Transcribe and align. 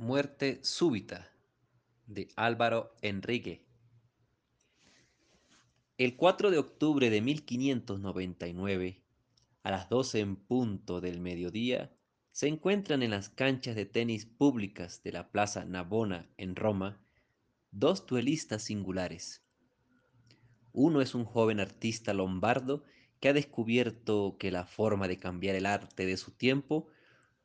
Muerte 0.00 0.60
súbita 0.62 1.28
de 2.06 2.28
Álvaro 2.36 2.94
Enrique. 3.02 3.64
El 5.98 6.14
4 6.14 6.52
de 6.52 6.58
octubre 6.58 7.10
de 7.10 7.20
1599, 7.20 9.02
a 9.64 9.70
las 9.72 9.88
12 9.88 10.20
en 10.20 10.36
punto 10.36 11.00
del 11.00 11.18
mediodía, 11.18 11.90
se 12.30 12.46
encuentran 12.46 13.02
en 13.02 13.10
las 13.10 13.28
canchas 13.28 13.74
de 13.74 13.86
tenis 13.86 14.24
públicas 14.24 15.02
de 15.02 15.10
la 15.10 15.32
Plaza 15.32 15.64
Navona 15.64 16.28
en 16.36 16.54
Roma 16.54 17.00
dos 17.72 18.06
duelistas 18.06 18.62
singulares. 18.62 19.42
Uno 20.72 21.00
es 21.00 21.16
un 21.16 21.24
joven 21.24 21.58
artista 21.58 22.14
lombardo 22.14 22.84
que 23.18 23.30
ha 23.30 23.32
descubierto 23.32 24.36
que 24.38 24.52
la 24.52 24.64
forma 24.64 25.08
de 25.08 25.18
cambiar 25.18 25.56
el 25.56 25.66
arte 25.66 26.06
de 26.06 26.16
su 26.16 26.30
tiempo 26.30 26.86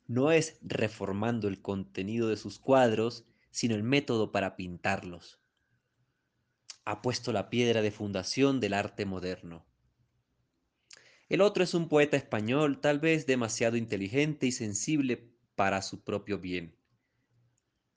no 0.08 0.32
es 0.32 0.58
reformando 0.62 1.48
el 1.48 1.62
contenido 1.62 2.28
de 2.28 2.38
sus 2.38 2.60
cuadros, 2.60 3.26
sino 3.52 3.76
el 3.76 3.84
método 3.84 4.32
para 4.32 4.56
pintarlos. 4.56 5.40
Ha 6.86 7.02
puesto 7.02 7.32
la 7.32 7.50
piedra 7.50 7.82
de 7.82 7.92
fundación 7.92 8.60
del 8.60 8.74
arte 8.74 9.06
moderno. 9.06 9.66
El 11.30 11.42
otro 11.42 11.64
es 11.64 11.74
un 11.74 11.88
poeta 11.88 12.18
español, 12.18 12.82
tal 12.82 13.00
vez 13.00 13.26
demasiado 13.26 13.78
inteligente 13.78 14.46
y 14.46 14.52
sensible 14.52 15.34
para 15.56 15.82
su 15.82 16.04
propio 16.04 16.40
bien. 16.40 16.78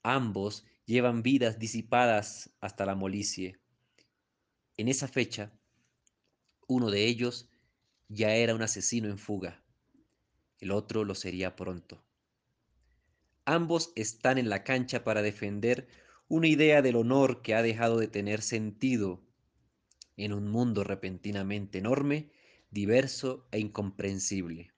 Ambos 0.03 0.65
llevan 0.85 1.21
vidas 1.21 1.59
disipadas 1.59 2.55
hasta 2.61 2.85
la 2.85 2.95
molicie. 2.95 3.59
En 4.77 4.87
esa 4.87 5.07
fecha, 5.07 5.51
uno 6.67 6.89
de 6.89 7.05
ellos 7.05 7.49
ya 8.07 8.35
era 8.35 8.55
un 8.55 8.61
asesino 8.61 9.09
en 9.09 9.17
fuga. 9.17 9.63
El 10.59 10.71
otro 10.71 11.03
lo 11.03 11.13
sería 11.13 11.55
pronto. 11.55 12.06
Ambos 13.49 13.93
están 13.95 14.37
en 14.37 14.49
la 14.49 14.65
cancha 14.65 15.05
para 15.05 15.21
defender 15.21 15.87
una 16.27 16.47
idea 16.47 16.81
del 16.81 16.97
honor 16.97 17.41
que 17.41 17.55
ha 17.55 17.61
dejado 17.61 17.97
de 17.97 18.09
tener 18.09 18.41
sentido 18.41 19.23
en 20.17 20.33
un 20.33 20.49
mundo 20.49 20.83
repentinamente 20.83 21.77
enorme, 21.77 22.29
diverso 22.71 23.47
e 23.51 23.59
incomprensible. 23.59 24.73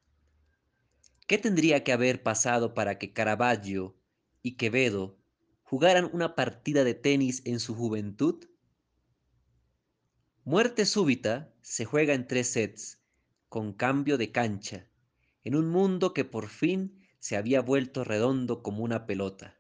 ¿Qué 1.26 1.39
tendría 1.39 1.84
que 1.84 1.94
haber 1.94 2.22
pasado 2.22 2.76
para 2.76 3.00
que 3.00 3.11
Caravaggio 3.11 3.95
y 4.44 4.56
Quevedo 4.56 5.17
jugaran 5.64 6.08
una 6.14 6.36
partida 6.36 6.83
de 6.83 6.94
tenis 6.94 7.42
en 7.45 7.59
su 7.59 7.73
juventud? 7.73 8.45
Muerte 10.44 10.86
súbita 10.86 11.52
se 11.64 11.86
juega 11.86 12.14
en 12.14 12.28
tres 12.28 12.52
sets, 12.52 13.00
con 13.48 13.73
cambio 13.73 14.20
de 14.20 14.31
cancha, 14.31 14.88
en 15.44 15.56
un 15.56 15.70
mundo 15.70 16.14
que 16.14 16.23
por 16.23 16.50
fin 16.50 16.98
se 17.20 17.38
había 17.38 17.62
vuelto 17.62 18.03
redondo 18.03 18.64
como 18.64 18.84
una 18.84 19.06
pelota. 19.06 19.58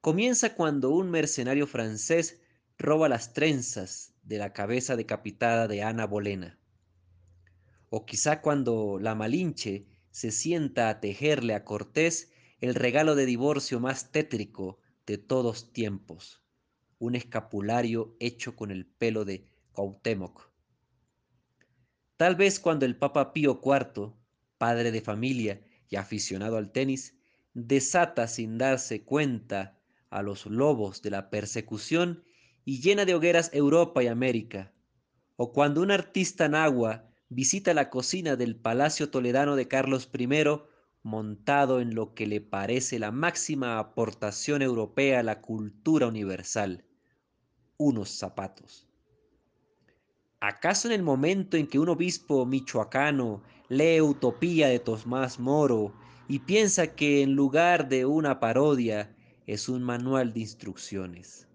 Comienza 0.00 0.54
cuando 0.54 0.90
un 0.90 1.10
mercenario 1.10 1.66
francés 1.66 2.40
roba 2.78 3.08
las 3.08 3.32
trenzas 3.32 4.14
de 4.22 4.38
la 4.38 4.52
cabeza 4.52 4.96
decapitada 4.96 5.68
de 5.68 5.82
Ana 5.82 6.06
Bolena. 6.06 6.58
O 7.90 8.04
quizá 8.04 8.40
cuando 8.40 8.98
la 9.00 9.14
Malinche 9.14 9.86
se 10.10 10.30
sienta 10.30 10.88
a 10.88 11.00
tejerle 11.00 11.54
a 11.54 11.64
Cortés 11.64 12.32
el 12.60 12.74
regalo 12.74 13.14
de 13.14 13.26
divorcio 13.26 13.80
más 13.80 14.10
tétrico 14.10 14.78
de 15.06 15.18
todos 15.18 15.72
tiempos, 15.72 16.42
un 16.98 17.14
escapulario 17.14 18.16
hecho 18.20 18.56
con 18.56 18.70
el 18.70 18.86
pelo 18.86 19.24
de 19.24 19.46
Cuauhtémoc. 19.72 20.50
Tal 22.16 22.36
vez 22.36 22.60
cuando 22.60 22.86
el 22.86 22.96
Papa 22.96 23.32
Pío 23.32 23.60
IV, 23.62 24.14
padre 24.56 24.92
de 24.92 25.00
familia 25.00 25.64
y 25.88 25.96
aficionado 25.96 26.56
al 26.56 26.72
tenis, 26.72 27.14
desata 27.54 28.26
sin 28.28 28.58
darse 28.58 29.04
cuenta 29.04 29.78
a 30.10 30.22
los 30.22 30.46
lobos 30.46 31.02
de 31.02 31.10
la 31.10 31.30
persecución 31.30 32.24
y 32.64 32.80
llena 32.80 33.04
de 33.04 33.14
hogueras 33.14 33.50
Europa 33.52 34.02
y 34.02 34.06
América, 34.06 34.72
o 35.36 35.52
cuando 35.52 35.82
un 35.82 35.90
artista 35.90 36.48
nahua 36.48 37.08
visita 37.28 37.74
la 37.74 37.90
cocina 37.90 38.36
del 38.36 38.56
Palacio 38.56 39.10
Toledano 39.10 39.56
de 39.56 39.68
Carlos 39.68 40.08
I 40.16 40.28
montado 41.02 41.80
en 41.80 41.94
lo 41.94 42.14
que 42.14 42.26
le 42.26 42.40
parece 42.40 42.98
la 42.98 43.10
máxima 43.10 43.78
aportación 43.78 44.62
europea 44.62 45.20
a 45.20 45.22
la 45.22 45.40
cultura 45.42 46.06
universal, 46.06 46.84
unos 47.76 48.10
zapatos. 48.10 48.88
¿Acaso 50.40 50.88
en 50.88 50.94
el 50.94 51.02
momento 51.02 51.56
en 51.56 51.66
que 51.66 51.78
un 51.78 51.88
obispo 51.88 52.46
michoacano 52.46 53.42
lee 53.68 54.00
Utopía 54.00 54.68
de 54.68 54.78
Tomás 54.78 55.38
Moro 55.38 55.94
y 56.28 56.40
piensa 56.40 56.94
que 56.94 57.22
en 57.22 57.34
lugar 57.34 57.88
de 57.88 58.04
una 58.04 58.40
parodia 58.40 59.14
es 59.46 59.68
un 59.68 59.82
manual 59.82 60.32
de 60.32 60.40
instrucciones? 60.40 61.48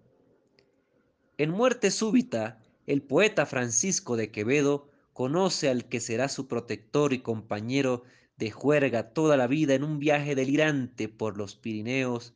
En 1.38 1.50
Muerte 1.50 1.90
Súbita, 1.90 2.60
el 2.86 3.02
poeta 3.02 3.46
Francisco 3.46 4.16
de 4.16 4.30
Quevedo 4.30 4.90
conoce 5.12 5.68
al 5.68 5.84
que 5.88 6.00
será 6.00 6.28
su 6.28 6.48
protector 6.48 7.12
y 7.12 7.20
compañero 7.20 8.02
de 8.36 8.50
juerga 8.50 9.12
toda 9.12 9.36
la 9.36 9.46
vida 9.46 9.74
en 9.74 9.84
un 9.84 9.98
viaje 9.98 10.34
delirante 10.34 11.08
por 11.08 11.36
los 11.36 11.56
Pirineos, 11.56 12.34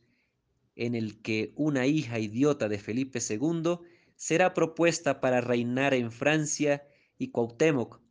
en 0.75 0.95
el 0.95 1.21
que 1.21 1.53
una 1.55 1.87
hija 1.87 2.19
idiota 2.19 2.69
de 2.69 2.79
Felipe 2.79 3.19
II 3.27 3.79
será 4.15 4.53
propuesta 4.53 5.19
para 5.19 5.41
reinar 5.41 5.93
en 5.93 6.11
Francia 6.11 6.87
y 7.17 7.29
Cuauhtémoc, 7.29 8.04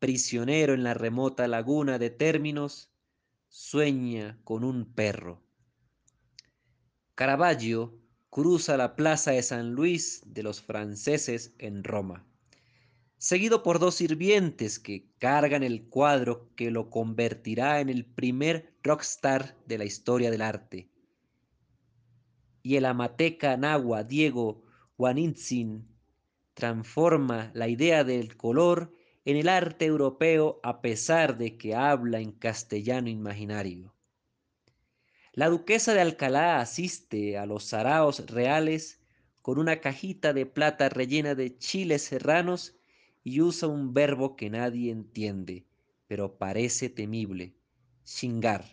prisionero 0.00 0.74
en 0.74 0.82
la 0.82 0.94
remota 0.94 1.46
laguna 1.46 2.00
de 2.00 2.10
términos, 2.10 2.92
sueña 3.48 4.40
con 4.42 4.64
un 4.64 4.92
perro. 4.92 5.44
Caravaggio 7.14 7.96
cruza 8.30 8.76
la 8.76 8.96
plaza 8.96 9.30
de 9.30 9.42
San 9.42 9.74
Luis 9.74 10.22
de 10.26 10.42
los 10.42 10.60
franceses 10.60 11.54
en 11.58 11.84
Roma 11.84 12.26
seguido 13.20 13.62
por 13.62 13.78
dos 13.78 13.96
sirvientes 13.96 14.78
que 14.78 15.12
cargan 15.18 15.62
el 15.62 15.90
cuadro 15.90 16.48
que 16.56 16.70
lo 16.70 16.88
convertirá 16.88 17.80
en 17.80 17.90
el 17.90 18.06
primer 18.06 18.74
rockstar 18.82 19.58
de 19.66 19.76
la 19.76 19.84
historia 19.84 20.30
del 20.30 20.40
arte. 20.40 20.88
Y 22.62 22.76
el 22.76 22.86
amateca 22.86 23.58
nahua 23.58 24.04
Diego 24.04 24.64
Guanitzin 24.96 25.86
transforma 26.54 27.50
la 27.52 27.68
idea 27.68 28.02
del 28.02 28.38
color 28.38 28.94
en 29.30 29.36
el 29.36 29.48
arte 29.48 29.84
europeo 29.84 30.58
a 30.64 30.80
pesar 30.80 31.38
de 31.38 31.56
que 31.56 31.76
habla 31.76 32.18
en 32.18 32.32
castellano 32.32 33.08
imaginario. 33.08 33.94
La 35.32 35.48
duquesa 35.48 35.94
de 35.94 36.00
Alcalá 36.00 36.60
asiste 36.60 37.38
a 37.38 37.46
los 37.46 37.62
saraos 37.62 38.26
reales 38.26 39.00
con 39.40 39.58
una 39.58 39.80
cajita 39.80 40.32
de 40.32 40.46
plata 40.46 40.88
rellena 40.88 41.36
de 41.36 41.56
chiles 41.56 42.02
serranos 42.02 42.74
y 43.22 43.40
usa 43.40 43.68
un 43.68 43.94
verbo 43.94 44.34
que 44.34 44.50
nadie 44.50 44.90
entiende, 44.90 45.64
pero 46.08 46.36
parece 46.36 46.88
temible, 46.88 47.54
chingar. 48.02 48.64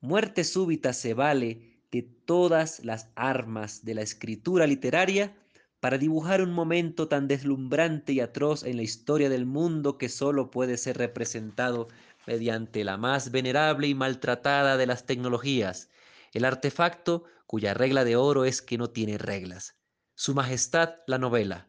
Muerte 0.00 0.42
súbita 0.42 0.92
se 0.92 1.14
vale 1.14 1.78
de 1.92 2.02
todas 2.02 2.84
las 2.84 3.12
armas 3.14 3.84
de 3.84 3.94
la 3.94 4.02
escritura 4.02 4.66
literaria 4.66 5.36
para 5.82 5.98
dibujar 5.98 6.42
un 6.42 6.52
momento 6.52 7.08
tan 7.08 7.26
deslumbrante 7.26 8.12
y 8.12 8.20
atroz 8.20 8.62
en 8.62 8.76
la 8.76 8.84
historia 8.84 9.28
del 9.28 9.46
mundo 9.46 9.98
que 9.98 10.08
solo 10.08 10.48
puede 10.48 10.76
ser 10.76 10.96
representado 10.96 11.88
mediante 12.24 12.84
la 12.84 12.96
más 12.96 13.32
venerable 13.32 13.88
y 13.88 13.94
maltratada 13.96 14.76
de 14.76 14.86
las 14.86 15.06
tecnologías, 15.06 15.90
el 16.34 16.44
artefacto 16.44 17.24
cuya 17.46 17.74
regla 17.74 18.04
de 18.04 18.14
oro 18.14 18.44
es 18.44 18.62
que 18.62 18.78
no 18.78 18.90
tiene 18.90 19.18
reglas. 19.18 19.74
Su 20.14 20.36
Majestad 20.36 20.98
la 21.08 21.18
novela 21.18 21.68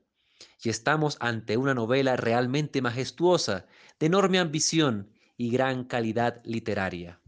y 0.62 0.70
estamos 0.70 1.18
ante 1.20 1.58
una 1.58 1.74
novela 1.74 2.16
realmente 2.16 2.84
majestuosa, 2.84 3.66
de 4.00 4.06
enorme 4.06 4.38
ambición 4.38 5.12
y 5.38 5.50
gran 5.50 5.86
calidad 5.86 6.40
literaria. 6.44 7.20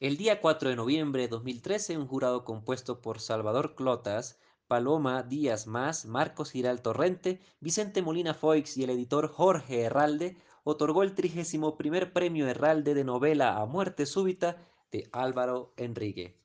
El 0.00 0.16
día 0.16 0.40
4 0.40 0.70
de 0.70 0.76
noviembre 0.76 1.22
de 1.22 1.28
2013, 1.28 1.98
un 1.98 2.08
jurado 2.08 2.44
compuesto 2.44 3.00
por 3.00 3.20
Salvador 3.20 3.76
Clotas, 3.76 4.40
Paloma 4.66 5.22
Díaz 5.22 5.66
Más, 5.66 6.06
Marcos 6.06 6.50
Giral 6.50 6.80
Torrente, 6.80 7.40
Vicente 7.60 8.00
Molina 8.00 8.32
Foix 8.32 8.76
y 8.76 8.84
el 8.84 8.90
editor 8.90 9.28
Jorge 9.28 9.82
Herralde 9.82 10.36
otorgó 10.64 11.02
el 11.02 11.14
31 11.14 11.76
premio 12.12 12.48
Herralde 12.48 12.94
de 12.94 13.04
novela 13.04 13.58
a 13.58 13.66
muerte 13.66 14.06
súbita 14.06 14.66
de 14.90 15.08
Álvaro 15.12 15.74
Enrique. 15.76 16.38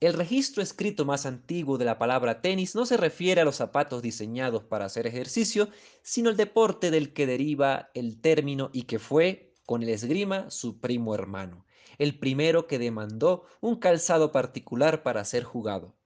El 0.00 0.14
registro 0.14 0.62
escrito 0.62 1.04
más 1.04 1.26
antiguo 1.26 1.78
de 1.78 1.84
la 1.84 1.98
palabra 1.98 2.40
tenis 2.40 2.74
no 2.74 2.86
se 2.86 2.96
refiere 2.96 3.40
a 3.40 3.44
los 3.44 3.56
zapatos 3.56 4.02
diseñados 4.02 4.64
para 4.64 4.84
hacer 4.84 5.06
ejercicio, 5.06 5.68
sino 6.02 6.30
al 6.30 6.36
deporte 6.36 6.90
del 6.90 7.12
que 7.12 7.26
deriva 7.26 7.90
el 7.94 8.20
término 8.20 8.70
y 8.72 8.82
que 8.82 8.98
fue, 8.98 9.54
con 9.66 9.82
el 9.82 9.88
esgrima, 9.88 10.50
su 10.50 10.80
primo 10.80 11.14
hermano, 11.14 11.64
el 11.98 12.18
primero 12.18 12.66
que 12.66 12.78
demandó 12.78 13.44
un 13.60 13.76
calzado 13.76 14.30
particular 14.30 15.02
para 15.02 15.24
ser 15.24 15.42
jugado. 15.42 15.96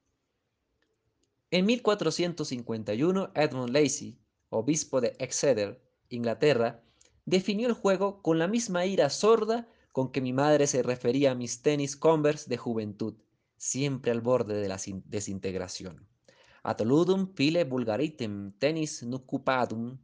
En 1.54 1.66
1451, 1.66 3.32
Edmund 3.34 3.74
Lacey, 3.74 4.18
obispo 4.48 5.02
de 5.02 5.14
Exeter, 5.18 5.84
Inglaterra, 6.08 6.82
definió 7.26 7.68
el 7.68 7.74
juego 7.74 8.22
con 8.22 8.38
la 8.38 8.48
misma 8.48 8.86
ira 8.86 9.10
sorda 9.10 9.68
con 9.92 10.12
que 10.12 10.22
mi 10.22 10.32
madre 10.32 10.66
se 10.66 10.82
refería 10.82 11.32
a 11.32 11.34
mis 11.34 11.60
tenis 11.60 11.94
Converse 11.94 12.48
de 12.48 12.56
juventud, 12.56 13.16
siempre 13.58 14.12
al 14.12 14.22
borde 14.22 14.54
de 14.54 14.66
la 14.66 14.80
desintegración. 15.04 16.08
Atoludum 16.62 17.34
pile 17.34 17.64
vulgaritem 17.64 18.52
tenis 18.52 19.02
nucupadum. 19.02 19.98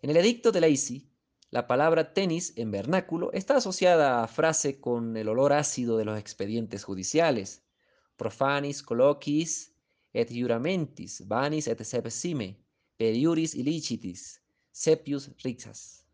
En 0.00 0.10
el 0.10 0.16
edicto 0.16 0.52
de 0.52 0.60
Lacey, 0.60 1.10
la 1.50 1.66
palabra 1.66 2.14
tenis 2.14 2.52
en 2.56 2.70
vernáculo 2.70 3.32
está 3.32 3.56
asociada 3.56 4.22
a 4.22 4.28
frase 4.28 4.80
con 4.80 5.16
el 5.16 5.28
olor 5.28 5.52
ácido 5.52 5.98
de 5.98 6.04
los 6.04 6.20
expedientes 6.20 6.84
judiciales. 6.84 7.64
Profanis 8.16 8.84
colloquis 8.84 9.74
et 10.12 10.28
juramentis, 10.30 11.22
vanis 11.26 11.68
et 11.68 11.84
sepsime, 11.84 12.56
periuris 12.96 13.54
illicitis, 13.54 14.40
sepius 14.72 15.30
rixas. 15.42 16.04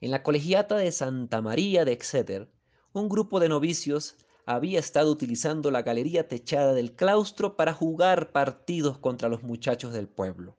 En 0.00 0.10
la 0.10 0.22
colegiata 0.22 0.76
de 0.76 0.92
Santa 0.92 1.42
María 1.42 1.84
de 1.84 1.92
Exeter, 1.92 2.48
un 2.92 3.08
grupo 3.08 3.40
de 3.40 3.48
novicios 3.48 4.16
había 4.46 4.78
estado 4.78 5.10
utilizando 5.10 5.70
la 5.70 5.82
galería 5.82 6.26
techada 6.26 6.72
del 6.72 6.94
claustro 6.94 7.56
para 7.56 7.74
jugar 7.74 8.32
partidos 8.32 8.98
contra 8.98 9.28
los 9.28 9.42
muchachos 9.42 9.92
del 9.92 10.08
pueblo. 10.08 10.56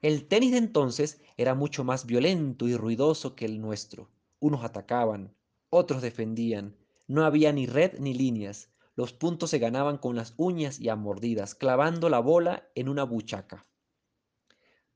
El 0.00 0.28
tenis 0.28 0.52
de 0.52 0.58
entonces 0.58 1.20
era 1.36 1.54
mucho 1.54 1.84
más 1.84 2.06
violento 2.06 2.68
y 2.68 2.76
ruidoso 2.76 3.34
que 3.34 3.44
el 3.44 3.60
nuestro. 3.60 4.08
Unos 4.38 4.64
atacaban, 4.64 5.34
otros 5.68 6.00
defendían. 6.00 6.76
No 7.06 7.24
había 7.24 7.52
ni 7.52 7.66
red 7.66 7.98
ni 7.98 8.14
líneas. 8.14 8.70
Los 8.96 9.12
puntos 9.12 9.50
se 9.50 9.58
ganaban 9.58 9.98
con 9.98 10.16
las 10.16 10.32
uñas 10.38 10.80
y 10.80 10.88
a 10.88 10.96
mordidas, 10.96 11.54
clavando 11.54 12.08
la 12.08 12.18
bola 12.18 12.68
en 12.74 12.88
una 12.88 13.04
buchaca. 13.04 13.66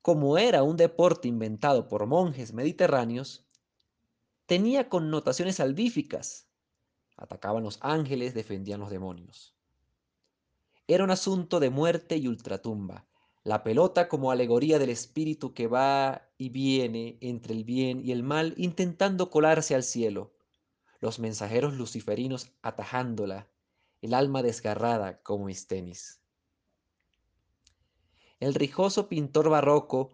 Como 0.00 0.38
era 0.38 0.62
un 0.62 0.78
deporte 0.78 1.28
inventado 1.28 1.86
por 1.86 2.06
monjes 2.06 2.54
mediterráneos, 2.54 3.46
tenía 4.46 4.88
connotaciones 4.88 5.56
salvíficas. 5.56 6.48
Atacaban 7.18 7.62
los 7.62 7.78
ángeles, 7.82 8.32
defendían 8.32 8.80
los 8.80 8.88
demonios. 8.88 9.54
Era 10.88 11.04
un 11.04 11.10
asunto 11.10 11.60
de 11.60 11.68
muerte 11.68 12.16
y 12.16 12.26
ultratumba, 12.26 13.06
la 13.44 13.62
pelota 13.62 14.08
como 14.08 14.30
alegoría 14.30 14.78
del 14.78 14.90
espíritu 14.90 15.52
que 15.52 15.66
va 15.66 16.30
y 16.38 16.48
viene 16.48 17.18
entre 17.20 17.52
el 17.52 17.64
bien 17.64 18.00
y 18.02 18.12
el 18.12 18.22
mal 18.22 18.54
intentando 18.56 19.30
colarse 19.30 19.74
al 19.74 19.82
cielo, 19.82 20.32
los 21.00 21.18
mensajeros 21.18 21.74
luciferinos 21.74 22.52
atajándola, 22.62 23.46
el 24.02 24.14
alma 24.14 24.42
desgarrada 24.42 25.22
como 25.22 25.46
mis 25.46 25.66
tenis. 25.66 26.20
El 28.38 28.54
rijoso 28.54 29.08
pintor 29.08 29.50
barroco 29.50 30.12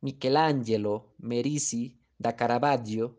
Michelangelo 0.00 1.12
Merisi 1.18 1.98
da 2.18 2.36
Caravaggio, 2.36 3.18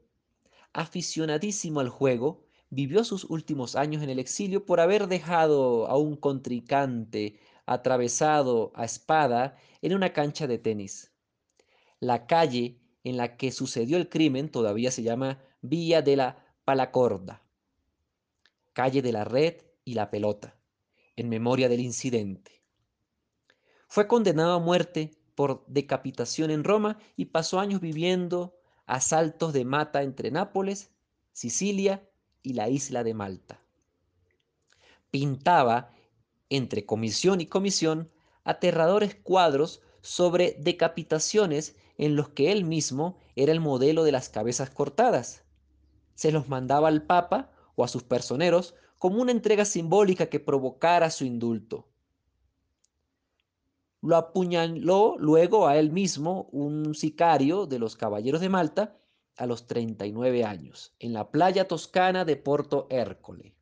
aficionadísimo 0.73 1.79
al 1.79 1.89
juego, 1.89 2.45
vivió 2.69 3.03
sus 3.03 3.25
últimos 3.25 3.75
años 3.75 4.01
en 4.03 4.09
el 4.09 4.19
exilio 4.19 4.65
por 4.65 4.79
haber 4.79 5.07
dejado 5.07 5.88
a 5.88 5.97
un 5.97 6.15
contrincante 6.15 7.39
atravesado 7.65 8.71
a 8.75 8.85
espada 8.85 9.57
en 9.81 9.94
una 9.94 10.13
cancha 10.13 10.47
de 10.47 10.57
tenis. 10.57 11.12
La 12.00 12.27
calle 12.27 12.79
en 13.03 13.17
la 13.17 13.38
que 13.38 13.51
sucedió 13.51 13.97
el 13.97 14.09
crimen 14.09 14.50
todavía 14.50 14.91
se 14.91 15.03
llama 15.03 15.39
Villa 15.62 16.01
de 16.01 16.15
la 16.15 16.45
Palacorda, 16.65 17.44
calle 18.73 19.01
de 19.01 19.12
la 19.12 19.23
red 19.23 19.69
y 19.83 19.93
la 19.93 20.09
pelota, 20.09 20.55
en 21.15 21.29
memoria 21.29 21.69
del 21.69 21.79
incidente. 21.79 22.63
Fue 23.87 24.07
condenado 24.07 24.53
a 24.53 24.59
muerte 24.59 25.11
por 25.35 25.65
decapitación 25.67 26.51
en 26.51 26.63
Roma 26.63 26.99
y 27.15 27.25
pasó 27.25 27.59
años 27.59 27.81
viviendo 27.81 28.55
a 28.85 28.99
saltos 28.99 29.53
de 29.53 29.65
mata 29.65 30.03
entre 30.03 30.31
Nápoles, 30.31 30.91
Sicilia 31.31 32.07
y 32.43 32.53
la 32.53 32.69
isla 32.69 33.03
de 33.03 33.13
Malta. 33.13 33.61
Pintaba 35.11 35.91
entre 36.49 36.85
comisión 36.85 37.41
y 37.41 37.45
comisión, 37.45 38.11
aterradores 38.43 39.15
cuadros 39.15 39.81
sobre 40.01 40.55
decapitaciones 40.59 41.75
en 41.97 42.15
los 42.15 42.29
que 42.29 42.51
él 42.51 42.65
mismo 42.65 43.17
era 43.35 43.51
el 43.51 43.59
modelo 43.59 44.03
de 44.03 44.11
las 44.11 44.29
cabezas 44.29 44.69
cortadas. 44.69 45.43
Se 46.15 46.31
los 46.31 46.47
mandaba 46.49 46.87
al 46.87 47.03
Papa 47.03 47.51
o 47.75 47.83
a 47.83 47.87
sus 47.87 48.03
personeros 48.03 48.75
como 49.00 49.22
una 49.22 49.31
entrega 49.31 49.66
simbólica 49.66 50.28
que 50.28 50.40
provocara 50.40 51.10
su 51.10 51.25
indulto. 51.25 51.88
Lo 54.01 54.16
apuñaló 54.16 55.16
luego 55.18 55.68
a 55.68 55.78
él 55.78 55.92
mismo 55.92 56.48
un 56.51 56.94
sicario 56.94 57.66
de 57.66 57.80
los 57.80 57.96
Caballeros 57.96 58.42
de 58.42 58.50
Malta 58.50 58.96
a 59.36 59.48
los 59.48 59.66
39 59.66 60.44
años, 60.46 60.94
en 61.00 61.13
la 61.13 61.31
playa 61.31 61.68
toscana 61.68 62.24
de 62.24 62.36
Porto 62.36 62.86
Hércole 62.92 63.56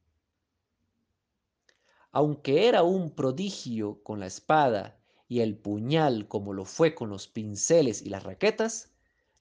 aunque 2.17 2.67
era 2.67 2.81
un 2.81 3.11
prodigio 3.11 4.01
con 4.01 4.19
la 4.19 4.25
espada 4.25 4.99
y 5.27 5.41
el 5.41 5.55
puñal 5.55 6.27
como 6.27 6.51
lo 6.51 6.65
fue 6.65 6.95
con 6.95 7.09
los 7.11 7.27
pinceles 7.27 8.01
y 8.01 8.09
las 8.09 8.23
raquetas, 8.23 8.91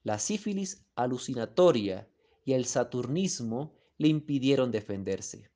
la 0.02 0.18
sífilis 0.18 0.84
alucinatoria 0.94 2.06
y 2.44 2.52
el 2.52 2.66
saturnismo 2.66 3.72
le 3.96 4.08
impidieron 4.08 4.70
defenderse. 4.70 5.50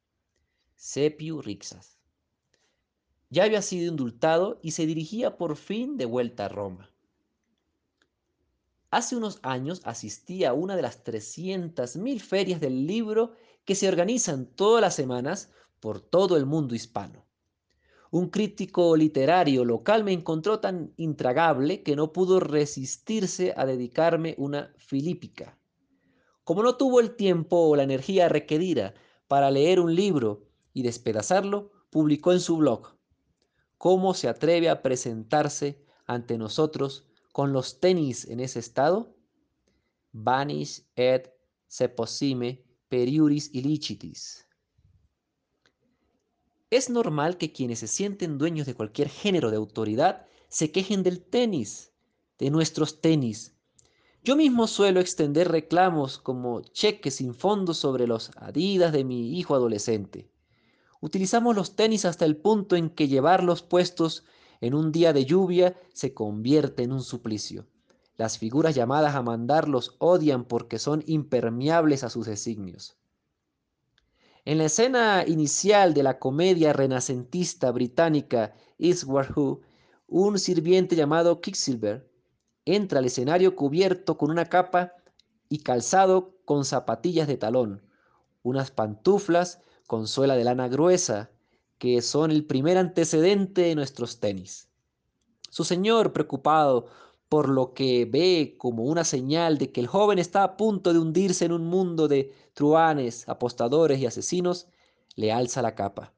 Sepiu 0.83 1.43
Rixas. 1.43 1.99
Ya 3.29 3.45
había 3.45 3.61
sido 3.61 3.91
indultado 3.91 4.59
y 4.63 4.71
se 4.71 4.87
dirigía 4.87 5.37
por 5.37 5.57
fin 5.57 5.99
de 5.99 6.07
vuelta 6.07 6.47
a 6.47 6.49
Roma. 6.49 6.91
Hace 8.91 9.15
unos 9.15 9.41
años 9.43 9.83
asistí 9.85 10.45
a 10.45 10.55
una 10.55 10.77
de 10.77 10.83
las 10.83 11.05
300.000 11.05 12.21
ferias 12.21 12.63
del 12.63 12.87
libro 12.87 13.35
que 13.67 13.75
se 13.75 13.89
organizan 13.89 14.47
todas 14.47 14.81
las 14.81 14.95
semanas 14.95 15.53
por 15.81 16.01
todo 16.01 16.39
el 16.39 16.47
mundo 16.47 16.75
hispano. 16.75 17.27
Un 18.11 18.31
crítico 18.31 18.97
literario 18.97 19.67
local 19.67 20.03
me 20.03 20.15
encontró 20.15 20.61
tan 20.61 20.95
intragable 20.97 21.83
que 21.83 21.95
no 21.95 22.11
pudo 22.11 22.41
resistirse 22.41 23.53
a 23.55 23.67
dedicarme 23.67 24.35
una 24.39 24.73
filípica. 24.79 25.59
Como 26.43 26.63
no 26.63 26.79
tuvo 26.79 27.01
el 27.01 27.17
tiempo 27.17 27.69
o 27.69 27.77
la 27.77 27.83
energía 27.83 28.31
requerida 28.31 28.95
para 29.29 29.51
leer 29.51 29.79
un 29.79 29.95
libro 29.95 30.50
y 30.73 30.83
despedazarlo, 30.83 31.71
publicó 31.91 32.33
en 32.33 32.41
su 32.41 32.57
blog 32.57 32.95
¿Cómo 33.81 34.13
se 34.13 34.29
atreve 34.29 34.69
a 34.69 34.83
presentarse 34.83 35.83
ante 36.07 36.37
nosotros 36.37 37.07
con 37.33 37.55
los 37.55 37.81
tenis 37.81 38.27
en 38.27 38.41
ese 38.41 38.59
estado? 38.59 39.17
Vanish 40.13 40.85
et 40.97 41.33
seposime 41.67 42.63
periuris 42.91 43.49
illicitis. 43.55 44.47
Es 46.69 46.91
normal 46.91 47.39
que 47.39 47.53
quienes 47.53 47.79
se 47.79 47.89
sienten 47.89 48.37
dueños 48.37 48.67
de 48.67 48.75
cualquier 48.75 49.09
género 49.09 49.51
de 49.51 49.57
autoridad 49.57 50.27
se 50.49 50.71
quejen 50.71 51.03
del 51.03 51.23
tenis, 51.23 51.91
de 52.39 52.51
nuestros 52.51 53.01
tenis. 53.01 53.55
Yo 54.23 54.37
mismo 54.37 54.67
suelo 54.67 55.01
extender 55.01 55.49
reclamos 55.49 56.19
como 56.19 56.61
cheques 56.61 57.15
sin 57.15 57.35
fondos 57.35 57.79
sobre 57.79 58.07
los 58.07 58.31
adidas 58.37 58.93
de 58.93 59.05
mi 59.05 59.39
hijo 59.39 59.55
adolescente. 59.55 60.30
Utilizamos 61.01 61.57
los 61.57 61.77
tenis 61.77 62.05
hasta 62.05 62.25
el 62.25 62.37
punto 62.37 62.77
en 62.77 62.91
que 62.91 63.09
llevarlos 63.09 63.63
puestos 63.63 64.25
en 64.61 64.75
un 64.75 64.93
día 64.93 65.13
de 65.13 65.25
lluvia 65.25 65.77
se 65.93 66.13
convierte 66.13 66.83
en 66.83 66.93
un 66.93 67.03
suplicio. 67.03 67.67
Las 68.17 68.37
figuras 68.39 68.75
llamadas 68.75 69.15
a 69.15 69.23
mandarlos 69.23 69.97
odian 69.99 70.45
porque 70.45 70.79
son 70.79 71.03
impermeables 71.07 72.05
a 72.05 72.11
sus 72.11 72.27
designios. 72.27 72.99
En 74.45 74.59
la 74.59 74.65
escena 74.65 75.25
inicial 75.27 75.95
de 75.95 76.03
la 76.03 76.19
comedia 76.19 76.73
renacentista 76.73 77.71
británica 77.71 78.55
War 79.07 79.33
Who, 79.35 79.61
un 80.07 80.39
sirviente 80.39 80.97
llamado 80.97 81.41
Quicksilver 81.41 82.11
entra 82.65 82.99
al 82.99 83.07
escenario 83.07 83.57
cubierto 83.57 84.19
con 84.19 84.31
una 84.31 84.47
capa 84.47 84.93
y 85.49 85.59
calzado 85.59 86.37
con 86.45 86.65
zapatillas 86.65 87.27
de 87.27 87.37
talón, 87.37 87.83
unas 88.43 88.71
pantuflas 88.71 89.61
con 89.91 90.07
suela 90.07 90.37
de 90.37 90.45
lana 90.45 90.69
gruesa, 90.69 91.33
que 91.79 92.01
son 92.01 92.31
el 92.31 92.45
primer 92.45 92.79
antecedente 92.79 93.63
de 93.63 93.75
nuestros 93.75 94.21
tenis. 94.21 94.69
Su 95.49 95.65
señor, 95.65 96.13
preocupado 96.13 96.87
por 97.29 97.49
lo 97.49 97.75
que 97.75 98.05
ve 98.05 98.55
como 98.57 98.85
una 98.85 99.03
señal 99.03 99.59
de 99.59 99.73
que 99.73 99.81
el 99.81 99.89
joven 99.89 100.21
está 100.21 100.45
a 100.45 100.57
punto 100.57 100.93
de 100.93 101.01
hundirse 101.01 101.45
en 101.45 101.51
un 101.51 101.65
mundo 101.67 102.07
de 102.07 102.33
truanes, 102.55 103.29
apostadores 103.29 103.99
y 103.99 104.07
asesinos, 104.07 104.69
le 105.17 105.33
alza 105.33 105.61
la 105.61 105.75
capa. 105.75 106.15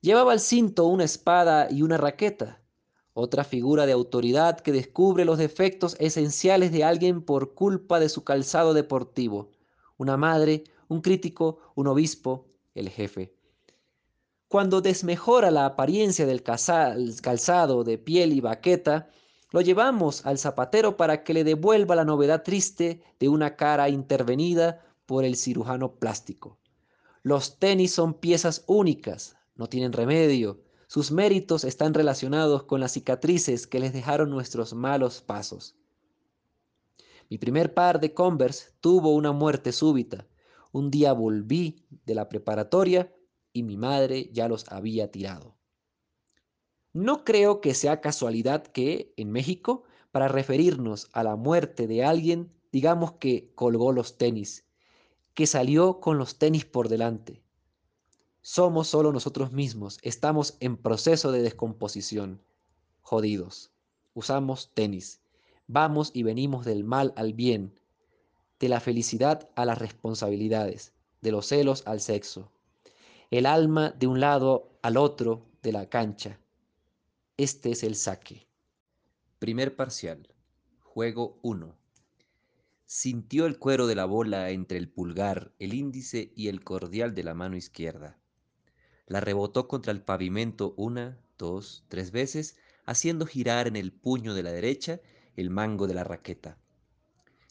Llevaba 0.00 0.32
al 0.32 0.40
cinto 0.40 0.86
una 0.86 1.04
espada 1.04 1.68
y 1.70 1.82
una 1.82 1.96
raqueta, 1.96 2.60
otra 3.14 3.44
figura 3.44 3.86
de 3.86 3.92
autoridad 3.92 4.58
que 4.58 4.72
descubre 4.72 5.24
los 5.24 5.38
defectos 5.38 5.94
esenciales 6.00 6.72
de 6.72 6.82
alguien 6.82 7.22
por 7.22 7.54
culpa 7.54 8.00
de 8.00 8.08
su 8.08 8.24
calzado 8.24 8.74
deportivo, 8.74 9.52
una 9.96 10.16
madre, 10.16 10.64
un 10.88 11.02
crítico, 11.02 11.60
un 11.76 11.86
obispo, 11.86 12.49
el 12.74 12.88
jefe. 12.88 13.34
Cuando 14.48 14.80
desmejora 14.80 15.50
la 15.50 15.64
apariencia 15.66 16.26
del 16.26 16.42
calzado 16.42 17.84
de 17.84 17.98
piel 17.98 18.32
y 18.32 18.40
baqueta, 18.40 19.10
Lo 19.52 19.60
llevamos 19.60 20.24
al 20.26 20.38
zapatero 20.38 20.96
para 20.96 21.24
que 21.24 21.34
le 21.34 21.42
devuelva 21.42 21.96
la 21.96 22.04
novedad 22.04 22.42
triste 22.44 23.02
de 23.18 23.28
una 23.28 23.56
cara 23.56 23.88
intervenida 23.88 24.84
por 25.06 25.24
el 25.24 25.34
cirujano 25.36 25.96
plástico. 25.96 26.58
Los 27.22 27.58
tenis 27.58 27.92
son 27.92 28.14
piezas 28.14 28.62
únicas, 28.68 29.36
no 29.56 29.68
tienen 29.68 29.92
remedio. 29.92 30.62
Sus 30.86 31.10
méritos 31.10 31.64
están 31.64 31.94
relacionados 31.94 32.62
con 32.64 32.80
las 32.80 32.92
cicatrices 32.92 33.66
que 33.66 33.80
les 33.80 33.92
dejaron 33.92 34.30
nuestros 34.30 34.72
malos 34.72 35.20
pasos. 35.20 35.74
Mi 37.28 37.36
primer 37.38 37.74
par 37.74 38.00
de 38.00 38.14
Converse 38.14 38.70
tuvo 38.80 39.14
una 39.14 39.32
muerte 39.32 39.72
súbita. 39.72 40.26
Un 40.72 40.90
día 40.90 41.12
volví 41.12 41.84
de 42.04 42.14
la 42.14 42.28
preparatoria 42.28 43.14
y 43.52 43.62
mi 43.62 43.76
madre 43.76 44.30
ya 44.32 44.48
los 44.48 44.70
había 44.70 45.10
tirado. 45.10 45.56
No 46.92 47.24
creo 47.24 47.60
que 47.60 47.74
sea 47.74 48.00
casualidad 48.00 48.64
que, 48.64 49.12
en 49.16 49.30
México, 49.30 49.84
para 50.10 50.28
referirnos 50.28 51.08
a 51.12 51.22
la 51.22 51.36
muerte 51.36 51.86
de 51.86 52.04
alguien, 52.04 52.52
digamos 52.72 53.12
que 53.12 53.52
colgó 53.54 53.92
los 53.92 54.18
tenis, 54.18 54.64
que 55.34 55.46
salió 55.46 56.00
con 56.00 56.18
los 56.18 56.38
tenis 56.38 56.64
por 56.64 56.88
delante. 56.88 57.42
Somos 58.42 58.88
solo 58.88 59.12
nosotros 59.12 59.52
mismos, 59.52 59.98
estamos 60.02 60.56
en 60.60 60.76
proceso 60.76 61.30
de 61.30 61.42
descomposición. 61.42 62.42
Jodidos. 63.02 63.70
Usamos 64.14 64.72
tenis. 64.74 65.20
Vamos 65.66 66.10
y 66.14 66.22
venimos 66.22 66.64
del 66.64 66.82
mal 66.82 67.12
al 67.16 67.32
bien, 67.32 67.79
de 68.60 68.68
la 68.68 68.78
felicidad 68.78 69.48
a 69.56 69.64
las 69.64 69.78
responsabilidades, 69.78 70.92
de 71.22 71.32
los 71.32 71.46
celos 71.46 71.82
al 71.86 72.00
sexo. 72.00 72.52
El 73.30 73.46
alma 73.46 73.90
de 73.98 74.06
un 74.06 74.20
lado 74.20 74.78
al 74.82 74.98
otro 74.98 75.48
de 75.62 75.72
la 75.72 75.88
cancha. 75.88 76.38
Este 77.38 77.70
es 77.70 77.82
el 77.82 77.96
saque. 77.96 78.46
Primer 79.38 79.76
parcial. 79.76 80.28
Juego 80.80 81.38
1. 81.42 81.74
Sintió 82.84 83.46
el 83.46 83.58
cuero 83.58 83.86
de 83.86 83.94
la 83.94 84.04
bola 84.04 84.50
entre 84.50 84.76
el 84.76 84.90
pulgar, 84.90 85.52
el 85.58 85.72
índice 85.72 86.32
y 86.36 86.48
el 86.48 86.62
cordial 86.62 87.14
de 87.14 87.22
la 87.22 87.32
mano 87.32 87.56
izquierda. 87.56 88.18
La 89.06 89.20
rebotó 89.20 89.68
contra 89.68 89.92
el 89.92 90.02
pavimento 90.02 90.74
una, 90.76 91.18
dos, 91.38 91.84
tres 91.88 92.10
veces, 92.10 92.58
haciendo 92.84 93.24
girar 93.24 93.68
en 93.68 93.76
el 93.76 93.92
puño 93.92 94.34
de 94.34 94.42
la 94.42 94.52
derecha 94.52 95.00
el 95.36 95.48
mango 95.48 95.86
de 95.86 95.94
la 95.94 96.04
raqueta. 96.04 96.58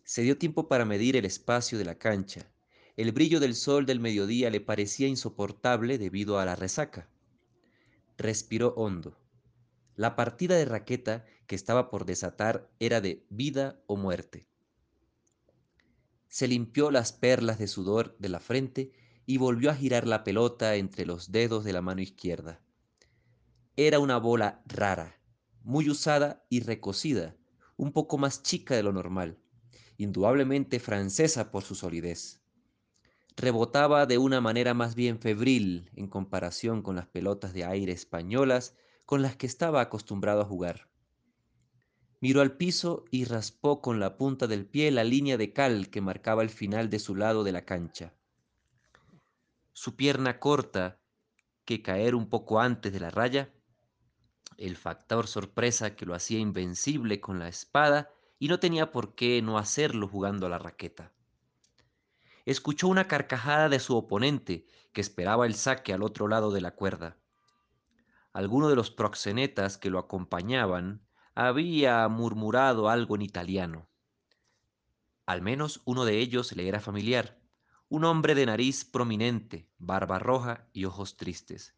Se 0.10 0.24
dio 0.24 0.40
tiempo 0.40 0.68
para 0.68 0.86
medir 0.86 1.16
el 1.18 1.26
espacio 1.26 1.78
de 1.78 1.86
la 1.86 1.94
cancha. 1.94 2.52
El 2.98 3.12
brillo 3.12 3.40
del 3.40 3.54
sol 3.54 3.86
del 3.86 4.00
mediodía 4.00 4.50
le 4.50 4.60
parecía 4.60 5.08
insoportable 5.08 6.00
debido 6.00 6.40
a 6.40 6.46
la 6.46 6.56
resaca. 6.56 7.08
Respiró 8.18 8.74
hondo. 8.76 9.16
La 9.96 10.16
partida 10.16 10.56
de 10.56 10.66
raqueta 10.66 11.26
que 11.46 11.54
estaba 11.54 11.92
por 11.92 12.08
desatar 12.08 12.72
era 12.80 13.02
de 13.02 13.24
vida 13.30 13.84
o 13.86 13.98
muerte. 13.98 14.48
Se 16.28 16.48
limpió 16.48 16.90
las 16.90 17.14
perlas 17.14 17.60
de 17.60 17.68
sudor 17.68 18.18
de 18.18 18.30
la 18.30 18.40
frente 18.40 18.92
y 19.28 19.38
volvió 19.38 19.70
a 19.70 19.76
girar 19.76 20.08
la 20.08 20.24
pelota 20.24 20.76
entre 20.76 21.06
los 21.06 21.32
dedos 21.32 21.64
de 21.64 21.74
la 21.74 21.84
mano 21.84 22.02
izquierda. 22.02 22.60
Era 23.76 24.00
una 24.00 24.18
bola 24.18 24.64
rara, 24.66 25.22
muy 25.62 25.88
usada 25.88 26.44
y 26.50 26.62
recocida, 26.62 27.36
un 27.78 27.92
poco 27.92 28.18
más 28.18 28.42
chica 28.42 28.76
de 28.76 28.82
lo 28.82 28.92
normal, 28.92 29.38
indudablemente 30.00 30.80
francesa 30.80 31.52
por 31.52 31.64
su 31.64 31.76
solidez. 31.76 32.40
Rebotaba 33.36 34.06
de 34.06 34.18
una 34.18 34.40
manera 34.40 34.74
más 34.74 34.96
bien 34.96 35.20
febril 35.20 35.92
en 35.94 36.08
comparación 36.08 36.82
con 36.82 36.96
las 36.96 37.06
pelotas 37.06 37.54
de 37.54 37.66
aire 37.66 37.92
españolas 37.92 38.76
con 39.06 39.22
las 39.22 39.36
que 39.36 39.46
estaba 39.46 39.82
acostumbrado 39.82 40.42
a 40.42 40.46
jugar. 40.46 40.88
Miró 42.22 42.40
al 42.42 42.56
piso 42.56 43.04
y 43.12 43.26
raspó 43.26 43.82
con 43.82 44.00
la 44.00 44.16
punta 44.16 44.48
del 44.48 44.66
pie 44.66 44.90
la 44.92 45.04
línea 45.04 45.38
de 45.38 45.52
cal 45.52 45.90
que 45.90 46.00
marcaba 46.00 46.44
el 46.44 46.50
final 46.50 46.90
de 46.90 47.00
su 47.00 47.16
lado 47.16 47.44
de 47.44 47.52
la 47.52 47.66
cancha. 47.66 48.14
Su 49.74 49.98
pierna 49.98 50.40
corta, 50.40 50.98
que 51.66 51.82
caer 51.82 52.16
un 52.16 52.30
poco 52.30 52.62
antes 52.62 52.94
de 52.94 53.02
la 53.02 53.10
raya, 53.10 53.54
el 54.58 54.78
factor 54.78 55.28
sorpresa 55.28 55.98
que 55.98 56.06
lo 56.06 56.16
hacía 56.16 56.40
invencible 56.40 57.20
con 57.20 57.38
la 57.38 57.50
espada 57.50 58.14
y 58.40 58.48
no 58.48 58.60
tenía 58.60 58.92
por 58.92 59.14
qué 59.14 59.42
no 59.42 59.58
hacerlo 59.58 60.08
jugando 60.08 60.48
a 60.48 60.50
la 60.50 60.58
raqueta. 60.58 61.12
Escuchó 62.46 62.88
una 62.88 63.08
carcajada 63.08 63.70
de 63.70 63.80
su 63.80 63.96
oponente 63.96 64.66
que 64.94 65.02
esperaba 65.02 65.46
el 65.46 65.54
saque 65.54 65.94
al 65.94 66.02
otro 66.02 66.28
lado 66.28 66.50
de 66.52 66.62
la 66.62 66.72
cuerda. 66.72 67.18
Alguno 68.34 68.70
de 68.70 68.76
los 68.76 68.90
proxenetas 68.90 69.78
que 69.78 69.90
lo 69.90 70.00
acompañaban 70.00 71.06
había 71.36 72.08
murmurado 72.08 72.90
algo 72.90 73.16
en 73.16 73.22
italiano. 73.22 73.88
Al 75.26 75.42
menos 75.42 75.82
uno 75.86 76.06
de 76.06 76.18
ellos 76.18 76.56
le 76.56 76.68
era 76.68 76.80
familiar, 76.80 77.40
un 77.88 78.06
hombre 78.06 78.36
de 78.36 78.46
nariz 78.46 78.86
prominente, 78.86 79.70
barba 79.78 80.18
roja 80.18 80.68
y 80.74 80.86
ojos 80.86 81.18
tristes, 81.18 81.76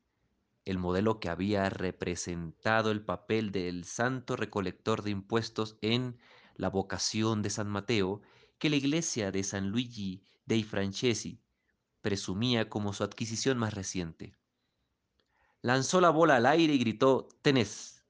el 0.63 0.77
modelo 0.77 1.19
que 1.19 1.29
había 1.29 1.69
representado 1.69 2.91
el 2.91 3.03
papel 3.03 3.51
del 3.51 3.83
santo 3.83 4.35
recolector 4.35 5.01
de 5.01 5.11
impuestos 5.11 5.77
en 5.81 6.17
La 6.61 6.69
vocación 6.69 7.41
de 7.41 7.49
San 7.49 7.67
Mateo, 7.67 8.21
que 8.59 8.69
la 8.69 8.77
iglesia 8.77 9.31
de 9.31 9.43
San 9.43 9.69
Luigi 9.71 10.23
dei 10.45 10.63
Francesi 10.63 11.41
presumía 12.01 12.69
como 12.69 12.93
su 12.93 13.03
adquisición 13.03 13.57
más 13.57 13.73
reciente 13.73 14.35
lanzó 15.61 16.01
la 16.01 16.09
bola 16.09 16.37
al 16.37 16.45
aire 16.45 16.73
y 16.73 16.79
gritó 16.79 17.29
tenés. 17.41 18.03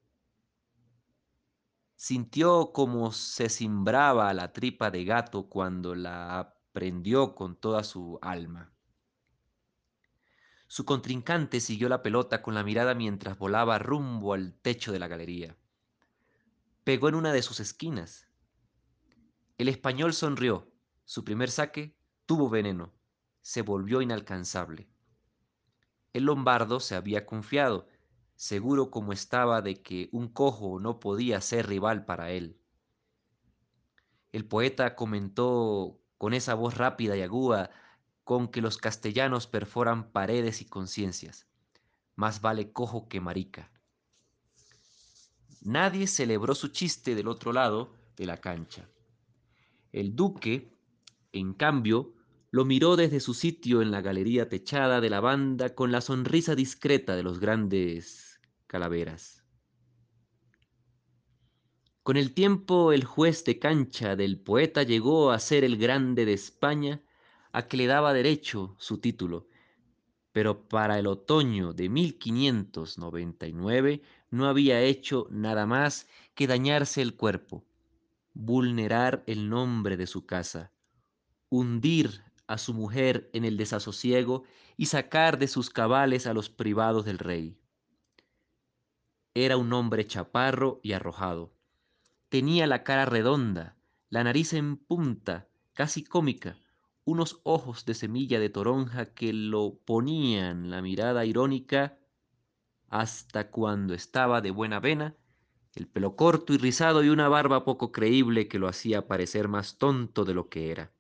Sintió 1.96 2.72
como 2.74 3.12
se 3.12 3.50
cimbraba 3.50 4.34
la 4.34 4.53
tripa 4.53 4.89
de 4.89 5.05
gato 5.05 5.48
cuando 5.48 5.93
la 5.93 6.55
prendió 6.72 7.36
con 7.36 7.55
toda 7.55 7.84
su 7.84 8.17
alma. 8.22 8.74
Su 10.67 10.86
contrincante 10.86 11.60
siguió 11.60 11.89
la 11.89 12.01
pelota 12.01 12.41
con 12.41 12.55
la 12.55 12.63
mirada 12.63 12.96
mientras 12.96 13.38
volaba 13.38 13.77
rumbo 13.77 14.34
al 14.34 14.53
techo 14.53 14.91
de 14.91 15.00
la 15.00 15.10
galería. 15.10 15.58
Pegó 16.86 17.10
en 17.10 17.15
una 17.15 17.34
de 17.34 17.41
sus 17.41 17.60
esquinas. 17.60 18.30
El 19.62 19.68
español 19.68 20.13
sonrió. 20.13 20.68
Su 21.06 21.24
primer 21.24 21.51
saque 21.51 21.96
tuvo 22.25 22.50
veneno. 22.50 22.91
Se 23.41 23.62
volvió 23.62 24.01
inalcanzable. 24.01 24.89
El 26.13 26.24
lombardo 26.24 26.80
se 26.80 26.96
había 26.96 27.27
confiado, 27.27 27.88
seguro 28.36 28.89
como 28.89 29.13
estaba 29.13 29.62
de 29.62 29.84
que 29.84 30.10
un 30.13 30.30
cojo 30.30 30.80
no 30.80 31.00
podía 31.00 31.39
ser 31.41 31.68
rival 31.68 32.06
para 32.06 32.32
él. 32.32 32.60
El 34.32 34.48
poeta 34.48 34.96
comentó 34.96 36.01
con 36.18 36.34
esa 36.34 36.56
voz 36.56 36.75
rápida 36.75 37.15
y 37.15 37.22
aguda 37.22 37.70
con 38.24 38.48
que 38.48 38.62
los 38.62 38.80
castellanos 38.80 39.46
perforan 39.46 40.12
paredes 40.12 40.62
y 40.62 40.65
conciencias. 40.65 41.46
Más 42.15 42.41
vale 42.41 42.72
cojo 42.72 43.08
que 43.08 43.22
marica. 43.22 43.72
Nadie 45.62 46.08
celebró 46.08 46.56
su 46.56 46.70
chiste 46.70 47.13
del 47.13 47.27
otro 47.27 47.53
lado 47.53 47.94
de 48.15 48.25
la 48.25 48.38
cancha. 48.38 48.89
El 49.91 50.15
duque, 50.15 50.71
en 51.31 51.53
cambio, 51.53 52.13
lo 52.50 52.65
miró 52.65 52.95
desde 52.95 53.19
su 53.19 53.33
sitio 53.33 53.81
en 53.81 53.91
la 53.91 54.01
galería 54.01 54.50
techada 54.50 55.01
de 55.01 55.10
la 55.10 55.21
banda 55.21 55.75
con 55.75 55.91
la 55.91 56.01
sonrisa 56.01 56.55
discreta 56.55 57.15
de 57.15 57.24
los 57.24 57.39
grandes 57.39 58.39
calaveras. 58.67 59.43
Con 62.03 62.17
el 62.17 62.33
tiempo 62.33 62.93
el 62.93 63.05
juez 63.05 63.43
de 63.45 63.60
cancha 63.60 64.15
del 64.15 64.39
poeta 64.39 64.83
llegó 64.83 65.31
a 65.31 65.39
ser 65.39 65.63
el 65.63 65.77
grande 65.77 66.25
de 66.25 66.33
España, 66.33 67.01
a 67.51 67.67
que 67.67 67.77
le 67.77 67.86
daba 67.86 68.13
derecho 68.13 68.75
su 68.79 68.98
título, 69.00 69.48
pero 70.31 70.67
para 70.67 70.98
el 71.00 71.07
otoño 71.07 71.74
de 71.74 71.89
1599 71.89 74.01
no 74.29 74.48
había 74.48 74.81
hecho 74.81 75.27
nada 75.29 75.65
más 75.65 76.07
que 76.33 76.48
dañarse 76.48 77.01
el 77.01 77.15
cuerpo, 77.15 77.65
vulnerar 78.43 79.24
el 79.27 79.50
nombre 79.50 79.98
de 79.98 80.07
su 80.07 80.25
casa, 80.25 80.71
hundir 81.50 82.24
a 82.48 82.57
su 82.57 82.74
mujer 82.74 83.29
en 83.33 83.45
el 83.45 83.55
desasosiego 83.55 84.45
y 84.77 84.88
sacar 84.88 85.38
de 85.38 85.48
sus 85.48 85.69
cabales 85.69 86.25
a 86.25 86.33
los 86.33 86.50
privados 86.50 87.05
del 87.05 87.19
rey. 87.19 87.60
Era 89.36 89.57
un 89.57 89.71
hombre 89.74 90.07
chaparro 90.07 90.79
y 90.81 90.93
arrojado. 90.93 91.53
Tenía 92.29 92.65
la 92.65 92.83
cara 92.83 93.05
redonda, 93.05 93.77
la 94.10 94.24
nariz 94.24 94.53
en 94.53 94.77
punta, 94.77 95.48
casi 95.74 96.03
cómica, 96.03 96.57
unos 97.05 97.41
ojos 97.43 97.86
de 97.86 97.93
semilla 97.93 98.39
de 98.39 98.50
toronja 98.50 99.13
que 99.13 99.33
lo 99.33 99.77
ponían 99.86 100.71
la 100.71 100.81
mirada 100.81 101.25
irónica 101.25 102.00
hasta 102.89 103.51
cuando 103.51 103.93
estaba 103.93 104.41
de 104.41 104.50
buena 104.50 104.79
vena, 104.79 105.15
el 105.75 105.87
pelo 105.87 106.15
corto 106.15 106.53
y 106.53 106.57
rizado 106.57 107.03
y 107.03 107.09
una 107.09 107.29
barba 107.29 107.63
poco 107.65 107.91
creíble 107.91 108.47
que 108.47 108.59
lo 108.59 108.67
hacía 108.67 109.07
parecer 109.07 109.47
más 109.47 109.77
tonto 109.77 110.25
de 110.25 110.33
lo 110.33 110.49
que 110.49 110.71
era 110.71 110.91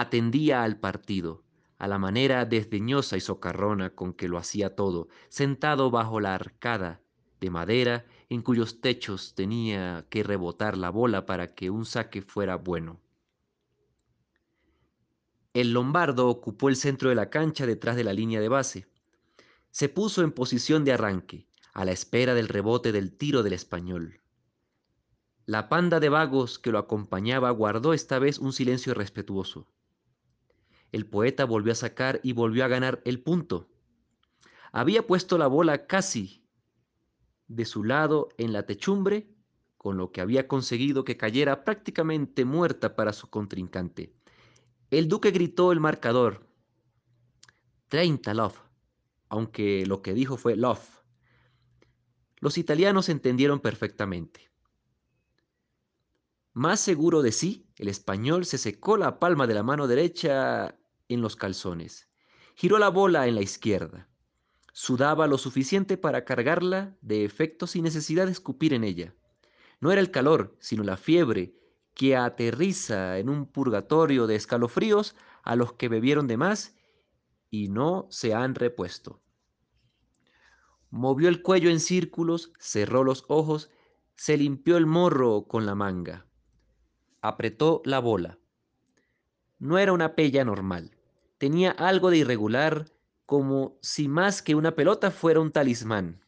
atendía 0.00 0.62
al 0.62 0.78
partido, 0.78 1.42
a 1.78 1.88
la 1.88 1.98
manera 1.98 2.44
desdeñosa 2.44 3.16
y 3.16 3.20
socarrona 3.20 3.90
con 3.90 4.12
que 4.12 4.28
lo 4.28 4.38
hacía 4.38 4.76
todo, 4.76 5.08
sentado 5.28 5.90
bajo 5.90 6.20
la 6.20 6.34
arcada 6.34 7.00
de 7.40 7.50
madera 7.50 8.04
en 8.28 8.42
cuyos 8.42 8.80
techos 8.80 9.34
tenía 9.34 10.06
que 10.08 10.22
rebotar 10.22 10.76
la 10.76 10.90
bola 10.90 11.26
para 11.26 11.54
que 11.54 11.70
un 11.70 11.84
saque 11.84 12.22
fuera 12.22 12.56
bueno. 12.56 13.00
El 15.52 15.72
lombardo 15.72 16.28
ocupó 16.28 16.68
el 16.68 16.76
centro 16.76 17.08
de 17.08 17.16
la 17.16 17.30
cancha 17.30 17.66
detrás 17.66 17.96
de 17.96 18.04
la 18.04 18.12
línea 18.12 18.40
de 18.40 18.48
base. 18.48 18.86
Se 19.70 19.88
puso 19.88 20.22
en 20.22 20.30
posición 20.30 20.84
de 20.84 20.92
arranque, 20.92 21.47
a 21.78 21.84
la 21.84 21.92
espera 21.92 22.34
del 22.34 22.48
rebote 22.48 22.90
del 22.90 23.16
tiro 23.16 23.44
del 23.44 23.52
español. 23.52 24.20
La 25.46 25.68
panda 25.68 26.00
de 26.00 26.08
vagos 26.08 26.58
que 26.58 26.72
lo 26.72 26.78
acompañaba 26.80 27.52
guardó 27.52 27.92
esta 27.92 28.18
vez 28.18 28.40
un 28.40 28.52
silencio 28.52 28.94
respetuoso. 28.94 29.68
El 30.90 31.06
poeta 31.06 31.44
volvió 31.44 31.70
a 31.70 31.76
sacar 31.76 32.18
y 32.24 32.32
volvió 32.32 32.64
a 32.64 32.68
ganar 32.68 33.00
el 33.04 33.20
punto. 33.20 33.70
Había 34.72 35.06
puesto 35.06 35.38
la 35.38 35.46
bola 35.46 35.86
casi 35.86 36.42
de 37.46 37.64
su 37.64 37.84
lado 37.84 38.30
en 38.38 38.52
la 38.52 38.66
techumbre, 38.66 39.28
con 39.76 39.96
lo 39.96 40.10
que 40.10 40.20
había 40.20 40.48
conseguido 40.48 41.04
que 41.04 41.16
cayera 41.16 41.64
prácticamente 41.64 42.44
muerta 42.44 42.96
para 42.96 43.12
su 43.12 43.30
contrincante. 43.30 44.12
El 44.90 45.06
duque 45.06 45.30
gritó 45.30 45.70
el 45.70 45.78
marcador. 45.78 46.44
30 47.86 48.34
love, 48.34 48.58
aunque 49.28 49.86
lo 49.86 50.02
que 50.02 50.12
dijo 50.12 50.36
fue 50.36 50.56
love. 50.56 50.97
Los 52.40 52.58
italianos 52.58 53.08
entendieron 53.08 53.60
perfectamente. 53.60 54.50
Más 56.52 56.80
seguro 56.80 57.22
de 57.22 57.32
sí, 57.32 57.66
el 57.76 57.88
español 57.88 58.44
se 58.44 58.58
secó 58.58 58.96
la 58.96 59.18
palma 59.18 59.46
de 59.46 59.54
la 59.54 59.62
mano 59.62 59.86
derecha 59.86 60.76
en 61.08 61.20
los 61.20 61.36
calzones. 61.36 62.08
Giró 62.54 62.78
la 62.78 62.88
bola 62.88 63.28
en 63.28 63.34
la 63.34 63.42
izquierda. 63.42 64.08
Sudaba 64.72 65.26
lo 65.26 65.38
suficiente 65.38 65.96
para 65.96 66.24
cargarla 66.24 66.96
de 67.00 67.24
efecto 67.24 67.66
sin 67.66 67.84
necesidad 67.84 68.26
de 68.26 68.32
escupir 68.32 68.74
en 68.74 68.84
ella. 68.84 69.14
No 69.80 69.92
era 69.92 70.00
el 70.00 70.10
calor, 70.10 70.56
sino 70.60 70.82
la 70.82 70.96
fiebre 70.96 71.54
que 71.94 72.16
aterriza 72.16 73.18
en 73.18 73.28
un 73.28 73.46
purgatorio 73.46 74.26
de 74.26 74.36
escalofríos 74.36 75.16
a 75.42 75.56
los 75.56 75.72
que 75.72 75.88
bebieron 75.88 76.26
de 76.26 76.36
más 76.36 76.76
y 77.50 77.68
no 77.68 78.06
se 78.10 78.34
han 78.34 78.54
repuesto. 78.54 79.20
Movió 80.90 81.28
el 81.28 81.42
cuello 81.42 81.70
en 81.70 81.80
círculos, 81.80 82.52
cerró 82.58 83.04
los 83.04 83.24
ojos, 83.28 83.70
se 84.16 84.36
limpió 84.36 84.76
el 84.76 84.86
morro 84.86 85.46
con 85.46 85.66
la 85.66 85.74
manga. 85.74 86.26
Apretó 87.20 87.82
la 87.84 87.98
bola. 87.98 88.38
No 89.58 89.78
era 89.78 89.92
una 89.92 90.14
pella 90.14 90.44
normal. 90.44 90.96
Tenía 91.36 91.72
algo 91.72 92.10
de 92.10 92.18
irregular, 92.18 92.86
como 93.26 93.78
si 93.82 94.08
más 94.08 94.40
que 94.40 94.54
una 94.54 94.74
pelota 94.74 95.10
fuera 95.10 95.40
un 95.40 95.52
talismán. 95.52 96.24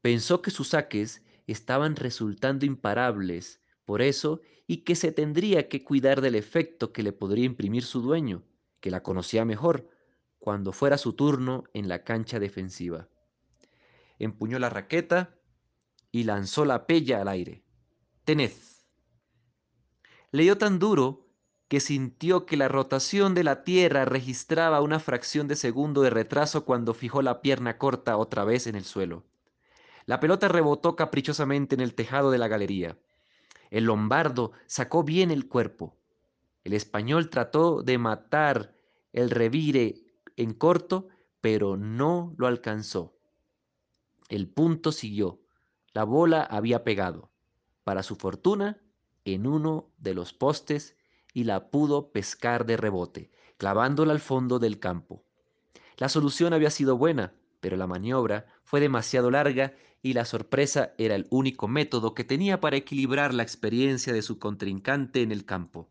Pensó 0.00 0.42
que 0.42 0.50
sus 0.50 0.68
saques 0.68 1.22
estaban 1.46 1.94
resultando 1.94 2.66
imparables, 2.66 3.60
por 3.84 4.02
eso, 4.02 4.40
y 4.66 4.78
que 4.78 4.96
se 4.96 5.12
tendría 5.12 5.68
que 5.68 5.84
cuidar 5.84 6.20
del 6.20 6.34
efecto 6.34 6.92
que 6.92 7.02
le 7.02 7.12
podría 7.12 7.44
imprimir 7.44 7.84
su 7.84 8.00
dueño, 8.00 8.42
que 8.80 8.90
la 8.90 9.02
conocía 9.02 9.44
mejor, 9.44 9.88
cuando 10.38 10.72
fuera 10.72 10.98
su 10.98 11.12
turno 11.12 11.64
en 11.72 11.88
la 11.88 12.02
cancha 12.02 12.40
defensiva. 12.40 13.08
Empuñó 14.22 14.60
la 14.60 14.70
raqueta 14.70 15.34
y 16.12 16.22
lanzó 16.22 16.64
la 16.64 16.86
pella 16.86 17.20
al 17.20 17.26
aire. 17.26 17.64
Tenez. 18.24 18.86
Le 20.30 20.44
dio 20.44 20.56
tan 20.56 20.78
duro 20.78 21.26
que 21.66 21.80
sintió 21.80 22.46
que 22.46 22.56
la 22.56 22.68
rotación 22.68 23.34
de 23.34 23.42
la 23.42 23.64
Tierra 23.64 24.04
registraba 24.04 24.80
una 24.80 25.00
fracción 25.00 25.48
de 25.48 25.56
segundo 25.56 26.02
de 26.02 26.10
retraso 26.10 26.64
cuando 26.64 26.94
fijó 26.94 27.20
la 27.20 27.40
pierna 27.42 27.78
corta 27.78 28.16
otra 28.16 28.44
vez 28.44 28.68
en 28.68 28.76
el 28.76 28.84
suelo. 28.84 29.24
La 30.06 30.20
pelota 30.20 30.46
rebotó 30.46 30.94
caprichosamente 30.94 31.74
en 31.74 31.80
el 31.80 31.96
tejado 31.96 32.30
de 32.30 32.38
la 32.38 32.46
galería. 32.46 32.96
El 33.70 33.86
lombardo 33.86 34.52
sacó 34.66 35.02
bien 35.02 35.32
el 35.32 35.48
cuerpo. 35.48 35.96
El 36.62 36.74
español 36.74 37.28
trató 37.28 37.82
de 37.82 37.98
matar 37.98 38.76
el 39.12 39.30
revire 39.30 39.96
en 40.36 40.54
corto, 40.54 41.08
pero 41.40 41.76
no 41.76 42.36
lo 42.38 42.46
alcanzó. 42.46 43.18
El 44.32 44.48
punto 44.48 44.92
siguió. 44.92 45.42
La 45.92 46.04
bola 46.04 46.40
había 46.40 46.84
pegado, 46.84 47.30
para 47.84 48.02
su 48.02 48.16
fortuna, 48.16 48.80
en 49.26 49.46
uno 49.46 49.90
de 49.98 50.14
los 50.14 50.32
postes 50.32 50.96
y 51.34 51.44
la 51.44 51.68
pudo 51.68 52.12
pescar 52.12 52.64
de 52.64 52.78
rebote, 52.78 53.30
clavándola 53.58 54.14
al 54.14 54.20
fondo 54.20 54.58
del 54.58 54.78
campo. 54.78 55.22
La 55.98 56.08
solución 56.08 56.54
había 56.54 56.70
sido 56.70 56.96
buena, 56.96 57.34
pero 57.60 57.76
la 57.76 57.86
maniobra 57.86 58.46
fue 58.64 58.80
demasiado 58.80 59.30
larga 59.30 59.74
y 60.00 60.14
la 60.14 60.24
sorpresa 60.24 60.94
era 60.96 61.14
el 61.14 61.26
único 61.28 61.68
método 61.68 62.14
que 62.14 62.24
tenía 62.24 62.58
para 62.58 62.78
equilibrar 62.78 63.34
la 63.34 63.42
experiencia 63.42 64.14
de 64.14 64.22
su 64.22 64.38
contrincante 64.38 65.20
en 65.20 65.30
el 65.30 65.44
campo. 65.44 65.90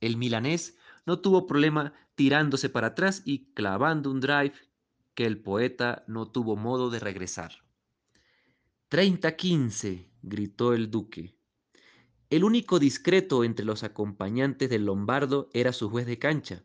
El 0.00 0.16
milanés 0.16 0.76
no 1.06 1.20
tuvo 1.20 1.46
problema 1.46 1.92
tirándose 2.16 2.70
para 2.70 2.88
atrás 2.88 3.22
y 3.24 3.52
clavando 3.54 4.10
un 4.10 4.18
drive 4.18 4.54
que 5.14 5.26
el 5.26 5.40
poeta 5.40 6.02
no 6.08 6.26
tuvo 6.26 6.56
modo 6.56 6.90
de 6.90 6.98
regresar. 6.98 7.67
Treinta 8.90 9.36
quince, 9.36 10.08
gritó 10.22 10.72
el 10.72 10.90
duque. 10.90 11.36
El 12.30 12.42
único 12.42 12.78
discreto 12.78 13.44
entre 13.44 13.66
los 13.66 13.82
acompañantes 13.82 14.70
del 14.70 14.86
lombardo 14.86 15.50
era 15.52 15.74
su 15.74 15.90
juez 15.90 16.06
de 16.06 16.18
cancha, 16.18 16.64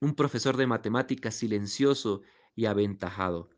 un 0.00 0.14
profesor 0.14 0.56
de 0.56 0.66
matemáticas 0.66 1.34
silencioso 1.34 2.22
y 2.56 2.64
aventajado. 2.64 3.50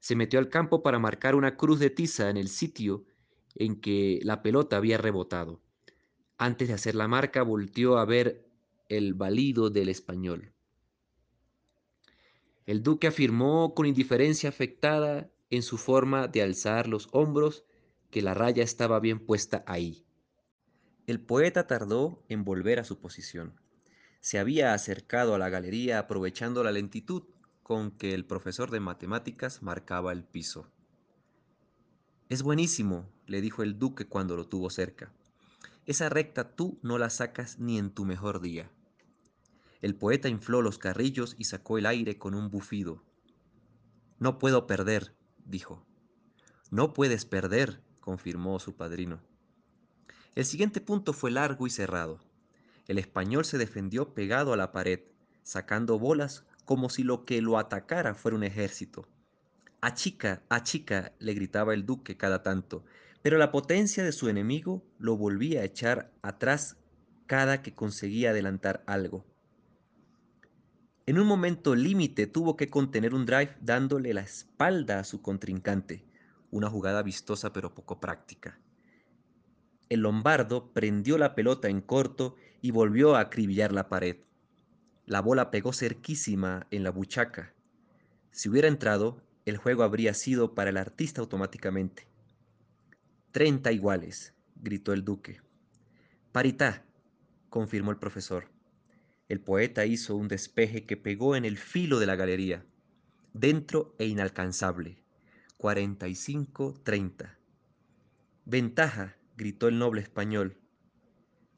Se 0.00 0.16
metió 0.16 0.38
al 0.38 0.48
campo 0.48 0.82
para 0.82 0.98
marcar 0.98 1.34
una 1.34 1.58
cruz 1.58 1.78
de 1.78 1.90
tiza 1.90 2.30
en 2.30 2.38
el 2.38 2.48
sitio 2.48 3.04
en 3.54 3.82
que 3.82 4.18
la 4.22 4.40
pelota 4.40 4.78
había 4.78 4.96
rebotado. 4.96 5.60
Antes 6.38 6.68
de 6.68 6.74
hacer 6.74 6.94
la 6.94 7.06
marca, 7.06 7.42
volteó 7.42 7.98
a 7.98 8.06
ver 8.06 8.48
el 8.88 9.12
balido 9.12 9.68
del 9.68 9.90
español. 9.90 10.54
El 12.64 12.82
duque 12.82 13.08
afirmó 13.08 13.74
con 13.74 13.84
indiferencia 13.84 14.48
afectada 14.48 15.30
en 15.50 15.62
su 15.62 15.78
forma 15.78 16.28
de 16.28 16.42
alzar 16.42 16.88
los 16.88 17.08
hombros 17.12 17.64
que 18.10 18.22
la 18.22 18.34
raya 18.34 18.62
estaba 18.62 19.00
bien 19.00 19.24
puesta 19.24 19.64
ahí. 19.66 20.04
El 21.06 21.20
poeta 21.20 21.66
tardó 21.66 22.24
en 22.28 22.44
volver 22.44 22.80
a 22.80 22.84
su 22.84 22.98
posición. 22.98 23.60
Se 24.20 24.38
había 24.38 24.74
acercado 24.74 25.34
a 25.34 25.38
la 25.38 25.48
galería 25.48 25.98
aprovechando 26.00 26.64
la 26.64 26.72
lentitud 26.72 27.24
con 27.62 27.92
que 27.92 28.14
el 28.14 28.24
profesor 28.24 28.70
de 28.70 28.80
matemáticas 28.80 29.62
marcaba 29.62 30.12
el 30.12 30.24
piso. 30.24 30.70
Es 32.28 32.42
buenísimo, 32.42 33.08
le 33.26 33.40
dijo 33.40 33.62
el 33.62 33.78
duque 33.78 34.08
cuando 34.08 34.36
lo 34.36 34.48
tuvo 34.48 34.70
cerca. 34.70 35.12
Esa 35.84 36.08
recta 36.08 36.56
tú 36.56 36.80
no 36.82 36.98
la 36.98 37.10
sacas 37.10 37.60
ni 37.60 37.78
en 37.78 37.90
tu 37.90 38.04
mejor 38.04 38.40
día. 38.40 38.70
El 39.80 39.94
poeta 39.94 40.28
infló 40.28 40.62
los 40.62 40.78
carrillos 40.78 41.36
y 41.38 41.44
sacó 41.44 41.78
el 41.78 41.86
aire 41.86 42.18
con 42.18 42.34
un 42.34 42.50
bufido. 42.50 43.04
No 44.18 44.38
puedo 44.38 44.66
perder, 44.66 45.15
dijo. 45.46 45.84
No 46.70 46.92
puedes 46.92 47.24
perder, 47.24 47.80
confirmó 48.00 48.58
su 48.58 48.76
padrino. 48.76 49.20
El 50.34 50.44
siguiente 50.44 50.80
punto 50.80 51.12
fue 51.12 51.30
largo 51.30 51.66
y 51.66 51.70
cerrado. 51.70 52.20
El 52.88 52.98
español 52.98 53.44
se 53.44 53.58
defendió 53.58 54.14
pegado 54.14 54.52
a 54.52 54.56
la 54.56 54.72
pared, 54.72 55.00
sacando 55.42 55.98
bolas 55.98 56.44
como 56.64 56.90
si 56.90 57.02
lo 57.04 57.24
que 57.24 57.40
lo 57.40 57.58
atacara 57.58 58.14
fuera 58.14 58.36
un 58.36 58.44
ejército. 58.44 59.08
Achica, 59.80 60.42
achica, 60.48 61.12
le 61.18 61.34
gritaba 61.34 61.74
el 61.74 61.86
duque 61.86 62.16
cada 62.16 62.42
tanto, 62.42 62.84
pero 63.22 63.38
la 63.38 63.50
potencia 63.50 64.04
de 64.04 64.12
su 64.12 64.28
enemigo 64.28 64.84
lo 64.98 65.16
volvía 65.16 65.60
a 65.60 65.64
echar 65.64 66.12
atrás 66.22 66.76
cada 67.26 67.62
que 67.62 67.74
conseguía 67.74 68.30
adelantar 68.30 68.82
algo. 68.86 69.24
En 71.08 71.20
un 71.20 71.28
momento 71.28 71.76
límite 71.76 72.26
tuvo 72.26 72.56
que 72.56 72.68
contener 72.68 73.14
un 73.14 73.26
drive 73.26 73.56
dándole 73.60 74.12
la 74.12 74.22
espalda 74.22 74.98
a 74.98 75.04
su 75.04 75.22
contrincante, 75.22 76.04
una 76.50 76.68
jugada 76.68 77.00
vistosa 77.04 77.52
pero 77.52 77.72
poco 77.72 78.00
práctica. 78.00 78.58
El 79.88 80.00
lombardo 80.00 80.72
prendió 80.72 81.16
la 81.16 81.36
pelota 81.36 81.68
en 81.68 81.80
corto 81.80 82.34
y 82.60 82.72
volvió 82.72 83.14
a 83.14 83.20
acribillar 83.20 83.70
la 83.70 83.88
pared. 83.88 84.16
La 85.04 85.20
bola 85.20 85.52
pegó 85.52 85.72
cerquísima 85.72 86.66
en 86.72 86.82
la 86.82 86.90
buchaca. 86.90 87.54
Si 88.32 88.48
hubiera 88.48 88.66
entrado, 88.66 89.22
el 89.44 89.58
juego 89.58 89.84
habría 89.84 90.12
sido 90.12 90.56
para 90.56 90.70
el 90.70 90.76
artista 90.76 91.20
automáticamente. 91.20 92.08
Treinta 93.30 93.70
iguales, 93.70 94.34
gritó 94.56 94.92
el 94.92 95.04
duque. 95.04 95.40
Paritá, 96.32 96.84
confirmó 97.48 97.92
el 97.92 97.98
profesor. 97.98 98.55
El 99.28 99.40
poeta 99.40 99.86
hizo 99.86 100.14
un 100.14 100.28
despeje 100.28 100.86
que 100.86 100.96
pegó 100.96 101.34
en 101.34 101.44
el 101.44 101.58
filo 101.58 101.98
de 101.98 102.06
la 102.06 102.14
galería, 102.14 102.64
dentro 103.32 103.94
e 103.98 104.06
inalcanzable. 104.06 105.02
Cuarenta 105.56 106.06
y 106.06 106.14
cinco, 106.14 106.74
treinta. 106.84 107.38
Ventaja, 108.44 109.16
gritó 109.36 109.66
el 109.66 109.78
noble 109.78 110.00
español. 110.00 110.56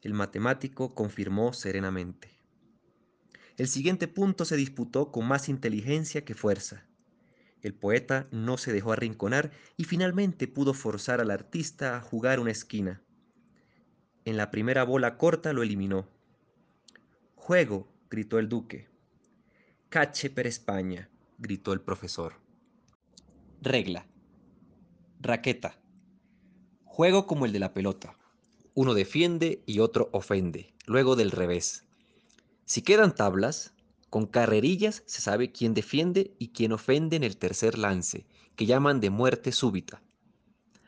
El 0.01 0.13
matemático 0.13 0.95
confirmó 0.95 1.53
serenamente. 1.53 2.29
El 3.57 3.67
siguiente 3.67 4.07
punto 4.07 4.45
se 4.45 4.55
disputó 4.55 5.11
con 5.11 5.27
más 5.27 5.49
inteligencia 5.49 6.25
que 6.25 6.33
fuerza. 6.33 6.87
El 7.61 7.75
poeta 7.75 8.29
no 8.31 8.57
se 8.57 8.71
dejó 8.71 8.93
arrinconar 8.93 9.51
y 9.75 9.83
finalmente 9.83 10.47
pudo 10.47 10.73
forzar 10.73 11.19
al 11.19 11.29
artista 11.29 11.97
a 11.97 12.01
jugar 12.01 12.39
una 12.39 12.51
esquina. 12.51 13.03
En 14.25 14.37
la 14.37 14.49
primera 14.49 14.83
bola 14.85 15.17
corta 15.17 15.53
lo 15.53 15.61
eliminó. 15.61 16.07
Juego, 17.49 17.87
gritó 18.11 18.37
el 18.37 18.47
duque. 18.47 18.87
Cache 19.89 20.29
per 20.29 20.45
España, 20.45 21.09
gritó 21.39 21.73
el 21.73 21.81
profesor. 21.81 22.35
Regla. 23.59 24.05
Raqueta. 25.19 25.81
Juego 26.85 27.25
como 27.25 27.47
el 27.47 27.51
de 27.51 27.57
la 27.57 27.73
pelota. 27.73 28.15
Uno 28.75 28.93
defiende 28.93 29.63
y 29.65 29.79
otro 29.79 30.09
ofende, 30.11 30.75
luego 30.85 31.15
del 31.15 31.31
revés. 31.31 31.85
Si 32.65 32.83
quedan 32.83 33.15
tablas, 33.15 33.73
con 34.11 34.27
carrerillas 34.27 35.01
se 35.07 35.23
sabe 35.23 35.51
quién 35.51 35.73
defiende 35.73 36.35
y 36.37 36.49
quién 36.49 36.71
ofende 36.71 37.15
en 37.15 37.23
el 37.23 37.37
tercer 37.37 37.79
lance, 37.79 38.27
que 38.55 38.67
llaman 38.67 38.99
de 38.99 39.09
muerte 39.09 39.51
súbita. 39.53 40.03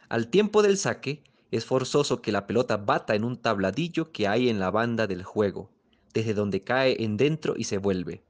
Al 0.10 0.28
tiempo 0.28 0.62
del 0.62 0.78
saque, 0.78 1.24
es 1.50 1.66
forzoso 1.66 2.22
que 2.22 2.32
la 2.32 2.46
pelota 2.46 2.78
bata 2.78 3.16
en 3.16 3.24
un 3.24 3.42
tabladillo 3.42 4.12
que 4.12 4.28
hay 4.28 4.48
en 4.48 4.60
la 4.60 4.70
banda 4.70 5.08
del 5.08 5.24
juego, 5.24 5.72
desde 6.14 6.34
donde 6.34 6.64
cae 6.64 7.04
en 7.04 7.18
dentro 7.18 7.54
y 7.58 7.66
se 7.66 7.78
vuelve. 7.78 8.24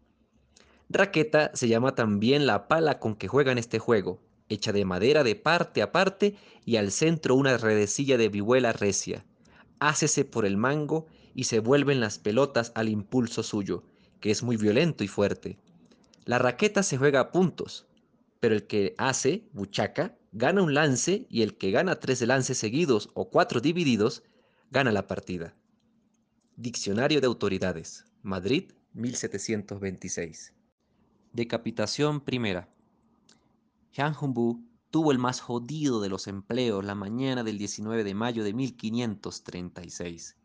Raqueta 0.89 1.51
se 1.53 1.67
llama 1.67 1.95
también 1.95 2.45
la 2.45 2.67
pala 2.67 2.99
con 2.99 3.15
que 3.15 3.27
juegan 3.27 3.57
este 3.57 3.79
juego, 3.79 4.19
hecha 4.49 4.73
de 4.73 4.85
madera 4.85 5.23
de 5.23 5.35
parte 5.35 5.81
a 5.81 5.91
parte 5.91 6.35
y 6.65 6.75
al 6.75 6.91
centro 6.91 7.35
una 7.35 7.57
redecilla 7.57 8.17
de 8.17 8.29
vihuela 8.29 8.73
recia. 8.73 9.25
Hácese 9.79 10.25
por 10.25 10.45
el 10.45 10.57
mango 10.57 11.07
y 11.33 11.45
se 11.45 11.59
vuelven 11.59 11.99
las 11.99 12.19
pelotas 12.19 12.71
al 12.75 12.89
impulso 12.89 13.41
suyo, 13.41 13.83
que 14.19 14.31
es 14.31 14.43
muy 14.43 14.57
violento 14.57 15.03
y 15.03 15.07
fuerte. 15.07 15.57
La 16.25 16.37
raqueta 16.37 16.83
se 16.83 16.97
juega 16.97 17.19
a 17.21 17.31
puntos, 17.31 17.87
pero 18.39 18.53
el 18.53 18.67
que 18.67 18.93
hace, 18.97 19.45
buchaca, 19.53 20.17
gana 20.31 20.61
un 20.61 20.73
lance 20.73 21.25
y 21.29 21.41
el 21.41 21.57
que 21.57 21.71
gana 21.71 21.99
tres 21.99 22.21
lances 22.21 22.57
seguidos 22.57 23.09
o 23.13 23.29
cuatro 23.29 23.61
divididos, 23.61 24.23
gana 24.71 24.91
la 24.91 25.07
partida. 25.07 25.55
Diccionario 26.61 27.19
de 27.21 27.25
Autoridades, 27.25 28.05
Madrid, 28.21 28.71
1726. 28.93 30.53
Decapitación 31.33 32.21
primera. 32.21 32.69
Jean 33.91 34.13
Humbu 34.13 34.63
tuvo 34.91 35.11
el 35.11 35.17
más 35.17 35.41
jodido 35.41 36.01
de 36.01 36.09
los 36.09 36.27
empleos 36.27 36.85
la 36.85 36.93
mañana 36.93 37.43
del 37.43 37.57
19 37.57 38.03
de 38.03 38.13
mayo 38.13 38.43
de 38.43 38.53
1536 38.53 40.37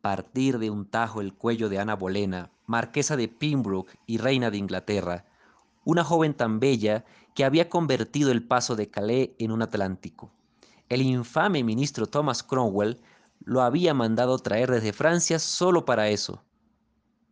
partir 0.00 0.58
de 0.58 0.70
un 0.70 0.86
tajo 0.86 1.20
el 1.20 1.34
cuello 1.34 1.68
de 1.68 1.78
Ana 1.78 1.96
Bolena, 1.96 2.50
marquesa 2.64 3.18
de 3.18 3.28
Pembroke 3.28 3.98
y 4.06 4.16
reina 4.16 4.50
de 4.50 4.56
Inglaterra, 4.56 5.26
una 5.84 6.02
joven 6.02 6.32
tan 6.32 6.60
bella 6.60 7.04
que 7.34 7.44
había 7.44 7.68
convertido 7.68 8.30
el 8.30 8.42
paso 8.42 8.74
de 8.74 8.88
Calais 8.88 9.32
en 9.38 9.50
un 9.50 9.60
Atlántico. 9.60 10.32
El 10.88 11.02
infame 11.02 11.62
ministro 11.62 12.06
Thomas 12.06 12.42
Cromwell 12.42 13.02
lo 13.48 13.62
había 13.62 13.94
mandado 13.94 14.38
traer 14.38 14.70
desde 14.70 14.92
Francia 14.92 15.38
solo 15.38 15.86
para 15.86 16.10
eso. 16.10 16.44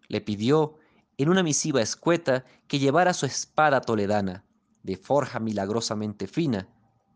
Le 0.09 0.23
pidió, 0.23 0.79
en 1.19 1.29
una 1.29 1.43
misiva 1.43 1.83
escueta, 1.83 2.47
que 2.69 2.79
llevara 2.79 3.13
su 3.13 3.27
espada 3.27 3.83
toledana, 3.83 4.47
de 4.83 4.97
forja 4.97 5.41
milagrosamente 5.41 6.27
fina, 6.27 6.71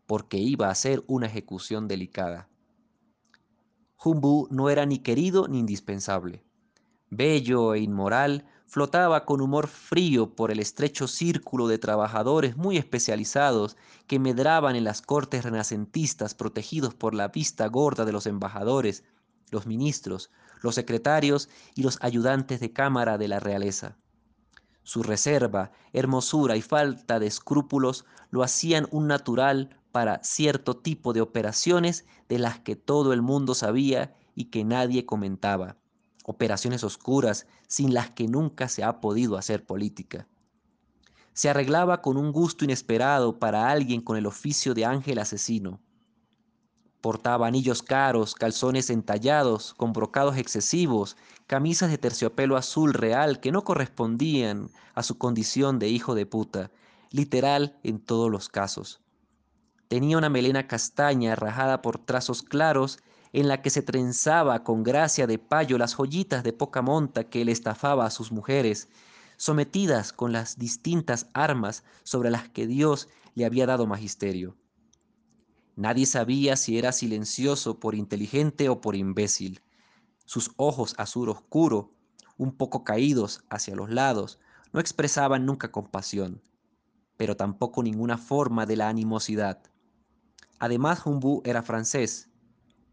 porque 0.05 0.37
iba 0.37 0.69
a 0.69 0.75
ser 0.75 1.03
una 1.07 1.25
ejecución 1.25 1.87
delicada. 1.87 2.47
Humbu 3.97 4.47
no 4.51 4.69
era 4.69 4.85
ni 4.85 4.99
querido 4.99 5.47
ni 5.47 5.57
indispensable. 5.57 6.45
Bello 7.09 7.73
e 7.73 7.79
inmoral, 7.79 8.45
flotaba 8.71 9.25
con 9.25 9.41
humor 9.41 9.67
frío 9.67 10.33
por 10.33 10.49
el 10.49 10.61
estrecho 10.61 11.05
círculo 11.05 11.67
de 11.67 11.77
trabajadores 11.77 12.55
muy 12.55 12.77
especializados 12.77 13.75
que 14.07 14.17
medraban 14.17 14.77
en 14.77 14.85
las 14.85 15.01
cortes 15.01 15.43
renacentistas 15.43 16.35
protegidos 16.35 16.93
por 16.93 17.13
la 17.13 17.27
vista 17.27 17.67
gorda 17.67 18.05
de 18.05 18.13
los 18.13 18.27
embajadores, 18.27 19.03
los 19.49 19.67
ministros, 19.67 20.31
los 20.61 20.75
secretarios 20.75 21.49
y 21.75 21.83
los 21.83 21.97
ayudantes 22.01 22.61
de 22.61 22.71
cámara 22.71 23.17
de 23.17 23.27
la 23.27 23.41
realeza. 23.41 23.97
Su 24.83 25.03
reserva, 25.03 25.73
hermosura 25.91 26.55
y 26.55 26.61
falta 26.61 27.19
de 27.19 27.27
escrúpulos 27.27 28.05
lo 28.29 28.41
hacían 28.41 28.87
un 28.91 29.05
natural 29.05 29.81
para 29.91 30.23
cierto 30.23 30.77
tipo 30.77 31.11
de 31.11 31.19
operaciones 31.19 32.05
de 32.29 32.39
las 32.39 32.59
que 32.59 32.77
todo 32.77 33.11
el 33.11 33.21
mundo 33.21 33.53
sabía 33.53 34.15
y 34.33 34.45
que 34.45 34.63
nadie 34.63 35.05
comentaba. 35.05 35.75
Operaciones 36.23 36.83
oscuras 36.83 37.47
sin 37.67 37.93
las 37.93 38.11
que 38.11 38.27
nunca 38.27 38.67
se 38.67 38.83
ha 38.83 39.01
podido 39.01 39.37
hacer 39.37 39.65
política. 39.65 40.27
Se 41.33 41.49
arreglaba 41.49 42.01
con 42.01 42.17
un 42.17 42.31
gusto 42.31 42.65
inesperado 42.65 43.39
para 43.39 43.69
alguien 43.69 44.01
con 44.01 44.17
el 44.17 44.25
oficio 44.25 44.73
de 44.73 44.85
ángel 44.85 45.17
asesino. 45.19 45.79
Portaba 46.99 47.47
anillos 47.47 47.81
caros, 47.81 48.35
calzones 48.35 48.89
entallados, 48.91 49.73
con 49.73 49.91
brocados 49.91 50.37
excesivos, 50.37 51.17
camisas 51.47 51.89
de 51.89 51.97
terciopelo 51.97 52.57
azul 52.57 52.93
real 52.93 53.39
que 53.39 53.51
no 53.51 53.63
correspondían 53.63 54.69
a 54.93 55.01
su 55.01 55.17
condición 55.17 55.79
de 55.79 55.89
hijo 55.89 56.13
de 56.13 56.27
puta, 56.27 56.69
literal 57.09 57.79
en 57.83 57.99
todos 57.99 58.29
los 58.29 58.49
casos. 58.49 59.01
Tenía 59.87 60.17
una 60.17 60.29
melena 60.29 60.67
castaña 60.67 61.35
rajada 61.35 61.81
por 61.81 61.97
trazos 61.97 62.43
claros 62.43 62.99
en 63.33 63.47
la 63.47 63.61
que 63.61 63.69
se 63.69 63.81
trenzaba 63.81 64.63
con 64.63 64.83
gracia 64.83 65.27
de 65.27 65.39
payo 65.39 65.77
las 65.77 65.95
joyitas 65.95 66.43
de 66.43 66.53
poca 66.53 66.81
monta 66.81 67.29
que 67.29 67.41
él 67.41 67.49
estafaba 67.49 68.05
a 68.05 68.11
sus 68.11 68.31
mujeres, 68.31 68.89
sometidas 69.37 70.13
con 70.13 70.31
las 70.31 70.57
distintas 70.57 71.27
armas 71.33 71.83
sobre 72.03 72.29
las 72.29 72.49
que 72.49 72.67
Dios 72.67 73.07
le 73.35 73.45
había 73.45 73.65
dado 73.65 73.87
magisterio. 73.87 74.55
Nadie 75.75 76.05
sabía 76.05 76.57
si 76.57 76.77
era 76.77 76.91
silencioso 76.91 77.79
por 77.79 77.95
inteligente 77.95 78.69
o 78.69 78.81
por 78.81 78.95
imbécil. 78.95 79.61
Sus 80.25 80.51
ojos 80.57 80.93
azul 80.97 81.29
oscuro, 81.29 81.95
un 82.37 82.55
poco 82.55 82.83
caídos 82.83 83.43
hacia 83.49 83.75
los 83.75 83.89
lados, 83.89 84.39
no 84.73 84.79
expresaban 84.79 85.45
nunca 85.45 85.71
compasión, 85.71 86.41
pero 87.17 87.35
tampoco 87.37 87.83
ninguna 87.83 88.17
forma 88.17 88.65
de 88.65 88.75
la 88.75 88.89
animosidad. 88.89 89.61
Además, 90.59 91.05
Humbu 91.05 91.41
era 91.45 91.63
francés. 91.63 92.30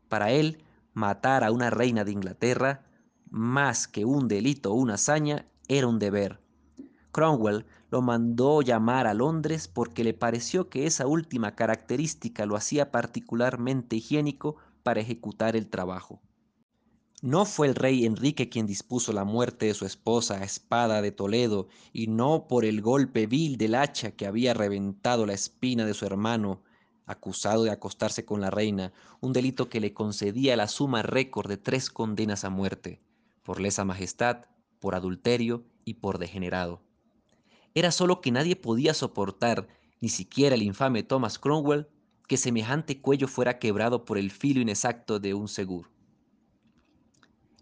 Para 0.09 0.31
él, 0.31 0.65
matar 0.95 1.45
a 1.45 1.53
una 1.53 1.71
reina 1.71 2.05
de 2.05 2.13
Inglaterra, 2.13 2.85
más 3.31 3.87
que 3.87 4.05
un 4.05 4.29
delito 4.29 4.73
o 4.73 4.75
una 4.75 4.95
hazaña, 4.95 5.47
era 5.69 5.87
un 5.87 5.99
deber. 5.99 6.41
Cromwell 7.13 7.67
lo 7.91 8.03
mandó 8.03 8.63
llamar 8.63 9.07
a 9.07 9.15
Londres 9.15 9.69
porque 9.69 10.05
le 10.05 10.15
pareció 10.15 10.69
que 10.69 10.87
esa 10.87 11.07
última 11.07 11.55
característica 11.55 12.47
lo 12.47 12.57
hacía 12.57 12.91
particularmente 12.91 13.97
higiénico 13.97 14.57
para 14.83 15.01
ejecutar 15.01 15.57
el 15.57 15.69
trabajo. 15.69 16.21
No 17.21 17.45
fue 17.45 17.67
el 17.67 17.75
rey 17.75 18.07
Enrique 18.07 18.49
quien 18.49 18.67
dispuso 18.67 19.13
la 19.13 19.25
muerte 19.25 19.67
de 19.67 19.75
su 19.75 19.85
esposa 19.85 20.37
a 20.37 20.45
espada 20.45 21.03
de 21.03 21.11
Toledo, 21.11 21.67
y 21.93 22.07
no 22.07 22.47
por 22.47 22.65
el 22.65 22.81
golpe 22.81 23.27
vil 23.27 23.59
del 23.59 23.75
hacha 23.75 24.13
que 24.13 24.27
había 24.27 24.55
reventado 24.55 25.27
la 25.27 25.33
espina 25.33 25.85
de 25.85 25.95
su 25.95 26.07
hermano, 26.07 26.63
acusado 27.09 27.65
de 27.65 27.71
acostarse 27.71 28.25
con 28.25 28.41
la 28.41 28.51
reina, 28.51 28.93
un 29.21 29.33
delito 29.33 29.69
que 29.69 29.81
le 29.81 29.93
concedía 29.93 30.57
la 30.57 30.69
suma 30.69 31.03
récord 31.03 31.49
de 31.49 31.57
tres 31.57 31.91
condenas 31.91 32.45
a 32.45 32.51
muerte, 32.51 33.01
por 33.43 33.61
lesa 33.61 33.85
majestad, 33.85 34.45
por 34.79 34.95
adulterio 34.95 35.65
y 35.85 35.95
por 35.95 36.19
degenerado. 36.19 36.83
Era 37.75 37.91
solo 37.91 38.21
que 38.21 38.31
nadie 38.31 38.57
podía 38.57 38.95
soportar, 38.95 39.69
ni 40.01 40.11
siquiera 40.11 40.55
el 40.55 40.63
infame 40.63 41.03
Thomas 41.03 41.39
Cromwell, 41.39 41.89
que 42.27 42.37
semejante 42.37 43.01
cuello 43.01 43.27
fuera 43.27 43.59
quebrado 43.59 44.05
por 44.05 44.19
el 44.19 44.31
filo 44.31 44.61
inexacto 44.61 45.19
de 45.19 45.33
un 45.33 45.49
seguro. 45.49 45.91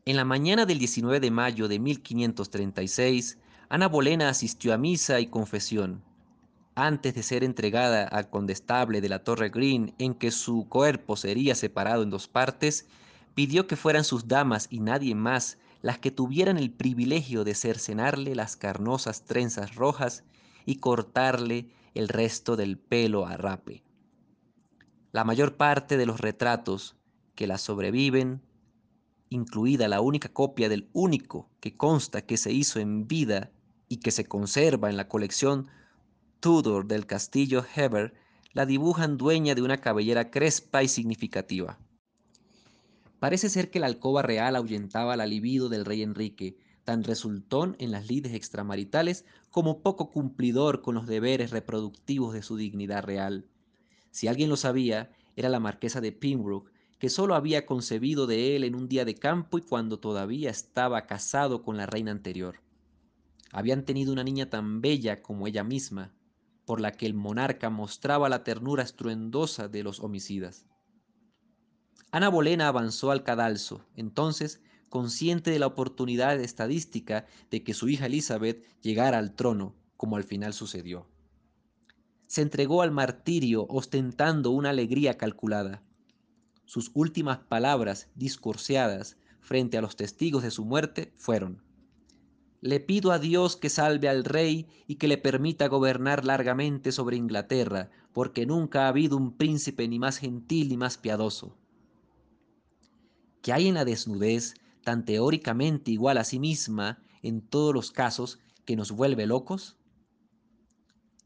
En 0.04 0.16
la 0.16 0.24
mañana 0.24 0.66
del 0.66 0.78
19 0.78 1.20
de 1.20 1.30
mayo 1.30 1.68
de 1.68 1.78
1536, 1.78 3.38
Ana 3.68 3.88
Bolena 3.88 4.28
asistió 4.28 4.74
a 4.74 4.78
misa 4.78 5.20
y 5.20 5.26
confesión, 5.26 6.02
antes 6.76 7.14
de 7.14 7.22
ser 7.22 7.42
entregada 7.42 8.06
al 8.06 8.28
condestable 8.28 9.00
de 9.00 9.08
la 9.08 9.24
Torre 9.24 9.48
Green, 9.48 9.94
en 9.98 10.14
que 10.14 10.30
su 10.30 10.68
cuerpo 10.68 11.16
sería 11.16 11.54
separado 11.54 12.02
en 12.02 12.10
dos 12.10 12.28
partes, 12.28 12.86
pidió 13.34 13.66
que 13.66 13.76
fueran 13.76 14.04
sus 14.04 14.28
damas 14.28 14.68
y 14.70 14.80
nadie 14.80 15.14
más 15.14 15.58
las 15.80 15.98
que 15.98 16.10
tuvieran 16.10 16.58
el 16.58 16.70
privilegio 16.70 17.44
de 17.44 17.54
cercenarle 17.54 18.34
las 18.34 18.56
carnosas 18.56 19.24
trenzas 19.24 19.74
rojas 19.74 20.22
y 20.66 20.76
cortarle 20.76 21.70
el 21.94 22.08
resto 22.08 22.56
del 22.56 22.76
pelo 22.76 23.26
a 23.26 23.38
rape. 23.38 23.82
La 25.12 25.24
mayor 25.24 25.56
parte 25.56 25.96
de 25.96 26.04
los 26.04 26.20
retratos 26.20 26.94
que 27.34 27.46
la 27.46 27.56
sobreviven, 27.56 28.42
incluida 29.30 29.88
la 29.88 30.02
única 30.02 30.28
copia 30.28 30.68
del 30.68 30.90
único 30.92 31.48
que 31.60 31.74
consta 31.74 32.20
que 32.20 32.36
se 32.36 32.52
hizo 32.52 32.80
en 32.80 33.08
vida 33.08 33.50
y 33.88 33.98
que 33.98 34.10
se 34.10 34.26
conserva 34.26 34.90
en 34.90 34.98
la 34.98 35.08
colección 35.08 35.68
Tudor 36.40 36.86
del 36.86 37.06
castillo 37.06 37.64
Heber 37.74 38.14
la 38.52 38.66
dibujan 38.66 39.16
dueña 39.16 39.54
de 39.54 39.62
una 39.62 39.78
cabellera 39.80 40.30
crespa 40.30 40.82
y 40.82 40.88
significativa. 40.88 41.78
Parece 43.18 43.48
ser 43.48 43.70
que 43.70 43.80
la 43.80 43.86
alcoba 43.86 44.22
real 44.22 44.56
ahuyentaba 44.56 45.16
la 45.16 45.26
libido 45.26 45.68
del 45.68 45.84
rey 45.84 46.02
Enrique, 46.02 46.56
tan 46.84 47.04
resultón 47.04 47.74
en 47.78 47.90
las 47.90 48.06
lides 48.06 48.34
extramaritales 48.34 49.24
como 49.50 49.82
poco 49.82 50.10
cumplidor 50.10 50.82
con 50.82 50.94
los 50.94 51.06
deberes 51.06 51.50
reproductivos 51.50 52.34
de 52.34 52.42
su 52.42 52.56
dignidad 52.56 53.02
real. 53.02 53.46
Si 54.10 54.28
alguien 54.28 54.50
lo 54.50 54.56
sabía, 54.56 55.10
era 55.36 55.48
la 55.48 55.58
marquesa 55.58 56.00
de 56.00 56.12
Pembroke, 56.12 56.70
que 56.98 57.10
solo 57.10 57.34
había 57.34 57.66
concebido 57.66 58.26
de 58.26 58.56
él 58.56 58.64
en 58.64 58.74
un 58.74 58.88
día 58.88 59.04
de 59.04 59.14
campo 59.14 59.58
y 59.58 59.62
cuando 59.62 59.98
todavía 59.98 60.50
estaba 60.50 61.06
casado 61.06 61.62
con 61.62 61.76
la 61.76 61.86
reina 61.86 62.10
anterior. 62.10 62.60
Habían 63.52 63.84
tenido 63.84 64.12
una 64.12 64.24
niña 64.24 64.48
tan 64.48 64.80
bella 64.80 65.22
como 65.22 65.46
ella 65.46 65.64
misma, 65.64 66.12
por 66.66 66.80
la 66.80 66.92
que 66.92 67.06
el 67.06 67.14
monarca 67.14 67.70
mostraba 67.70 68.28
la 68.28 68.44
ternura 68.44 68.82
estruendosa 68.82 69.68
de 69.68 69.82
los 69.82 70.00
homicidas. 70.00 70.66
Ana 72.10 72.28
Bolena 72.28 72.68
avanzó 72.68 73.10
al 73.10 73.22
cadalso, 73.22 73.86
entonces 73.94 74.60
consciente 74.88 75.50
de 75.50 75.58
la 75.58 75.66
oportunidad 75.66 76.38
estadística 76.40 77.26
de 77.50 77.62
que 77.62 77.74
su 77.74 77.88
hija 77.88 78.06
Elizabeth 78.06 78.64
llegara 78.80 79.18
al 79.18 79.34
trono, 79.34 79.74
como 79.96 80.16
al 80.16 80.24
final 80.24 80.52
sucedió. 80.52 81.06
Se 82.26 82.42
entregó 82.42 82.82
al 82.82 82.90
martirio 82.90 83.66
ostentando 83.68 84.50
una 84.50 84.70
alegría 84.70 85.16
calculada. 85.16 85.82
Sus 86.64 86.90
últimas 86.94 87.38
palabras 87.38 88.08
discurseadas 88.14 89.16
frente 89.40 89.78
a 89.78 89.80
los 89.80 89.94
testigos 89.94 90.42
de 90.42 90.50
su 90.50 90.64
muerte 90.64 91.12
fueron, 91.16 91.62
Le 92.66 92.80
pido 92.80 93.12
a 93.12 93.20
Dios 93.20 93.54
que 93.54 93.70
salve 93.70 94.08
al 94.08 94.24
rey 94.24 94.66
y 94.88 94.96
que 94.96 95.06
le 95.06 95.18
permita 95.18 95.68
gobernar 95.68 96.24
largamente 96.24 96.90
sobre 96.90 97.16
Inglaterra, 97.16 97.92
porque 98.12 98.44
nunca 98.44 98.86
ha 98.86 98.88
habido 98.88 99.16
un 99.16 99.36
príncipe 99.36 99.86
ni 99.86 100.00
más 100.00 100.18
gentil 100.18 100.70
ni 100.70 100.76
más 100.76 100.98
piadoso. 100.98 101.56
¿Qué 103.40 103.52
hay 103.52 103.68
en 103.68 103.74
la 103.74 103.84
desnudez 103.84 104.54
tan 104.82 105.04
teóricamente 105.04 105.92
igual 105.92 106.18
a 106.18 106.24
sí 106.24 106.40
misma 106.40 106.98
en 107.22 107.40
todos 107.40 107.72
los 107.72 107.92
casos 107.92 108.40
que 108.64 108.74
nos 108.74 108.90
vuelve 108.90 109.26
locos? 109.26 109.76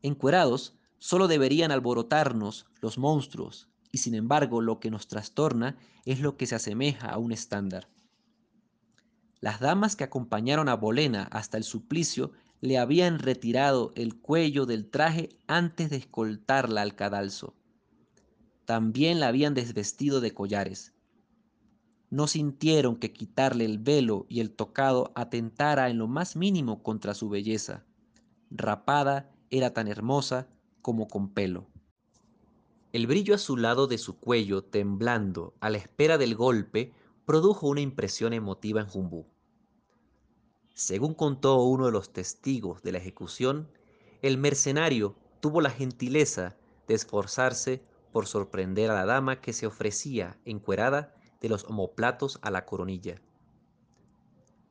Encuerados, 0.02 0.74
solo 0.98 1.26
deberían 1.26 1.72
alborotarnos 1.72 2.66
los 2.82 2.98
monstruos, 2.98 3.70
y 3.90 3.96
sin 3.96 4.14
embargo 4.14 4.60
lo 4.60 4.78
que 4.78 4.90
nos 4.90 5.08
trastorna 5.08 5.78
es 6.04 6.20
lo 6.20 6.36
que 6.36 6.44
se 6.44 6.56
asemeja 6.56 7.08
a 7.08 7.16
un 7.16 7.32
estándar. 7.32 7.88
Las 9.40 9.60
damas 9.60 9.96
que 9.96 10.04
acompañaron 10.04 10.68
a 10.68 10.74
Bolena 10.74 11.24
hasta 11.30 11.56
el 11.56 11.64
suplicio 11.64 12.32
le 12.60 12.78
habían 12.78 13.18
retirado 13.18 13.92
el 13.94 14.20
cuello 14.20 14.66
del 14.66 14.90
traje 14.90 15.30
antes 15.46 15.88
de 15.88 15.96
escoltarla 15.96 16.82
al 16.82 16.94
cadalso. 16.94 17.54
También 18.66 19.18
la 19.18 19.28
habían 19.28 19.54
desvestido 19.54 20.20
de 20.20 20.34
collares. 20.34 20.92
No 22.10 22.26
sintieron 22.26 22.96
que 22.96 23.12
quitarle 23.12 23.64
el 23.64 23.78
velo 23.78 24.26
y 24.28 24.40
el 24.40 24.50
tocado 24.50 25.10
atentara 25.14 25.88
en 25.88 25.98
lo 25.98 26.06
más 26.06 26.36
mínimo 26.36 26.82
contra 26.82 27.14
su 27.14 27.28
belleza. 27.28 27.84
Rapada 28.50 29.30
era 29.48 29.72
tan 29.72 29.88
hermosa 29.88 30.48
como 30.82 31.08
con 31.08 31.30
pelo. 31.30 31.66
El 32.92 33.06
brillo 33.06 33.36
azulado 33.36 33.86
de 33.86 33.98
su 33.98 34.18
cuello, 34.18 34.64
temblando 34.64 35.54
a 35.60 35.70
la 35.70 35.78
espera 35.78 36.18
del 36.18 36.34
golpe, 36.34 36.92
produjo 37.30 37.68
una 37.68 37.80
impresión 37.80 38.32
emotiva 38.32 38.80
en 38.80 38.88
Jumbú. 38.88 39.24
Según 40.74 41.14
contó 41.14 41.62
uno 41.62 41.86
de 41.86 41.92
los 41.92 42.12
testigos 42.12 42.82
de 42.82 42.90
la 42.90 42.98
ejecución, 42.98 43.70
el 44.20 44.36
mercenario 44.36 45.14
tuvo 45.38 45.60
la 45.60 45.70
gentileza 45.70 46.56
de 46.88 46.94
esforzarse 46.94 47.84
por 48.10 48.26
sorprender 48.26 48.90
a 48.90 48.94
la 48.94 49.06
dama 49.06 49.40
que 49.40 49.52
se 49.52 49.68
ofrecía 49.68 50.40
encuerada 50.44 51.14
de 51.40 51.48
los 51.48 51.62
omoplatos 51.66 52.40
a 52.42 52.50
la 52.50 52.66
coronilla. 52.66 53.22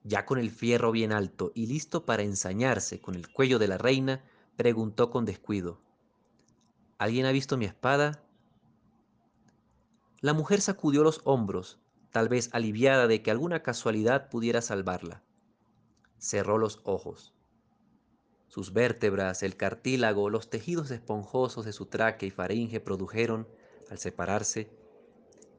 Ya 0.04 0.26
con 0.26 0.38
el 0.38 0.52
fierro 0.52 0.92
bien 0.92 1.14
alto 1.14 1.54
y 1.56 1.68
listo 1.68 2.06
para 2.06 2.24
ensañarse 2.24 3.00
con 3.00 3.16
el 3.16 3.32
cuello 3.32 3.58
de 3.58 3.70
la 3.70 3.78
reina, 3.78 4.26
preguntó 4.58 5.12
con 5.12 5.24
descuido, 5.24 5.80
¿Alguien 6.98 7.26
ha 7.26 7.32
visto 7.32 7.56
mi 7.56 7.64
espada? 7.64 8.22
La 10.20 10.34
mujer 10.34 10.60
sacudió 10.60 11.04
los 11.04 11.22
hombros, 11.24 11.80
tal 12.12 12.30
vez 12.30 12.50
aliviada 12.54 13.08
de 13.08 13.22
que 13.22 13.32
alguna 13.32 13.62
casualidad 13.62 14.30
pudiera 14.30 14.62
salvarla. 14.62 15.24
Cerró 16.18 16.58
los 16.58 16.82
ojos. 16.84 17.34
Sus 18.48 18.74
vértebras, 18.74 19.44
el 19.44 19.56
cartílago, 19.56 20.30
los 20.30 20.50
tejidos 20.50 20.90
esponjosos 20.92 21.66
de 21.66 21.74
su 21.74 21.86
tráquea 21.86 22.28
y 22.28 22.32
faringe 22.32 22.80
produjeron, 22.80 23.48
al 23.90 24.00
separarse, 24.00 24.72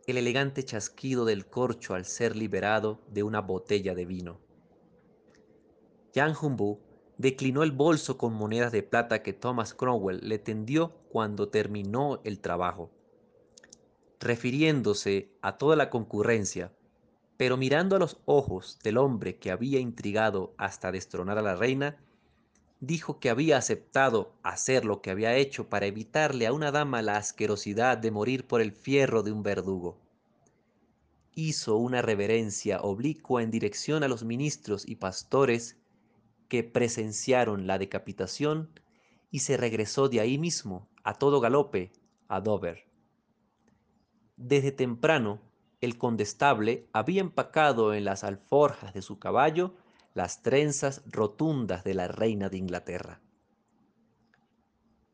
el 0.06 0.16
elegante 0.16 0.64
chasquido 0.64 1.24
del 1.24 1.46
corcho 1.46 1.94
al 1.94 2.04
ser 2.04 2.34
liberado 2.34 3.00
de 3.08 3.22
una 3.22 3.40
botella 3.40 3.94
de 3.94 4.06
vino. 4.06 4.40
Jan 6.14 6.34
Humbu 6.40 6.80
declinó 7.16 7.62
el 7.62 7.70
bolso 7.70 8.18
con 8.18 8.32
monedas 8.32 8.72
de 8.72 8.82
plata 8.82 9.22
que 9.22 9.32
Thomas 9.32 9.74
Cromwell 9.74 10.20
le 10.28 10.38
tendió 10.38 10.96
cuando 11.10 11.48
terminó 11.48 12.20
el 12.24 12.40
trabajo, 12.40 12.90
refiriéndose 14.20 15.32
a 15.40 15.56
toda 15.56 15.76
la 15.76 15.88
concurrencia, 15.88 16.72
pero 17.38 17.56
mirando 17.56 17.96
a 17.96 17.98
los 17.98 18.18
ojos 18.26 18.78
del 18.84 18.98
hombre 18.98 19.38
que 19.38 19.50
había 19.50 19.80
intrigado 19.80 20.54
hasta 20.58 20.92
destronar 20.92 21.38
a 21.38 21.42
la 21.42 21.56
reina, 21.56 21.96
dijo 22.80 23.18
que 23.18 23.30
había 23.30 23.56
aceptado 23.56 24.34
hacer 24.42 24.84
lo 24.84 25.00
que 25.00 25.10
había 25.10 25.36
hecho 25.36 25.70
para 25.70 25.86
evitarle 25.86 26.46
a 26.46 26.52
una 26.52 26.70
dama 26.70 27.00
la 27.00 27.16
asquerosidad 27.16 27.96
de 27.96 28.10
morir 28.10 28.46
por 28.46 28.60
el 28.60 28.72
fierro 28.72 29.22
de 29.22 29.32
un 29.32 29.42
verdugo. 29.42 29.98
Hizo 31.34 31.76
una 31.76 32.02
reverencia 32.02 32.80
oblicua 32.80 33.42
en 33.42 33.50
dirección 33.50 34.02
a 34.02 34.08
los 34.08 34.24
ministros 34.24 34.86
y 34.86 34.96
pastores 34.96 35.78
que 36.48 36.62
presenciaron 36.62 37.66
la 37.66 37.78
decapitación 37.78 38.68
y 39.30 39.38
se 39.38 39.56
regresó 39.56 40.08
de 40.08 40.20
ahí 40.20 40.36
mismo, 40.36 40.88
a 41.04 41.14
todo 41.14 41.40
galope, 41.40 41.92
a 42.28 42.40
Dover. 42.40 42.89
Desde 44.42 44.72
temprano, 44.72 45.38
el 45.82 45.98
condestable 45.98 46.88
había 46.94 47.20
empacado 47.20 47.92
en 47.92 48.06
las 48.06 48.24
alforjas 48.24 48.94
de 48.94 49.02
su 49.02 49.18
caballo 49.18 49.74
las 50.14 50.42
trenzas 50.42 51.02
rotundas 51.04 51.84
de 51.84 51.92
la 51.92 52.08
reina 52.08 52.48
de 52.48 52.56
Inglaterra. 52.56 53.20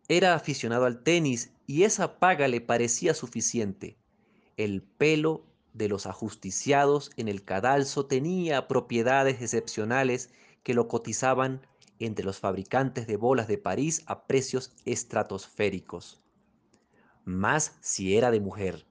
Era 0.07 0.37
aficionado 0.37 0.85
al 0.85 1.03
tenis 1.03 1.51
y 1.67 1.83
esa 1.83 2.21
paga 2.21 2.47
le 2.47 2.61
parecía 2.61 3.15
suficiente. 3.15 3.97
El 4.57 4.81
pelo 4.81 5.45
de 5.75 5.89
los 5.89 6.07
ajusticiados 6.07 7.11
en 7.17 7.27
el 7.27 7.45
cadalso 7.45 8.07
tenía 8.07 8.69
propiedades 8.69 9.43
excepcionales 9.43 10.31
que 10.63 10.73
lo 10.73 10.87
cotizaban 10.87 11.67
entre 11.99 12.25
los 12.25 12.39
fabricantes 12.39 13.09
de 13.09 13.17
bolas 13.17 13.49
de 13.49 13.59
París 13.59 14.05
a 14.07 14.29
precios 14.29 14.73
estratosféricos. 14.85 16.23
Más 17.25 17.77
si 17.81 18.17
era 18.17 18.31
de 18.31 18.39
mujer, 18.39 18.87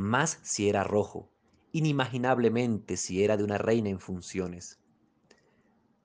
más 0.00 0.40
si 0.42 0.68
era 0.68 0.84
rojo, 0.84 1.30
inimaginablemente 1.72 2.96
si 2.96 3.22
era 3.22 3.36
de 3.36 3.44
una 3.44 3.58
reina 3.58 3.90
en 3.90 4.00
funciones. 4.00 4.78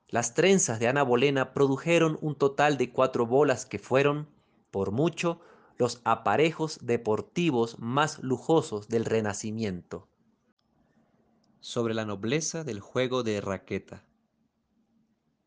Las 0.08 0.34
trenzas 0.34 0.78
de 0.78 0.86
Ana 0.86 1.02
Bolena 1.02 1.52
produjeron 1.52 2.18
un 2.20 2.36
total 2.36 2.78
de 2.78 2.92
cuatro 2.92 3.26
bolas 3.26 3.66
que 3.66 3.78
fueron, 3.78 4.28
por 4.70 4.92
mucho, 4.92 5.40
los 5.78 6.00
aparejos 6.04 6.78
deportivos 6.82 7.78
más 7.78 8.22
lujosos 8.22 8.88
del 8.88 9.04
Renacimiento. 9.04 10.08
Sobre 11.60 11.92
la 11.92 12.04
nobleza 12.04 12.62
del 12.62 12.80
juego 12.80 13.24
de 13.24 13.40
raqueta. 13.40 14.04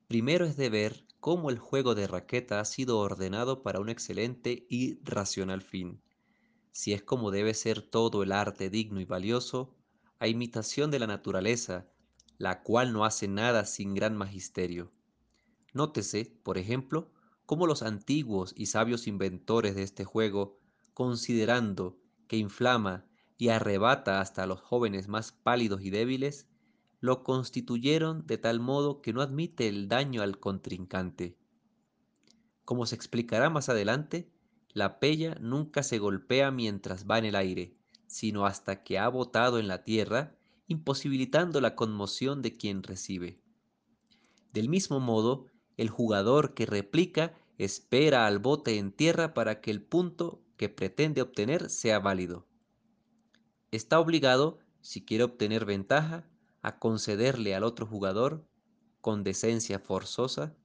Primero 0.07 0.45
es 0.45 0.57
de 0.57 0.69
ver 0.69 1.05
cómo 1.19 1.49
el 1.49 1.59
juego 1.59 1.95
de 1.95 2.07
raqueta 2.07 2.59
ha 2.59 2.65
sido 2.65 2.99
ordenado 2.99 3.63
para 3.63 3.79
un 3.79 3.89
excelente 3.89 4.65
y 4.69 4.99
racional 5.03 5.61
fin. 5.61 6.01
Si 6.71 6.93
es 6.93 7.01
como 7.03 7.31
debe 7.31 7.53
ser 7.53 7.81
todo 7.81 8.23
el 8.23 8.31
arte 8.31 8.69
digno 8.69 8.99
y 8.99 9.05
valioso, 9.05 9.75
a 10.19 10.27
imitación 10.27 10.91
de 10.91 10.99
la 10.99 11.07
naturaleza, 11.07 11.87
la 12.37 12.63
cual 12.63 12.93
no 12.93 13.05
hace 13.05 13.27
nada 13.27 13.65
sin 13.65 13.93
gran 13.93 14.15
magisterio. 14.15 14.91
Nótese, 15.73 16.25
por 16.43 16.57
ejemplo, 16.57 17.11
cómo 17.45 17.67
los 17.67 17.83
antiguos 17.83 18.53
y 18.55 18.67
sabios 18.67 19.07
inventores 19.07 19.75
de 19.75 19.83
este 19.83 20.05
juego, 20.05 20.59
considerando 20.93 21.99
que 22.27 22.37
inflama 22.37 23.05
y 23.37 23.49
arrebata 23.49 24.21
hasta 24.21 24.43
a 24.43 24.47
los 24.47 24.61
jóvenes 24.61 25.07
más 25.07 25.31
pálidos 25.31 25.81
y 25.81 25.89
débiles, 25.89 26.47
lo 26.99 27.23
constituyeron 27.23 28.27
de 28.27 28.37
tal 28.37 28.59
modo 28.59 29.01
que 29.01 29.13
no 29.13 29.21
admite 29.21 29.67
el 29.67 29.87
daño 29.87 30.21
al 30.21 30.39
contrincante. 30.39 31.37
Como 32.65 32.85
se 32.85 32.95
explicará 32.95 33.49
más 33.49 33.69
adelante, 33.69 34.31
la 34.73 34.99
pella 34.99 35.35
nunca 35.41 35.83
se 35.83 35.97
golpea 35.97 36.51
mientras 36.51 37.05
va 37.09 37.17
en 37.17 37.25
el 37.25 37.35
aire, 37.35 37.75
sino 38.07 38.45
hasta 38.45 38.83
que 38.83 38.99
ha 38.99 39.07
botado 39.07 39.59
en 39.59 39.67
la 39.67 39.83
tierra, 39.83 40.35
imposibilitando 40.67 41.61
la 41.61 41.75
conmoción 41.75 42.41
de 42.41 42.55
quien 42.55 42.83
recibe. 42.83 43.41
Del 44.53 44.69
mismo 44.69 44.99
modo, 44.99 45.45
el 45.77 45.89
jugador 45.89 46.53
que 46.53 46.65
replica 46.65 47.33
espera 47.57 48.25
al 48.25 48.39
bote 48.39 48.77
en 48.77 48.91
tierra 48.91 49.33
para 49.33 49.61
que 49.61 49.71
el 49.71 49.81
punto 49.81 50.41
que 50.57 50.69
pretende 50.69 51.21
obtener 51.21 51.69
sea 51.69 51.99
válido. 51.99 52.47
Está 53.71 53.99
obligado, 53.99 54.59
si 54.81 55.05
quiere 55.05 55.23
obtener 55.23 55.65
ventaja, 55.65 56.27
a 56.61 56.79
concederle 56.79 57.55
al 57.55 57.63
otro 57.63 57.85
jugador 57.85 58.45
con 59.01 59.23
decencia 59.23 59.79
forzosa, 59.79 60.55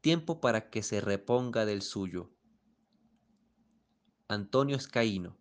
tiempo 0.00 0.40
para 0.40 0.70
que 0.70 0.82
se 0.82 1.00
reponga 1.00 1.66
del 1.66 1.82
suyo. 1.82 2.30
Antonio 4.32 4.76
Escaíno, 4.76 5.36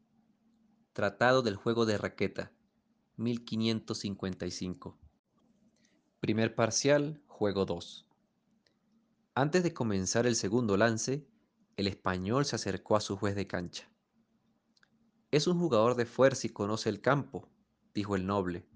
Tratado 0.91 1.43
del 1.43 1.55
juego 1.55 1.85
de 1.85 1.97
raqueta, 1.97 2.51
1555. 3.15 4.99
Primer 6.19 6.55
parcial, 6.55 7.23
juego 7.25 7.63
2. 7.63 8.05
Antes 9.33 9.63
de 9.63 9.73
comenzar 9.73 10.27
el 10.27 10.35
segundo 10.35 10.75
lance, 10.75 11.25
el 11.77 11.87
español 11.87 12.43
se 12.43 12.57
acercó 12.57 12.97
a 12.97 12.99
su 12.99 13.15
juez 13.15 13.33
de 13.33 13.47
cancha. 13.47 13.89
Es 15.31 15.47
un 15.47 15.57
jugador 15.57 15.95
de 15.95 16.05
fuerza 16.05 16.47
y 16.47 16.49
conoce 16.49 16.89
el 16.89 16.99
campo, 16.99 17.47
dijo 17.93 18.17
el 18.17 18.27
noble. 18.27 18.67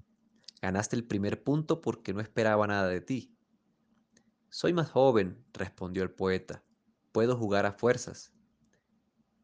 Ganaste 0.62 0.95
el 0.95 1.06
primer 1.06 1.43
punto 1.43 1.82
porque 1.82 2.13
no 2.13 2.21
esperaba 2.21 2.65
nada 2.67 2.88
de 2.88 3.01
ti. 3.01 3.36
Soy 4.47 4.71
más 4.71 4.89
joven, 4.91 5.43
respondió 5.51 6.04
el 6.04 6.12
poeta. 6.12 6.63
Puedo 7.12 7.36
jugar 7.36 7.65
a 7.65 7.73
fuerzas. 7.73 8.32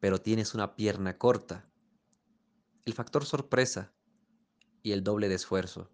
Pero 0.02 0.20
tienes 0.20 0.52
una 0.52 0.74
pierna 0.74 1.16
corta. 1.16 1.70
El 2.84 2.92
factor 2.92 3.24
sorpresa 3.24 3.94
y 4.82 4.90
el 4.90 5.04
doble 5.04 5.28
de 5.28 5.36
esfuerzo. 5.36 5.92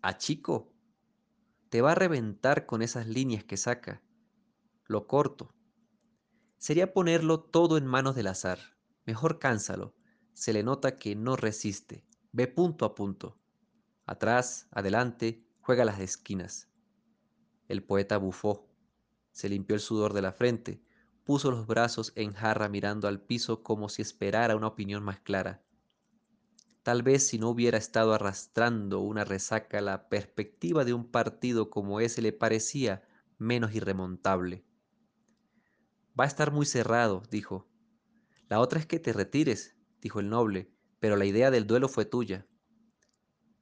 A 0.00 0.16
chico, 0.16 0.72
te 1.68 1.82
va 1.82 1.92
a 1.92 1.94
reventar 1.94 2.64
con 2.64 2.80
esas 2.80 3.06
líneas 3.06 3.44
que 3.44 3.58
saca. 3.58 4.02
Lo 4.86 5.06
corto. 5.06 5.54
Sería 6.56 6.94
ponerlo 6.94 7.42
todo 7.42 7.76
en 7.76 7.84
manos 7.84 8.14
del 8.14 8.28
azar. 8.28 8.58
Mejor 9.04 9.38
cánsalo. 9.38 9.94
Se 10.32 10.54
le 10.54 10.62
nota 10.62 10.96
que 10.96 11.14
no 11.14 11.36
resiste. 11.36 12.06
Ve 12.32 12.46
punto 12.46 12.86
a 12.86 12.94
punto. 12.94 13.38
Atrás, 14.06 14.68
adelante, 14.70 15.46
juega 15.60 15.84
las 15.84 16.00
esquinas. 16.00 16.70
El 17.68 17.84
poeta 17.84 18.16
bufó. 18.16 18.66
Se 19.30 19.50
limpió 19.50 19.74
el 19.74 19.82
sudor 19.82 20.14
de 20.14 20.22
la 20.22 20.32
frente. 20.32 20.82
Puso 21.24 21.50
los 21.50 21.66
brazos 21.66 22.12
en 22.16 22.32
jarra 22.32 22.68
mirando 22.68 23.08
al 23.08 23.20
piso 23.20 23.62
como 23.62 23.88
si 23.88 24.02
esperara 24.02 24.56
una 24.56 24.66
opinión 24.66 25.02
más 25.02 25.20
clara. 25.20 25.62
Tal 26.82 27.02
vez 27.02 27.26
si 27.28 27.38
no 27.38 27.48
hubiera 27.48 27.78
estado 27.78 28.12
arrastrando 28.12 29.00
una 29.00 29.24
resaca, 29.24 29.80
la 29.80 30.08
perspectiva 30.08 30.84
de 30.84 30.94
un 30.94 31.10
partido 31.10 31.70
como 31.70 32.00
ese 32.00 32.22
le 32.22 32.32
parecía 32.32 33.04
menos 33.38 33.72
irremontable. 33.74 34.64
Va 36.18 36.24
a 36.24 36.26
estar 36.26 36.50
muy 36.50 36.66
cerrado, 36.66 37.22
dijo. 37.30 37.68
La 38.48 38.58
otra 38.58 38.80
es 38.80 38.86
que 38.86 38.98
te 38.98 39.12
retires, 39.12 39.76
dijo 40.00 40.18
el 40.18 40.28
noble, 40.28 40.74
pero 40.98 41.16
la 41.16 41.24
idea 41.24 41.50
del 41.50 41.66
duelo 41.66 41.88
fue 41.88 42.04
tuya. 42.04 42.46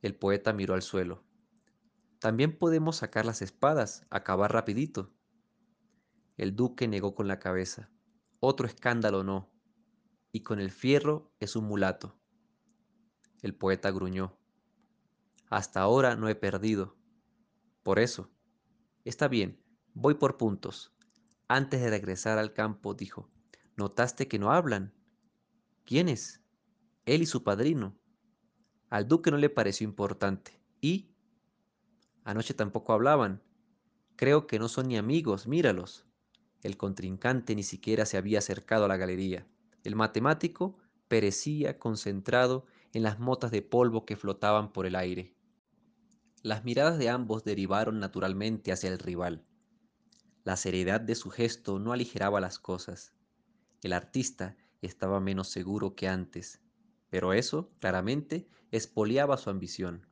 El 0.01 0.15
poeta 0.15 0.55
miró 0.55 0.75
al 0.75 0.83
suelo. 0.83 1.23
También 2.21 2.59
podemos 2.59 2.97
sacar 2.97 3.27
las 3.27 3.43
espadas, 3.43 4.07
acabar 4.11 4.53
rapidito. 4.53 5.13
El 6.41 6.57
duque 6.57 6.89
negó 6.89 7.15
con 7.15 7.29
la 7.29 7.39
cabeza. 7.39 7.91
Otro 8.39 8.67
escándalo 8.67 9.23
no. 9.23 9.53
Y 10.33 10.41
con 10.41 10.59
el 10.59 10.71
fierro 10.71 11.31
es 11.39 11.55
un 11.55 11.67
mulato. 11.67 12.19
El 13.43 13.55
poeta 13.55 13.91
gruñó. 13.91 14.39
Hasta 15.51 15.83
ahora 15.83 16.17
no 16.17 16.31
he 16.31 16.35
perdido. 16.35 16.97
Por 17.83 17.99
eso. 17.99 18.31
Está 19.05 19.29
bien, 19.29 19.63
voy 19.93 20.15
por 20.15 20.39
puntos. 20.39 20.97
Antes 21.47 21.83
de 21.83 21.91
regresar 21.91 22.39
al 22.39 22.55
campo, 22.55 22.95
dijo, 22.95 23.31
¿notaste 23.77 24.27
que 24.27 24.39
no 24.39 24.51
hablan? 24.51 24.95
¿Quiénes? 25.85 26.41
Él 27.05 27.21
y 27.21 27.27
su 27.27 27.45
padrino. 27.45 27.99
Al 28.89 29.07
duque 29.07 29.31
no 29.31 29.37
le 29.37 29.51
pareció 29.51 29.87
importante. 29.87 30.59
¿Y? 30.81 31.15
Anoche 32.25 32.55
tampoco 32.55 32.95
hablaban. 32.95 33.43
Creo 34.17 34.47
que 34.47 34.59
no 34.59 34.71
son 34.71 34.89
ni 34.89 34.97
amigos, 34.97 35.47
míralos. 35.47 36.10
El 36.63 36.77
contrincante 36.77 37.55
ni 37.55 37.63
siquiera 37.63 38.05
se 38.07 38.17
había 38.17 38.39
acercado 38.39 38.85
a 38.85 38.89
la 38.89 38.97
galería. 38.97 39.47
El 39.83 39.97
matemático 39.97 40.77
perecía 41.09 41.79
concentrado 41.79 42.67
en 42.93 43.03
las 43.03 43.19
motas 43.19 43.51
de 43.51 43.63
polvo 43.63 44.05
que 44.05 44.17
flotaban 44.17 44.73
por 44.73 44.87
el 44.87 44.95
aire. 44.95 45.35
Las 46.43 46.65
miradas 46.65 46.99
de 46.99 47.09
ambos 47.09 47.45
derivaron 47.45 48.01
naturalmente 48.01 48.73
hacia 48.73 48.91
el 48.91 48.99
rival. 48.99 49.45
La 50.45 50.57
seriedad 50.57 51.01
de 51.01 51.15
su 51.15 51.31
gesto 51.31 51.79
no 51.79 51.93
aligeraba 51.93 52.41
las 52.41 52.59
cosas. 52.59 53.13
El 53.83 53.93
artista 53.93 54.57
estaba 54.81 55.21
menos 55.21 55.49
seguro 55.49 55.95
que 55.95 56.09
antes, 56.09 56.61
pero 57.11 57.33
eso, 57.33 57.71
claramente, 57.81 58.49
espoliaba 58.71 59.37
su 59.37 59.51
ambición. 59.51 60.07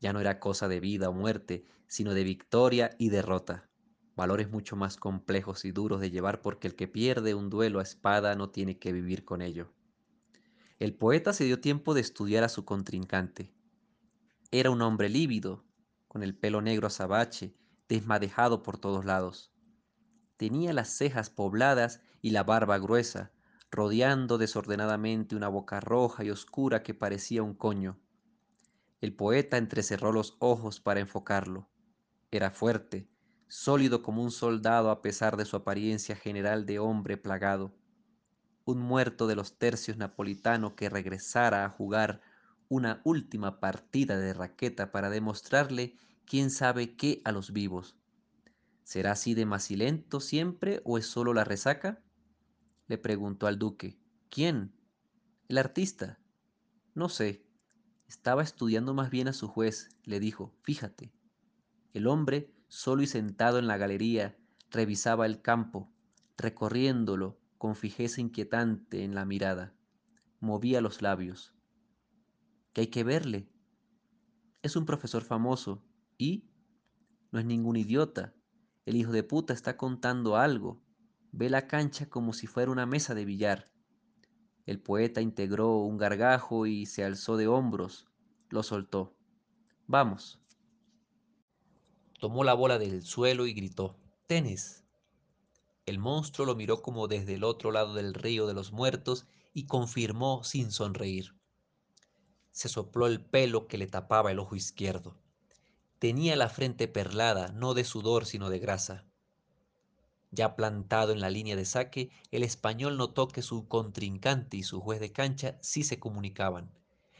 Ya 0.00 0.12
no 0.12 0.20
era 0.20 0.40
cosa 0.40 0.68
de 0.68 0.80
vida 0.80 1.08
o 1.08 1.12
muerte, 1.12 1.64
sino 1.86 2.14
de 2.14 2.24
victoria 2.24 2.90
y 2.98 3.08
derrota, 3.08 3.69
valores 4.16 4.50
mucho 4.50 4.76
más 4.76 4.96
complejos 4.96 5.64
y 5.64 5.72
duros 5.72 6.00
de 6.00 6.10
llevar 6.10 6.42
porque 6.42 6.68
el 6.68 6.76
que 6.76 6.88
pierde 6.88 7.34
un 7.34 7.50
duelo 7.50 7.78
a 7.78 7.82
espada 7.82 8.34
no 8.34 8.50
tiene 8.50 8.78
que 8.78 8.92
vivir 8.92 9.24
con 9.24 9.42
ello. 9.42 9.72
El 10.78 10.94
poeta 10.94 11.32
se 11.32 11.44
dio 11.44 11.60
tiempo 11.60 11.94
de 11.94 12.00
estudiar 12.00 12.42
a 12.42 12.48
su 12.48 12.64
contrincante. 12.64 13.52
Era 14.50 14.70
un 14.70 14.82
hombre 14.82 15.08
lívido, 15.08 15.64
con 16.08 16.22
el 16.22 16.34
pelo 16.34 16.62
negro 16.62 16.86
azabache, 16.86 17.54
desmadejado 17.88 18.62
por 18.62 18.78
todos 18.78 19.04
lados. 19.04 19.52
Tenía 20.36 20.72
las 20.72 20.88
cejas 20.88 21.28
pobladas 21.28 22.00
y 22.22 22.30
la 22.30 22.44
barba 22.44 22.78
gruesa, 22.78 23.30
rodeando 23.70 24.38
desordenadamente 24.38 25.36
una 25.36 25.48
boca 25.48 25.80
roja 25.80 26.24
y 26.24 26.30
oscura 26.30 26.82
que 26.82 26.94
parecía 26.94 27.42
un 27.42 27.54
coño. 27.54 28.00
El 29.00 29.14
poeta 29.14 29.56
entrecerró 29.56 30.12
los 30.12 30.36
ojos 30.40 30.80
para 30.80 31.00
enfocarlo. 31.00 31.68
Era 32.30 32.50
fuerte, 32.50 33.08
sólido 33.50 34.00
como 34.00 34.22
un 34.22 34.30
soldado 34.30 34.90
a 34.90 35.02
pesar 35.02 35.36
de 35.36 35.44
su 35.44 35.56
apariencia 35.56 36.14
general 36.14 36.66
de 36.66 36.78
hombre 36.78 37.16
plagado. 37.16 37.74
Un 38.64 38.78
muerto 38.78 39.26
de 39.26 39.34
los 39.34 39.58
tercios 39.58 39.96
napolitano 39.96 40.76
que 40.76 40.88
regresara 40.88 41.64
a 41.64 41.68
jugar 41.68 42.20
una 42.68 43.00
última 43.04 43.58
partida 43.58 44.16
de 44.18 44.32
raqueta 44.32 44.92
para 44.92 45.10
demostrarle 45.10 45.96
quién 46.24 46.50
sabe 46.50 46.94
qué 46.94 47.22
a 47.24 47.32
los 47.32 47.52
vivos. 47.52 47.96
¿Será 48.84 49.12
así 49.12 49.34
de 49.34 49.46
macilento 49.46 50.20
siempre 50.20 50.80
o 50.84 50.96
es 50.96 51.06
solo 51.06 51.34
la 51.34 51.42
resaca? 51.42 52.04
Le 52.86 52.98
preguntó 52.98 53.48
al 53.48 53.58
duque. 53.58 53.98
¿Quién? 54.28 54.72
El 55.48 55.58
artista. 55.58 56.20
No 56.94 57.08
sé. 57.08 57.44
Estaba 58.06 58.44
estudiando 58.44 58.94
más 58.94 59.10
bien 59.10 59.26
a 59.26 59.32
su 59.32 59.48
juez, 59.48 59.88
le 60.04 60.20
dijo. 60.20 60.54
Fíjate. 60.62 61.12
El 61.92 62.06
hombre, 62.06 62.54
solo 62.70 63.02
y 63.02 63.06
sentado 63.06 63.58
en 63.58 63.66
la 63.66 63.76
galería, 63.76 64.38
revisaba 64.70 65.26
el 65.26 65.42
campo, 65.42 65.92
recorriéndolo 66.38 67.38
con 67.58 67.74
fijeza 67.74 68.20
inquietante 68.20 69.04
en 69.04 69.14
la 69.14 69.26
mirada. 69.26 69.74
Movía 70.38 70.80
los 70.80 71.02
labios. 71.02 71.52
¿Qué 72.72 72.82
hay 72.82 72.86
que 72.86 73.04
verle? 73.04 73.50
Es 74.62 74.76
un 74.76 74.86
profesor 74.86 75.22
famoso, 75.22 75.82
¿Y? 76.16 76.50
No 77.32 77.40
es 77.40 77.44
ningún 77.44 77.76
idiota. 77.76 78.34
El 78.84 78.96
hijo 78.96 79.10
de 79.10 79.22
puta 79.22 79.52
está 79.52 79.76
contando 79.76 80.36
algo. 80.36 80.82
Ve 81.32 81.50
la 81.50 81.66
cancha 81.66 82.08
como 82.08 82.32
si 82.32 82.46
fuera 82.46 82.70
una 82.70 82.86
mesa 82.86 83.14
de 83.14 83.24
billar. 83.24 83.72
El 84.66 84.80
poeta 84.80 85.20
integró 85.20 85.78
un 85.78 85.96
gargajo 85.96 86.66
y 86.66 86.86
se 86.86 87.04
alzó 87.04 87.36
de 87.36 87.48
hombros. 87.48 88.06
Lo 88.50 88.62
soltó. 88.62 89.16
Vamos. 89.86 90.39
Tomó 92.20 92.44
la 92.44 92.52
bola 92.52 92.78
del 92.78 93.02
suelo 93.02 93.46
y 93.46 93.54
gritó. 93.54 93.96
Tenis. 94.26 94.84
El 95.86 95.98
monstruo 95.98 96.44
lo 96.46 96.54
miró 96.54 96.82
como 96.82 97.08
desde 97.08 97.34
el 97.34 97.44
otro 97.44 97.72
lado 97.72 97.94
del 97.94 98.12
río 98.12 98.46
de 98.46 98.52
los 98.52 98.72
muertos 98.72 99.26
y 99.54 99.64
confirmó 99.64 100.44
sin 100.44 100.70
sonreír. 100.70 101.34
Se 102.52 102.68
sopló 102.68 103.06
el 103.06 103.24
pelo 103.24 103.66
que 103.66 103.78
le 103.78 103.86
tapaba 103.86 104.30
el 104.30 104.38
ojo 104.38 104.54
izquierdo. 104.54 105.16
Tenía 105.98 106.36
la 106.36 106.50
frente 106.50 106.88
perlada, 106.88 107.48
no 107.52 107.72
de 107.72 107.84
sudor, 107.84 108.26
sino 108.26 108.50
de 108.50 108.58
grasa. 108.58 109.06
Ya 110.30 110.56
plantado 110.56 111.12
en 111.12 111.20
la 111.20 111.30
línea 111.30 111.56
de 111.56 111.64
saque, 111.64 112.10
el 112.30 112.42
español 112.42 112.98
notó 112.98 113.28
que 113.28 113.40
su 113.40 113.66
contrincante 113.66 114.58
y 114.58 114.62
su 114.62 114.82
juez 114.82 115.00
de 115.00 115.10
cancha 115.10 115.56
sí 115.62 115.84
se 115.84 115.98
comunicaban. 115.98 116.70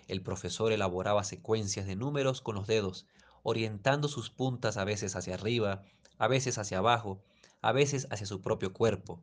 El 0.08 0.22
profesor 0.22 0.72
elaboraba 0.72 1.24
secuencias 1.24 1.86
de 1.86 1.96
números 1.96 2.42
con 2.42 2.54
los 2.54 2.66
dedos, 2.66 3.06
orientando 3.42 4.08
sus 4.08 4.30
puntas 4.30 4.76
a 4.76 4.84
veces 4.84 5.16
hacia 5.16 5.34
arriba, 5.34 5.82
a 6.18 6.28
veces 6.28 6.58
hacia 6.58 6.78
abajo, 6.78 7.22
a 7.62 7.72
veces 7.72 8.06
hacia 8.10 8.26
su 8.26 8.40
propio 8.40 8.72
cuerpo. 8.72 9.20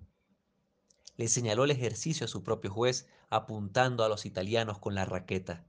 Le 1.16 1.28
señaló 1.28 1.64
el 1.64 1.72
ejercicio 1.72 2.26
a 2.26 2.28
su 2.28 2.44
propio 2.44 2.72
juez, 2.72 3.08
apuntando 3.30 4.04
a 4.04 4.10
los 4.10 4.26
italianos 4.26 4.80
con 4.80 4.96
la 4.96 5.06
raqueta. 5.06 5.66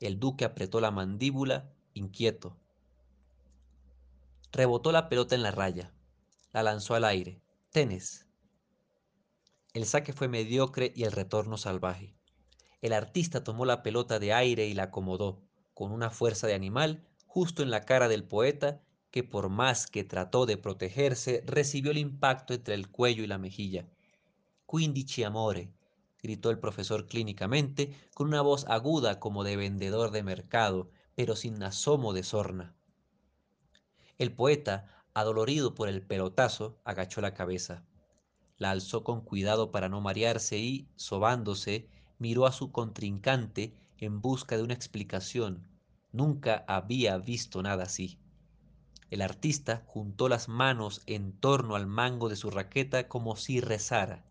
El 0.00 0.20
duque 0.20 0.44
apretó 0.44 0.80
la 0.80 0.90
mandíbula, 0.90 1.72
inquieto. 1.94 2.58
Rebotó 4.52 4.92
la 4.92 5.08
pelota 5.08 5.34
en 5.34 5.42
la 5.42 5.50
raya. 5.50 5.92
La 6.52 6.62
lanzó 6.62 6.94
al 6.94 7.04
aire. 7.04 7.40
Tenis. 7.70 8.26
El 9.72 9.86
saque 9.86 10.12
fue 10.12 10.28
mediocre 10.28 10.92
y 10.94 11.04
el 11.04 11.12
retorno 11.12 11.56
salvaje. 11.56 12.14
El 12.80 12.92
artista 12.92 13.44
tomó 13.44 13.64
la 13.64 13.82
pelota 13.82 14.18
de 14.18 14.32
aire 14.32 14.66
y 14.66 14.74
la 14.74 14.84
acomodó, 14.84 15.42
con 15.74 15.92
una 15.92 16.10
fuerza 16.10 16.46
de 16.46 16.54
animal, 16.54 17.06
justo 17.36 17.62
en 17.62 17.68
la 17.68 17.82
cara 17.82 18.08
del 18.08 18.24
poeta, 18.24 18.80
que 19.10 19.22
por 19.22 19.50
más 19.50 19.86
que 19.86 20.04
trató 20.04 20.46
de 20.46 20.56
protegerse, 20.56 21.42
recibió 21.44 21.90
el 21.90 21.98
impacto 21.98 22.54
entre 22.54 22.74
el 22.74 22.88
cuello 22.88 23.22
y 23.22 23.26
la 23.26 23.36
mejilla. 23.36 23.86
Quindici 24.66 25.22
amore, 25.22 25.70
gritó 26.22 26.48
el 26.48 26.58
profesor 26.58 27.04
clínicamente, 27.06 27.94
con 28.14 28.28
una 28.28 28.40
voz 28.40 28.64
aguda 28.68 29.20
como 29.20 29.44
de 29.44 29.58
vendedor 29.58 30.12
de 30.12 30.22
mercado, 30.22 30.88
pero 31.14 31.36
sin 31.36 31.62
asomo 31.62 32.14
de 32.14 32.22
sorna. 32.22 32.74
El 34.16 34.32
poeta, 34.32 35.04
adolorido 35.12 35.74
por 35.74 35.90
el 35.90 36.00
pelotazo, 36.00 36.78
agachó 36.84 37.20
la 37.20 37.34
cabeza. 37.34 37.84
La 38.56 38.70
alzó 38.70 39.04
con 39.04 39.20
cuidado 39.20 39.70
para 39.70 39.90
no 39.90 40.00
marearse 40.00 40.56
y, 40.56 40.88
sobándose, 40.96 41.90
miró 42.18 42.46
a 42.46 42.52
su 42.52 42.72
contrincante 42.72 43.74
en 43.98 44.22
busca 44.22 44.56
de 44.56 44.62
una 44.62 44.72
explicación. 44.72 45.75
Nunca 46.16 46.64
había 46.66 47.18
visto 47.18 47.62
nada 47.62 47.82
así. 47.82 48.18
El 49.10 49.20
artista 49.20 49.82
juntó 49.86 50.30
las 50.30 50.48
manos 50.48 51.02
en 51.04 51.38
torno 51.38 51.76
al 51.76 51.86
mango 51.86 52.30
de 52.30 52.36
su 52.36 52.50
raqueta 52.50 53.06
como 53.06 53.36
si 53.36 53.60
rezara. 53.60 54.24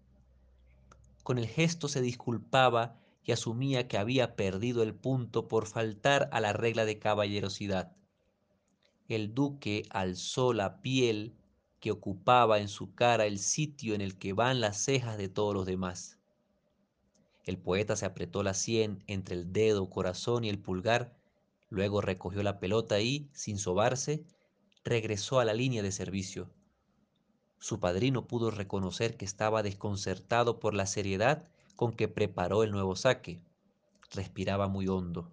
Con 1.21 1.37
el 1.37 1.45
gesto 1.45 1.87
se 1.87 2.01
disculpaba 2.01 2.99
y 3.23 3.33
asumía 3.33 3.87
que 3.87 3.99
había 3.99 4.35
perdido 4.35 4.81
el 4.81 4.95
punto 4.95 5.47
por 5.47 5.67
faltar 5.67 6.27
a 6.31 6.39
la 6.39 6.53
regla 6.53 6.85
de 6.85 6.97
caballerosidad. 6.97 7.95
El 9.07 9.35
duque 9.35 9.83
alzó 9.91 10.53
la 10.53 10.81
piel 10.81 11.35
que 11.79 11.91
ocupaba 11.91 12.57
en 12.57 12.67
su 12.67 12.95
cara 12.95 13.27
el 13.27 13.37
sitio 13.37 13.93
en 13.93 14.01
el 14.01 14.17
que 14.17 14.33
van 14.33 14.59
las 14.59 14.83
cejas 14.83 15.19
de 15.19 15.29
todos 15.29 15.53
los 15.53 15.67
demás. 15.67 16.17
El 17.43 17.59
poeta 17.59 17.95
se 17.95 18.07
apretó 18.07 18.41
la 18.41 18.55
sien 18.55 19.03
entre 19.05 19.35
el 19.35 19.53
dedo, 19.53 19.87
corazón 19.91 20.45
y 20.45 20.49
el 20.49 20.57
pulgar, 20.57 21.15
luego 21.69 22.01
recogió 22.01 22.43
la 22.43 22.59
pelota 22.59 22.99
y, 22.99 23.29
sin 23.33 23.57
sobarse, 23.57 24.25
regresó 24.83 25.39
a 25.39 25.45
la 25.45 25.53
línea 25.53 25.83
de 25.83 25.91
servicio. 25.91 26.49
Su 27.59 27.79
padrino 27.79 28.27
pudo 28.27 28.51
reconocer 28.51 29.17
que 29.17 29.25
estaba 29.25 29.63
desconcertado 29.63 30.59
por 30.59 30.73
la 30.73 30.85
seriedad 30.85 31.47
con 31.75 31.93
que 31.93 32.07
preparó 32.07 32.63
el 32.63 32.71
nuevo 32.71 32.95
saque. 32.95 33.41
Respiraba 34.11 34.67
muy 34.67 34.87
hondo. 34.87 35.31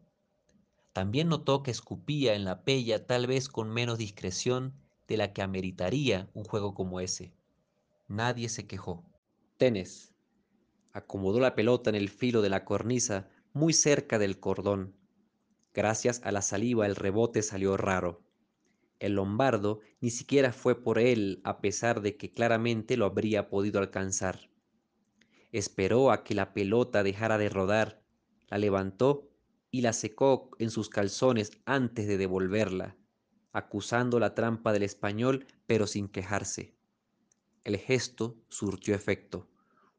También 0.92 1.28
notó 1.28 1.62
que 1.62 1.70
escupía 1.70 2.34
en 2.34 2.44
la 2.44 2.64
pella 2.64 3.06
tal 3.06 3.26
vez 3.26 3.48
con 3.48 3.70
menos 3.70 3.98
discreción 3.98 4.74
de 5.08 5.16
la 5.16 5.32
que 5.32 5.42
ameritaría 5.42 6.30
un 6.34 6.44
juego 6.44 6.74
como 6.74 7.00
ese. 7.00 7.32
Nadie 8.08 8.48
se 8.48 8.66
quejó. 8.66 9.04
Tenes 9.58 10.12
acomodó 10.92 11.40
la 11.40 11.54
pelota 11.54 11.90
en 11.90 11.96
el 11.96 12.08
filo 12.08 12.42
de 12.42 12.50
la 12.50 12.64
cornisa 12.64 13.28
muy 13.52 13.72
cerca 13.72 14.18
del 14.18 14.38
cordón. 14.38 14.94
Gracias 15.74 16.20
a 16.24 16.32
la 16.32 16.42
saliva 16.42 16.86
el 16.86 16.96
rebote 16.96 17.42
salió 17.42 17.76
raro. 17.76 18.22
El 18.98 19.14
lombardo 19.14 19.80
ni 20.00 20.10
siquiera 20.10 20.52
fue 20.52 20.82
por 20.82 20.98
él 20.98 21.40
a 21.44 21.60
pesar 21.60 22.02
de 22.02 22.16
que 22.16 22.30
claramente 22.30 22.96
lo 22.96 23.06
habría 23.06 23.48
podido 23.48 23.80
alcanzar. 23.80 24.50
Esperó 25.50 26.12
a 26.12 26.24
que 26.24 26.34
la 26.34 26.52
pelota 26.52 27.02
dejara 27.02 27.38
de 27.38 27.48
rodar, 27.48 28.02
la 28.48 28.58
levantó 28.58 29.28
y 29.70 29.80
la 29.80 29.92
secó 29.92 30.50
en 30.58 30.70
sus 30.70 30.88
calzones 30.88 31.52
antes 31.64 32.06
de 32.06 32.18
devolverla, 32.18 32.96
acusando 33.52 34.20
la 34.20 34.34
trampa 34.34 34.72
del 34.72 34.82
español 34.82 35.46
pero 35.66 35.86
sin 35.86 36.08
quejarse. 36.08 36.74
El 37.64 37.78
gesto 37.78 38.36
surtió 38.48 38.94
efecto. 38.94 39.48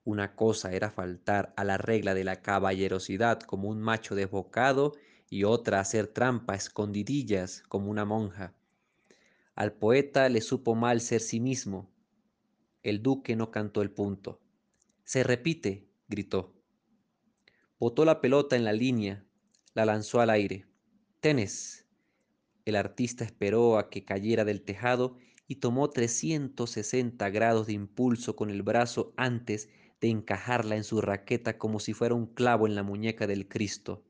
Una 0.03 0.35
cosa 0.35 0.73
era 0.73 0.91
faltar 0.91 1.53
a 1.57 1.63
la 1.63 1.77
regla 1.77 2.13
de 2.13 2.23
la 2.23 2.41
caballerosidad 2.41 3.39
como 3.39 3.69
un 3.69 3.81
macho 3.81 4.15
desbocado 4.15 4.93
y 5.33 5.45
otra 5.45 5.79
hacer 5.79 6.05
trampa 6.05 6.53
escondidillas 6.53 7.63
como 7.67 7.89
una 7.89 8.05
monja. 8.05 8.53
Al 9.55 9.73
poeta 9.73 10.29
le 10.29 10.41
supo 10.41 10.75
mal 10.75 11.01
ser 11.01 11.21
sí 11.21 11.39
mismo. 11.39 11.89
El 12.83 13.01
duque 13.01 13.35
no 13.35 13.49
cantó 13.49 13.81
el 13.81 13.89
punto. 13.89 14.39
Se 15.05 15.23
repite, 15.23 15.87
gritó. 16.07 16.53
Botó 17.79 18.05
la 18.05 18.21
pelota 18.21 18.55
en 18.55 18.63
la 18.63 18.73
línea, 18.73 19.25
la 19.73 19.85
lanzó 19.85 20.21
al 20.21 20.29
aire. 20.29 20.67
Tenes. 21.19 21.87
El 22.63 22.75
artista 22.75 23.25
esperó 23.25 23.79
a 23.79 23.89
que 23.89 24.05
cayera 24.05 24.45
del 24.45 24.61
tejado 24.61 25.17
y 25.47 25.55
tomó 25.55 25.89
360 25.89 27.27
grados 27.31 27.65
de 27.65 27.73
impulso 27.73 28.35
con 28.35 28.51
el 28.51 28.61
brazo 28.61 29.15
antes 29.17 29.67
de 29.99 30.09
encajarla 30.09 30.75
en 30.75 30.83
su 30.83 31.01
raqueta 31.01 31.57
como 31.57 31.79
si 31.79 31.93
fuera 31.93 32.13
un 32.13 32.27
clavo 32.27 32.67
en 32.67 32.75
la 32.75 32.83
muñeca 32.83 33.25
del 33.25 33.47
Cristo. 33.47 34.03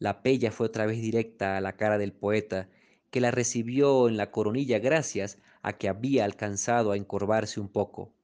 La 0.00 0.22
pella 0.22 0.50
fue 0.50 0.66
otra 0.66 0.86
vez 0.86 1.00
directa 1.00 1.58
a 1.58 1.60
la 1.60 1.76
cara 1.76 1.98
del 1.98 2.14
poeta 2.14 2.70
que 3.10 3.20
la 3.20 3.30
recibió 3.30 4.08
en 4.08 4.16
la 4.16 4.30
coronilla 4.30 4.78
gracias 4.78 5.38
a 5.60 5.74
que 5.74 5.88
había 5.88 6.24
alcanzado 6.24 6.92
a 6.92 6.96
encorvarse 6.96 7.60
un 7.60 7.68
poco. 7.68 8.14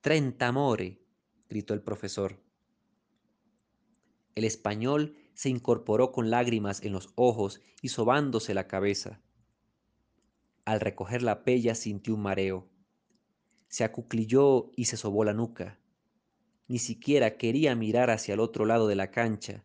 Trenta 0.00 0.48
amore, 0.48 0.98
gritó 1.48 1.72
el 1.72 1.82
profesor. 1.82 2.40
El 4.34 4.42
español 4.44 5.16
se 5.34 5.50
incorporó 5.50 6.10
con 6.10 6.30
lágrimas 6.30 6.82
en 6.82 6.92
los 6.92 7.12
ojos 7.14 7.60
y 7.80 7.90
sobándose 7.90 8.52
la 8.52 8.66
cabeza. 8.66 9.20
Al 10.64 10.80
recoger 10.80 11.22
la 11.22 11.44
pella 11.44 11.76
sintió 11.76 12.14
un 12.14 12.22
mareo. 12.22 12.68
Se 13.68 13.84
acuclilló 13.84 14.72
y 14.74 14.86
se 14.86 14.96
sobó 14.96 15.22
la 15.22 15.32
nuca. 15.32 15.78
Ni 16.66 16.80
siquiera 16.80 17.36
quería 17.36 17.76
mirar 17.76 18.10
hacia 18.10 18.34
el 18.34 18.40
otro 18.40 18.64
lado 18.64 18.88
de 18.88 18.96
la 18.96 19.12
cancha. 19.12 19.62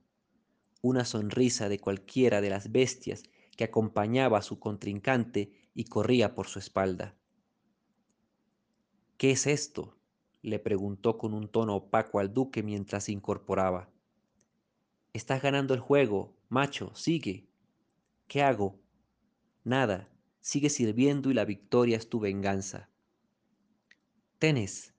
Una 0.87 1.03
sonrisa 1.03 1.67
de 1.67 1.79
cualquiera 1.79 2.41
de 2.41 2.51
las 2.51 2.71
bestias 2.71 3.23
que 3.57 3.63
acompañaba 3.63 4.37
a 4.37 4.43
su 4.43 4.59
contrincante 4.59 5.51
y 5.73 5.85
corría 5.85 6.35
por 6.35 6.45
su 6.45 6.59
espalda. 6.59 7.15
¿Qué 9.17 9.31
es 9.31 9.47
esto? 9.47 9.97
le 10.43 10.59
preguntó 10.59 11.17
con 11.17 11.33
un 11.33 11.47
tono 11.47 11.75
opaco 11.75 12.19
al 12.19 12.35
duque 12.35 12.61
mientras 12.61 13.05
se 13.05 13.13
incorporaba. 13.13 13.89
Estás 15.11 15.41
ganando 15.41 15.73
el 15.73 15.79
juego, 15.79 16.37
macho, 16.49 16.93
sigue. 16.93 17.49
¿Qué 18.27 18.43
hago? 18.43 18.79
Nada, 19.63 20.07
sigue 20.39 20.69
sirviendo 20.69 21.31
y 21.31 21.33
la 21.33 21.45
victoria 21.45 21.97
es 21.97 22.09
tu 22.09 22.19
venganza. 22.19 22.91
Tenes. 24.37 24.93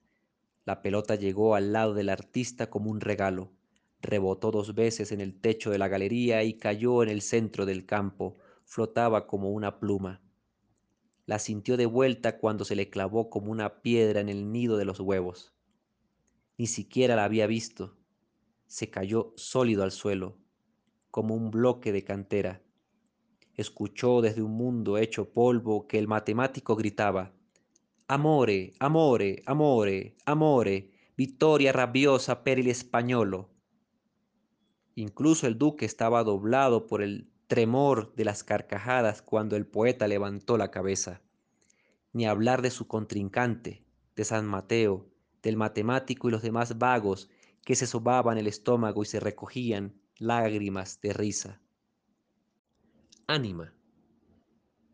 La 0.65 0.81
pelota 0.81 1.15
llegó 1.15 1.55
al 1.55 1.71
lado 1.71 1.93
del 1.93 2.09
artista 2.09 2.69
como 2.69 2.91
un 2.91 2.99
regalo. 2.99 3.56
Rebotó 4.01 4.51
dos 4.51 4.75
veces 4.75 5.11
en 5.11 5.21
el 5.21 5.39
techo 5.39 5.71
de 5.71 5.77
la 5.77 5.87
galería 5.87 6.43
y 6.43 6.53
cayó 6.53 7.03
en 7.03 7.09
el 7.09 7.21
centro 7.21 7.65
del 7.65 7.85
campo, 7.85 8.37
flotaba 8.63 9.27
como 9.27 9.51
una 9.51 9.79
pluma. 9.79 10.21
La 11.25 11.39
sintió 11.39 11.77
de 11.77 11.85
vuelta 11.85 12.37
cuando 12.37 12.63
se 12.63 12.75
le 12.75 12.89
clavó 12.89 13.29
como 13.29 13.51
una 13.51 13.81
piedra 13.81 14.21
en 14.21 14.29
el 14.29 14.51
nido 14.51 14.77
de 14.77 14.85
los 14.85 14.99
huevos. 14.99 15.53
Ni 16.57 16.67
siquiera 16.67 17.15
la 17.15 17.25
había 17.25 17.47
visto. 17.47 17.97
Se 18.65 18.89
cayó 18.89 19.33
sólido 19.35 19.83
al 19.83 19.91
suelo, 19.91 20.37
como 21.11 21.35
un 21.35 21.51
bloque 21.51 21.91
de 21.91 22.03
cantera. 22.03 22.61
Escuchó 23.55 24.21
desde 24.21 24.41
un 24.41 24.51
mundo 24.51 24.97
hecho 24.97 25.33
polvo 25.33 25.87
que 25.87 25.97
el 25.97 26.07
matemático 26.07 26.75
gritaba, 26.75 27.33
Amore, 28.09 28.73
amore, 28.79 29.41
amore, 29.45 30.15
amore, 30.25 30.91
vittoria 31.17 31.73
rabiosa 31.73 32.41
per 32.41 32.57
il 32.57 32.73
spagnolo. 32.73 33.56
Incluso 34.97 35.45
el 35.45 35.59
duque 35.59 35.85
estaba 35.85 36.23
doblado 36.23 36.87
por 36.87 37.03
el 37.03 37.29
tremor 37.45 38.15
de 38.15 38.25
las 38.25 38.43
carcajadas 38.43 39.21
cuando 39.21 39.55
el 39.55 39.67
poeta 39.67 40.07
levantó 40.07 40.57
la 40.57 40.71
cabeza, 40.71 41.21
ni 42.13 42.25
hablar 42.25 42.63
de 42.63 42.71
su 42.71 42.87
contrincante, 42.87 43.85
de 44.15 44.25
San 44.25 44.47
Mateo, 44.47 45.07
del 45.43 45.55
matemático 45.55 46.27
y 46.27 46.31
los 46.31 46.41
demás 46.41 46.79
vagos 46.79 47.29
que 47.63 47.75
se 47.75 47.85
sobaban 47.85 48.39
el 48.39 48.47
estómago 48.47 49.03
y 49.03 49.05
se 49.05 49.19
recogían 49.19 49.93
lágrimas 50.17 50.99
de 50.99 51.13
risa. 51.13 51.61
Ánima. 53.27 53.75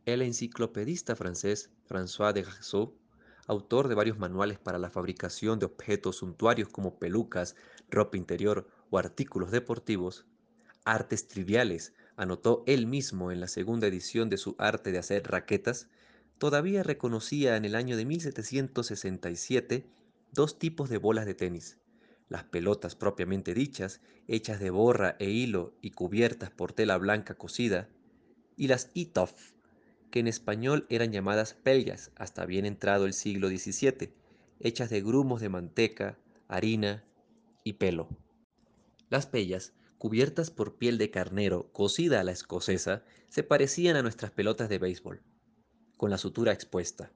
El 0.03 0.21
enciclopedista 0.21 1.15
francés 1.15 1.71
François 1.87 2.33
de 2.33 2.41
Grassot, 2.41 2.93
autor 3.47 3.87
de 3.87 3.95
varios 3.95 4.19
manuales 4.19 4.59
para 4.59 4.79
la 4.79 4.89
fabricación 4.89 5.59
de 5.59 5.65
objetos 5.65 6.17
suntuarios 6.17 6.67
como 6.67 6.99
pelucas, 6.99 7.55
ropa 7.89 8.17
interior 8.17 8.67
o 8.93 8.99
artículos 8.99 9.49
deportivos, 9.49 10.27
artes 10.85 11.27
triviales 11.27 11.95
anotó 12.15 12.63
él 12.67 12.85
mismo 12.85 13.31
en 13.31 13.39
la 13.39 13.47
segunda 13.47 13.87
edición 13.87 14.29
de 14.29 14.37
su 14.37 14.55
arte 14.59 14.91
de 14.91 14.99
hacer 14.99 15.23
raquetas, 15.23 15.87
todavía 16.37 16.83
reconocía 16.83 17.57
en 17.57 17.65
el 17.65 17.73
año 17.73 17.97
de 17.97 18.05
1767 18.05 19.87
dos 20.31 20.59
tipos 20.59 20.91
de 20.91 20.99
bolas 20.99 21.25
de 21.25 21.33
tenis, 21.33 21.79
las 22.29 22.43
pelotas 22.43 22.95
propiamente 22.95 23.55
dichas, 23.55 23.99
hechas 24.27 24.59
de 24.59 24.69
borra 24.69 25.15
e 25.17 25.27
hilo 25.27 25.73
y 25.81 25.89
cubiertas 25.89 26.51
por 26.51 26.71
tela 26.71 26.99
blanca 26.99 27.33
cocida, 27.33 27.89
y 28.55 28.67
las 28.67 28.91
itoff, 28.93 29.53
que 30.11 30.19
en 30.19 30.27
español 30.27 30.85
eran 30.89 31.11
llamadas 31.11 31.55
pelgas 31.55 32.11
hasta 32.15 32.45
bien 32.45 32.67
entrado 32.67 33.07
el 33.07 33.13
siglo 33.13 33.47
XVII, 33.47 34.13
hechas 34.59 34.91
de 34.91 35.01
grumos 35.01 35.41
de 35.41 35.49
manteca, 35.49 36.19
harina 36.47 37.03
y 37.63 37.73
pelo. 37.73 38.07
Las 39.13 39.27
pellas 39.27 39.73
cubiertas 39.99 40.49
por 40.49 40.79
piel 40.79 40.97
de 40.97 41.11
carnero 41.11 41.71
cocida 41.71 42.19
a 42.19 42.23
la 42.23 42.31
escocesa, 42.31 43.03
se 43.29 43.43
parecían 43.43 43.95
a 43.95 44.01
nuestras 44.01 44.31
pelotas 44.31 44.69
de 44.69 44.79
béisbol. 44.79 45.21
con 45.97 46.09
la 46.09 46.17
sutura 46.17 46.51
expuesta. 46.51 47.11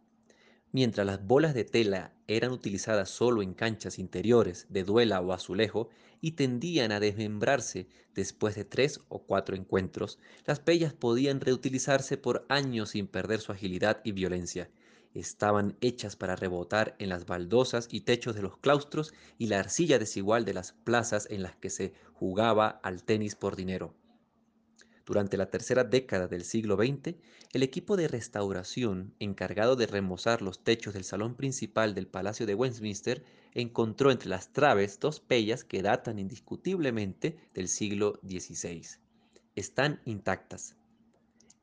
Mientras 0.72 1.08
las 1.08 1.26
bolas 1.26 1.56
de 1.56 1.64
tela 1.64 2.14
eran 2.28 2.52
utilizadas 2.52 3.10
solo 3.10 3.42
en 3.42 3.56
canchas 3.56 3.98
interiores 3.98 4.68
de 4.70 4.84
duela 4.84 5.20
o 5.22 5.34
azulejo 5.34 5.90
y 6.22 6.34
tendían 6.34 6.92
a 6.92 7.00
desmembrarse 7.00 7.88
después 8.14 8.54
de 8.54 8.64
tres 8.64 9.00
o 9.10 9.24
cuatro 9.24 9.56
encuentros, 9.56 10.20
las 10.46 10.60
pellas 10.60 10.94
podían 10.94 11.42
reutilizarse 11.42 12.16
por 12.16 12.46
años 12.48 12.92
sin 12.92 13.08
perder 13.08 13.40
su 13.40 13.52
agilidad 13.52 14.02
y 14.04 14.12
violencia. 14.12 14.70
Estaban 15.18 15.76
hechas 15.82 16.16
para 16.16 16.36
rebotar 16.36 16.96
en 17.00 17.10
las 17.10 17.26
baldosas 17.26 17.88
y 17.90 18.02
techos 18.02 18.36
de 18.36 18.44
los 18.44 18.60
claustros 18.60 19.16
y 19.40 19.48
la 19.48 19.60
arcilla 19.60 19.98
desigual 19.98 20.46
de 20.46 20.54
las 20.54 20.74
plazas 20.74 21.28
en 21.32 21.42
las 21.42 21.56
que 21.56 21.72
se 21.72 21.96
jugaba 22.14 22.80
al 22.84 23.02
tenis 23.02 23.34
por 23.34 23.56
dinero. 23.56 23.96
Durante 25.08 25.36
la 25.36 25.50
tercera 25.50 25.84
década 25.84 26.28
del 26.28 26.44
siglo 26.44 26.76
XX, 26.76 27.16
el 27.52 27.64
equipo 27.64 27.98
de 27.98 28.08
restauración 28.08 29.16
encargado 29.18 29.76
de 29.76 29.88
remozar 29.88 30.44
los 30.44 30.64
techos 30.64 30.94
del 30.94 31.04
salón 31.04 31.34
principal 31.34 31.96
del 31.96 32.06
Palacio 32.06 32.46
de 32.46 32.54
Westminster 32.54 33.24
encontró 33.56 34.12
entre 34.12 34.30
las 34.30 34.54
traves 34.54 35.00
dos 35.00 35.20
pellas 35.20 35.64
que 35.64 35.82
datan 35.82 36.20
indiscutiblemente 36.20 37.40
del 37.56 37.70
siglo 37.70 38.20
XVI. 38.22 38.84
Están 39.56 40.00
intactas. 40.06 40.76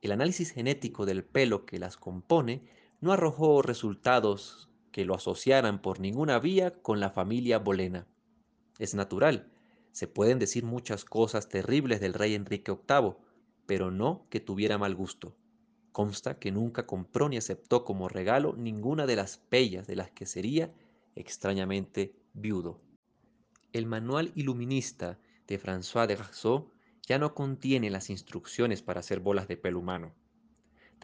El 0.01 0.11
análisis 0.11 0.51
genético 0.51 1.05
del 1.05 1.23
pelo 1.23 1.65
que 1.65 1.79
las 1.79 1.95
compone 1.95 2.83
no 3.05 3.13
arrojó 3.13 3.61
resultados 3.61 4.67
que 4.91 5.05
lo 5.05 5.13
asociaran 5.13 5.79
por 5.79 5.99
ninguna 5.99 6.39
vía 6.39 6.73
con 6.81 6.99
la 6.99 7.11
familia 7.11 7.59
Bolena. 7.59 8.07
Es 8.79 8.95
natural, 8.95 9.51
se 9.91 10.07
pueden 10.07 10.39
decir 10.39 10.63
muchas 10.63 11.05
cosas 11.05 11.47
terribles 11.47 12.01
del 12.01 12.15
rey 12.15 12.33
Enrique 12.33 12.71
VIII, 12.71 13.13
pero 13.67 13.91
no 13.91 14.25
que 14.31 14.39
tuviera 14.39 14.79
mal 14.79 14.95
gusto. 14.95 15.35
Consta 15.91 16.39
que 16.39 16.51
nunca 16.51 16.87
compró 16.87 17.29
ni 17.29 17.37
aceptó 17.37 17.85
como 17.85 18.09
regalo 18.09 18.55
ninguna 18.57 19.05
de 19.05 19.17
las 19.17 19.37
pellas 19.37 19.85
de 19.85 19.97
las 19.97 20.09
que 20.09 20.25
sería 20.25 20.73
extrañamente 21.13 22.15
viudo. 22.33 22.81
El 23.71 23.85
manual 23.85 24.31
iluminista 24.33 25.19
de 25.45 25.59
François 25.59 26.07
de 26.07 26.15
Rassot 26.15 26.71
ya 27.03 27.19
no 27.19 27.35
contiene 27.35 27.91
las 27.91 28.09
instrucciones 28.09 28.81
para 28.81 29.01
hacer 29.01 29.19
bolas 29.19 29.47
de 29.47 29.57
pelo 29.57 29.77
humano. 29.77 30.15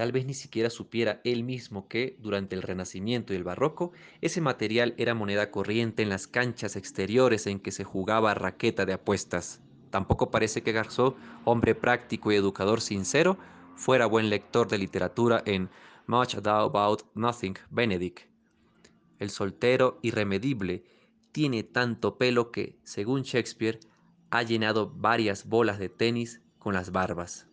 Tal 0.02 0.12
vez 0.12 0.26
ni 0.26 0.34
siquiera 0.34 0.72
supiera 0.72 1.22
él 1.24 1.44
mismo 1.44 1.88
que, 1.88 2.18
durante 2.18 2.56
el 2.56 2.64
Renacimiento 2.64 3.34
y 3.34 3.36
el 3.36 3.44
Barroco, 3.44 3.92
ese 4.22 4.42
material 4.42 4.96
era 4.98 5.14
moneda 5.14 5.52
corriente 5.52 6.02
en 6.02 6.10
las 6.10 6.26
canchas 6.26 6.76
exteriores 6.76 7.46
en 7.46 7.60
que 7.60 7.72
se 7.72 7.84
jugaba 7.84 8.34
raqueta 8.34 8.88
de 8.88 8.94
apuestas. 8.94 9.62
Tampoco 9.92 10.32
parece 10.32 10.64
que 10.64 10.72
Garzó, 10.72 11.16
hombre 11.46 11.76
práctico 11.76 12.32
y 12.32 12.36
educador 12.36 12.82
sincero, 12.82 13.38
fuera 13.76 14.08
buen 14.08 14.32
lector 14.32 14.68
de 14.68 14.80
literatura 14.80 15.44
en 15.46 15.70
Much 16.08 16.34
Ado 16.34 16.66
About 16.66 17.04
Nothing, 17.14 17.60
Benedict. 17.70 18.22
El 19.20 19.30
soltero 19.30 20.00
irremedible 20.02 20.84
tiene 21.32 21.62
tanto 21.62 22.18
pelo 22.18 22.52
que, 22.52 22.76
según 22.82 23.22
Shakespeare, 23.22 23.80
ha 24.32 24.42
llenado 24.42 24.90
varias 24.90 25.46
bolas 25.46 25.78
de 25.78 25.90
tenis 25.90 26.42
con 26.58 26.74
las 26.74 26.92
barbas. 26.92 27.51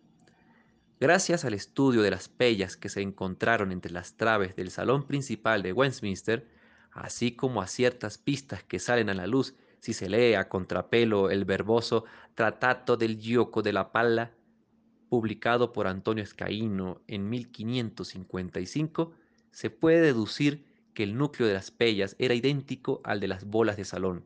Gracias 1.01 1.45
al 1.45 1.55
estudio 1.55 2.03
de 2.03 2.11
las 2.11 2.29
pellas 2.29 2.77
que 2.77 2.89
se 2.89 3.03
encontraron 3.03 3.71
entre 3.71 3.93
las 3.93 4.17
traves 4.17 4.57
del 4.57 4.73
salón 4.73 5.07
principal 5.07 5.63
de 5.63 5.73
Westminster, 5.73 6.49
así 6.91 7.37
como 7.37 7.63
a 7.63 7.69
ciertas 7.69 8.19
pistas 8.19 8.65
que 8.65 8.81
salen 8.81 9.09
a 9.09 9.15
la 9.15 9.29
luz 9.29 9.55
si 9.79 9.93
se 9.93 10.09
lee 10.09 10.35
a 10.35 10.49
contrapelo 10.49 11.31
el 11.31 11.45
verboso 11.45 12.05
Tratato 12.35 12.97
del 12.97 13.17
Gioco 13.17 13.63
de 13.63 13.73
la 13.73 13.93
Palla, 13.93 14.33
publicado 15.09 15.73
por 15.73 15.87
Antonio 15.87 16.25
Escaíno 16.25 17.01
en 17.07 17.31
1555, 17.31 19.13
se 19.53 19.71
puede 19.71 20.01
deducir 20.01 20.67
que 20.95 21.05
el 21.05 21.17
núcleo 21.17 21.47
de 21.47 21.55
las 21.55 21.71
pellas 21.71 22.17
era 22.19 22.35
idéntico 22.35 23.01
al 23.05 23.21
de 23.21 23.29
las 23.29 23.45
bolas 23.45 23.77
de 23.77 23.85
salón. 23.85 24.25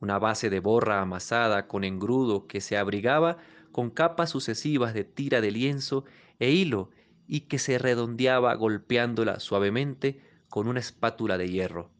Una 0.00 0.18
base 0.18 0.48
de 0.48 0.60
borra 0.60 1.02
amasada 1.02 1.68
con 1.68 1.84
engrudo 1.84 2.46
que 2.46 2.62
se 2.62 2.78
abrigaba 2.78 3.36
con 3.72 3.90
capas 3.90 4.30
sucesivas 4.30 4.94
de 4.94 5.04
tira 5.04 5.40
de 5.40 5.50
lienzo 5.50 6.04
e 6.38 6.50
hilo 6.50 6.90
y 7.26 7.42
que 7.42 7.58
se 7.58 7.78
redondeaba 7.78 8.54
golpeándola 8.54 9.40
suavemente 9.40 10.20
con 10.48 10.68
una 10.68 10.80
espátula 10.80 11.38
de 11.38 11.48
hierro. 11.48 11.90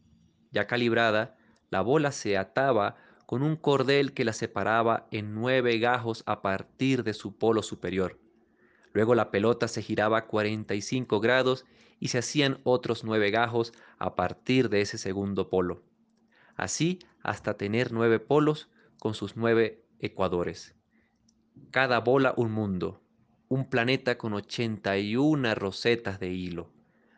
Ya 0.51 0.67
calibrada, 0.67 1.35
la 1.69 1.81
bola 1.81 2.11
se 2.11 2.37
ataba 2.37 2.97
con 3.25 3.41
un 3.41 3.55
cordel 3.55 4.13
que 4.13 4.25
la 4.25 4.33
separaba 4.33 5.07
en 5.11 5.33
nueve 5.33 5.79
gajos 5.79 6.23
a 6.27 6.41
partir 6.41 7.03
de 7.03 7.13
su 7.13 7.35
polo 7.37 7.63
superior. 7.63 8.19
Luego 8.91 9.15
la 9.15 9.31
pelota 9.31 9.67
se 9.67 9.81
giraba 9.81 10.19
a 10.19 10.27
45 10.27 11.19
grados 11.19 11.65
y 11.99 12.09
se 12.09 12.19
hacían 12.19 12.59
otros 12.63 13.03
nueve 13.03 13.31
gajos 13.31 13.73
a 13.97 14.15
partir 14.15 14.69
de 14.69 14.81
ese 14.81 14.99
segundo 14.99 15.49
polo. 15.49 15.81
Así 16.55 16.99
hasta 17.23 17.57
tener 17.57 17.91
nueve 17.91 18.19
polos 18.19 18.69
con 18.99 19.15
sus 19.15 19.35
nueve 19.35 19.83
ecuadores. 19.99 20.75
Cada 21.71 21.99
bola 21.99 22.33
un 22.37 22.51
mundo, 22.51 23.01
un 23.47 23.69
planeta 23.69 24.17
con 24.17 24.33
81 24.33 25.55
rosetas 25.55 26.19
de 26.19 26.31
hilo. 26.31 26.69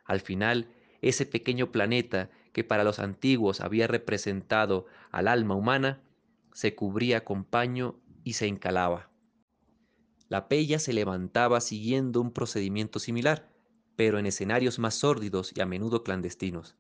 Al 0.06 0.22
final, 0.22 0.68
ese 1.02 1.26
pequeño 1.26 1.72
planeta 1.72 2.30
que 2.52 2.64
para 2.64 2.84
los 2.84 3.00
antiguos 3.00 3.62
había 3.62 3.88
representado 3.88 4.86
al 5.12 5.28
alma 5.28 5.56
humana, 5.56 6.02
se 6.54 6.74
cubría 6.74 7.26
con 7.26 7.44
paño 7.44 8.00
y 8.24 8.34
se 8.34 8.48
encalaba. 8.48 9.10
La 10.30 10.48
pella 10.48 10.80
se 10.80 10.94
levantaba 10.94 11.62
siguiendo 11.62 12.22
un 12.22 12.32
procedimiento 12.32 13.00
similar, 13.00 13.50
pero 13.96 14.20
en 14.20 14.26
escenarios 14.26 14.80
más 14.80 14.96
sórdidos 14.96 15.52
y 15.56 15.62
a 15.62 15.66
menudo 15.66 16.04
clandestinos. 16.04 16.76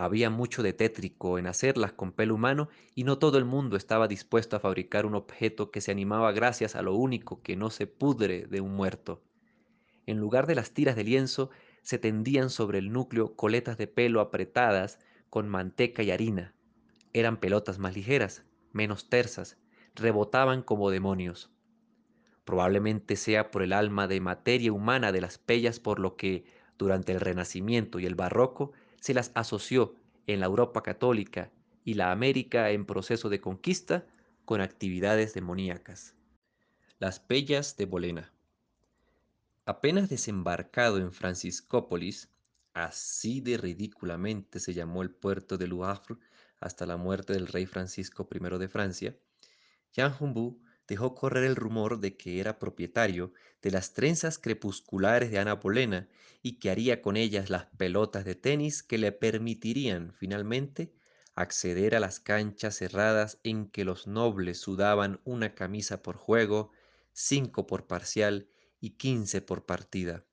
Había 0.00 0.30
mucho 0.30 0.62
de 0.62 0.72
tétrico 0.72 1.40
en 1.40 1.48
hacerlas 1.48 1.92
con 1.92 2.12
pelo 2.12 2.36
humano 2.36 2.68
y 2.94 3.02
no 3.02 3.18
todo 3.18 3.36
el 3.36 3.44
mundo 3.44 3.76
estaba 3.76 4.06
dispuesto 4.06 4.54
a 4.54 4.60
fabricar 4.60 5.04
un 5.06 5.16
objeto 5.16 5.72
que 5.72 5.80
se 5.80 5.90
animaba 5.90 6.30
gracias 6.30 6.76
a 6.76 6.82
lo 6.82 6.94
único 6.94 7.42
que 7.42 7.56
no 7.56 7.68
se 7.68 7.88
pudre 7.88 8.46
de 8.46 8.60
un 8.60 8.76
muerto. 8.76 9.24
En 10.06 10.18
lugar 10.18 10.46
de 10.46 10.54
las 10.54 10.70
tiras 10.70 10.94
de 10.94 11.02
lienzo, 11.02 11.50
se 11.82 11.98
tendían 11.98 12.48
sobre 12.48 12.78
el 12.78 12.92
núcleo 12.92 13.34
coletas 13.34 13.76
de 13.76 13.88
pelo 13.88 14.20
apretadas 14.20 15.00
con 15.30 15.48
manteca 15.48 16.04
y 16.04 16.12
harina. 16.12 16.54
Eran 17.12 17.38
pelotas 17.38 17.80
más 17.80 17.96
ligeras, 17.96 18.44
menos 18.70 19.10
tersas, 19.10 19.58
rebotaban 19.96 20.62
como 20.62 20.90
demonios. 20.90 21.50
Probablemente 22.44 23.16
sea 23.16 23.50
por 23.50 23.64
el 23.64 23.72
alma 23.72 24.06
de 24.06 24.20
materia 24.20 24.72
humana 24.72 25.10
de 25.10 25.22
las 25.22 25.38
pellas 25.38 25.80
por 25.80 25.98
lo 25.98 26.14
que, 26.14 26.44
durante 26.78 27.10
el 27.10 27.18
Renacimiento 27.18 27.98
y 27.98 28.06
el 28.06 28.14
Barroco, 28.14 28.70
se 29.00 29.14
las 29.14 29.30
asoció 29.34 29.94
en 30.26 30.40
la 30.40 30.46
Europa 30.46 30.82
católica 30.82 31.50
y 31.84 31.94
la 31.94 32.12
América 32.12 32.70
en 32.70 32.86
proceso 32.86 33.28
de 33.28 33.40
conquista 33.40 34.06
con 34.44 34.60
actividades 34.60 35.34
demoníacas. 35.34 36.14
Las 36.98 37.20
pellas 37.20 37.76
de 37.76 37.86
Bolena. 37.86 38.32
Apenas 39.64 40.08
desembarcado 40.08 40.98
en 40.98 41.12
Franciscópolis, 41.12 42.30
Así 42.78 43.40
de 43.40 43.56
ridículamente 43.56 44.60
se 44.60 44.72
llamó 44.72 45.02
el 45.02 45.10
puerto 45.10 45.58
de 45.58 45.66
Le 45.66 45.74
hasta 46.60 46.86
la 46.86 46.96
muerte 46.96 47.32
del 47.32 47.48
rey 47.48 47.66
Francisco 47.66 48.28
I 48.30 48.58
de 48.58 48.68
Francia, 48.68 49.16
Jean 49.92 50.14
Humbu 50.18 50.62
dejó 50.88 51.14
correr 51.14 51.44
el 51.44 51.54
rumor 51.54 52.00
de 52.00 52.16
que 52.16 52.40
era 52.40 52.58
propietario 52.58 53.32
de 53.62 53.70
las 53.70 53.92
trenzas 53.92 54.38
crepusculares 54.38 55.30
de 55.30 55.38
Ana 55.38 55.54
Bolena 55.54 56.08
y 56.42 56.58
que 56.58 56.70
haría 56.70 57.02
con 57.02 57.16
ellas 57.16 57.50
las 57.50 57.66
pelotas 57.76 58.24
de 58.24 58.34
tenis 58.34 58.82
que 58.82 58.98
le 58.98 59.12
permitirían 59.12 60.14
finalmente 60.14 60.92
acceder 61.34 61.94
a 61.94 62.00
las 62.00 62.18
canchas 62.18 62.76
cerradas 62.76 63.38
en 63.44 63.68
que 63.70 63.84
los 63.84 64.06
nobles 64.06 64.58
sudaban 64.58 65.20
una 65.24 65.54
camisa 65.54 66.02
por 66.02 66.16
juego, 66.16 66.72
cinco 67.12 67.66
por 67.66 67.86
parcial 67.86 68.48
y 68.80 68.90
quince 68.90 69.42
por 69.42 69.66
partida. 69.66 70.24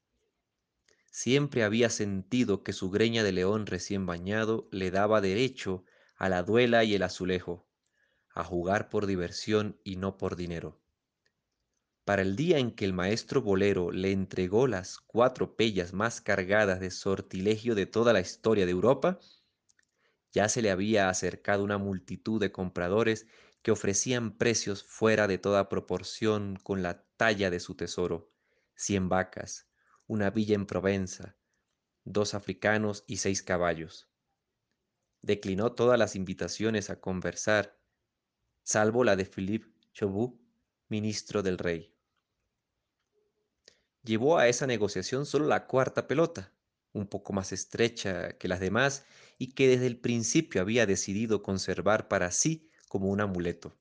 Siempre 1.11 1.63
había 1.63 1.89
sentido 1.89 2.63
que 2.63 2.73
su 2.73 2.89
greña 2.89 3.23
de 3.23 3.33
león 3.33 3.65
recién 3.67 4.05
bañado 4.05 4.67
le 4.71 4.89
daba 4.89 5.21
derecho 5.21 5.83
a 6.15 6.29
la 6.29 6.43
duela 6.43 6.83
y 6.83 6.95
el 6.95 7.03
azulejo, 7.03 7.67
a 8.35 8.43
jugar 8.43 8.89
por 8.89 9.07
diversión 9.07 9.79
y 9.83 9.95
no 9.95 10.17
por 10.17 10.35
dinero. 10.35 10.79
Para 12.03 12.21
el 12.21 12.35
día 12.35 12.59
en 12.59 12.71
que 12.71 12.85
el 12.85 12.93
maestro 12.93 13.41
bolero 13.41 13.91
le 13.91 14.11
entregó 14.11 14.67
las 14.67 14.99
cuatro 14.99 15.55
pellas 15.55 15.93
más 15.93 16.21
cargadas 16.21 16.79
de 16.79 16.91
sortilegio 16.91 17.73
de 17.73 17.87
toda 17.87 18.13
la 18.13 18.19
historia 18.19 18.65
de 18.65 18.71
Europa, 18.71 19.19
ya 20.31 20.49
se 20.49 20.61
le 20.61 20.69
había 20.69 21.09
acercado 21.09 21.63
una 21.63 21.77
multitud 21.79 22.39
de 22.39 22.51
compradores 22.51 23.25
que 23.63 23.71
ofrecían 23.71 24.37
precios 24.37 24.83
fuera 24.83 25.27
de 25.27 25.39
toda 25.39 25.69
proporción 25.69 26.57
con 26.61 26.83
la 26.83 27.03
talla 27.17 27.49
de 27.49 27.59
su 27.59 27.75
tesoro, 27.75 28.31
cien 28.75 29.09
vacas, 29.09 29.67
una 30.05 30.29
villa 30.29 30.53
en 30.53 30.67
Provenza, 30.67 31.37
dos 32.03 32.35
africanos 32.35 33.03
y 33.07 33.17
seis 33.17 33.41
caballos. 33.41 34.11
Declinó 35.21 35.71
todas 35.71 35.97
las 35.97 36.15
invitaciones 36.15 36.91
a 36.91 36.99
conversar, 36.99 37.74
salvo 38.65 39.03
la 39.03 39.15
de 39.15 39.25
Philippe 39.25 39.67
Chauveau, 39.93 40.39
ministro 40.89 41.43
del 41.43 41.59
rey. 41.59 41.93
Llevó 44.03 44.39
a 44.39 44.47
esa 44.47 44.65
negociación 44.65 45.27
solo 45.27 45.45
la 45.45 45.67
cuarta 45.67 46.07
pelota, 46.07 46.51
un 46.91 47.05
poco 47.05 47.31
más 47.31 47.51
estrecha 47.51 48.37
que 48.39 48.47
las 48.47 48.59
demás 48.59 49.05
y 49.37 49.53
que 49.53 49.67
desde 49.67 49.85
el 49.85 49.99
principio 49.99 50.61
había 50.61 50.87
decidido 50.87 51.43
conservar 51.43 52.07
para 52.07 52.31
sí 52.31 52.71
como 52.87 53.09
un 53.09 53.21
amuleto. 53.21 53.77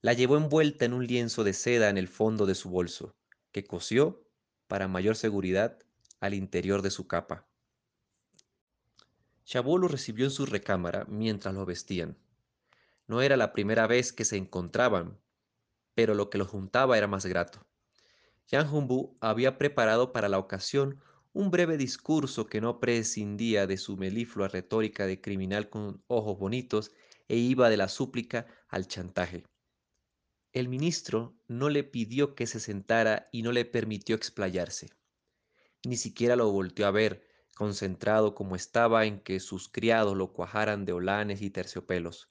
La 0.00 0.12
llevó 0.12 0.36
envuelta 0.36 0.84
en 0.84 0.92
un 0.92 1.06
lienzo 1.06 1.44
de 1.44 1.52
seda 1.52 1.88
en 1.88 1.98
el 1.98 2.08
fondo 2.08 2.46
de 2.46 2.56
su 2.56 2.70
bolso, 2.70 3.14
que 3.52 3.64
cosió, 3.64 4.24
para 4.66 4.88
mayor 4.88 5.14
seguridad, 5.14 5.78
al 6.18 6.34
interior 6.34 6.82
de 6.82 6.90
su 6.90 7.06
capa. 7.06 7.46
Chabot 9.44 9.80
lo 9.80 9.86
recibió 9.86 10.24
en 10.24 10.32
su 10.32 10.46
recámara 10.46 11.04
mientras 11.08 11.54
lo 11.54 11.64
vestían. 11.64 12.18
No 13.08 13.22
era 13.22 13.36
la 13.36 13.52
primera 13.52 13.86
vez 13.86 14.12
que 14.12 14.24
se 14.24 14.36
encontraban, 14.36 15.18
pero 15.94 16.14
lo 16.14 16.30
que 16.30 16.38
los 16.38 16.48
juntaba 16.48 16.96
era 16.96 17.08
más 17.08 17.26
grato. 17.26 17.66
Jean 18.46 18.72
Humbu 18.72 19.16
había 19.20 19.58
preparado 19.58 20.12
para 20.12 20.28
la 20.28 20.38
ocasión 20.38 21.00
un 21.32 21.50
breve 21.50 21.76
discurso 21.76 22.46
que 22.46 22.60
no 22.60 22.80
prescindía 22.80 23.66
de 23.66 23.78
su 23.78 23.96
meliflua 23.96 24.48
retórica 24.48 25.06
de 25.06 25.20
criminal 25.20 25.70
con 25.70 26.04
ojos 26.06 26.38
bonitos 26.38 26.92
e 27.28 27.36
iba 27.36 27.68
de 27.68 27.76
la 27.76 27.88
súplica 27.88 28.46
al 28.68 28.86
chantaje. 28.86 29.44
El 30.52 30.68
ministro 30.68 31.34
no 31.46 31.68
le 31.68 31.84
pidió 31.84 32.34
que 32.34 32.46
se 32.46 32.60
sentara 32.60 33.28
y 33.32 33.42
no 33.42 33.52
le 33.52 33.64
permitió 33.64 34.16
explayarse. 34.16 34.90
Ni 35.84 35.96
siquiera 35.96 36.36
lo 36.36 36.50
volteó 36.50 36.86
a 36.86 36.90
ver, 36.90 37.26
concentrado 37.54 38.34
como 38.34 38.56
estaba 38.56 39.06
en 39.06 39.20
que 39.20 39.40
sus 39.40 39.68
criados 39.68 40.16
lo 40.16 40.32
cuajaran 40.32 40.84
de 40.84 40.92
olanes 40.92 41.42
y 41.42 41.50
terciopelos. 41.50 42.28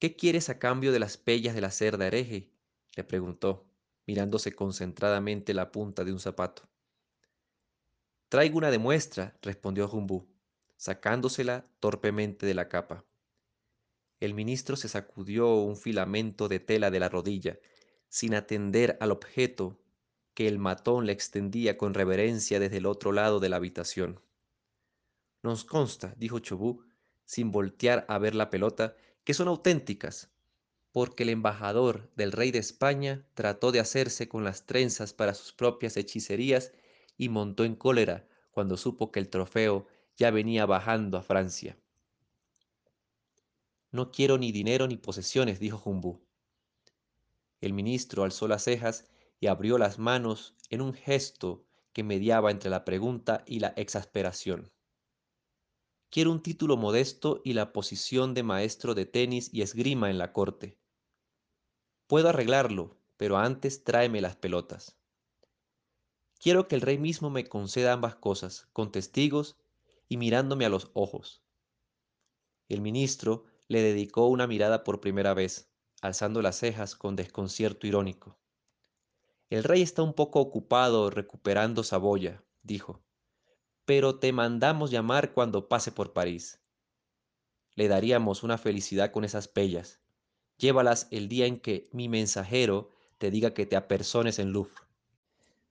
¿Qué 0.00 0.16
quieres 0.16 0.48
a 0.48 0.58
cambio 0.58 0.92
de 0.92 0.98
las 0.98 1.18
pellas 1.18 1.54
de 1.54 1.60
la 1.60 1.70
cerda 1.70 2.06
hereje? 2.06 2.50
le 2.96 3.04
preguntó, 3.04 3.66
mirándose 4.06 4.52
concentradamente 4.52 5.52
la 5.52 5.70
punta 5.70 6.04
de 6.04 6.12
un 6.12 6.18
zapato. 6.18 6.70
Traigo 8.30 8.56
una 8.56 8.70
demuestra, 8.70 9.38
respondió 9.42 9.86
Jumbú, 9.88 10.26
sacándosela 10.78 11.66
torpemente 11.80 12.46
de 12.46 12.54
la 12.54 12.70
capa. 12.70 13.04
El 14.20 14.32
ministro 14.32 14.74
se 14.74 14.88
sacudió 14.88 15.52
un 15.56 15.76
filamento 15.76 16.48
de 16.48 16.60
tela 16.60 16.90
de 16.90 16.98
la 16.98 17.10
rodilla, 17.10 17.58
sin 18.08 18.34
atender 18.34 18.96
al 19.00 19.10
objeto 19.10 19.82
que 20.32 20.48
el 20.48 20.58
matón 20.58 21.04
le 21.04 21.12
extendía 21.12 21.76
con 21.76 21.92
reverencia 21.92 22.58
desde 22.58 22.78
el 22.78 22.86
otro 22.86 23.12
lado 23.12 23.38
de 23.38 23.50
la 23.50 23.56
habitación. 23.56 24.22
Nos 25.42 25.66
consta, 25.66 26.14
dijo 26.16 26.38
Chobú, 26.38 26.84
sin 27.26 27.50
voltear 27.50 28.06
a 28.08 28.18
ver 28.18 28.34
la 28.34 28.48
pelota, 28.48 28.96
que 29.30 29.34
son 29.34 29.46
auténticas, 29.46 30.28
porque 30.90 31.22
el 31.22 31.28
embajador 31.28 32.10
del 32.16 32.32
rey 32.32 32.50
de 32.50 32.58
España 32.58 33.24
trató 33.34 33.70
de 33.70 33.78
hacerse 33.78 34.28
con 34.28 34.42
las 34.42 34.66
trenzas 34.66 35.12
para 35.12 35.34
sus 35.34 35.52
propias 35.52 35.96
hechicerías 35.96 36.72
y 37.16 37.28
montó 37.28 37.62
en 37.62 37.76
cólera 37.76 38.26
cuando 38.50 38.76
supo 38.76 39.12
que 39.12 39.20
el 39.20 39.28
trofeo 39.28 39.86
ya 40.16 40.32
venía 40.32 40.66
bajando 40.66 41.16
a 41.16 41.22
Francia. 41.22 41.78
No 43.92 44.10
quiero 44.10 44.36
ni 44.36 44.50
dinero 44.50 44.88
ni 44.88 44.96
posesiones, 44.96 45.60
dijo 45.60 45.78
Jumbú. 45.78 46.26
El 47.60 47.72
ministro 47.72 48.24
alzó 48.24 48.48
las 48.48 48.64
cejas 48.64 49.04
y 49.38 49.46
abrió 49.46 49.78
las 49.78 50.00
manos 50.00 50.56
en 50.70 50.80
un 50.80 50.92
gesto 50.92 51.64
que 51.92 52.02
mediaba 52.02 52.50
entre 52.50 52.68
la 52.68 52.84
pregunta 52.84 53.44
y 53.46 53.60
la 53.60 53.68
exasperación. 53.76 54.72
Quiero 56.10 56.32
un 56.32 56.42
título 56.42 56.76
modesto 56.76 57.40
y 57.44 57.52
la 57.52 57.72
posición 57.72 58.34
de 58.34 58.42
maestro 58.42 58.96
de 58.96 59.06
tenis 59.06 59.48
y 59.52 59.62
esgrima 59.62 60.10
en 60.10 60.18
la 60.18 60.32
corte. 60.32 60.76
Puedo 62.08 62.28
arreglarlo, 62.28 62.96
pero 63.16 63.38
antes 63.38 63.84
tráeme 63.84 64.20
las 64.20 64.34
pelotas. 64.34 64.96
Quiero 66.40 66.66
que 66.66 66.74
el 66.74 66.80
rey 66.80 66.98
mismo 66.98 67.30
me 67.30 67.48
conceda 67.48 67.92
ambas 67.92 68.16
cosas, 68.16 68.66
con 68.72 68.90
testigos 68.90 69.56
y 70.08 70.16
mirándome 70.16 70.64
a 70.64 70.68
los 70.68 70.90
ojos. 70.94 71.42
El 72.68 72.80
ministro 72.80 73.44
le 73.68 73.80
dedicó 73.80 74.26
una 74.26 74.48
mirada 74.48 74.82
por 74.82 75.00
primera 75.00 75.32
vez, 75.32 75.70
alzando 76.02 76.42
las 76.42 76.58
cejas 76.58 76.96
con 76.96 77.14
desconcierto 77.14 77.86
irónico. 77.86 78.36
El 79.48 79.62
rey 79.62 79.82
está 79.82 80.02
un 80.02 80.14
poco 80.14 80.40
ocupado 80.40 81.08
recuperando 81.10 81.84
Saboya, 81.84 82.42
dijo, 82.62 83.00
pero 83.90 84.20
te 84.20 84.32
mandamos 84.32 84.92
llamar 84.92 85.32
cuando 85.32 85.68
pase 85.68 85.90
por 85.90 86.12
París. 86.12 86.60
Le 87.74 87.88
daríamos 87.88 88.44
una 88.44 88.56
felicidad 88.56 89.10
con 89.10 89.24
esas 89.24 89.48
pellas. 89.48 90.00
Llévalas 90.58 91.08
el 91.10 91.28
día 91.28 91.46
en 91.46 91.58
que 91.58 91.88
mi 91.92 92.08
mensajero 92.08 92.92
te 93.18 93.32
diga 93.32 93.52
que 93.52 93.66
te 93.66 93.74
apersones 93.74 94.38
en 94.38 94.52
Louvre. 94.52 94.80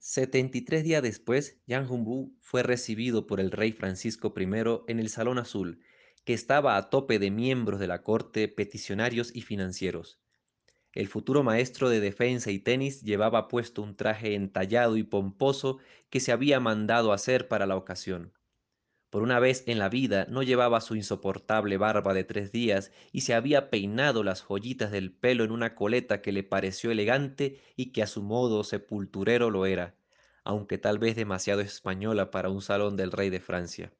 Setenta 0.00 0.58
y 0.58 0.60
tres 0.60 0.84
días 0.84 1.02
después, 1.02 1.62
Yang 1.66 1.90
Humbu 1.90 2.36
fue 2.40 2.62
recibido 2.62 3.26
por 3.26 3.40
el 3.40 3.50
rey 3.50 3.72
Francisco 3.72 4.34
I 4.36 4.44
en 4.92 5.00
el 5.00 5.08
Salón 5.08 5.38
Azul, 5.38 5.80
que 6.26 6.34
estaba 6.34 6.76
a 6.76 6.90
tope 6.90 7.18
de 7.18 7.30
miembros 7.30 7.80
de 7.80 7.86
la 7.86 8.02
corte, 8.02 8.48
peticionarios 8.48 9.34
y 9.34 9.40
financieros. 9.40 10.20
El 10.92 11.06
futuro 11.06 11.44
maestro 11.44 11.88
de 11.88 12.00
defensa 12.00 12.50
y 12.50 12.58
tenis 12.58 13.02
llevaba 13.02 13.46
puesto 13.46 13.80
un 13.82 13.94
traje 13.94 14.34
entallado 14.34 14.96
y 14.96 15.04
pomposo 15.04 15.78
que 16.08 16.18
se 16.18 16.32
había 16.32 16.58
mandado 16.58 17.12
hacer 17.12 17.46
para 17.46 17.66
la 17.66 17.76
ocasión. 17.76 18.32
Por 19.08 19.22
una 19.22 19.40
vez 19.40 19.64
en 19.66 19.78
la 19.78 19.88
vida 19.88 20.26
no 20.28 20.42
llevaba 20.42 20.80
su 20.80 20.94
insoportable 20.94 21.76
barba 21.76 22.14
de 22.14 22.24
tres 22.24 22.52
días 22.52 22.92
y 23.12 23.22
se 23.22 23.34
había 23.34 23.70
peinado 23.70 24.22
las 24.22 24.42
joyitas 24.42 24.92
del 24.92 25.12
pelo 25.12 25.42
en 25.44 25.50
una 25.50 25.74
coleta 25.74 26.22
que 26.22 26.32
le 26.32 26.44
pareció 26.44 26.92
elegante 26.92 27.60
y 27.76 27.92
que 27.92 28.02
a 28.02 28.06
su 28.06 28.22
modo 28.22 28.62
sepulturero 28.62 29.50
lo 29.50 29.66
era, 29.66 29.96
aunque 30.44 30.78
tal 30.78 30.98
vez 31.00 31.16
demasiado 31.16 31.60
española 31.60 32.30
para 32.30 32.50
un 32.50 32.62
salón 32.62 32.96
del 32.96 33.10
rey 33.10 33.30
de 33.30 33.40
Francia. 33.40 33.92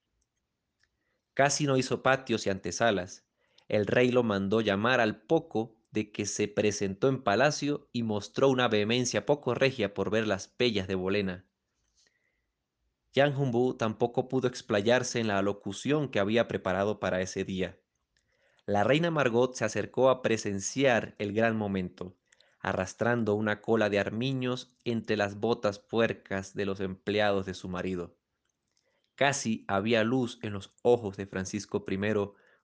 Casi 1.34 1.66
no 1.66 1.76
hizo 1.76 2.02
patios 2.02 2.46
y 2.46 2.50
antesalas. 2.50 3.24
El 3.68 3.86
rey 3.86 4.10
lo 4.10 4.22
mandó 4.22 4.60
llamar 4.60 5.00
al 5.00 5.20
poco 5.22 5.79
de 5.90 6.12
que 6.12 6.26
se 6.26 6.48
presentó 6.48 7.08
en 7.08 7.22
palacio 7.22 7.88
y 7.92 8.02
mostró 8.02 8.48
una 8.48 8.68
vehemencia 8.68 9.26
poco 9.26 9.54
regia 9.54 9.94
por 9.94 10.10
ver 10.10 10.26
las 10.26 10.48
pellas 10.48 10.86
de 10.88 10.94
Bolena. 10.94 11.46
Yang 13.12 13.36
Humbu 13.36 13.74
tampoco 13.74 14.28
pudo 14.28 14.46
explayarse 14.46 15.18
en 15.18 15.26
la 15.26 15.38
alocución 15.38 16.08
que 16.08 16.20
había 16.20 16.46
preparado 16.46 17.00
para 17.00 17.20
ese 17.20 17.44
día. 17.44 17.80
La 18.66 18.84
reina 18.84 19.10
Margot 19.10 19.54
se 19.54 19.64
acercó 19.64 20.10
a 20.10 20.22
presenciar 20.22 21.16
el 21.18 21.32
gran 21.32 21.56
momento, 21.56 22.16
arrastrando 22.60 23.34
una 23.34 23.60
cola 23.60 23.90
de 23.90 23.98
armiños 23.98 24.76
entre 24.84 25.16
las 25.16 25.40
botas 25.40 25.80
puercas 25.80 26.54
de 26.54 26.66
los 26.66 26.78
empleados 26.78 27.46
de 27.46 27.54
su 27.54 27.68
marido. 27.68 28.16
Casi 29.16 29.64
había 29.66 30.04
luz 30.04 30.38
en 30.42 30.52
los 30.52 30.72
ojos 30.82 31.16
de 31.16 31.26
Francisco 31.26 31.84
I 31.88 31.98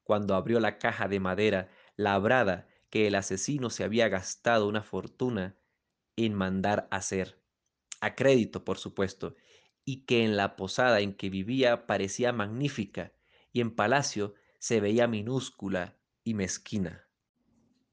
cuando 0.04 0.36
abrió 0.36 0.60
la 0.60 0.78
caja 0.78 1.08
de 1.08 1.18
madera 1.18 1.70
labrada 1.96 2.68
que 2.96 3.08
el 3.08 3.14
asesino 3.14 3.68
se 3.68 3.84
había 3.84 4.08
gastado 4.08 4.66
una 4.66 4.82
fortuna 4.82 5.54
en 6.16 6.32
mandar 6.32 6.88
hacer, 6.90 7.38
a 8.00 8.14
crédito 8.14 8.64
por 8.64 8.78
supuesto, 8.78 9.36
y 9.84 10.06
que 10.06 10.24
en 10.24 10.38
la 10.38 10.56
posada 10.56 11.00
en 11.00 11.12
que 11.12 11.28
vivía 11.28 11.86
parecía 11.86 12.32
magnífica 12.32 13.12
y 13.52 13.60
en 13.60 13.76
palacio 13.76 14.32
se 14.60 14.80
veía 14.80 15.08
minúscula 15.08 15.98
y 16.24 16.32
mezquina. 16.32 17.06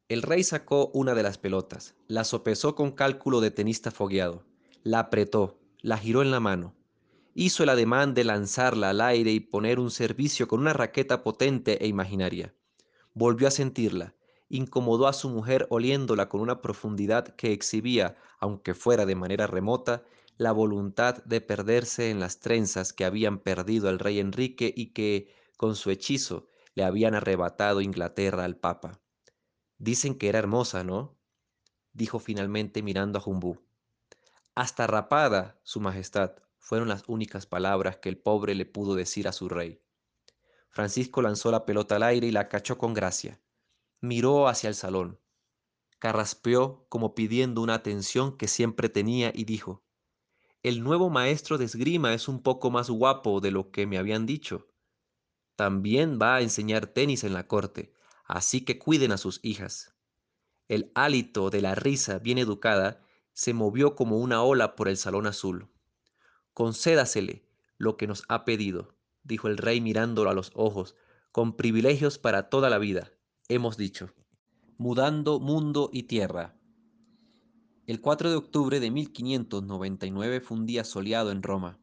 El 0.08 0.22
rey 0.22 0.42
sacó 0.42 0.88
una 0.94 1.14
de 1.16 1.24
las 1.24 1.38
pelotas, 1.38 1.96
la 2.08 2.24
sopesó 2.24 2.74
con 2.74 2.94
cálculo 2.94 3.42
de 3.42 3.52
tenista 3.52 3.92
fogueado, 3.92 4.46
la 4.84 5.00
apretó, 5.00 5.60
la 5.82 5.98
giró 5.98 6.22
en 6.22 6.32
la 6.32 6.40
mano, 6.40 6.78
hizo 7.36 7.64
el 7.64 7.70
ademán 7.70 8.14
de 8.14 8.24
lanzarla 8.24 8.92
al 8.92 9.02
aire 9.02 9.34
y 9.34 9.42
poner 9.42 9.82
un 9.82 9.92
servicio 9.92 10.48
con 10.48 10.62
una 10.62 10.72
raqueta 10.72 11.24
potente 11.24 11.84
e 11.84 11.90
imaginaria. 11.90 12.56
Volvió 13.14 13.50
a 13.50 13.52
sentirla, 13.52 14.16
incomodó 14.54 15.08
a 15.08 15.14
su 15.14 15.30
mujer 15.30 15.66
oliéndola 15.72 16.30
con 16.30 16.40
una 16.40 16.62
profundidad 16.62 17.36
que 17.36 17.54
exhibía, 17.54 18.18
aunque 18.40 18.76
fuera 18.76 19.08
de 19.08 19.16
manera 19.16 19.48
remota, 19.48 20.04
la 20.38 20.52
voluntad 20.52 21.24
de 21.24 21.42
perderse 21.42 22.12
en 22.12 22.20
las 22.20 22.40
trenzas 22.40 22.94
que 22.94 23.04
habían 23.04 23.40
perdido 23.40 23.90
al 23.90 23.98
rey 23.98 24.20
Enrique 24.20 24.72
y 24.76 24.94
que, 24.94 25.34
con 25.58 25.76
su 25.76 25.90
hechizo, 25.90 26.50
le 26.76 26.84
habían 26.84 27.16
arrebatado 27.16 27.82
Inglaterra 27.82 28.44
al 28.44 28.56
Papa. 28.56 29.02
Dicen 29.80 30.20
que 30.20 30.30
era 30.30 30.38
hermosa, 30.38 30.84
¿no? 30.84 31.18
dijo 31.92 32.20
finalmente 32.20 32.84
mirando 32.84 33.18
a 33.18 33.22
Jumbú. 33.24 33.60
Hasta 34.54 34.86
rapada, 34.86 35.60
Su 35.64 35.80
Majestad, 35.80 36.34
fueron 36.60 36.90
las 36.90 37.04
únicas 37.08 37.48
palabras 37.48 37.98
que 37.98 38.10
el 38.10 38.20
pobre 38.20 38.54
le 38.54 38.68
pudo 38.68 38.94
decir 38.94 39.28
a 39.28 39.32
su 39.32 39.50
rey. 39.50 39.82
Francisco 40.70 41.24
lanzó 41.24 41.50
la 41.50 41.66
pelota 41.66 41.96
al 41.96 42.04
aire 42.04 42.28
y 42.28 42.32
la 42.32 42.50
cachó 42.50 42.78
con 42.78 42.94
gracia 42.94 43.40
miró 44.04 44.50
hacia 44.50 44.68
el 44.68 44.76
salón, 44.76 45.18
carraspeó 45.98 46.86
como 46.90 47.16
pidiendo 47.16 47.62
una 47.62 47.76
atención 47.76 48.38
que 48.38 48.50
siempre 48.50 48.90
tenía 48.90 49.32
y 49.34 49.46
dijo, 49.46 49.82
El 50.62 50.84
nuevo 50.84 51.10
maestro 51.10 51.58
de 51.58 51.64
esgrima 51.64 52.14
es 52.14 52.28
un 52.28 52.44
poco 52.44 52.70
más 52.70 52.90
guapo 52.90 53.40
de 53.40 53.52
lo 53.52 53.72
que 53.72 53.88
me 53.88 53.98
habían 53.98 54.26
dicho. 54.26 54.68
También 55.56 56.20
va 56.22 56.36
a 56.36 56.42
enseñar 56.42 56.88
tenis 56.88 57.24
en 57.24 57.32
la 57.32 57.48
corte, 57.48 57.94
así 58.26 58.66
que 58.66 58.78
cuiden 58.78 59.14
a 59.14 59.18
sus 59.18 59.40
hijas. 59.42 59.96
El 60.68 60.92
hálito 60.96 61.50
de 61.50 61.62
la 61.62 61.74
risa 61.74 62.20
bien 62.20 62.40
educada 62.40 63.06
se 63.32 63.54
movió 63.54 63.96
como 63.96 64.18
una 64.18 64.44
ola 64.44 64.76
por 64.76 64.90
el 64.90 64.98
salón 64.98 65.28
azul. 65.28 65.70
Concédasele, 66.54 67.48
lo 67.78 67.96
que 67.96 68.08
nos 68.08 68.26
ha 68.28 68.44
pedido, 68.44 68.98
dijo 69.24 69.48
el 69.48 69.58
rey 69.58 69.80
mirándolo 69.80 70.30
a 70.30 70.34
los 70.34 70.52
ojos, 70.56 70.94
con 71.32 71.56
privilegios 71.56 72.18
para 72.18 72.50
toda 72.50 72.70
la 72.70 72.80
vida, 72.80 73.13
hemos 73.50 73.76
dicho. 73.76 74.14
Mudando 74.78 75.40
mundo 75.40 75.90
y 75.92 76.04
tierra. 76.04 76.56
El 77.86 78.00
4 78.00 78.30
de 78.30 78.38
octubre 78.38 78.80
de 78.80 78.90
1599 78.90 80.40
fue 80.40 80.58
un 80.58 80.66
día 80.66 80.86
soleado 80.86 81.30
en 81.32 81.44
Roma. 81.44 81.78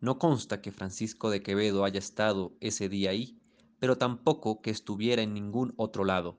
No 0.00 0.18
consta 0.18 0.62
que 0.62 0.72
Francisco 0.72 1.28
de 1.28 1.42
Quevedo 1.42 1.84
haya 1.84 1.98
estado 1.98 2.56
ese 2.60 2.88
día 2.88 3.10
ahí, 3.10 3.38
pero 3.78 3.98
tampoco 3.98 4.62
que 4.62 4.70
estuviera 4.70 5.20
en 5.20 5.34
ningún 5.34 5.74
otro 5.76 6.04
lado. 6.04 6.38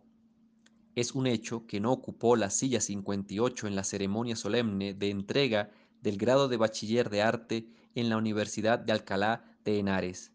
Es 0.95 1.13
un 1.13 1.27
hecho 1.27 1.67
que 1.67 1.79
no 1.79 1.91
ocupó 1.91 2.35
la 2.35 2.49
silla 2.49 2.81
58 2.81 3.67
en 3.67 3.75
la 3.75 3.83
ceremonia 3.83 4.35
solemne 4.35 4.95
de 4.95 5.11
entrega 5.11 5.69
del 6.01 6.17
grado 6.17 6.47
de 6.47 6.57
bachiller 6.57 7.11
de 7.11 7.21
arte 7.21 7.69
en 7.93 8.09
la 8.09 8.17
Universidad 8.17 8.79
de 8.79 8.93
Alcalá 8.93 9.43
de 9.63 9.77
Henares, 9.77 10.31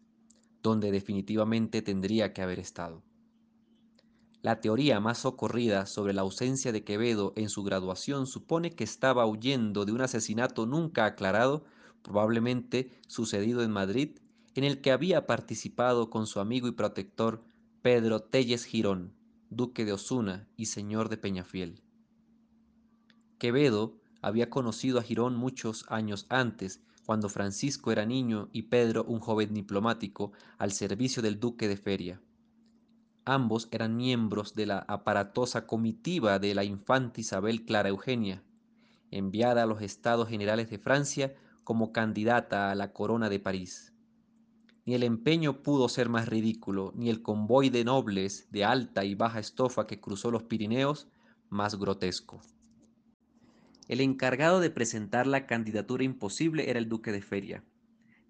donde 0.61 0.89
definitivamente 0.91 1.81
tendría 1.81 2.31
que 2.31 2.41
haber 2.41 2.59
estado. 2.59 3.03
La 4.43 4.61
teoría 4.61 4.99
más 4.99 5.17
socorrida 5.19 5.87
sobre 5.87 6.13
la 6.13 6.21
ausencia 6.21 6.71
de 6.71 6.83
Quevedo 6.83 7.33
en 7.35 7.49
su 7.49 7.63
graduación 7.63 8.27
supone 8.27 8.75
que 8.75 8.83
estaba 8.83 9.25
huyendo 9.25 9.85
de 9.85 9.93
un 9.93 10.01
asesinato 10.01 10.67
nunca 10.67 11.05
aclarado, 11.05 11.65
probablemente 12.03 12.91
sucedido 13.07 13.63
en 13.63 13.71
Madrid, 13.71 14.19
en 14.53 14.65
el 14.65 14.81
que 14.81 14.91
había 14.91 15.25
participado 15.25 16.11
con 16.11 16.27
su 16.27 16.39
amigo 16.39 16.67
y 16.67 16.73
protector 16.73 17.41
Pedro 17.81 18.19
Telles 18.19 18.65
Girón 18.65 19.13
duque 19.55 19.85
de 19.85 19.93
Osuna 19.93 20.47
y 20.57 20.65
señor 20.65 21.09
de 21.09 21.17
Peñafiel. 21.17 21.81
Quevedo 23.37 23.99
había 24.21 24.49
conocido 24.49 24.99
a 24.99 25.03
Girón 25.03 25.35
muchos 25.35 25.85
años 25.89 26.25
antes, 26.29 26.81
cuando 27.05 27.29
Francisco 27.29 27.91
era 27.91 28.05
niño 28.05 28.49
y 28.51 28.63
Pedro 28.63 29.03
un 29.03 29.19
joven 29.19 29.53
diplomático 29.53 30.31
al 30.57 30.71
servicio 30.71 31.21
del 31.21 31.39
duque 31.39 31.67
de 31.67 31.77
Feria. 31.77 32.21
Ambos 33.25 33.69
eran 33.71 33.95
miembros 33.95 34.53
de 34.53 34.65
la 34.65 34.79
aparatosa 34.79 35.65
comitiva 35.65 36.39
de 36.39 36.53
la 36.53 36.65
infanta 36.65 37.21
Isabel 37.21 37.63
Clara 37.63 37.87
Eugenia, 37.87 38.43
enviada 39.11 39.63
a 39.63 39.65
los 39.65 39.81
Estados 39.81 40.27
Generales 40.27 40.69
de 40.69 40.77
Francia 40.77 41.33
como 41.63 41.93
candidata 41.93 42.69
a 42.69 42.75
la 42.75 42.91
corona 42.91 43.29
de 43.29 43.39
París. 43.39 43.93
Ni 44.85 44.95
el 44.95 45.03
empeño 45.03 45.63
pudo 45.63 45.87
ser 45.87 46.09
más 46.09 46.27
ridículo, 46.27 46.91
ni 46.95 47.09
el 47.09 47.21
convoy 47.21 47.69
de 47.69 47.85
nobles 47.85 48.49
de 48.51 48.65
alta 48.65 49.05
y 49.05 49.15
baja 49.15 49.39
estofa 49.39 49.87
que 49.87 50.01
cruzó 50.01 50.29
los 50.29 50.43
Pirineos 50.43 51.07
más 51.49 51.79
grotesco. 51.79 52.41
El 53.87 54.01
encargado 54.01 54.59
de 54.59 54.69
presentar 54.69 55.27
la 55.27 55.45
candidatura 55.45 56.03
imposible 56.03 56.69
era 56.69 56.79
el 56.79 56.89
duque 56.89 57.13
de 57.13 57.21
Feria, 57.21 57.63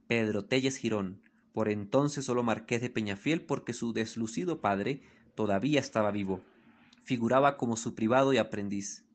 Pedro 0.07 0.45
Telles 0.45 0.77
Girón, 0.77 1.22
por 1.53 1.69
entonces 1.69 2.25
solo 2.25 2.43
marqués 2.43 2.81
de 2.81 2.89
Peñafiel 2.89 3.41
porque 3.41 3.73
su 3.73 3.93
deslucido 3.93 4.59
padre 4.59 5.01
todavía 5.35 5.79
estaba 5.79 6.11
vivo. 6.11 6.41
Figuraba 7.03 7.57
como 7.57 7.77
su 7.77 7.95
privado 7.95 8.33
y 8.33 8.37
aprendiz. 8.37 9.05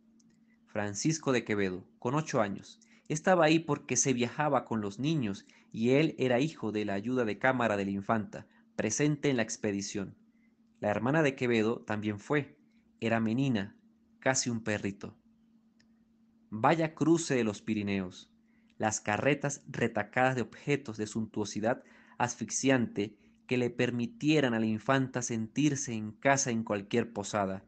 Francisco 0.66 1.32
de 1.32 1.44
Quevedo, 1.44 1.84
con 1.98 2.14
ocho 2.14 2.40
años, 2.40 2.78
estaba 3.08 3.44
ahí 3.44 3.58
porque 3.58 3.96
se 3.96 4.12
viajaba 4.12 4.64
con 4.64 4.80
los 4.80 4.98
niños 4.98 5.46
y 5.72 5.90
él 5.90 6.14
era 6.18 6.40
hijo 6.40 6.72
de 6.72 6.84
la 6.84 6.94
ayuda 6.94 7.24
de 7.24 7.38
cámara 7.38 7.76
de 7.76 7.86
la 7.86 7.90
infanta, 7.90 8.46
presente 8.76 9.30
en 9.30 9.36
la 9.36 9.42
expedición. 9.42 10.14
La 10.78 10.90
hermana 10.90 11.22
de 11.22 11.34
Quevedo 11.34 11.80
también 11.80 12.20
fue, 12.20 12.56
era 13.00 13.18
menina, 13.18 13.76
casi 14.20 14.50
un 14.50 14.62
perrito. 14.62 15.16
Vaya 16.50 16.94
cruce 16.94 17.34
de 17.34 17.44
los 17.44 17.62
Pirineos, 17.62 18.30
las 18.76 19.00
carretas 19.00 19.64
retacadas 19.66 20.36
de 20.36 20.42
objetos 20.42 20.96
de 20.96 21.06
suntuosidad 21.06 21.82
asfixiante 22.18 23.16
que 23.46 23.56
le 23.56 23.70
permitieran 23.70 24.54
a 24.54 24.60
la 24.60 24.66
infanta 24.66 25.22
sentirse 25.22 25.94
en 25.94 26.12
casa 26.12 26.50
en 26.50 26.64
cualquier 26.64 27.12
posada, 27.12 27.64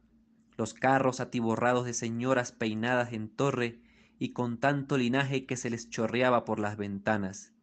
los 0.58 0.74
carros 0.74 1.20
atiborrados 1.20 1.86
de 1.86 1.94
señoras 1.94 2.52
peinadas 2.52 3.14
en 3.14 3.30
torre 3.30 3.80
y 4.18 4.34
con 4.34 4.58
tanto 4.58 4.98
linaje 4.98 5.46
que 5.46 5.56
se 5.56 5.70
les 5.70 5.88
chorreaba 5.88 6.44
por 6.44 6.60
las 6.60 6.76
ventanas, 6.76 7.54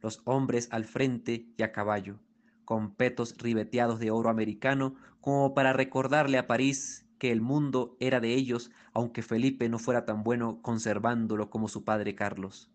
los 0.00 0.22
hombres 0.24 0.68
al 0.70 0.84
frente 0.84 1.48
y 1.56 1.62
a 1.64 1.72
caballo, 1.72 2.20
con 2.64 2.94
petos 2.94 3.36
ribeteados 3.38 3.98
de 3.98 4.12
oro 4.12 4.30
americano, 4.30 4.94
como 5.20 5.54
para 5.54 5.72
recordarle 5.72 6.38
a 6.38 6.46
París 6.46 7.06
que 7.18 7.32
el 7.32 7.40
mundo 7.40 7.96
era 7.98 8.20
de 8.20 8.34
ellos, 8.34 8.70
aunque 8.92 9.22
Felipe 9.22 9.68
no 9.68 9.78
fuera 9.78 10.04
tan 10.04 10.22
bueno 10.22 10.60
conservándolo 10.62 11.50
como 11.50 11.68
su 11.68 11.82
padre 11.82 12.14
Carlos. 12.14 12.70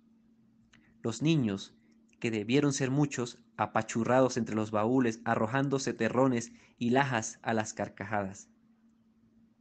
Los 1.01 1.22
niños, 1.22 1.74
que 2.20 2.32
debieron 2.32 2.74
ser 2.74 2.91
muchos, 2.91 3.39
apachurrados 3.57 4.38
entre 4.38 4.55
los 4.55 4.72
baúles, 4.72 5.22
arrojándose 5.26 5.93
terrones 5.93 6.51
y 6.78 6.91
lajas 6.91 7.39
a 7.41 7.53
las 7.53 7.74
carcajadas. 7.74 8.49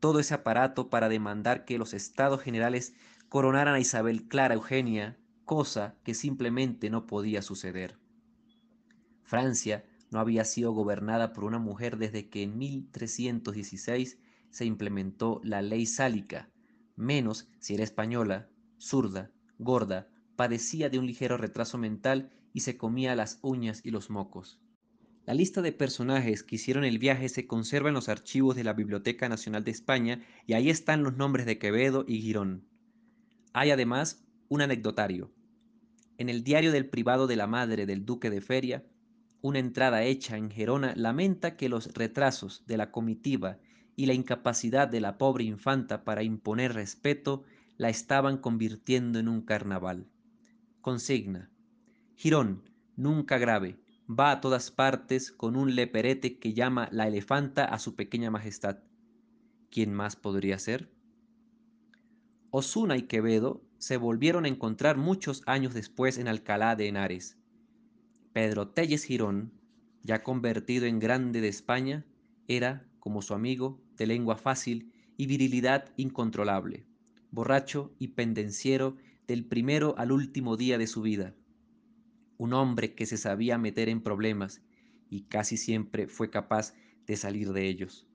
Todo 0.00 0.20
ese 0.20 0.34
aparato 0.34 0.90
para 0.90 1.08
demandar 1.08 1.64
que 1.64 1.78
los 1.78 1.94
estados 1.94 2.42
generales 2.42 2.94
coronaran 3.28 3.74
a 3.74 3.80
Isabel 3.80 4.28
Clara 4.28 4.54
Eugenia 4.54 5.18
cosa 5.48 5.96
que 6.04 6.12
simplemente 6.12 6.90
no 6.90 7.06
podía 7.06 7.40
suceder. 7.40 7.98
Francia 9.22 9.86
no 10.10 10.20
había 10.20 10.44
sido 10.44 10.72
gobernada 10.72 11.32
por 11.32 11.44
una 11.44 11.58
mujer 11.58 11.96
desde 11.96 12.28
que 12.28 12.42
en 12.42 12.58
1316 12.58 14.18
se 14.50 14.64
implementó 14.66 15.40
la 15.42 15.62
ley 15.62 15.86
sálica, 15.86 16.50
menos 16.96 17.48
si 17.60 17.74
era 17.74 17.82
española, 17.82 18.50
zurda, 18.78 19.30
gorda, 19.58 20.08
padecía 20.36 20.90
de 20.90 20.98
un 20.98 21.06
ligero 21.06 21.38
retraso 21.38 21.78
mental 21.78 22.30
y 22.52 22.60
se 22.60 22.76
comía 22.76 23.14
las 23.14 23.38
uñas 23.42 23.80
y 23.84 23.90
los 23.90 24.10
mocos. 24.10 24.60
La 25.26 25.34
lista 25.34 25.60
de 25.60 25.72
personajes 25.72 26.42
que 26.42 26.56
hicieron 26.56 26.84
el 26.84 26.98
viaje 26.98 27.28
se 27.28 27.46
conserva 27.46 27.88
en 27.88 27.94
los 27.94 28.08
archivos 28.08 28.56
de 28.56 28.64
la 28.64 28.72
Biblioteca 28.72 29.28
Nacional 29.28 29.62
de 29.62 29.70
España 29.70 30.22
y 30.46 30.54
ahí 30.54 30.70
están 30.70 31.02
los 31.02 31.16
nombres 31.16 31.44
de 31.44 31.58
Quevedo 31.58 32.04
y 32.08 32.22
Girón. 32.22 32.66
Hay 33.52 33.70
además 33.70 34.24
un 34.48 34.62
anecdotario. 34.62 35.30
En 36.16 36.28
el 36.28 36.44
diario 36.44 36.72
del 36.72 36.88
privado 36.88 37.26
de 37.26 37.36
la 37.36 37.46
madre 37.46 37.84
del 37.84 38.06
duque 38.06 38.30
de 38.30 38.40
Feria, 38.40 38.84
una 39.40 39.58
entrada 39.58 40.02
hecha 40.02 40.36
en 40.36 40.50
Gerona 40.50 40.94
lamenta 40.96 41.56
que 41.56 41.68
los 41.68 41.94
retrasos 41.94 42.64
de 42.66 42.76
la 42.76 42.90
comitiva 42.90 43.58
y 43.94 44.06
la 44.06 44.14
incapacidad 44.14 44.88
de 44.88 45.00
la 45.00 45.18
pobre 45.18 45.44
infanta 45.44 46.04
para 46.04 46.22
imponer 46.22 46.72
respeto 46.72 47.44
la 47.76 47.88
estaban 47.88 48.38
convirtiendo 48.38 49.18
en 49.18 49.28
un 49.28 49.42
carnaval. 49.42 50.08
Consigna. 50.80 51.50
Girón, 52.20 52.64
nunca 52.96 53.38
grave, 53.38 53.78
va 54.10 54.32
a 54.32 54.40
todas 54.40 54.72
partes 54.72 55.30
con 55.30 55.54
un 55.54 55.76
leperete 55.76 56.40
que 56.40 56.52
llama 56.52 56.88
la 56.90 57.06
elefanta 57.06 57.64
a 57.64 57.78
su 57.78 57.94
pequeña 57.94 58.28
majestad. 58.28 58.80
¿Quién 59.70 59.94
más 59.94 60.16
podría 60.16 60.58
ser? 60.58 60.90
Osuna 62.50 62.96
y 62.96 63.02
Quevedo 63.02 63.62
se 63.78 63.98
volvieron 63.98 64.46
a 64.46 64.48
encontrar 64.48 64.96
muchos 64.96 65.44
años 65.46 65.74
después 65.74 66.18
en 66.18 66.26
Alcalá 66.26 66.74
de 66.74 66.88
Henares. 66.88 67.38
Pedro 68.32 68.66
Telles 68.66 69.04
Girón, 69.04 69.52
ya 70.02 70.24
convertido 70.24 70.86
en 70.86 70.98
grande 70.98 71.40
de 71.40 71.46
España, 71.46 72.04
era, 72.48 72.90
como 72.98 73.22
su 73.22 73.32
amigo, 73.32 73.80
de 73.96 74.08
lengua 74.08 74.36
fácil 74.36 74.92
y 75.16 75.26
virilidad 75.26 75.92
incontrolable, 75.96 76.84
borracho 77.30 77.94
y 78.00 78.08
pendenciero 78.08 78.96
del 79.28 79.44
primero 79.44 79.94
al 79.98 80.10
último 80.10 80.56
día 80.56 80.78
de 80.78 80.88
su 80.88 81.00
vida. 81.00 81.36
Un 82.38 82.54
hombre 82.54 82.94
que 82.94 83.04
se 83.04 83.16
sabía 83.16 83.58
meter 83.58 83.88
en 83.88 84.00
problemas 84.00 84.62
y 85.10 85.22
casi 85.22 85.56
siempre 85.56 86.06
fue 86.06 86.30
capaz 86.30 86.72
de 87.06 87.16
salir 87.16 87.52
de 87.52 87.68
ellos. 87.68 88.06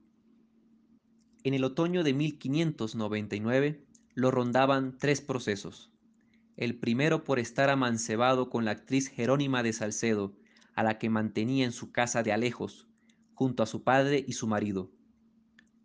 En 1.44 1.52
el 1.52 1.62
otoño 1.62 2.02
de 2.02 2.14
1599, 2.14 3.84
lo 4.14 4.30
rondaban 4.30 4.96
tres 4.96 5.20
procesos. 5.20 5.92
El 6.56 6.76
primero 6.76 7.24
por 7.24 7.38
estar 7.38 7.68
amancebado 7.68 8.48
con 8.48 8.64
la 8.64 8.70
actriz 8.70 9.08
Jerónima 9.08 9.62
de 9.62 9.74
Salcedo, 9.74 10.34
a 10.74 10.82
la 10.82 10.98
que 10.98 11.10
mantenía 11.10 11.66
en 11.66 11.72
su 11.72 11.92
casa 11.92 12.22
de 12.22 12.32
Alejos, 12.32 12.88
junto 13.34 13.62
a 13.62 13.66
su 13.66 13.82
padre 13.82 14.24
y 14.26 14.32
su 14.32 14.46
marido. 14.46 14.90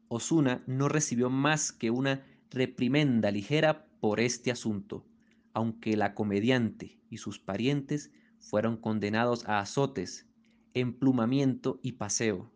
Osuna 0.08 0.64
no 0.66 0.88
recibió 0.88 1.30
más 1.30 1.72
que 1.72 1.92
una 1.92 2.26
reprimenda 2.52 3.32
ligera 3.32 3.86
por 4.00 4.20
este 4.20 4.52
asunto, 4.52 5.06
aunque 5.54 5.98
la 5.98 6.16
comediante 6.16 7.00
y 7.10 7.18
sus 7.18 7.38
parientes 7.40 8.12
fueron 8.40 8.78
condenados 8.78 9.46
a 9.48 9.60
azotes, 9.60 10.28
emplumamiento 10.74 11.80
y 11.84 11.94
paseo, 11.94 12.52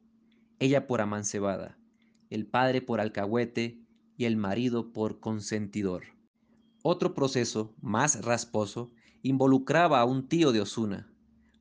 ella 0.60 0.88
por 0.88 1.02
amancebada, 1.02 1.78
el 2.30 2.48
padre 2.48 2.82
por 2.82 3.02
alcahuete 3.02 3.84
y 4.18 4.26
el 4.26 4.38
marido 4.38 4.94
por 4.94 5.20
consentidor. 5.20 6.04
Otro 6.84 7.14
proceso, 7.14 7.76
más 7.82 8.24
rasposo, 8.24 8.92
involucraba 9.22 10.00
a 10.00 10.06
un 10.06 10.28
tío 10.28 10.52
de 10.52 10.62
Osuna, 10.62 11.12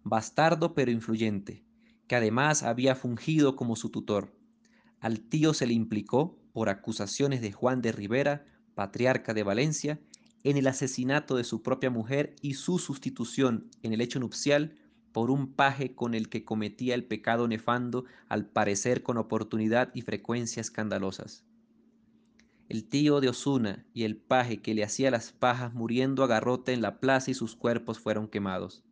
bastardo 0.03 0.75
pero 0.75 0.91
influyente, 0.91 1.65
que 2.09 2.17
además 2.17 2.63
había 2.63 2.95
fungido 2.95 3.57
como 3.57 3.77
su 3.77 3.91
tutor. 3.91 4.37
Al 5.01 5.21
tío 5.21 5.55
se 5.55 5.67
le 5.67 5.75
implicó, 5.75 6.39
por 6.53 6.69
acusaciones 6.69 7.41
de 7.41 7.53
Juan 7.53 7.81
de 7.81 7.93
Rivera, 7.93 8.45
patriarca 8.75 9.33
de 9.33 9.43
Valencia, 9.43 10.01
en 10.45 10.57
el 10.57 10.67
asesinato 10.67 11.37
de 11.37 11.45
su 11.45 11.63
propia 11.63 11.91
mujer 11.91 12.35
y 12.43 12.55
su 12.55 12.79
sustitución 12.79 13.71
en 13.83 13.93
el 13.93 14.01
hecho 14.01 14.19
nupcial 14.19 14.77
por 15.13 15.31
un 15.31 15.53
paje 15.53 15.95
con 15.95 16.15
el 16.15 16.29
que 16.29 16.45
cometía 16.45 16.95
el 16.95 17.05
pecado 17.05 17.47
nefando, 17.47 18.05
al 18.29 18.47
parecer 18.47 19.03
con 19.03 19.19
oportunidad 19.19 19.91
y 19.95 20.03
frecuencia 20.03 20.61
escandalosas. 20.61 21.45
El 22.69 22.89
tío 22.89 23.21
de 23.21 23.29
Osuna 23.29 23.85
y 23.93 24.05
el 24.05 24.17
paje 24.17 24.63
que 24.63 24.75
le 24.75 24.83
hacía 24.83 25.11
las 25.11 25.33
pajas 25.33 25.75
muriendo 25.75 26.25
a 26.25 26.27
garrote 26.27 26.73
en 26.73 26.81
la 26.81 26.99
plaza 27.01 27.31
y 27.31 27.35
sus 27.35 27.55
cuerpos 27.55 27.99
fueron 27.99 28.29
quemados. 28.29 28.83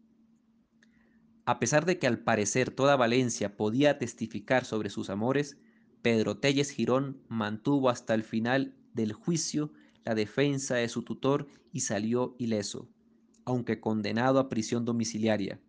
A 1.46 1.58
pesar 1.58 1.86
de 1.86 1.98
que 1.98 2.06
al 2.06 2.18
parecer 2.18 2.70
toda 2.70 2.96
Valencia 2.96 3.56
podía 3.56 3.98
testificar 3.98 4.66
sobre 4.66 4.90
sus 4.90 5.08
amores, 5.08 5.56
Pedro 6.02 6.36
Telles 6.36 6.70
Girón 6.70 7.22
mantuvo 7.28 7.88
hasta 7.88 8.14
el 8.14 8.22
final 8.22 8.74
del 8.92 9.14
juicio 9.14 9.72
la 10.04 10.14
defensa 10.14 10.76
de 10.76 10.88
su 10.88 11.02
tutor 11.02 11.46
y 11.72 11.80
salió 11.80 12.34
ileso, 12.38 12.88
aunque 13.44 13.80
condenado 13.80 14.38
a 14.38 14.48
prisión 14.48 14.84
domiciliaria, 14.84 15.60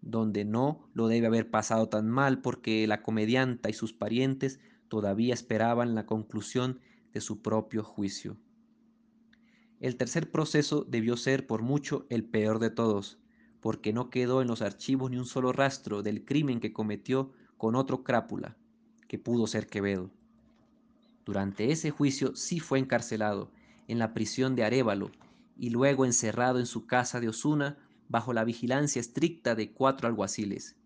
donde 0.00 0.44
no 0.44 0.88
lo 0.94 1.08
debe 1.08 1.26
haber 1.26 1.50
pasado 1.50 1.88
tan 1.88 2.08
mal 2.08 2.40
porque 2.40 2.86
la 2.86 3.02
comedianta 3.02 3.68
y 3.68 3.72
sus 3.72 3.92
parientes 3.92 4.60
todavía 4.88 5.34
esperaban 5.34 5.94
la 5.94 6.06
conclusión 6.06 6.80
de 7.12 7.20
su 7.20 7.42
propio 7.42 7.82
juicio. 7.82 8.36
El 9.80 9.96
tercer 9.96 10.30
proceso 10.30 10.84
debió 10.88 11.16
ser 11.16 11.46
por 11.46 11.62
mucho 11.62 12.06
el 12.08 12.24
peor 12.24 12.58
de 12.58 12.70
todos, 12.70 13.18
porque 13.60 13.92
no 13.92 14.10
quedó 14.10 14.42
en 14.42 14.48
los 14.48 14.62
archivos 14.62 15.10
ni 15.10 15.18
un 15.18 15.26
solo 15.26 15.52
rastro 15.52 16.02
del 16.02 16.24
crimen 16.24 16.60
que 16.60 16.72
cometió 16.72 17.32
con 17.56 17.74
otro 17.74 18.04
crápula, 18.04 18.56
que 19.08 19.18
pudo 19.18 19.46
ser 19.46 19.66
Quevedo. 19.66 20.10
Durante 21.24 21.72
ese 21.72 21.90
juicio 21.90 22.36
sí 22.36 22.60
fue 22.60 22.78
encarcelado 22.78 23.50
en 23.88 23.98
la 23.98 24.14
prisión 24.14 24.56
de 24.56 24.64
Arévalo 24.64 25.10
y 25.56 25.70
luego 25.70 26.04
encerrado 26.04 26.58
en 26.58 26.66
su 26.66 26.86
casa 26.86 27.20
de 27.20 27.28
Osuna 27.28 27.78
bajo 28.08 28.32
la 28.32 28.44
vigilancia 28.44 29.00
estricta 29.00 29.54
de 29.54 29.72
cuatro 29.72 30.08
alguaciles. 30.08 30.76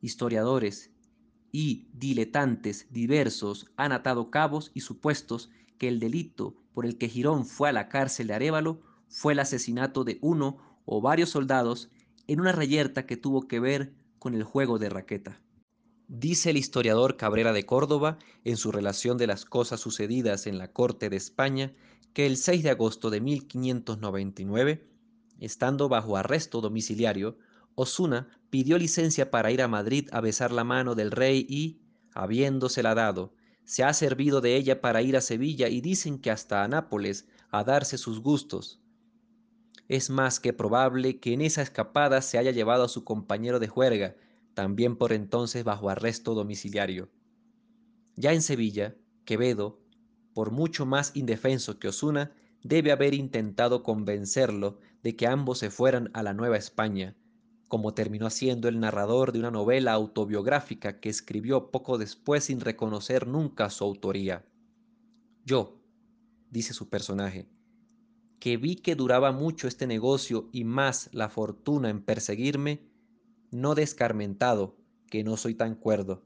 Historiadores 0.00 0.90
y 1.50 1.88
diletantes 1.92 2.86
diversos 2.90 3.70
han 3.76 3.92
atado 3.92 4.30
cabos 4.30 4.70
y 4.74 4.80
supuestos 4.80 5.50
que 5.78 5.88
el 5.88 6.00
delito 6.00 6.56
por 6.72 6.86
el 6.86 6.98
que 6.98 7.08
Girón 7.08 7.44
fue 7.44 7.68
a 7.68 7.72
la 7.72 7.88
cárcel 7.88 8.28
de 8.28 8.34
Arévalo 8.34 8.80
fue 9.08 9.34
el 9.34 9.40
asesinato 9.40 10.04
de 10.04 10.18
uno 10.22 10.58
o 10.84 11.00
varios 11.00 11.30
soldados 11.30 11.90
en 12.26 12.40
una 12.40 12.52
reyerta 12.52 13.06
que 13.06 13.16
tuvo 13.16 13.46
que 13.46 13.60
ver 13.60 13.92
con 14.18 14.34
el 14.34 14.44
juego 14.44 14.78
de 14.78 14.88
raqueta. 14.88 15.40
Dice 16.08 16.50
el 16.50 16.56
historiador 16.56 17.16
Cabrera 17.16 17.52
de 17.52 17.64
Córdoba, 17.64 18.18
en 18.44 18.56
su 18.56 18.70
relación 18.70 19.18
de 19.18 19.26
las 19.26 19.44
cosas 19.44 19.80
sucedidas 19.80 20.46
en 20.46 20.58
la 20.58 20.72
corte 20.72 21.08
de 21.08 21.16
España, 21.16 21.72
que 22.12 22.26
el 22.26 22.36
6 22.36 22.62
de 22.62 22.70
agosto 22.70 23.10
de 23.10 23.20
1599, 23.20 24.88
estando 25.40 25.88
bajo 25.88 26.16
arresto 26.16 26.60
domiciliario, 26.60 27.38
Osuna 27.74 28.28
pidió 28.50 28.78
licencia 28.78 29.30
para 29.30 29.50
ir 29.50 29.62
a 29.62 29.68
Madrid 29.68 30.08
a 30.12 30.20
besar 30.20 30.52
la 30.52 30.64
mano 30.64 30.94
del 30.94 31.10
rey 31.10 31.46
y, 31.48 31.80
habiéndosela 32.14 32.94
dado, 32.94 33.34
se 33.64 33.84
ha 33.84 33.94
servido 33.94 34.40
de 34.40 34.56
ella 34.56 34.80
para 34.80 35.02
ir 35.02 35.16
a 35.16 35.20
Sevilla 35.20 35.68
y 35.68 35.80
dicen 35.80 36.18
que 36.18 36.30
hasta 36.30 36.62
a 36.62 36.68
Nápoles 36.68 37.28
a 37.50 37.64
darse 37.64 37.96
sus 37.96 38.20
gustos. 38.20 38.80
Es 39.88 40.10
más 40.10 40.40
que 40.40 40.52
probable 40.52 41.20
que 41.20 41.32
en 41.32 41.40
esa 41.40 41.62
escapada 41.62 42.22
se 42.22 42.38
haya 42.38 42.50
llevado 42.50 42.84
a 42.84 42.88
su 42.88 43.04
compañero 43.04 43.60
de 43.60 43.68
juerga, 43.68 44.16
también 44.54 44.96
por 44.96 45.12
entonces 45.12 45.64
bajo 45.64 45.88
arresto 45.88 46.34
domiciliario. 46.34 47.10
Ya 48.16 48.32
en 48.32 48.42
Sevilla, 48.42 48.96
Quevedo, 49.24 49.81
por 50.34 50.50
mucho 50.50 50.86
más 50.86 51.12
indefenso 51.14 51.78
que 51.78 51.88
Osuna, 51.88 52.32
debe 52.62 52.92
haber 52.92 53.14
intentado 53.14 53.82
convencerlo 53.82 54.78
de 55.02 55.16
que 55.16 55.26
ambos 55.26 55.58
se 55.58 55.70
fueran 55.70 56.10
a 56.14 56.22
la 56.22 56.32
Nueva 56.32 56.56
España, 56.56 57.16
como 57.68 57.94
terminó 57.94 58.30
siendo 58.30 58.68
el 58.68 58.80
narrador 58.80 59.32
de 59.32 59.38
una 59.38 59.50
novela 59.50 59.92
autobiográfica 59.92 61.00
que 61.00 61.08
escribió 61.08 61.70
poco 61.70 61.98
después 61.98 62.44
sin 62.44 62.60
reconocer 62.60 63.26
nunca 63.26 63.70
su 63.70 63.84
autoría. 63.84 64.44
Yo, 65.44 65.80
dice 66.50 66.74
su 66.74 66.88
personaje, 66.88 67.48
que 68.38 68.56
vi 68.56 68.76
que 68.76 68.94
duraba 68.94 69.32
mucho 69.32 69.68
este 69.68 69.86
negocio 69.86 70.48
y 70.52 70.64
más 70.64 71.08
la 71.12 71.28
fortuna 71.28 71.90
en 71.90 72.02
perseguirme, 72.02 72.82
no 73.50 73.74
descarmentado, 73.74 74.76
que 75.08 75.24
no 75.24 75.36
soy 75.36 75.54
tan 75.54 75.74
cuerdo, 75.74 76.22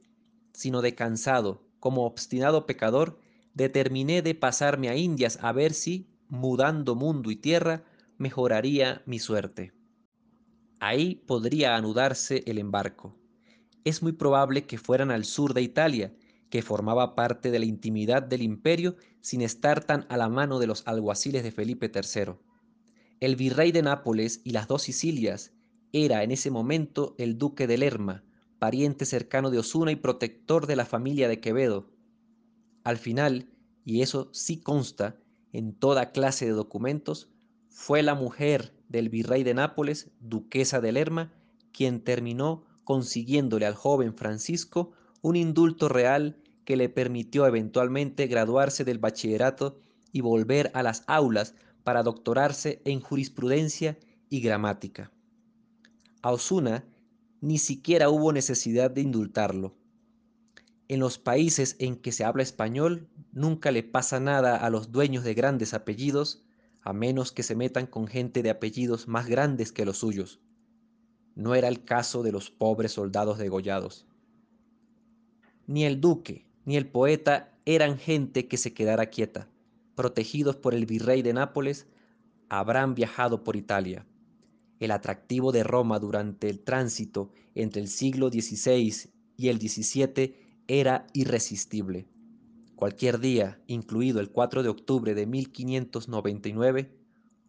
sino 0.52 0.82
de 0.82 0.94
cansado, 0.94 1.62
como 1.78 2.06
obstinado 2.06 2.66
pecador, 2.66 3.20
determiné 3.56 4.20
de 4.20 4.34
pasarme 4.34 4.90
a 4.90 4.96
Indias 4.96 5.38
a 5.40 5.50
ver 5.50 5.72
si, 5.72 6.06
mudando 6.28 6.94
mundo 6.94 7.30
y 7.30 7.36
tierra, 7.36 7.84
mejoraría 8.18 9.02
mi 9.06 9.18
suerte. 9.18 9.72
Ahí 10.78 11.22
podría 11.26 11.74
anudarse 11.74 12.44
el 12.46 12.58
embarco. 12.58 13.18
Es 13.82 14.02
muy 14.02 14.12
probable 14.12 14.66
que 14.66 14.76
fueran 14.76 15.10
al 15.10 15.24
sur 15.24 15.54
de 15.54 15.62
Italia, 15.62 16.14
que 16.50 16.60
formaba 16.60 17.14
parte 17.14 17.50
de 17.50 17.58
la 17.58 17.64
intimidad 17.64 18.22
del 18.22 18.42
imperio 18.42 18.96
sin 19.22 19.40
estar 19.40 19.82
tan 19.82 20.04
a 20.10 20.18
la 20.18 20.28
mano 20.28 20.58
de 20.58 20.66
los 20.66 20.86
alguaciles 20.86 21.42
de 21.42 21.50
Felipe 21.50 21.90
III. 21.92 22.34
El 23.20 23.36
virrey 23.36 23.72
de 23.72 23.80
Nápoles 23.80 24.42
y 24.44 24.50
las 24.50 24.68
dos 24.68 24.82
Sicilias 24.82 25.54
era 25.92 26.22
en 26.22 26.30
ese 26.30 26.50
momento 26.50 27.14
el 27.16 27.38
duque 27.38 27.66
de 27.66 27.78
Lerma, 27.78 28.22
pariente 28.58 29.06
cercano 29.06 29.50
de 29.50 29.58
Osuna 29.58 29.92
y 29.92 29.96
protector 29.96 30.66
de 30.66 30.76
la 30.76 30.84
familia 30.84 31.26
de 31.26 31.40
Quevedo, 31.40 31.95
al 32.86 32.98
final, 32.98 33.48
y 33.84 34.02
eso 34.02 34.28
sí 34.32 34.58
consta 34.58 35.16
en 35.52 35.72
toda 35.72 36.12
clase 36.12 36.46
de 36.46 36.52
documentos, 36.52 37.28
fue 37.68 38.00
la 38.04 38.14
mujer 38.14 38.76
del 38.88 39.08
virrey 39.08 39.42
de 39.42 39.54
Nápoles, 39.54 40.12
duquesa 40.20 40.80
de 40.80 40.92
Lerma, 40.92 41.32
quien 41.72 42.04
terminó 42.04 42.62
consiguiéndole 42.84 43.66
al 43.66 43.74
joven 43.74 44.14
Francisco 44.14 44.92
un 45.20 45.34
indulto 45.34 45.88
real 45.88 46.36
que 46.64 46.76
le 46.76 46.88
permitió 46.88 47.44
eventualmente 47.48 48.28
graduarse 48.28 48.84
del 48.84 49.00
bachillerato 49.00 49.80
y 50.12 50.20
volver 50.20 50.70
a 50.72 50.84
las 50.84 51.02
aulas 51.08 51.56
para 51.82 52.04
doctorarse 52.04 52.82
en 52.84 53.00
jurisprudencia 53.00 53.98
y 54.30 54.40
gramática. 54.40 55.10
A 56.22 56.30
Osuna 56.30 56.84
ni 57.40 57.58
siquiera 57.58 58.10
hubo 58.10 58.32
necesidad 58.32 58.92
de 58.92 59.00
indultarlo 59.00 59.74
en 60.88 61.00
los 61.00 61.18
países 61.18 61.76
en 61.78 61.96
que 61.96 62.12
se 62.12 62.24
habla 62.24 62.42
español 62.42 63.08
nunca 63.32 63.70
le 63.70 63.82
pasa 63.82 64.20
nada 64.20 64.56
a 64.56 64.70
los 64.70 64.92
dueños 64.92 65.24
de 65.24 65.34
grandes 65.34 65.74
apellidos, 65.74 66.44
a 66.80 66.92
menos 66.92 67.32
que 67.32 67.42
se 67.42 67.56
metan 67.56 67.86
con 67.86 68.06
gente 68.06 68.42
de 68.42 68.50
apellidos 68.50 69.08
más 69.08 69.26
grandes 69.26 69.72
que 69.72 69.84
los 69.84 69.98
suyos. 69.98 70.40
No 71.34 71.54
era 71.54 71.68
el 71.68 71.84
caso 71.84 72.22
de 72.22 72.30
los 72.30 72.50
pobres 72.50 72.92
soldados 72.92 73.38
degollados. 73.38 74.06
Ni 75.66 75.84
el 75.84 76.00
duque 76.00 76.46
ni 76.64 76.76
el 76.76 76.88
poeta 76.88 77.58
eran 77.64 77.98
gente 77.98 78.46
que 78.46 78.56
se 78.56 78.72
quedara 78.72 79.06
quieta. 79.06 79.48
Protegidos 79.96 80.56
por 80.56 80.74
el 80.74 80.86
virrey 80.86 81.22
de 81.22 81.32
Nápoles, 81.32 81.88
habrán 82.48 82.94
viajado 82.94 83.42
por 83.42 83.56
Italia. 83.56 84.06
El 84.78 84.92
atractivo 84.92 85.50
de 85.50 85.64
Roma 85.64 85.98
durante 85.98 86.48
el 86.48 86.60
tránsito 86.60 87.32
entre 87.54 87.82
el 87.82 87.88
siglo 87.88 88.28
XVI 88.28 89.10
y 89.36 89.48
el 89.48 89.58
XVII 89.58 90.45
era 90.68 91.06
irresistible. 91.12 92.08
Cualquier 92.74 93.20
día, 93.20 93.60
incluido 93.66 94.20
el 94.20 94.30
4 94.30 94.62
de 94.62 94.68
octubre 94.68 95.14
de 95.14 95.26
1599, 95.26 96.94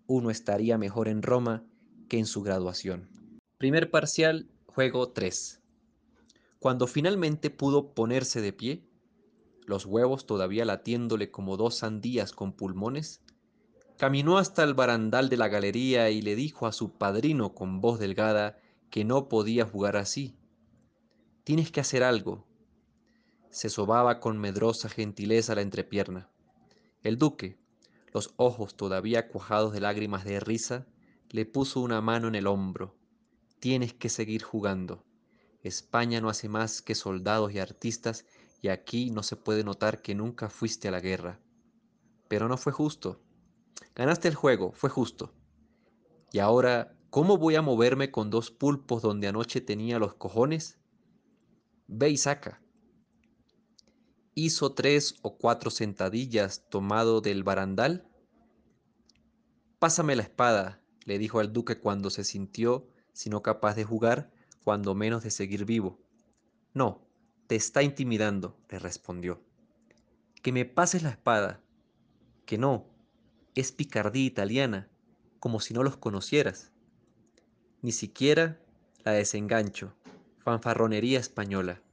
uno 0.07 0.29
estaría 0.29 0.77
mejor 0.77 1.07
en 1.07 1.21
Roma 1.21 1.65
que 2.07 2.17
en 2.17 2.25
su 2.25 2.41
graduación. 2.41 3.09
Primer 3.57 3.91
parcial, 3.91 4.49
juego 4.67 5.09
3. 5.09 5.61
Cuando 6.59 6.87
finalmente 6.87 7.49
pudo 7.49 7.93
ponerse 7.93 8.39
de 8.39 8.53
pie, 8.53 8.87
los 9.65 9.85
huevos 9.85 10.25
todavía 10.25 10.63
latiéndole 10.63 11.29
como 11.29 11.57
dos 11.57 11.75
sandías 11.75 12.31
con 12.31 12.53
pulmones, 12.53 13.21
caminó 13.97 14.37
hasta 14.37 14.63
el 14.63 14.73
barandal 14.73 15.27
de 15.27 15.37
la 15.37 15.49
galería 15.49 16.09
y 16.09 16.21
le 16.21 16.35
dijo 16.35 16.67
a 16.67 16.71
su 16.71 16.93
padrino 16.93 17.53
con 17.53 17.81
voz 17.81 17.99
delgada 17.99 18.57
que 18.89 19.03
no 19.03 19.27
podía 19.27 19.65
jugar 19.65 19.97
así. 19.97 20.37
Tienes 21.43 21.71
que 21.71 21.81
hacer 21.81 22.03
algo, 22.03 22.46
se 23.57 23.71
sobaba 23.71 24.19
con 24.19 24.37
medrosa 24.37 24.87
gentileza 24.87 25.55
la 25.55 25.61
entrepierna. 25.61 26.29
El 27.01 27.17
duque, 27.17 27.57
los 28.13 28.35
ojos 28.35 28.77
todavía 28.77 29.29
cuajados 29.29 29.73
de 29.73 29.79
lágrimas 29.79 30.25
de 30.25 30.39
risa, 30.39 30.85
le 31.31 31.47
puso 31.47 31.79
una 31.79 31.99
mano 31.99 32.27
en 32.27 32.35
el 32.35 32.45
hombro. 32.45 32.95
Tienes 33.59 33.95
que 33.95 34.09
seguir 34.09 34.43
jugando. 34.43 35.03
España 35.63 36.21
no 36.21 36.29
hace 36.29 36.47
más 36.49 36.83
que 36.83 36.93
soldados 36.93 37.51
y 37.51 37.57
artistas 37.57 38.27
y 38.61 38.67
aquí 38.67 39.09
no 39.09 39.23
se 39.23 39.35
puede 39.35 39.63
notar 39.63 40.03
que 40.03 40.13
nunca 40.13 40.51
fuiste 40.51 40.89
a 40.89 40.91
la 40.91 40.99
guerra. 40.99 41.39
Pero 42.27 42.47
no 42.47 42.57
fue 42.57 42.71
justo. 42.71 43.23
Ganaste 43.95 44.27
el 44.27 44.35
juego, 44.35 44.71
fue 44.71 44.91
justo. 44.91 45.33
Y 46.31 46.37
ahora, 46.37 46.95
¿cómo 47.09 47.37
voy 47.37 47.55
a 47.55 47.63
moverme 47.63 48.11
con 48.11 48.29
dos 48.29 48.51
pulpos 48.51 49.01
donde 49.01 49.27
anoche 49.27 49.61
tenía 49.61 49.97
los 49.97 50.13
cojones? 50.13 50.77
Ve 51.87 52.11
y 52.11 52.17
saca 52.17 52.61
hizo 54.45 54.73
tres 54.73 55.15
o 55.23 55.37
cuatro 55.37 55.71
sentadillas 55.71 56.63
tomado 56.69 57.21
del 57.21 57.43
barandal 57.43 58.07
Pásame 59.79 60.15
la 60.15 60.23
espada, 60.23 60.81
le 61.05 61.19
dijo 61.19 61.39
al 61.39 61.53
duque 61.53 61.79
cuando 61.79 62.09
se 62.09 62.23
sintió, 62.23 62.87
si 63.13 63.29
no 63.29 63.43
capaz 63.43 63.75
de 63.75 63.83
jugar, 63.83 64.31
cuando 64.63 64.95
menos 64.95 65.23
de 65.23 65.29
seguir 65.29 65.65
vivo. 65.65 65.99
No, 66.73 67.07
te 67.45 67.55
está 67.55 67.83
intimidando, 67.83 68.57
le 68.69 68.79
respondió. 68.79 69.39
Que 70.41 70.51
me 70.51 70.65
pases 70.65 71.03
la 71.03 71.11
espada. 71.11 71.61
Que 72.47 72.57
no, 72.57 72.87
es 73.53 73.71
picardía 73.71 74.25
italiana, 74.25 74.89
como 75.39 75.59
si 75.59 75.75
no 75.75 75.83
los 75.83 75.97
conocieras. 75.97 76.71
Ni 77.83 77.91
siquiera 77.91 78.59
la 79.03 79.11
desengancho, 79.11 79.93
fanfarronería 80.39 81.19
española. 81.19 81.83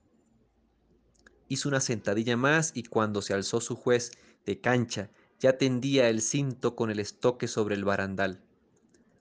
Hizo 1.48 1.68
una 1.68 1.80
sentadilla 1.80 2.36
más 2.36 2.72
y 2.74 2.84
cuando 2.84 3.22
se 3.22 3.34
alzó 3.34 3.60
su 3.60 3.76
juez 3.76 4.12
de 4.46 4.60
cancha 4.60 5.10
ya 5.38 5.58
tendía 5.58 6.08
el 6.08 6.20
cinto 6.20 6.74
con 6.74 6.90
el 6.90 7.00
estoque 7.00 7.48
sobre 7.48 7.74
el 7.74 7.84
barandal. 7.84 8.42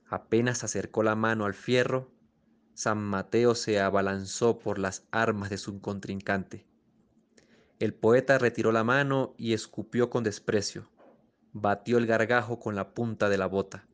Apenas 0.08 0.64
acercó 0.64 1.04
la 1.04 1.16
mano 1.16 1.46
al 1.46 1.54
fierro, 1.54 2.12
San 2.76 2.98
Mateo 3.00 3.56
se 3.56 3.80
abalanzó 3.80 4.58
por 4.58 4.80
las 4.80 5.06
armas 5.12 5.50
de 5.50 5.58
su 5.58 5.80
contrincante. 5.82 6.66
El 7.80 7.94
poeta 7.94 8.38
retiró 8.38 8.72
la 8.72 8.84
mano 8.84 9.36
y 9.38 9.54
escupió 9.54 10.10
con 10.10 10.24
desprecio. 10.24 10.90
Batió 11.52 11.98
el 11.98 12.08
gargajo 12.08 12.60
con 12.60 12.76
la 12.76 12.94
punta 12.94 13.30
de 13.30 13.38
la 13.38 13.46
bota. 13.46 13.88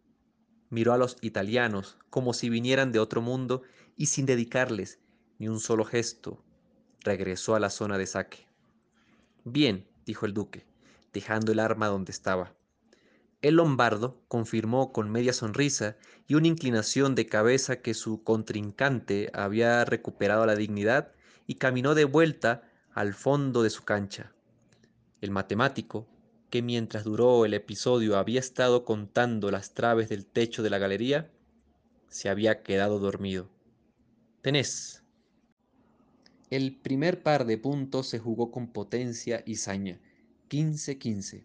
Miró 0.69 0.93
a 0.93 0.97
los 0.97 1.17
italianos 1.21 1.97
como 2.09 2.33
si 2.33 2.49
vinieran 2.49 2.91
de 2.91 2.99
otro 2.99 3.21
mundo 3.21 3.63
y 3.95 4.05
sin 4.05 4.25
dedicarles 4.25 4.99
ni 5.39 5.47
un 5.47 5.59
solo 5.59 5.83
gesto, 5.83 6.43
regresó 7.01 7.55
a 7.55 7.59
la 7.59 7.69
zona 7.69 7.97
de 7.97 8.05
saque. 8.05 8.47
Bien, 9.43 9.87
dijo 10.05 10.25
el 10.25 10.33
duque, 10.33 10.65
dejando 11.13 11.51
el 11.51 11.59
arma 11.59 11.87
donde 11.87 12.11
estaba. 12.11 12.53
El 13.41 13.55
lombardo 13.55 14.21
confirmó 14.27 14.91
con 14.91 15.09
media 15.09 15.31
sonrisa 15.31 15.95
y 16.27 16.35
una 16.35 16.47
inclinación 16.47 17.15
de 17.15 17.25
cabeza 17.25 17.81
que 17.81 17.93
su 17.93 18.23
contrincante 18.23 19.31
había 19.33 19.85
recuperado 19.85 20.45
la 20.45 20.55
dignidad 20.55 21.13
y 21.47 21.55
caminó 21.55 21.95
de 21.95 22.03
vuelta 22.03 22.63
al 22.93 23.13
fondo 23.13 23.63
de 23.63 23.69
su 23.69 23.83
cancha. 23.83 24.33
El 25.21 25.31
matemático, 25.31 26.05
que 26.49 26.61
mientras 26.61 27.05
duró 27.05 27.45
el 27.45 27.53
episodio 27.53 28.17
había 28.17 28.39
estado 28.39 28.83
contando 28.83 29.51
las 29.51 29.73
traves 29.73 30.09
del 30.09 30.25
techo 30.25 30.61
de 30.61 30.69
la 30.69 30.77
galería, 30.77 31.31
se 32.09 32.27
había 32.27 32.61
quedado 32.63 32.99
dormido. 32.99 33.49
Tenés. 34.41 35.03
El 36.49 36.75
primer 36.75 37.21
par 37.21 37.45
de 37.45 37.59
puntos 37.59 38.07
se 38.07 38.17
jugó 38.17 38.49
con 38.49 38.67
potencia 38.67 39.43
y 39.45 39.57
saña, 39.57 39.99
15-15. 40.49 41.43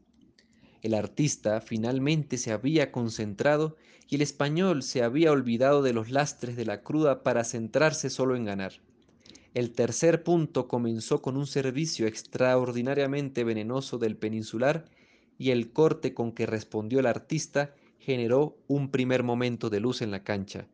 El 0.80 0.94
artista 0.94 1.60
finalmente 1.60 2.38
se 2.38 2.52
había 2.52 2.90
concentrado 2.90 3.76
y 4.08 4.14
el 4.14 4.22
español 4.22 4.82
se 4.82 5.02
había 5.02 5.30
olvidado 5.30 5.82
de 5.82 5.92
los 5.92 6.10
lastres 6.10 6.56
de 6.56 6.64
la 6.64 6.82
cruda 6.82 7.22
para 7.22 7.44
centrarse 7.44 8.08
solo 8.08 8.34
en 8.34 8.46
ganar. 8.46 8.80
El 9.52 9.72
tercer 9.72 10.22
punto 10.22 10.68
comenzó 10.68 11.20
con 11.20 11.36
un 11.36 11.46
servicio 11.46 12.06
extraordinariamente 12.06 13.44
venenoso 13.44 13.98
del 13.98 14.16
peninsular 14.16 14.86
y 15.36 15.50
el 15.50 15.70
corte 15.70 16.14
con 16.14 16.32
que 16.32 16.46
respondió 16.46 17.00
el 17.00 17.06
artista 17.06 17.74
generó 17.98 18.56
un 18.68 18.90
primer 18.90 19.22
momento 19.22 19.68
de 19.68 19.80
luz 19.80 20.00
en 20.00 20.10
la 20.10 20.24
cancha. 20.24 20.66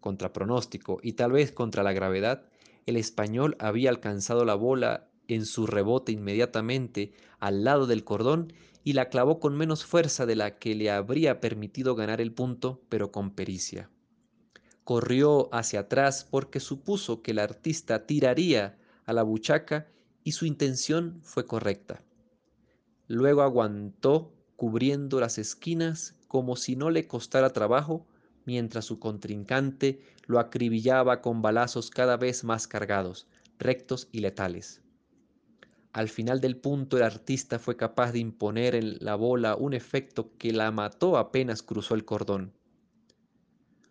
Contra 0.00 0.32
pronóstico 0.32 0.98
y 1.04 1.12
tal 1.12 1.30
vez 1.32 1.52
contra 1.52 1.84
la 1.84 1.92
gravedad, 1.92 2.49
el 2.90 2.96
español 2.96 3.56
había 3.58 3.90
alcanzado 3.90 4.44
la 4.44 4.54
bola 4.54 5.08
en 5.28 5.46
su 5.46 5.66
rebote 5.66 6.12
inmediatamente 6.12 7.12
al 7.38 7.64
lado 7.64 7.86
del 7.86 8.04
cordón 8.04 8.52
y 8.84 8.92
la 8.94 9.08
clavó 9.08 9.40
con 9.40 9.56
menos 9.56 9.84
fuerza 9.84 10.26
de 10.26 10.36
la 10.36 10.58
que 10.58 10.74
le 10.74 10.90
habría 10.90 11.40
permitido 11.40 11.94
ganar 11.94 12.20
el 12.20 12.32
punto, 12.32 12.82
pero 12.88 13.12
con 13.12 13.30
pericia. 13.30 13.90
Corrió 14.84 15.54
hacia 15.54 15.80
atrás 15.80 16.26
porque 16.28 16.60
supuso 16.60 17.22
que 17.22 17.30
el 17.30 17.38
artista 17.38 18.06
tiraría 18.06 18.78
a 19.04 19.12
la 19.12 19.22
buchaca 19.22 19.86
y 20.24 20.32
su 20.32 20.46
intención 20.46 21.20
fue 21.22 21.46
correcta. 21.46 22.02
Luego 23.06 23.42
aguantó 23.42 24.32
cubriendo 24.56 25.20
las 25.20 25.38
esquinas 25.38 26.16
como 26.28 26.56
si 26.56 26.76
no 26.76 26.90
le 26.90 27.06
costara 27.06 27.50
trabajo, 27.50 28.06
mientras 28.50 28.84
su 28.84 28.98
contrincante 28.98 30.00
lo 30.26 30.40
acribillaba 30.40 31.20
con 31.20 31.40
balazos 31.40 31.88
cada 31.88 32.16
vez 32.16 32.42
más 32.42 32.66
cargados, 32.66 33.28
rectos 33.60 34.08
y 34.10 34.18
letales. 34.18 34.82
Al 35.92 36.08
final 36.08 36.40
del 36.40 36.56
punto 36.56 36.96
el 36.96 37.04
artista 37.04 37.60
fue 37.60 37.76
capaz 37.76 38.10
de 38.10 38.18
imponer 38.18 38.74
en 38.74 38.96
la 38.98 39.14
bola 39.14 39.54
un 39.54 39.72
efecto 39.72 40.32
que 40.36 40.52
la 40.52 40.72
mató 40.72 41.16
apenas 41.16 41.62
cruzó 41.62 41.94
el 41.94 42.04
cordón. 42.04 42.52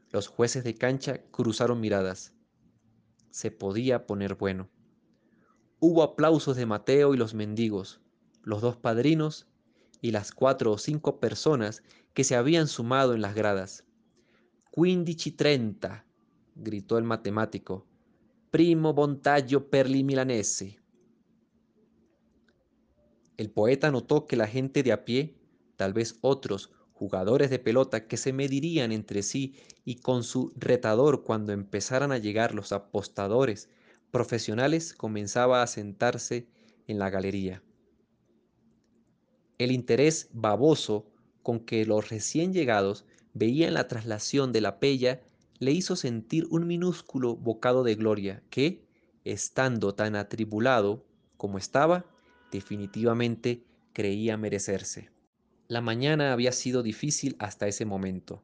Los 0.09 0.27
jueces 0.27 0.65
de 0.65 0.75
cancha 0.75 1.21
cruzaron 1.31 1.79
miradas. 1.79 2.33
Se 3.31 3.51
podía 3.51 4.05
poner 4.05 4.35
bueno. 4.35 4.69
Hubo 5.79 6.03
aplausos 6.03 6.57
de 6.57 6.65
Mateo 6.65 7.13
y 7.13 7.17
los 7.17 7.33
mendigos, 7.33 8.01
los 8.43 8.59
dos 8.59 8.75
padrinos 8.75 9.47
y 10.01 10.11
las 10.11 10.33
cuatro 10.33 10.73
o 10.73 10.77
cinco 10.77 11.21
personas 11.21 11.81
que 12.13 12.25
se 12.25 12.35
habían 12.35 12.67
sumado 12.67 13.13
en 13.13 13.21
las 13.21 13.35
gradas. 13.35 13.85
Quindici 14.71 15.31
trenta, 15.31 16.05
gritó 16.55 16.97
el 16.97 17.03
matemático. 17.03 17.87
Primo 18.51 18.93
bontaggio 18.93 19.69
per 19.69 19.89
li. 19.89 20.05
El 23.37 23.49
poeta 23.51 23.89
notó 23.89 24.27
que 24.27 24.35
la 24.35 24.47
gente 24.47 24.83
de 24.83 24.91
a 24.91 25.05
pie, 25.05 25.35
tal 25.75 25.93
vez 25.93 26.17
otros 26.21 26.71
jugadores 26.93 27.49
de 27.49 27.57
pelota 27.57 28.07
que 28.07 28.17
se 28.17 28.33
medirían 28.33 28.91
entre 28.91 29.23
sí 29.23 29.55
y 29.85 29.95
con 29.95 30.23
su 30.23 30.51
retador 30.55 31.23
cuando 31.23 31.51
empezaran 31.53 32.11
a 32.11 32.17
llegar 32.17 32.53
los 32.53 32.71
apostadores 32.71 33.69
profesionales, 34.11 34.93
comenzaba 34.93 35.63
a 35.63 35.67
sentarse 35.67 36.47
en 36.87 36.99
la 36.99 37.09
galería. 37.09 37.63
El 39.57 39.71
interés 39.71 40.29
baboso 40.33 41.07
con 41.41 41.59
que 41.61 41.85
los 41.85 42.09
recién 42.09 42.53
llegados 42.53 43.05
veían 43.33 43.73
la 43.73 43.87
traslación 43.87 44.51
de 44.51 44.61
la 44.61 44.79
pella 44.79 45.21
le 45.59 45.71
hizo 45.71 45.95
sentir 45.95 46.47
un 46.49 46.67
minúsculo 46.67 47.35
bocado 47.35 47.83
de 47.83 47.95
gloria 47.95 48.43
que, 48.49 48.85
estando 49.25 49.93
tan 49.93 50.15
atribulado 50.15 51.05
como 51.37 51.57
estaba, 51.57 52.05
definitivamente 52.51 53.65
creía 53.93 54.37
merecerse. 54.37 55.11
La 55.67 55.81
mañana 55.81 56.33
había 56.33 56.51
sido 56.51 56.81
difícil 56.81 57.35
hasta 57.39 57.67
ese 57.67 57.85
momento. 57.85 58.43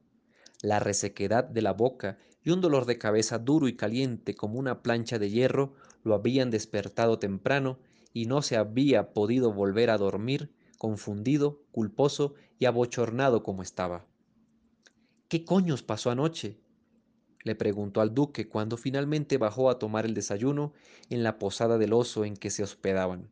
La 0.61 0.79
resequedad 0.79 1.43
de 1.43 1.61
la 1.61 1.73
boca 1.73 2.17
y 2.43 2.51
un 2.51 2.61
dolor 2.61 2.85
de 2.85 2.97
cabeza 2.97 3.39
duro 3.39 3.67
y 3.67 3.75
caliente 3.75 4.35
como 4.35 4.59
una 4.59 4.83
plancha 4.83 5.17
de 5.17 5.29
hierro 5.29 5.73
lo 6.03 6.13
habían 6.13 6.51
despertado 6.51 7.17
temprano 7.17 7.79
y 8.13 8.27
no 8.27 8.41
se 8.41 8.57
había 8.57 9.13
podido 9.13 9.51
volver 9.51 9.89
a 9.89 9.97
dormir 9.97 10.53
confundido, 10.77 11.63
culposo 11.71 12.35
y 12.59 12.65
abochornado 12.65 13.41
como 13.43 13.63
estaba. 13.63 14.05
¿Qué 15.27 15.43
coños 15.43 15.81
pasó 15.81 16.11
anoche? 16.11 16.59
le 17.43 17.55
preguntó 17.55 18.01
al 18.01 18.13
duque 18.13 18.47
cuando 18.47 18.77
finalmente 18.77 19.37
bajó 19.37 19.69
a 19.69 19.79
tomar 19.79 20.05
el 20.05 20.13
desayuno 20.13 20.73
en 21.09 21.23
la 21.23 21.39
posada 21.39 21.77
del 21.77 21.93
oso 21.93 22.25
en 22.25 22.35
que 22.35 22.49
se 22.49 22.63
hospedaban. 22.63 23.29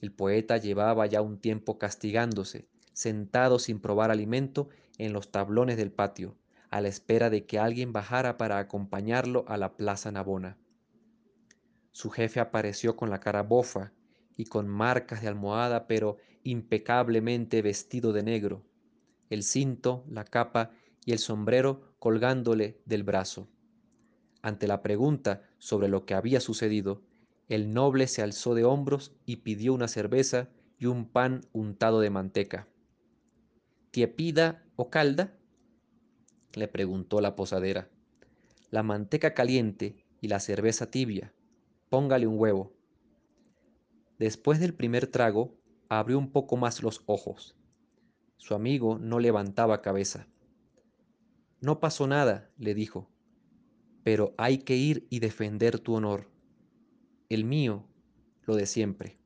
El 0.00 0.12
poeta 0.12 0.56
llevaba 0.56 1.06
ya 1.06 1.20
un 1.20 1.38
tiempo 1.38 1.78
castigándose, 1.78 2.68
sentado 2.92 3.58
sin 3.58 3.80
probar 3.80 4.10
alimento 4.10 4.68
en 4.98 5.12
los 5.12 5.30
tablones 5.30 5.76
del 5.76 5.92
patio, 5.92 6.36
a 6.70 6.80
la 6.80 6.88
espera 6.88 7.30
de 7.30 7.44
que 7.44 7.58
alguien 7.58 7.92
bajara 7.92 8.36
para 8.36 8.58
acompañarlo 8.58 9.44
a 9.48 9.56
la 9.56 9.76
plaza 9.76 10.10
Navona. 10.10 10.58
Su 11.92 12.10
jefe 12.10 12.40
apareció 12.40 12.96
con 12.96 13.10
la 13.10 13.20
cara 13.20 13.42
bofa 13.42 13.92
y 14.36 14.46
con 14.46 14.68
marcas 14.68 15.22
de 15.22 15.28
almohada, 15.28 15.86
pero 15.86 16.16
impecablemente 16.42 17.62
vestido 17.62 18.12
de 18.12 18.22
negro, 18.22 18.64
el 19.28 19.44
cinto, 19.44 20.04
la 20.08 20.24
capa 20.24 20.72
y 21.04 21.12
el 21.12 21.18
sombrero 21.18 21.94
colgándole 21.98 22.80
del 22.84 23.02
brazo. 23.02 23.48
Ante 24.42 24.66
la 24.66 24.82
pregunta 24.82 25.42
sobre 25.58 25.88
lo 25.88 26.06
que 26.06 26.14
había 26.14 26.40
sucedido, 26.40 27.02
el 27.48 27.72
noble 27.72 28.06
se 28.06 28.22
alzó 28.22 28.54
de 28.54 28.64
hombros 28.64 29.12
y 29.26 29.36
pidió 29.36 29.74
una 29.74 29.88
cerveza 29.88 30.48
y 30.78 30.86
un 30.86 31.06
pan 31.06 31.42
untado 31.52 32.00
de 32.00 32.10
manteca. 32.10 32.68
¿Tiepida 33.90 34.64
o 34.76 34.88
calda? 34.88 35.36
le 36.54 36.68
preguntó 36.68 37.20
la 37.20 37.36
posadera. 37.36 37.90
La 38.70 38.82
manteca 38.82 39.34
caliente 39.34 40.06
y 40.20 40.28
la 40.28 40.40
cerveza 40.40 40.90
tibia. 40.90 41.34
Póngale 41.88 42.26
un 42.26 42.38
huevo. 42.38 42.72
Después 44.18 44.60
del 44.60 44.74
primer 44.74 45.06
trago, 45.06 45.56
abrió 45.88 46.18
un 46.18 46.30
poco 46.30 46.56
más 46.56 46.82
los 46.82 47.02
ojos. 47.06 47.56
Su 48.36 48.54
amigo 48.54 48.98
no 48.98 49.18
levantaba 49.18 49.82
cabeza. 49.82 50.28
No 51.60 51.80
pasó 51.80 52.06
nada, 52.06 52.50
le 52.58 52.74
dijo, 52.74 53.10
pero 54.02 54.34
hay 54.38 54.58
que 54.58 54.76
ir 54.76 55.06
y 55.10 55.20
defender 55.20 55.78
tu 55.78 55.94
honor 55.94 56.30
el 57.30 57.44
mío, 57.44 57.86
lo 58.42 58.56
de 58.56 58.66
siempre. 58.66 59.16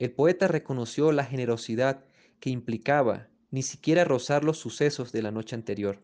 El 0.00 0.12
poeta 0.12 0.48
reconoció 0.48 1.12
la 1.12 1.24
generosidad 1.24 2.04
que 2.40 2.50
implicaba 2.50 3.28
ni 3.50 3.62
siquiera 3.62 4.04
rozar 4.04 4.42
los 4.42 4.58
sucesos 4.58 5.12
de 5.12 5.22
la 5.22 5.30
noche 5.30 5.54
anterior. 5.54 6.02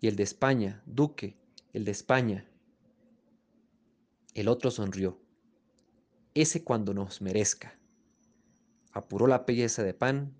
Y 0.00 0.08
el 0.08 0.16
de 0.16 0.22
España, 0.22 0.82
duque, 0.86 1.36
el 1.74 1.84
de 1.84 1.90
España. 1.90 2.50
El 4.32 4.48
otro 4.48 4.70
sonrió. 4.70 5.20
Ese 6.32 6.64
cuando 6.64 6.94
nos 6.94 7.20
merezca. 7.20 7.78
Apuró 8.92 9.26
la 9.26 9.44
pieza 9.44 9.82
de 9.82 9.92
pan, 9.92 10.34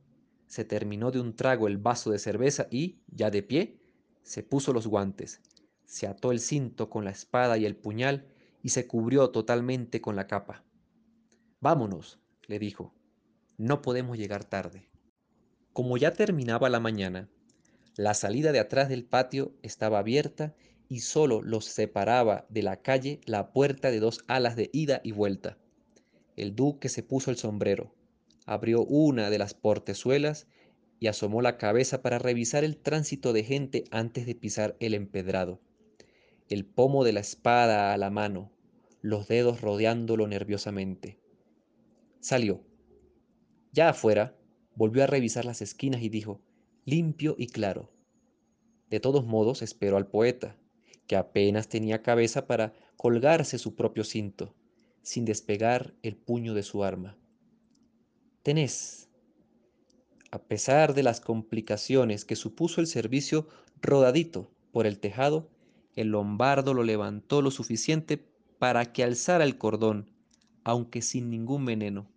se 0.48 0.64
terminó 0.64 1.10
de 1.10 1.20
un 1.20 1.36
trago 1.36 1.68
el 1.68 1.78
vaso 1.78 2.10
de 2.10 2.18
cerveza 2.18 2.66
y, 2.70 2.98
ya 3.06 3.30
de 3.30 3.42
pie, 3.42 3.78
se 4.22 4.42
puso 4.42 4.72
los 4.72 4.86
guantes, 4.86 5.40
se 5.84 6.06
ató 6.06 6.32
el 6.32 6.40
cinto 6.40 6.90
con 6.90 7.04
la 7.04 7.10
espada 7.10 7.56
y 7.58 7.66
el 7.66 7.76
puñal 7.76 8.26
y 8.62 8.70
se 8.70 8.86
cubrió 8.86 9.30
totalmente 9.30 10.00
con 10.00 10.16
la 10.16 10.26
capa. 10.26 10.64
Vámonos, 11.60 12.18
le 12.46 12.58
dijo, 12.58 12.94
no 13.56 13.82
podemos 13.82 14.18
llegar 14.18 14.44
tarde. 14.44 14.90
Como 15.72 15.96
ya 15.96 16.12
terminaba 16.12 16.68
la 16.68 16.80
mañana, 16.80 17.28
la 17.96 18.14
salida 18.14 18.52
de 18.52 18.58
atrás 18.58 18.88
del 18.88 19.04
patio 19.04 19.54
estaba 19.62 19.98
abierta 19.98 20.54
y 20.88 21.00
solo 21.00 21.42
los 21.42 21.66
separaba 21.66 22.46
de 22.48 22.62
la 22.62 22.80
calle 22.80 23.20
la 23.26 23.52
puerta 23.52 23.90
de 23.90 24.00
dos 24.00 24.24
alas 24.28 24.56
de 24.56 24.70
ida 24.72 25.00
y 25.04 25.12
vuelta. 25.12 25.58
El 26.36 26.54
duque 26.54 26.88
se 26.88 27.02
puso 27.02 27.30
el 27.30 27.36
sombrero, 27.36 27.92
abrió 28.48 28.82
una 28.82 29.28
de 29.28 29.38
las 29.38 29.52
portezuelas 29.52 30.48
y 30.98 31.06
asomó 31.06 31.42
la 31.42 31.58
cabeza 31.58 32.00
para 32.00 32.18
revisar 32.18 32.64
el 32.64 32.78
tránsito 32.78 33.32
de 33.34 33.44
gente 33.44 33.84
antes 33.90 34.24
de 34.24 34.34
pisar 34.34 34.74
el 34.80 34.94
empedrado. 34.94 35.60
El 36.48 36.64
pomo 36.64 37.04
de 37.04 37.12
la 37.12 37.20
espada 37.20 37.92
a 37.92 37.98
la 37.98 38.10
mano, 38.10 38.50
los 39.02 39.28
dedos 39.28 39.60
rodeándolo 39.60 40.26
nerviosamente. 40.26 41.20
Salió. 42.20 42.64
Ya 43.72 43.90
afuera, 43.90 44.34
volvió 44.74 45.04
a 45.04 45.06
revisar 45.06 45.44
las 45.44 45.60
esquinas 45.60 46.02
y 46.02 46.08
dijo, 46.08 46.40
limpio 46.86 47.36
y 47.38 47.48
claro. 47.48 47.92
De 48.88 48.98
todos 48.98 49.26
modos, 49.26 49.60
esperó 49.60 49.98
al 49.98 50.06
poeta, 50.06 50.56
que 51.06 51.16
apenas 51.16 51.68
tenía 51.68 52.02
cabeza 52.02 52.46
para 52.46 52.72
colgarse 52.96 53.58
su 53.58 53.76
propio 53.76 54.04
cinto, 54.04 54.54
sin 55.02 55.26
despegar 55.26 55.94
el 56.02 56.16
puño 56.16 56.54
de 56.54 56.62
su 56.62 56.82
arma. 56.82 57.18
Tenés, 58.48 59.10
a 60.30 60.38
pesar 60.38 60.94
de 60.94 61.02
las 61.02 61.20
complicaciones 61.20 62.24
que 62.24 62.34
supuso 62.34 62.80
el 62.80 62.86
servicio 62.86 63.46
rodadito 63.82 64.50
por 64.72 64.86
el 64.86 65.00
tejado, 65.00 65.50
el 65.96 66.12
lombardo 66.12 66.72
lo 66.72 66.82
levantó 66.82 67.42
lo 67.42 67.50
suficiente 67.50 68.16
para 68.58 68.90
que 68.90 69.04
alzara 69.04 69.44
el 69.44 69.58
cordón, 69.58 70.10
aunque 70.64 71.02
sin 71.02 71.28
ningún 71.28 71.66
veneno. 71.66 72.08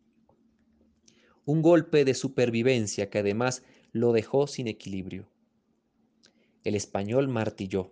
Un 1.43 1.61
golpe 1.61 2.05
de 2.05 2.13
supervivencia 2.13 3.09
que 3.09 3.19
además 3.19 3.65
lo 3.91 4.13
dejó 4.13 4.47
sin 4.47 4.69
equilibrio. 4.69 5.27
El 6.63 6.75
español 6.75 7.27
martilló. 7.27 7.91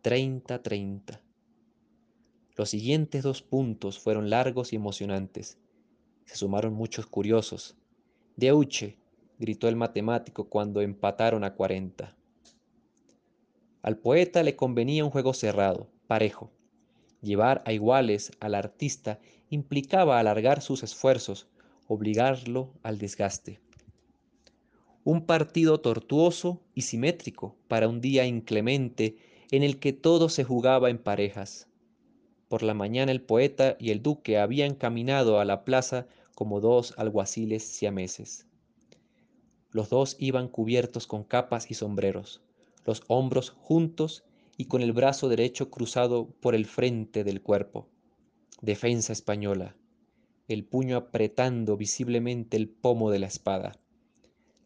Treinta, 0.00 0.60
treinta. 0.60 1.22
Los 2.56 2.70
siguientes 2.70 3.22
dos 3.22 3.42
puntos 3.42 4.00
fueron 4.00 4.28
largos 4.28 4.72
y 4.72 4.76
emocionantes. 4.76 5.61
Se 6.24 6.36
sumaron 6.36 6.74
muchos 6.74 7.06
curiosos, 7.06 7.76
Deuche, 8.36 8.98
gritó 9.38 9.68
el 9.68 9.76
matemático 9.76 10.48
cuando 10.48 10.80
empataron 10.80 11.44
a 11.44 11.54
cuarenta. 11.54 12.16
Al 13.82 13.98
poeta 13.98 14.42
le 14.42 14.56
convenía 14.56 15.04
un 15.04 15.10
juego 15.10 15.34
cerrado, 15.34 15.88
parejo. 16.06 16.50
Llevar 17.20 17.62
a 17.66 17.72
iguales 17.72 18.32
al 18.40 18.54
artista 18.54 19.20
implicaba 19.50 20.18
alargar 20.18 20.62
sus 20.62 20.82
esfuerzos, 20.82 21.48
obligarlo 21.88 22.72
al 22.82 22.98
desgaste. 22.98 23.60
Un 25.04 25.26
partido 25.26 25.80
tortuoso 25.80 26.62
y 26.74 26.82
simétrico 26.82 27.56
para 27.68 27.88
un 27.88 28.00
día 28.00 28.24
inclemente 28.24 29.16
en 29.50 29.62
el 29.62 29.80
que 29.80 29.92
todo 29.92 30.28
se 30.28 30.44
jugaba 30.44 30.88
en 30.90 30.98
parejas. 30.98 31.68
Por 32.52 32.62
la 32.62 32.74
mañana 32.74 33.12
el 33.12 33.22
poeta 33.22 33.76
y 33.78 33.92
el 33.92 34.02
duque 34.02 34.36
habían 34.36 34.74
caminado 34.74 35.40
a 35.40 35.46
la 35.46 35.64
plaza 35.64 36.06
como 36.34 36.60
dos 36.60 36.92
alguaciles 36.98 37.62
siameses. 37.62 38.46
Los 39.70 39.88
dos 39.88 40.16
iban 40.18 40.48
cubiertos 40.48 41.06
con 41.06 41.24
capas 41.24 41.70
y 41.70 41.74
sombreros, 41.74 42.42
los 42.84 43.04
hombros 43.06 43.48
juntos 43.48 44.24
y 44.58 44.66
con 44.66 44.82
el 44.82 44.92
brazo 44.92 45.30
derecho 45.30 45.70
cruzado 45.70 46.28
por 46.42 46.54
el 46.54 46.66
frente 46.66 47.24
del 47.24 47.40
cuerpo. 47.40 47.88
Defensa 48.60 49.14
española, 49.14 49.74
el 50.46 50.62
puño 50.66 50.98
apretando 50.98 51.78
visiblemente 51.78 52.58
el 52.58 52.68
pomo 52.68 53.10
de 53.10 53.18
la 53.18 53.28
espada. 53.28 53.78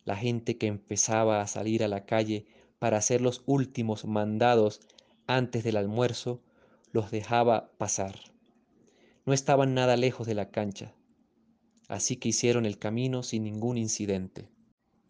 La 0.05 0.16
gente 0.16 0.59
que 0.59 0.66
empezaba 0.66 1.41
a 1.41 1.47
salir 1.47 1.84
a 1.84 1.89
la 1.89 2.05
calle 2.05 2.47
para 2.80 2.97
hacer 2.97 3.20
los 3.20 3.45
últimos 3.47 4.07
mandados 4.07 4.80
antes 5.28 5.62
del 5.62 5.76
almuerzo 5.76 6.43
los 6.97 7.11
dejaba 7.11 7.70
pasar. 7.76 8.14
No 9.26 9.34
estaban 9.34 9.74
nada 9.74 9.99
lejos 9.99 10.26
de 10.26 10.34
la 10.34 10.51
cancha, 10.51 10.94
así 11.88 12.16
que 12.16 12.30
hicieron 12.30 12.64
el 12.64 12.78
camino 12.78 13.22
sin 13.22 13.44
ningún 13.44 13.76
incidente. 13.76 14.49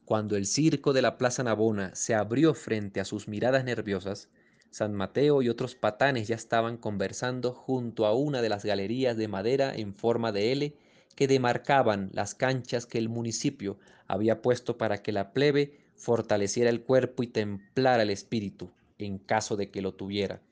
Cuando 0.05 0.35
el 0.35 0.47
circo 0.47 0.93
de 0.93 1.01
la 1.01 1.17
Plaza 1.17 1.45
Navona 1.45 1.95
se 1.95 2.17
abrió 2.17 2.55
frente 2.55 2.99
a 2.99 3.05
sus 3.05 3.29
miradas 3.29 3.63
nerviosas, 3.65 4.31
San 4.71 4.95
Mateo 4.95 5.43
y 5.43 5.49
otros 5.49 5.77
patanes 5.77 6.27
ya 6.27 6.35
estaban 6.35 6.77
conversando 6.77 7.53
junto 7.53 8.05
a 8.05 8.17
una 8.17 8.43
de 8.43 8.49
las 8.49 8.65
galerías 8.65 9.17
de 9.17 9.29
madera 9.29 9.73
en 9.73 9.95
forma 9.95 10.33
de 10.33 10.51
L 10.51 10.77
que 11.15 11.29
demarcaban 11.29 12.11
las 12.13 12.35
canchas 12.35 12.85
que 12.87 12.99
el 12.99 13.09
municipio 13.09 13.79
había 14.09 14.43
puesto 14.43 14.77
para 14.77 15.05
que 15.05 15.13
la 15.13 15.33
plebe 15.33 15.79
fortaleciera 15.95 16.69
el 16.69 16.83
cuerpo 16.83 17.23
y 17.23 17.29
templara 17.29 18.03
el 18.03 18.11
espíritu, 18.11 18.73
en 18.99 19.19
caso 19.19 19.55
de 19.55 19.71
que 19.71 19.83
lo 19.83 19.95
tuviera, 19.95 20.43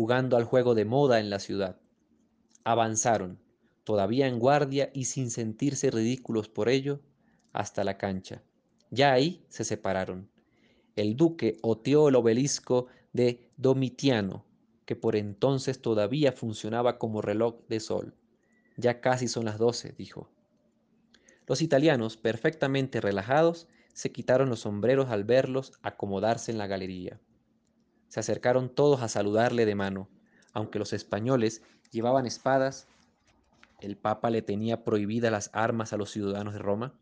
jugando 0.00 0.38
al 0.38 0.44
juego 0.44 0.74
de 0.74 0.86
moda 0.86 1.20
en 1.20 1.28
la 1.28 1.38
ciudad. 1.38 1.78
Avanzaron, 2.64 3.38
todavía 3.84 4.28
en 4.28 4.38
guardia 4.38 4.90
y 4.94 5.04
sin 5.04 5.30
sentirse 5.30 5.90
ridículos 5.90 6.48
por 6.48 6.70
ello, 6.70 7.02
hasta 7.52 7.84
la 7.84 7.98
cancha. 7.98 8.42
Ya 8.90 9.12
ahí 9.12 9.44
se 9.50 9.62
separaron. 9.62 10.30
El 10.96 11.16
duque 11.16 11.58
oteó 11.60 12.08
el 12.08 12.16
obelisco 12.16 12.86
de 13.12 13.50
Domitiano, 13.58 14.46
que 14.86 14.96
por 14.96 15.16
entonces 15.16 15.82
todavía 15.82 16.32
funcionaba 16.32 16.96
como 16.96 17.20
reloj 17.20 17.56
de 17.68 17.80
sol. 17.80 18.14
Ya 18.78 19.02
casi 19.02 19.28
son 19.28 19.44
las 19.44 19.58
doce, 19.58 19.92
dijo. 19.98 20.30
Los 21.46 21.60
italianos, 21.60 22.16
perfectamente 22.16 23.02
relajados, 23.02 23.68
se 23.92 24.12
quitaron 24.12 24.48
los 24.48 24.60
sombreros 24.60 25.10
al 25.10 25.24
verlos 25.24 25.74
acomodarse 25.82 26.50
en 26.50 26.56
la 26.56 26.68
galería. 26.68 27.20
Se 28.10 28.20
acercaron 28.20 28.68
todos 28.68 29.00
a 29.00 29.08
saludarle 29.08 29.64
de 29.64 29.74
mano, 29.74 30.10
aunque 30.52 30.78
los 30.78 30.92
españoles 30.92 31.62
llevaban 31.90 32.26
espadas 32.26 32.86
el 33.80 33.96
Papa 33.96 34.30
le 34.30 34.42
tenía 34.42 34.84
prohibidas 34.84 35.32
las 35.32 35.50
armas 35.54 35.92
a 35.92 35.96
los 35.96 36.10
ciudadanos 36.10 36.52
de 36.52 36.58
Roma? 36.58 36.94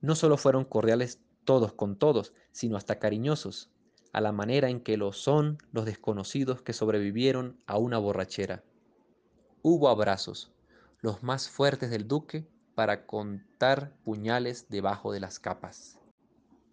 No 0.00 0.14
solo 0.14 0.36
fueron 0.36 0.64
cordiales 0.64 1.20
todos 1.44 1.72
con 1.74 1.96
todos, 1.96 2.32
sino 2.50 2.76
hasta 2.76 2.98
cariñosos, 2.98 3.70
a 4.12 4.20
la 4.20 4.32
manera 4.32 4.70
en 4.70 4.80
que 4.80 4.96
lo 4.96 5.12
son 5.12 5.58
los 5.72 5.84
desconocidos 5.84 6.62
que 6.62 6.72
sobrevivieron 6.72 7.60
a 7.66 7.76
una 7.76 7.98
borrachera. 7.98 8.64
Hubo 9.62 9.88
abrazos, 9.88 10.50
los 11.00 11.22
más 11.22 11.50
fuertes 11.50 11.90
del 11.90 12.08
duque, 12.08 12.48
para 12.74 13.06
contar 13.06 13.92
puñales 14.04 14.68
debajo 14.68 15.12
de 15.12 15.20
las 15.20 15.38
capas. 15.38 15.98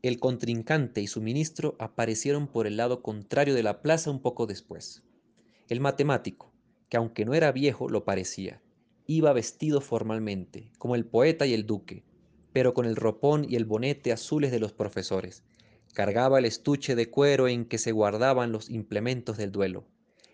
El 0.04 0.20
contrincante 0.20 1.02
y 1.02 1.08
su 1.08 1.22
ministro 1.22 1.78
aparecieron 1.80 2.48
por 2.48 2.68
el 2.68 2.76
lado 2.78 3.02
contrario 3.02 3.56
de 3.56 3.64
la 3.64 3.82
plaza 3.82 4.12
un 4.12 4.22
poco 4.22 4.46
después. 4.46 5.02
El 5.70 5.80
matemático, 5.80 6.54
que 6.90 6.98
aunque 6.98 7.24
no 7.24 7.34
era 7.34 7.54
viejo, 7.54 7.88
lo 7.88 8.04
parecía, 8.04 8.62
Iba 9.06 9.32
vestido 9.34 9.80
formalmente, 9.82 10.72
como 10.78 10.96
el 10.96 11.06
poeta 11.06 11.46
y 11.46 11.54
el 11.54 11.66
duque, 11.66 12.04
pero 12.52 12.74
con 12.74 12.86
el 12.86 12.96
ropón 12.98 13.46
y 13.50 13.56
el 13.56 13.64
bonete 13.64 14.12
azules 14.12 14.52
de 14.52 14.60
los 14.60 14.74
profesores. 14.74 15.44
Cargaba 15.94 16.40
el 16.40 16.46
estuche 16.46 16.96
de 16.96 17.10
cuero 17.10 17.48
en 17.48 17.66
que 17.66 17.78
se 17.78 17.94
guardaban 17.94 18.52
los 18.52 18.70
implementos 18.70 19.38
del 19.38 19.52
duelo. 19.52 19.86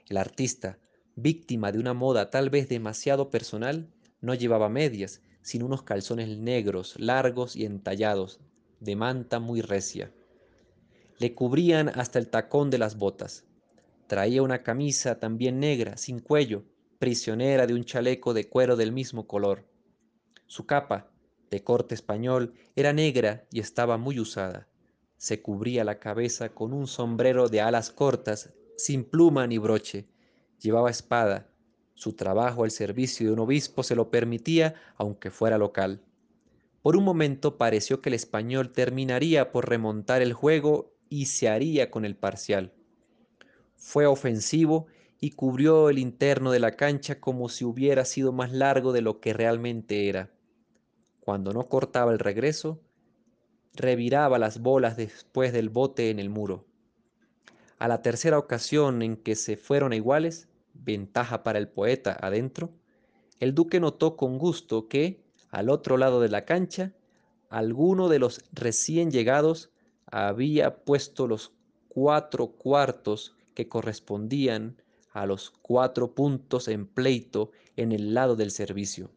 El 0.08 0.18
artista, 0.18 0.80
víctima 1.16 1.72
de 1.72 1.80
una 1.80 1.94
moda 1.94 2.32
tal 2.32 2.50
vez 2.50 2.70
demasiado 2.70 3.30
personal, 3.30 3.88
no 4.22 4.34
llevaba 4.34 4.70
medias, 4.70 5.22
sino 5.42 5.68
unos 5.68 5.82
calzones 5.82 6.40
negros, 6.40 6.96
largos 7.00 7.56
y 7.56 7.66
entallados, 7.66 8.40
de 8.80 8.96
manta 8.96 9.40
muy 9.40 9.62
recia. 9.62 10.12
Le 11.18 11.34
cubrían 11.34 11.90
hasta 11.90 12.20
el 12.20 12.30
tacón 12.30 12.70
de 12.70 12.78
las 12.78 12.98
botas. 12.98 13.46
Traía 14.08 14.42
una 14.42 14.64
camisa 14.64 15.20
también 15.20 15.60
negra, 15.60 15.98
sin 15.98 16.20
cuello, 16.20 16.64
prisionera 16.98 17.68
de 17.68 17.74
un 17.74 17.84
chaleco 17.84 18.34
de 18.34 18.50
cuero 18.50 18.76
del 18.76 18.92
mismo 18.92 19.28
color. 19.28 19.66
Su 20.48 20.66
capa, 20.66 21.12
de 21.52 21.64
corte 21.64 21.96
español, 21.96 22.54
era 22.76 22.94
negra 22.94 23.46
y 23.52 23.60
estaba 23.60 23.98
muy 23.98 24.20
usada. 24.20 24.68
Se 25.18 25.42
cubría 25.42 25.84
la 25.84 26.00
cabeza 26.00 26.50
con 26.50 26.74
un 26.74 26.88
sombrero 26.88 27.50
de 27.50 27.62
alas 27.62 27.92
cortas, 27.92 28.54
sin 28.78 29.04
pluma 29.04 29.46
ni 29.48 29.58
broche. 29.58 30.08
Llevaba 30.60 30.90
espada. 30.90 31.50
Su 31.94 32.14
trabajo 32.14 32.64
al 32.64 32.72
servicio 32.72 33.28
de 33.28 33.34
un 33.34 33.40
obispo 33.40 33.84
se 33.84 33.96
lo 33.96 34.10
permitía, 34.10 34.76
aunque 34.96 35.32
fuera 35.32 35.58
local. 35.58 36.02
Por 36.90 36.98
un 36.98 37.04
momento 37.04 37.60
pareció 37.60 38.02
que 38.02 38.10
el 38.10 38.16
español 38.16 38.72
terminaría 38.72 39.52
por 39.52 39.70
remontar 39.70 40.24
el 40.24 40.34
juego 40.34 40.96
y 41.08 41.28
se 41.28 41.48
haría 41.48 41.92
con 41.92 42.04
el 42.04 42.16
parcial. 42.16 42.74
Fue 43.76 44.08
ofensivo 44.08 44.88
y 45.20 45.30
cubrió 45.30 45.92
el 45.92 46.00
interno 46.00 46.50
de 46.50 46.60
la 46.60 46.72
cancha 46.72 47.20
como 47.20 47.48
si 47.48 47.64
hubiera 47.64 48.06
sido 48.06 48.32
más 48.32 48.52
largo 48.52 48.92
de 48.92 49.02
lo 49.02 49.20
que 49.20 49.34
realmente 49.34 50.10
era. 50.10 50.32
Cuando 51.20 51.54
no 51.54 51.70
cortaba 51.70 52.12
el 52.12 52.18
regreso, 52.18 52.82
reviraba 53.76 54.40
las 54.40 54.60
bolas 54.60 54.98
después 54.98 55.54
del 55.54 55.70
bote 55.70 56.10
en 56.10 56.18
el 56.18 56.32
muro. 56.32 56.66
A 57.78 57.88
la 57.88 58.02
tercera 58.02 58.40
ocasión 58.40 59.04
en 59.04 59.16
que 59.16 59.36
se 59.36 59.58
fueron 59.58 59.92
a 59.92 59.96
iguales, 59.96 60.50
ventaja 60.74 61.44
para 61.44 61.60
el 61.60 61.70
poeta 61.70 62.18
adentro, 62.20 62.72
el 63.40 63.54
duque 63.54 63.80
notó 63.80 64.18
con 64.18 64.40
gusto 64.40 64.88
que, 64.88 65.29
al 65.50 65.70
otro 65.70 65.98
lado 65.98 66.22
de 66.22 66.30
la 66.30 66.46
cancha, 66.46 66.94
alguno 67.50 68.10
de 68.10 68.20
los 68.20 68.44
recién 68.52 69.12
llegados 69.12 69.72
había 70.06 70.84
puesto 70.84 71.28
los 71.28 71.54
cuatro 71.88 72.52
cuartos 72.52 73.36
que 73.54 73.68
correspondían 73.68 74.82
a 75.12 75.26
los 75.26 75.50
cuatro 75.50 76.14
puntos 76.14 76.68
en 76.68 76.88
pleito 76.88 77.52
en 77.76 77.92
el 77.92 78.14
lado 78.14 78.36
del 78.36 78.52
servicio. 78.52 79.12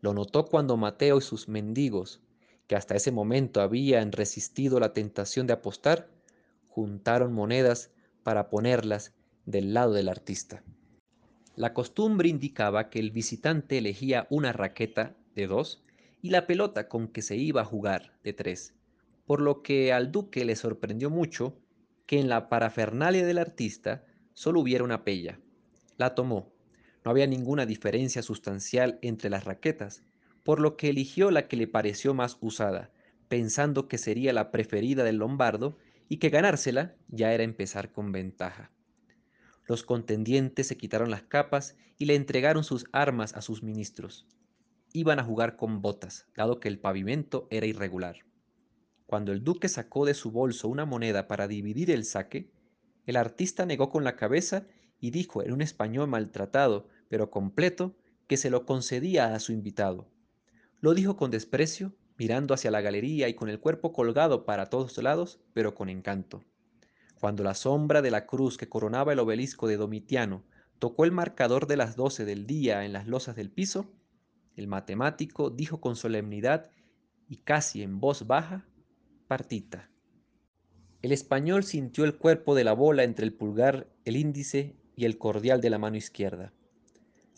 Lo 0.00 0.14
notó 0.14 0.44
cuando 0.44 0.76
Mateo 0.76 1.18
y 1.18 1.22
sus 1.22 1.48
mendigos, 1.48 2.20
que 2.66 2.76
hasta 2.76 2.94
ese 2.94 3.10
momento 3.10 3.60
habían 3.60 4.12
resistido 4.12 4.78
la 4.78 4.92
tentación 4.92 5.46
de 5.46 5.54
apostar, 5.54 6.08
juntaron 6.68 7.32
monedas 7.32 7.90
para 8.22 8.50
ponerlas 8.50 9.14
del 9.46 9.72
lado 9.72 9.94
del 9.94 10.08
artista. 10.08 10.62
La 11.58 11.74
costumbre 11.74 12.28
indicaba 12.28 12.88
que 12.88 13.00
el 13.00 13.10
visitante 13.10 13.78
elegía 13.78 14.28
una 14.30 14.52
raqueta 14.52 15.16
de 15.34 15.48
dos 15.48 15.82
y 16.22 16.30
la 16.30 16.46
pelota 16.46 16.88
con 16.88 17.08
que 17.08 17.20
se 17.20 17.36
iba 17.36 17.62
a 17.62 17.64
jugar 17.64 18.12
de 18.22 18.32
tres, 18.32 18.76
por 19.26 19.40
lo 19.40 19.60
que 19.64 19.92
al 19.92 20.12
duque 20.12 20.44
le 20.44 20.54
sorprendió 20.54 21.10
mucho 21.10 21.58
que 22.06 22.20
en 22.20 22.28
la 22.28 22.48
parafernalia 22.48 23.26
del 23.26 23.38
artista 23.38 24.04
solo 24.34 24.60
hubiera 24.60 24.84
una 24.84 25.02
pella. 25.02 25.40
La 25.96 26.14
tomó. 26.14 26.52
No 27.04 27.10
había 27.10 27.26
ninguna 27.26 27.66
diferencia 27.66 28.22
sustancial 28.22 29.00
entre 29.02 29.28
las 29.28 29.42
raquetas, 29.42 30.04
por 30.44 30.60
lo 30.60 30.76
que 30.76 30.90
eligió 30.90 31.32
la 31.32 31.48
que 31.48 31.56
le 31.56 31.66
pareció 31.66 32.14
más 32.14 32.38
usada, 32.40 32.92
pensando 33.26 33.88
que 33.88 33.98
sería 33.98 34.32
la 34.32 34.52
preferida 34.52 35.02
del 35.02 35.16
lombardo 35.16 35.76
y 36.08 36.18
que 36.18 36.30
ganársela 36.30 36.94
ya 37.08 37.32
era 37.34 37.42
empezar 37.42 37.90
con 37.90 38.12
ventaja. 38.12 38.70
Los 39.68 39.82
contendientes 39.82 40.66
se 40.66 40.78
quitaron 40.78 41.10
las 41.10 41.24
capas 41.24 41.76
y 41.98 42.06
le 42.06 42.14
entregaron 42.14 42.64
sus 42.64 42.86
armas 42.90 43.34
a 43.34 43.42
sus 43.42 43.62
ministros. 43.62 44.26
Iban 44.94 45.18
a 45.18 45.24
jugar 45.24 45.56
con 45.56 45.82
botas, 45.82 46.26
dado 46.34 46.58
que 46.58 46.68
el 46.68 46.80
pavimento 46.80 47.46
era 47.50 47.66
irregular. 47.66 48.24
Cuando 49.04 49.30
el 49.30 49.44
duque 49.44 49.68
sacó 49.68 50.06
de 50.06 50.14
su 50.14 50.30
bolso 50.30 50.68
una 50.68 50.86
moneda 50.86 51.28
para 51.28 51.46
dividir 51.46 51.90
el 51.90 52.06
saque, 52.06 52.50
el 53.04 53.16
artista 53.16 53.66
negó 53.66 53.90
con 53.90 54.04
la 54.04 54.16
cabeza 54.16 54.66
y 55.00 55.10
dijo 55.10 55.42
en 55.42 55.52
un 55.52 55.60
español 55.60 56.08
maltratado, 56.08 56.88
pero 57.08 57.30
completo, 57.30 57.94
que 58.26 58.38
se 58.38 58.48
lo 58.48 58.64
concedía 58.64 59.34
a 59.34 59.40
su 59.40 59.52
invitado. 59.52 60.08
Lo 60.80 60.94
dijo 60.94 61.18
con 61.18 61.30
desprecio, 61.30 61.94
mirando 62.16 62.54
hacia 62.54 62.70
la 62.70 62.80
galería 62.80 63.28
y 63.28 63.34
con 63.34 63.50
el 63.50 63.60
cuerpo 63.60 63.92
colgado 63.92 64.46
para 64.46 64.66
todos 64.66 64.96
lados, 64.96 65.40
pero 65.52 65.74
con 65.74 65.90
encanto. 65.90 66.42
Cuando 67.20 67.42
la 67.42 67.54
sombra 67.54 68.00
de 68.00 68.12
la 68.12 68.26
cruz 68.26 68.56
que 68.56 68.68
coronaba 68.68 69.12
el 69.12 69.18
obelisco 69.18 69.66
de 69.66 69.76
Domitiano 69.76 70.44
tocó 70.78 71.04
el 71.04 71.10
marcador 71.10 71.66
de 71.66 71.76
las 71.76 71.96
doce 71.96 72.24
del 72.24 72.46
día 72.46 72.84
en 72.84 72.92
las 72.92 73.08
losas 73.08 73.34
del 73.34 73.50
piso, 73.50 73.90
el 74.54 74.68
matemático 74.68 75.50
dijo 75.50 75.80
con 75.80 75.96
solemnidad 75.96 76.70
y 77.28 77.38
casi 77.38 77.82
en 77.82 77.98
voz 77.98 78.28
baja, 78.28 78.68
partita. 79.26 79.90
El 81.02 81.10
español 81.10 81.64
sintió 81.64 82.04
el 82.04 82.16
cuerpo 82.16 82.54
de 82.54 82.62
la 82.62 82.72
bola 82.72 83.02
entre 83.02 83.26
el 83.26 83.34
pulgar, 83.34 83.88
el 84.04 84.16
índice 84.16 84.76
y 84.94 85.04
el 85.04 85.18
cordial 85.18 85.60
de 85.60 85.70
la 85.70 85.78
mano 85.78 85.96
izquierda. 85.96 86.52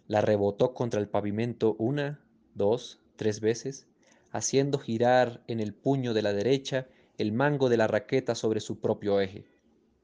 La 0.06 0.20
rebotó 0.20 0.74
contra 0.74 1.00
el 1.00 1.08
pavimento 1.08 1.74
una, 1.78 2.22
dos, 2.54 3.00
tres 3.16 3.40
veces, 3.40 3.88
haciendo 4.30 4.78
girar 4.78 5.42
en 5.46 5.58
el 5.58 5.72
puño 5.72 6.12
de 6.12 6.20
la 6.20 6.34
derecha 6.34 6.86
el 7.16 7.32
mango 7.32 7.70
de 7.70 7.78
la 7.78 7.86
raqueta 7.86 8.34
sobre 8.34 8.60
su 8.60 8.78
propio 8.78 9.20
eje 9.20 9.46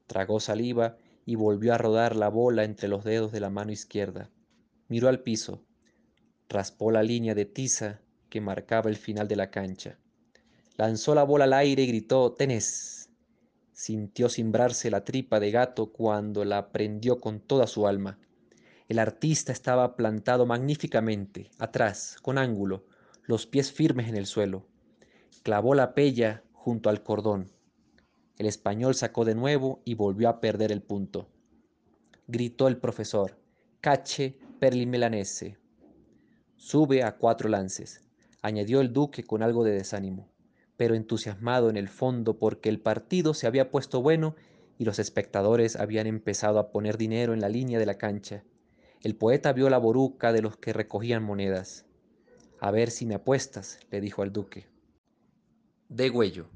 tragó 0.07 0.39
saliva 0.39 0.97
y 1.25 1.35
volvió 1.35 1.73
a 1.73 1.77
rodar 1.77 2.15
la 2.15 2.29
bola 2.29 2.63
entre 2.63 2.87
los 2.87 3.03
dedos 3.03 3.31
de 3.31 3.39
la 3.39 3.49
mano 3.49 3.71
izquierda. 3.71 4.31
Miró 4.87 5.09
al 5.09 5.19
piso, 5.21 5.63
raspó 6.49 6.91
la 6.91 7.03
línea 7.03 7.35
de 7.35 7.45
tiza 7.45 8.01
que 8.29 8.41
marcaba 8.41 8.89
el 8.89 8.95
final 8.95 9.27
de 9.27 9.35
la 9.35 9.51
cancha. 9.51 9.99
Lanzó 10.77 11.13
la 11.15 11.23
bola 11.23 11.45
al 11.45 11.53
aire 11.53 11.83
y 11.83 11.87
gritó 11.87 12.33
Tenés. 12.33 13.09
Sintió 13.73 14.29
cimbrarse 14.29 14.89
la 14.89 15.03
tripa 15.03 15.39
de 15.39 15.51
gato 15.51 15.91
cuando 15.91 16.45
la 16.45 16.71
prendió 16.71 17.19
con 17.19 17.39
toda 17.39 17.67
su 17.67 17.87
alma. 17.87 18.19
El 18.87 18.99
artista 18.99 19.51
estaba 19.51 19.95
plantado 19.95 20.45
magníficamente, 20.45 21.51
atrás, 21.59 22.17
con 22.21 22.37
ángulo, 22.37 22.85
los 23.23 23.45
pies 23.45 23.71
firmes 23.71 24.07
en 24.07 24.15
el 24.15 24.25
suelo. 24.25 24.65
Clavó 25.43 25.75
la 25.75 25.93
pella 25.93 26.43
junto 26.53 26.89
al 26.89 27.03
cordón. 27.03 27.51
El 28.37 28.45
español 28.45 28.93
sacó 28.93 29.25
de 29.25 29.33
nuevo 29.33 29.81
y 29.83 29.95
volvió 29.95 30.29
a 30.29 30.39
perder 30.39 30.71
el 30.71 30.83
punto. 30.83 31.27
Gritó 32.27 32.67
el 32.67 32.77
profesor, 32.77 33.39
cache 33.81 34.37
per 34.59 34.75
il 34.75 34.87
melanese. 34.87 35.57
Sube 36.55 37.03
a 37.03 37.17
cuatro 37.17 37.49
lances, 37.49 38.01
añadió 38.41 38.81
el 38.81 38.93
duque 38.93 39.23
con 39.23 39.41
algo 39.41 39.63
de 39.63 39.71
desánimo, 39.71 40.29
pero 40.75 40.93
entusiasmado 40.93 41.69
en 41.69 41.77
el 41.77 41.87
fondo 41.87 42.37
porque 42.37 42.69
el 42.69 42.79
partido 42.79 43.33
se 43.33 43.47
había 43.47 43.71
puesto 43.71 44.01
bueno 44.01 44.35
y 44.77 44.85
los 44.85 44.99
espectadores 44.99 45.75
habían 45.75 46.05
empezado 46.05 46.59
a 46.59 46.71
poner 46.71 46.97
dinero 46.97 47.33
en 47.33 47.41
la 47.41 47.49
línea 47.49 47.79
de 47.79 47.85
la 47.87 47.97
cancha. 47.97 48.43
El 49.01 49.15
poeta 49.15 49.53
vio 49.53 49.69
la 49.69 49.77
boruca 49.79 50.31
de 50.31 50.41
los 50.41 50.57
que 50.57 50.73
recogían 50.73 51.23
monedas. 51.23 51.85
A 52.59 52.69
ver 52.71 52.91
si 52.91 53.05
me 53.05 53.15
apuestas, 53.15 53.79
le 53.89 54.01
dijo 54.01 54.21
al 54.21 54.31
duque. 54.31 54.67
De 55.89 56.09
Güello. 56.09 56.49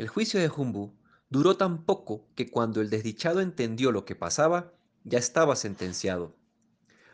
El 0.00 0.08
juicio 0.08 0.40
de 0.40 0.48
Jumbu 0.48 0.94
duró 1.28 1.58
tan 1.58 1.84
poco 1.84 2.26
que 2.34 2.50
cuando 2.50 2.80
el 2.80 2.88
desdichado 2.88 3.42
entendió 3.42 3.92
lo 3.92 4.06
que 4.06 4.16
pasaba, 4.16 4.72
ya 5.04 5.18
estaba 5.18 5.56
sentenciado. 5.56 6.34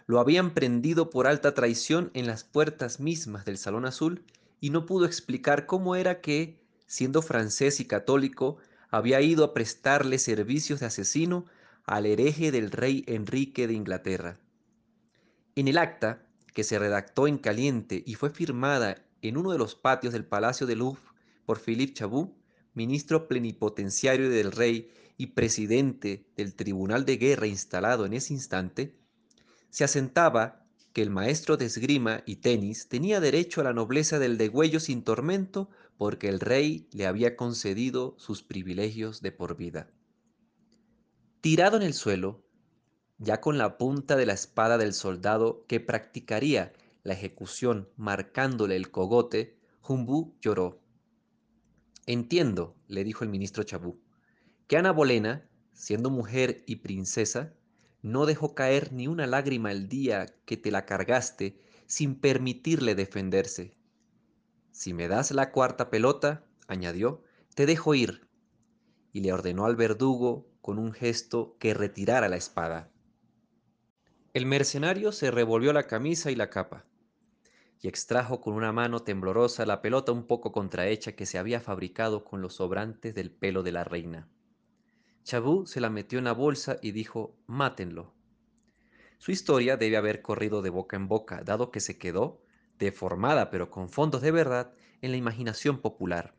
Lo 0.07 0.21
habían 0.21 0.55
prendido 0.55 1.11
por 1.11 1.27
alta 1.27 1.53
traición 1.53 2.13
en 2.15 2.29
las 2.29 2.45
puertas 2.45 3.01
mismas 3.01 3.45
del 3.45 3.59
Salón 3.59 3.87
Azul 3.87 4.23
y 4.61 4.71
no 4.71 4.87
pudo 4.87 5.05
explicar 5.05 5.67
cómo 5.67 5.97
era 5.97 6.21
que, 6.21 6.61
siendo 6.87 7.23
francés 7.23 7.81
y 7.81 7.87
católico, 7.87 8.59
había 8.89 9.21
ido 9.21 9.43
a 9.43 9.53
prestarle 9.53 10.21
servicios 10.21 10.79
de 10.79 10.87
asesino 10.87 11.45
al 11.87 12.07
hereje 12.07 12.53
del 12.53 12.71
rey 12.71 13.03
Enrique 13.09 13.67
de 13.67 13.75
Inglaterra. 13.75 14.39
En 15.57 15.67
el 15.67 15.79
acta, 15.79 16.25
que 16.55 16.63
se 16.63 16.79
redactó 16.79 17.27
en 17.27 17.39
caliente 17.39 18.05
y 18.07 18.15
fue 18.15 18.31
firmada 18.31 19.05
en 19.23 19.39
uno 19.39 19.51
de 19.51 19.59
los 19.59 19.75
patios 19.75 20.13
del 20.13 20.25
Palacio 20.25 20.69
de 20.69 20.77
Louvre 20.77 21.03
por 21.47 21.59
Philippe 21.59 21.95
Chabot, 21.95 22.46
ministro 22.77 23.27
plenipotenciario 23.27 24.31
del 24.31 24.53
rey 24.53 24.93
y 25.17 25.29
presidente 25.29 26.27
del 26.37 26.55
tribunal 26.55 27.05
de 27.05 27.17
guerra 27.17 27.47
instalado 27.47 28.07
en 28.07 28.13
ese 28.13 28.35
instante, 28.35 28.95
se 29.71 29.83
asentaba 29.83 30.67
que 30.93 31.03
el 31.03 31.11
maestro 31.11 31.57
de 31.57 31.67
esgrima 31.67 32.23
y 32.27 32.37
tenis 32.37 32.89
tenía 32.89 33.21
derecho 33.21 33.61
a 33.61 33.65
la 33.65 33.73
nobleza 33.73 34.19
del 34.19 34.39
degüello 34.39 34.79
sin 34.79 35.03
tormento 35.03 35.69
porque 35.99 36.29
el 36.29 36.39
rey 36.41 36.89
le 36.93 37.07
había 37.07 37.37
concedido 37.37 38.15
sus 38.19 38.43
privilegios 38.43 39.21
de 39.21 39.33
por 39.33 39.57
vida. 39.57 39.91
Tirado 41.41 41.77
en 41.77 41.83
el 41.83 41.95
suelo, 41.95 42.45
ya 43.19 43.41
con 43.41 43.57
la 43.57 43.79
punta 43.79 44.17
de 44.17 44.27
la 44.27 44.35
espada 44.35 44.79
del 44.79 44.93
soldado 44.93 45.65
que 45.67 45.81
practicaría 45.81 46.73
la 47.03 47.15
ejecución 47.15 47.89
marcándole 47.97 48.77
el 48.77 48.91
cogote, 48.91 49.59
Jumbu 49.81 50.35
lloró. 50.41 50.81
Entiendo, 52.07 52.77
le 52.87 53.03
dijo 53.03 53.25
el 53.25 53.31
ministro 53.31 53.65
Chabú, 53.65 54.01
que 54.69 54.77
Ana 54.77 54.93
Bolena, 54.93 55.49
siendo 55.73 56.09
mujer 56.09 56.63
y 56.65 56.77
princesa, 56.77 57.53
no 58.01 58.27
dejó 58.27 58.55
caer 58.55 58.93
ni 58.93 59.09
una 59.09 59.27
lágrima 59.27 59.73
el 59.73 59.89
día 59.89 60.27
que 60.45 60.57
te 60.57 60.71
la 60.71 60.87
cargaste 60.87 61.61
sin 61.87 62.15
permitirle 62.15 62.95
defenderse. 62.95 63.75
Si 64.71 64.95
me 64.95 65.09
das 65.09 65.33
la 65.33 65.51
cuarta 65.51 65.91
pelota, 65.91 66.47
añadió, 66.69 67.25
te 67.57 67.67
dejo 67.67 67.95
ir. 67.97 68.29
Y 69.13 69.21
le 69.21 69.33
ordenó 69.33 69.67
al 69.67 69.75
verdugo 69.75 70.49
con 70.61 70.79
un 70.79 70.93
gesto 70.93 71.57
que 71.59 71.75
retirara 71.75 72.29
la 72.29 72.37
espada. 72.37 72.93
El 74.33 74.47
mercenario 74.47 75.11
se 75.11 75.33
revolvió 75.33 75.73
la 75.73 75.89
camisa 75.89 76.31
y 76.31 76.37
la 76.37 76.51
capa 76.51 76.87
y 77.81 77.89
extrajo 77.89 78.41
con 78.41 78.55
una 78.55 78.73
mano 78.73 79.01
temblorosa 79.01 79.67
la 79.67 79.83
pelota 79.83 80.13
un 80.13 80.27
poco 80.27 80.53
contrahecha 80.53 81.13
que 81.13 81.27
se 81.27 81.39
había 81.39 81.61
fabricado 81.61 82.25
con 82.25 82.41
los 82.41 82.55
sobrantes 82.55 83.15
del 83.15 83.31
pelo 83.31 83.63
de 83.63 83.73
la 83.73 83.85
reina. 83.85 84.29
Chabú 85.25 85.67
se 85.67 85.81
la 85.81 85.91
metió 85.91 86.19
en 86.19 86.25
la 86.25 86.33
bolsa 86.33 86.79
y 86.83 86.93
dijo 86.93 87.37
Mátenlo. 87.47 88.15
Su 89.19 89.33
historia 89.33 89.77
debe 89.77 89.97
haber 89.97 90.23
corrido 90.23 90.63
de 90.63 90.71
boca 90.71 90.97
en 90.97 91.09
boca, 91.09 91.43
dado 91.43 91.71
que 91.71 91.81
se 91.81 91.99
quedó, 91.99 92.43
deformada 92.79 93.51
pero 93.51 93.71
con 93.71 93.89
fondos 93.89 94.23
de 94.23 94.31
verdad, 94.31 94.73
en 95.03 95.11
la 95.11 95.17
imaginación 95.17 95.81
popular. 95.81 96.35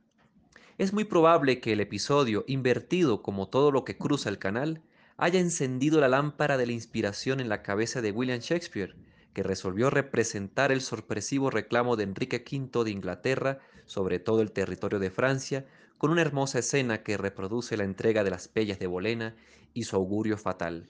Es 0.77 0.93
muy 0.93 1.05
probable 1.05 1.59
que 1.59 1.73
el 1.73 1.80
episodio, 1.80 2.43
invertido 2.47 3.23
como 3.23 3.49
todo 3.49 3.72
lo 3.72 3.84
que 3.84 3.97
cruza 3.97 4.30
el 4.30 4.38
canal, 4.38 4.84
haya 5.18 5.39
encendido 5.39 5.99
la 5.99 6.07
lámpara 6.07 6.57
de 6.57 6.68
la 6.68 6.73
inspiración 6.73 7.39
en 7.39 7.49
la 7.49 7.64
cabeza 7.64 8.01
de 8.01 8.11
William 8.11 8.39
Shakespeare, 8.39 8.95
que 9.38 9.43
resolvió 9.43 9.91
representar 9.91 10.72
el 10.72 10.81
sorpresivo 10.81 11.51
reclamo 11.51 11.95
de 11.95 12.05
Enrique 12.05 12.43
V 12.43 12.84
de 12.84 12.89
Inglaterra 12.89 13.59
sobre 13.85 14.18
todo 14.18 14.41
el 14.41 14.51
territorio 14.51 14.97
de 14.97 15.11
Francia, 15.11 15.68
con 15.99 16.09
una 16.09 16.23
hermosa 16.23 16.57
escena 16.57 17.03
que 17.03 17.18
reproduce 17.18 17.77
la 17.77 17.84
entrega 17.84 18.23
de 18.23 18.31
las 18.31 18.47
pellas 18.47 18.80
de 18.80 18.88
Bolena 18.88 19.35
y 19.76 19.84
su 19.84 19.95
augurio 19.95 20.39
fatal. 20.39 20.89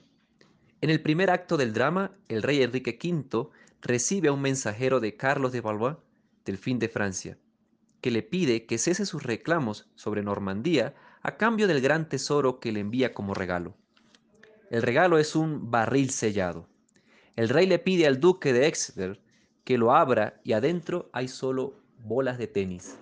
En 0.80 0.88
el 0.88 1.02
primer 1.02 1.28
acto 1.30 1.58
del 1.58 1.74
drama, 1.74 2.16
el 2.28 2.42
rey 2.42 2.62
Enrique 2.62 2.98
V 2.98 3.50
recibe 3.82 4.28
a 4.28 4.32
un 4.32 4.40
mensajero 4.40 4.98
de 4.98 5.14
Carlos 5.14 5.52
de 5.52 5.60
Valois, 5.60 5.98
del 6.46 6.56
fin 6.56 6.78
de 6.78 6.88
Francia, 6.88 7.36
que 8.00 8.10
le 8.10 8.22
pide 8.22 8.64
que 8.64 8.78
cese 8.78 9.04
sus 9.04 9.24
reclamos 9.24 9.90
sobre 9.94 10.22
Normandía 10.22 10.94
a 11.20 11.36
cambio 11.36 11.68
del 11.68 11.82
gran 11.82 12.08
tesoro 12.08 12.60
que 12.60 12.72
le 12.72 12.80
envía 12.80 13.12
como 13.12 13.34
regalo. 13.34 13.76
El 14.70 14.80
regalo 14.80 15.18
es 15.18 15.36
un 15.36 15.70
barril 15.70 16.08
sellado. 16.08 16.66
El 17.38 17.50
rey 17.50 17.66
le 17.68 17.78
pide 17.78 18.08
al 18.08 18.18
duque 18.18 18.52
de 18.52 18.66
Exeter 18.66 19.20
que 19.62 19.78
lo 19.78 19.94
abra 19.94 20.40
y 20.42 20.54
adentro 20.54 21.08
hay 21.12 21.28
solo 21.28 21.76
bolas 22.02 22.36
de 22.36 22.48
tenis. 22.48 22.98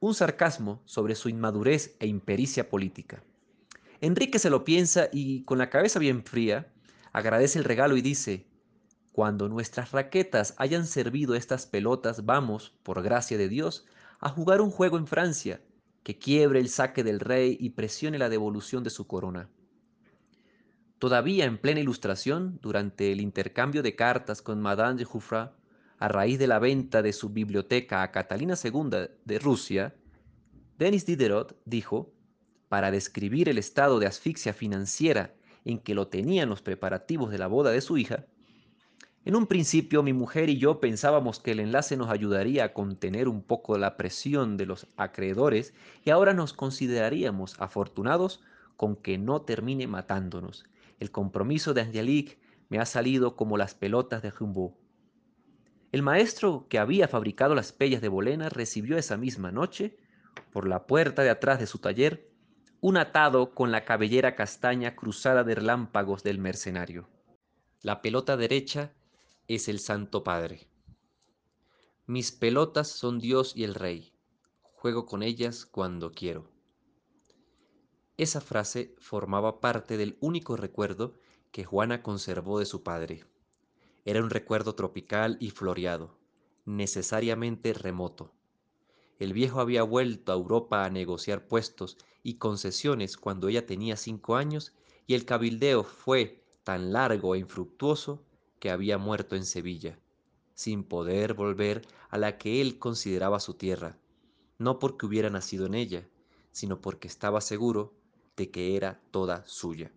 Un 0.00 0.14
sarcasmo 0.14 0.80
sobre 0.86 1.14
su 1.14 1.28
inmadurez 1.28 1.94
e 2.00 2.06
impericia 2.06 2.70
política. 2.70 3.22
Enrique 4.00 4.38
se 4.38 4.48
lo 4.48 4.64
piensa 4.64 5.10
y, 5.12 5.44
con 5.44 5.58
la 5.58 5.68
cabeza 5.68 5.98
bien 5.98 6.24
fría, 6.24 6.72
agradece 7.12 7.58
el 7.58 7.66
regalo 7.66 7.98
y 7.98 8.00
dice, 8.00 8.46
cuando 9.12 9.46
nuestras 9.46 9.92
raquetas 9.92 10.54
hayan 10.56 10.86
servido 10.86 11.34
estas 11.34 11.66
pelotas, 11.66 12.24
vamos, 12.24 12.72
por 12.82 13.02
gracia 13.02 13.36
de 13.36 13.50
Dios, 13.50 13.84
a 14.20 14.30
jugar 14.30 14.62
un 14.62 14.70
juego 14.70 14.96
en 14.96 15.06
Francia 15.06 15.60
que 16.02 16.16
quiebre 16.18 16.60
el 16.60 16.70
saque 16.70 17.04
del 17.04 17.20
rey 17.20 17.58
y 17.60 17.68
presione 17.68 18.16
la 18.16 18.30
devolución 18.30 18.82
de 18.84 18.88
su 18.88 19.06
corona. 19.06 19.50
Todavía 20.98 21.44
en 21.44 21.58
plena 21.58 21.80
ilustración, 21.80 22.58
durante 22.62 23.12
el 23.12 23.20
intercambio 23.20 23.82
de 23.82 23.94
cartas 23.94 24.40
con 24.40 24.60
Madame 24.60 24.98
de 24.98 25.04
Jouffra, 25.04 25.52
a 25.98 26.08
raíz 26.08 26.38
de 26.38 26.46
la 26.46 26.58
venta 26.58 27.02
de 27.02 27.12
su 27.12 27.30
biblioteca 27.30 28.02
a 28.02 28.10
Catalina 28.12 28.54
II 28.62 29.08
de 29.24 29.38
Rusia, 29.38 29.94
Denis 30.78 31.04
Diderot 31.04 31.56
dijo, 31.64 32.12
para 32.68 32.90
describir 32.90 33.48
el 33.48 33.58
estado 33.58 33.98
de 33.98 34.06
asfixia 34.06 34.52
financiera 34.52 35.34
en 35.64 35.78
que 35.78 35.94
lo 35.94 36.08
tenían 36.08 36.48
los 36.48 36.62
preparativos 36.62 37.30
de 37.30 37.38
la 37.38 37.46
boda 37.46 37.70
de 37.70 37.80
su 37.80 37.98
hija, 37.98 38.26
en 39.26 39.34
un 39.34 39.48
principio 39.48 40.04
mi 40.04 40.12
mujer 40.12 40.48
y 40.48 40.56
yo 40.56 40.78
pensábamos 40.78 41.40
que 41.40 41.50
el 41.50 41.58
enlace 41.58 41.96
nos 41.96 42.10
ayudaría 42.10 42.62
a 42.62 42.72
contener 42.72 43.26
un 43.26 43.42
poco 43.42 43.76
la 43.76 43.96
presión 43.96 44.56
de 44.56 44.66
los 44.66 44.86
acreedores 44.96 45.74
y 46.04 46.10
ahora 46.10 46.32
nos 46.32 46.52
consideraríamos 46.52 47.60
afortunados 47.60 48.40
con 48.76 48.94
que 48.94 49.18
no 49.18 49.42
termine 49.42 49.88
matándonos. 49.88 50.64
El 50.98 51.10
compromiso 51.10 51.74
de 51.74 51.82
Angelique 51.82 52.38
me 52.68 52.78
ha 52.78 52.86
salido 52.86 53.36
como 53.36 53.56
las 53.56 53.74
pelotas 53.74 54.22
de 54.22 54.30
Rimbaud. 54.30 54.72
El 55.92 56.02
maestro 56.02 56.66
que 56.68 56.78
había 56.78 57.08
fabricado 57.08 57.54
las 57.54 57.72
pellas 57.72 58.00
de 58.00 58.08
Bolena 58.08 58.48
recibió 58.48 58.98
esa 58.98 59.16
misma 59.16 59.52
noche, 59.52 59.96
por 60.52 60.68
la 60.68 60.86
puerta 60.86 61.22
de 61.22 61.30
atrás 61.30 61.58
de 61.58 61.66
su 61.66 61.78
taller, 61.78 62.30
un 62.80 62.96
atado 62.96 63.54
con 63.54 63.72
la 63.72 63.84
cabellera 63.84 64.34
castaña 64.34 64.94
cruzada 64.94 65.44
de 65.44 65.54
relámpagos 65.54 66.22
del 66.22 66.38
mercenario. 66.38 67.08
La 67.82 68.02
pelota 68.02 68.36
derecha 68.36 68.92
es 69.48 69.68
el 69.68 69.78
Santo 69.78 70.24
Padre. 70.24 70.66
Mis 72.06 72.32
pelotas 72.32 72.88
son 72.88 73.18
Dios 73.18 73.56
y 73.56 73.64
el 73.64 73.74
Rey. 73.74 74.12
Juego 74.74 75.06
con 75.06 75.22
ellas 75.22 75.66
cuando 75.66 76.12
quiero. 76.12 76.55
Esa 78.18 78.40
frase 78.40 78.94
formaba 78.98 79.60
parte 79.60 79.98
del 79.98 80.16
único 80.20 80.56
recuerdo 80.56 81.12
que 81.52 81.64
Juana 81.64 82.02
conservó 82.02 82.58
de 82.58 82.64
su 82.64 82.82
padre. 82.82 83.24
Era 84.06 84.22
un 84.22 84.30
recuerdo 84.30 84.74
tropical 84.74 85.36
y 85.38 85.50
floreado, 85.50 86.16
necesariamente 86.64 87.74
remoto. 87.74 88.32
El 89.18 89.34
viejo 89.34 89.60
había 89.60 89.82
vuelto 89.82 90.32
a 90.32 90.34
Europa 90.34 90.84
a 90.84 90.90
negociar 90.90 91.46
puestos 91.46 91.98
y 92.22 92.34
concesiones 92.34 93.18
cuando 93.18 93.48
ella 93.48 93.66
tenía 93.66 93.96
cinco 93.96 94.36
años 94.36 94.72
y 95.06 95.12
el 95.12 95.26
cabildeo 95.26 95.84
fue 95.84 96.42
tan 96.64 96.94
largo 96.94 97.34
e 97.34 97.38
infructuoso 97.38 98.24
que 98.60 98.70
había 98.70 98.96
muerto 98.96 99.36
en 99.36 99.44
Sevilla, 99.44 99.98
sin 100.54 100.84
poder 100.84 101.34
volver 101.34 101.82
a 102.08 102.16
la 102.16 102.38
que 102.38 102.62
él 102.62 102.78
consideraba 102.78 103.40
su 103.40 103.54
tierra, 103.54 103.98
no 104.58 104.78
porque 104.78 105.04
hubiera 105.04 105.28
nacido 105.28 105.66
en 105.66 105.74
ella, 105.74 106.08
sino 106.50 106.80
porque 106.80 107.08
estaba 107.08 107.42
seguro 107.42 107.92
de 108.36 108.50
que 108.50 108.76
era 108.76 109.00
toda 109.10 109.44
suya. 109.46 109.92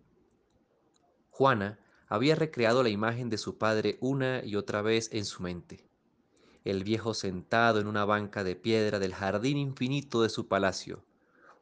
Juana 1.30 1.78
había 2.08 2.34
recreado 2.34 2.82
la 2.82 2.88
imagen 2.88 3.30
de 3.30 3.38
su 3.38 3.56
padre 3.56 3.96
una 4.00 4.44
y 4.44 4.56
otra 4.56 4.82
vez 4.82 5.08
en 5.12 5.24
su 5.24 5.42
mente. 5.42 5.88
El 6.64 6.84
viejo 6.84 7.14
sentado 7.14 7.80
en 7.80 7.86
una 7.86 8.04
banca 8.04 8.44
de 8.44 8.56
piedra 8.56 8.98
del 8.98 9.14
jardín 9.14 9.56
infinito 9.56 10.22
de 10.22 10.28
su 10.28 10.48
palacio, 10.48 11.04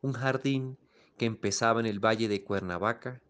un 0.01 0.15
jardín 0.15 0.79
que 1.17 1.27
empezaba 1.27 1.81
en 1.81 1.87
el 1.87 2.01
valle 2.01 2.29
de 2.29 2.43
Cuernavaca 2.43 3.21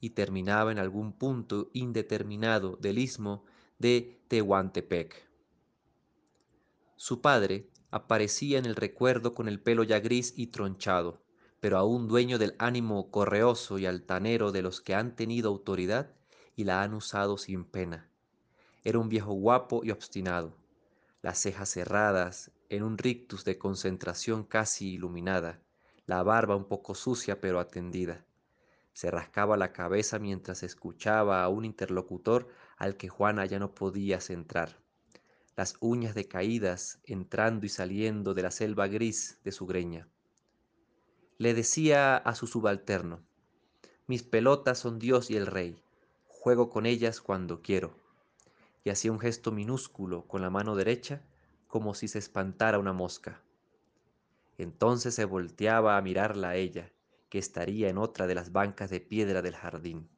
y 0.00 0.10
terminaba 0.10 0.72
en 0.72 0.78
algún 0.78 1.12
punto 1.12 1.70
indeterminado 1.72 2.76
del 2.76 2.98
istmo 2.98 3.44
de 3.78 4.20
Tehuantepec. 4.28 5.30
Su 6.96 7.20
padre 7.20 7.70
aparecía 7.90 8.58
en 8.58 8.66
el 8.66 8.76
recuerdo 8.76 9.34
con 9.34 9.48
el 9.48 9.60
pelo 9.60 9.82
ya 9.84 10.00
gris 10.00 10.34
y 10.36 10.48
tronchado, 10.48 11.23
pero 11.64 11.78
aún 11.78 12.08
dueño 12.08 12.36
del 12.36 12.54
ánimo 12.58 13.10
correoso 13.10 13.78
y 13.78 13.86
altanero 13.86 14.52
de 14.52 14.60
los 14.60 14.82
que 14.82 14.94
han 14.94 15.16
tenido 15.16 15.48
autoridad 15.48 16.10
y 16.56 16.64
la 16.64 16.82
han 16.82 16.92
usado 16.92 17.38
sin 17.38 17.64
pena. 17.64 18.10
Era 18.82 18.98
un 18.98 19.08
viejo 19.08 19.32
guapo 19.32 19.80
y 19.82 19.90
obstinado, 19.90 20.58
las 21.22 21.38
cejas 21.38 21.70
cerradas 21.70 22.50
en 22.68 22.82
un 22.82 22.98
rictus 22.98 23.46
de 23.46 23.56
concentración 23.56 24.44
casi 24.44 24.92
iluminada, 24.92 25.62
la 26.04 26.22
barba 26.22 26.54
un 26.54 26.66
poco 26.66 26.94
sucia 26.94 27.40
pero 27.40 27.58
atendida. 27.58 28.26
Se 28.92 29.10
rascaba 29.10 29.56
la 29.56 29.72
cabeza 29.72 30.18
mientras 30.18 30.62
escuchaba 30.64 31.42
a 31.42 31.48
un 31.48 31.64
interlocutor 31.64 32.46
al 32.76 32.98
que 32.98 33.08
Juana 33.08 33.46
ya 33.46 33.58
no 33.58 33.74
podía 33.74 34.20
centrar. 34.20 34.76
Las 35.56 35.78
uñas 35.80 36.14
decaídas 36.14 37.00
entrando 37.04 37.64
y 37.64 37.70
saliendo 37.70 38.34
de 38.34 38.42
la 38.42 38.50
selva 38.50 38.86
gris 38.86 39.40
de 39.44 39.52
su 39.52 39.64
greña. 39.64 40.06
Le 41.36 41.52
decía 41.52 42.16
a 42.16 42.34
su 42.36 42.46
subalterno, 42.46 43.20
mis 44.06 44.22
pelotas 44.22 44.78
son 44.78 45.00
Dios 45.00 45.30
y 45.30 45.36
el 45.36 45.46
rey, 45.46 45.82
juego 46.28 46.70
con 46.70 46.86
ellas 46.86 47.20
cuando 47.20 47.60
quiero. 47.60 47.96
Y 48.84 48.90
hacía 48.90 49.10
un 49.10 49.18
gesto 49.18 49.50
minúsculo 49.50 50.28
con 50.28 50.42
la 50.42 50.50
mano 50.50 50.76
derecha 50.76 51.22
como 51.66 51.94
si 51.94 52.06
se 52.06 52.20
espantara 52.20 52.78
una 52.78 52.92
mosca. 52.92 53.42
Entonces 54.58 55.16
se 55.16 55.24
volteaba 55.24 55.96
a 55.96 56.02
mirarla 56.02 56.50
a 56.50 56.56
ella, 56.56 56.92
que 57.28 57.38
estaría 57.38 57.88
en 57.88 57.98
otra 57.98 58.28
de 58.28 58.36
las 58.36 58.52
bancas 58.52 58.90
de 58.90 59.00
piedra 59.00 59.42
del 59.42 59.56
jardín. 59.56 60.08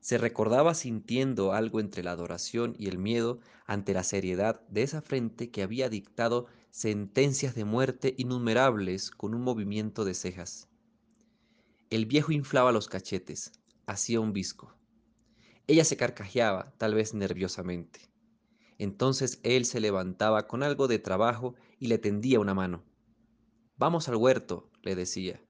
Se 0.00 0.18
recordaba 0.18 0.74
sintiendo 0.74 1.52
algo 1.52 1.78
entre 1.78 2.02
la 2.02 2.10
adoración 2.12 2.74
y 2.78 2.88
el 2.88 2.98
miedo 2.98 3.38
ante 3.64 3.92
la 3.94 4.02
seriedad 4.02 4.60
de 4.68 4.82
esa 4.82 5.02
frente 5.02 5.50
que 5.52 5.62
había 5.62 5.88
dictado 5.88 6.46
sentencias 6.76 7.54
de 7.54 7.64
muerte 7.64 8.14
innumerables 8.18 9.10
con 9.10 9.34
un 9.34 9.40
movimiento 9.40 10.04
de 10.04 10.12
cejas. 10.12 10.68
El 11.88 12.04
viejo 12.04 12.32
inflaba 12.32 12.70
los 12.70 12.86
cachetes, 12.86 13.52
hacía 13.86 14.20
un 14.20 14.34
visco. 14.34 14.76
Ella 15.66 15.86
se 15.86 15.96
carcajeaba, 15.96 16.74
tal 16.76 16.92
vez 16.92 17.14
nerviosamente. 17.14 18.10
Entonces 18.76 19.40
él 19.42 19.64
se 19.64 19.80
levantaba 19.80 20.46
con 20.46 20.62
algo 20.62 20.86
de 20.86 20.98
trabajo 20.98 21.54
y 21.78 21.86
le 21.86 21.96
tendía 21.96 22.40
una 22.40 22.52
mano. 22.52 22.84
Vamos 23.78 24.10
al 24.10 24.16
huerto, 24.16 24.70
le 24.82 24.94
decía. 24.96 25.40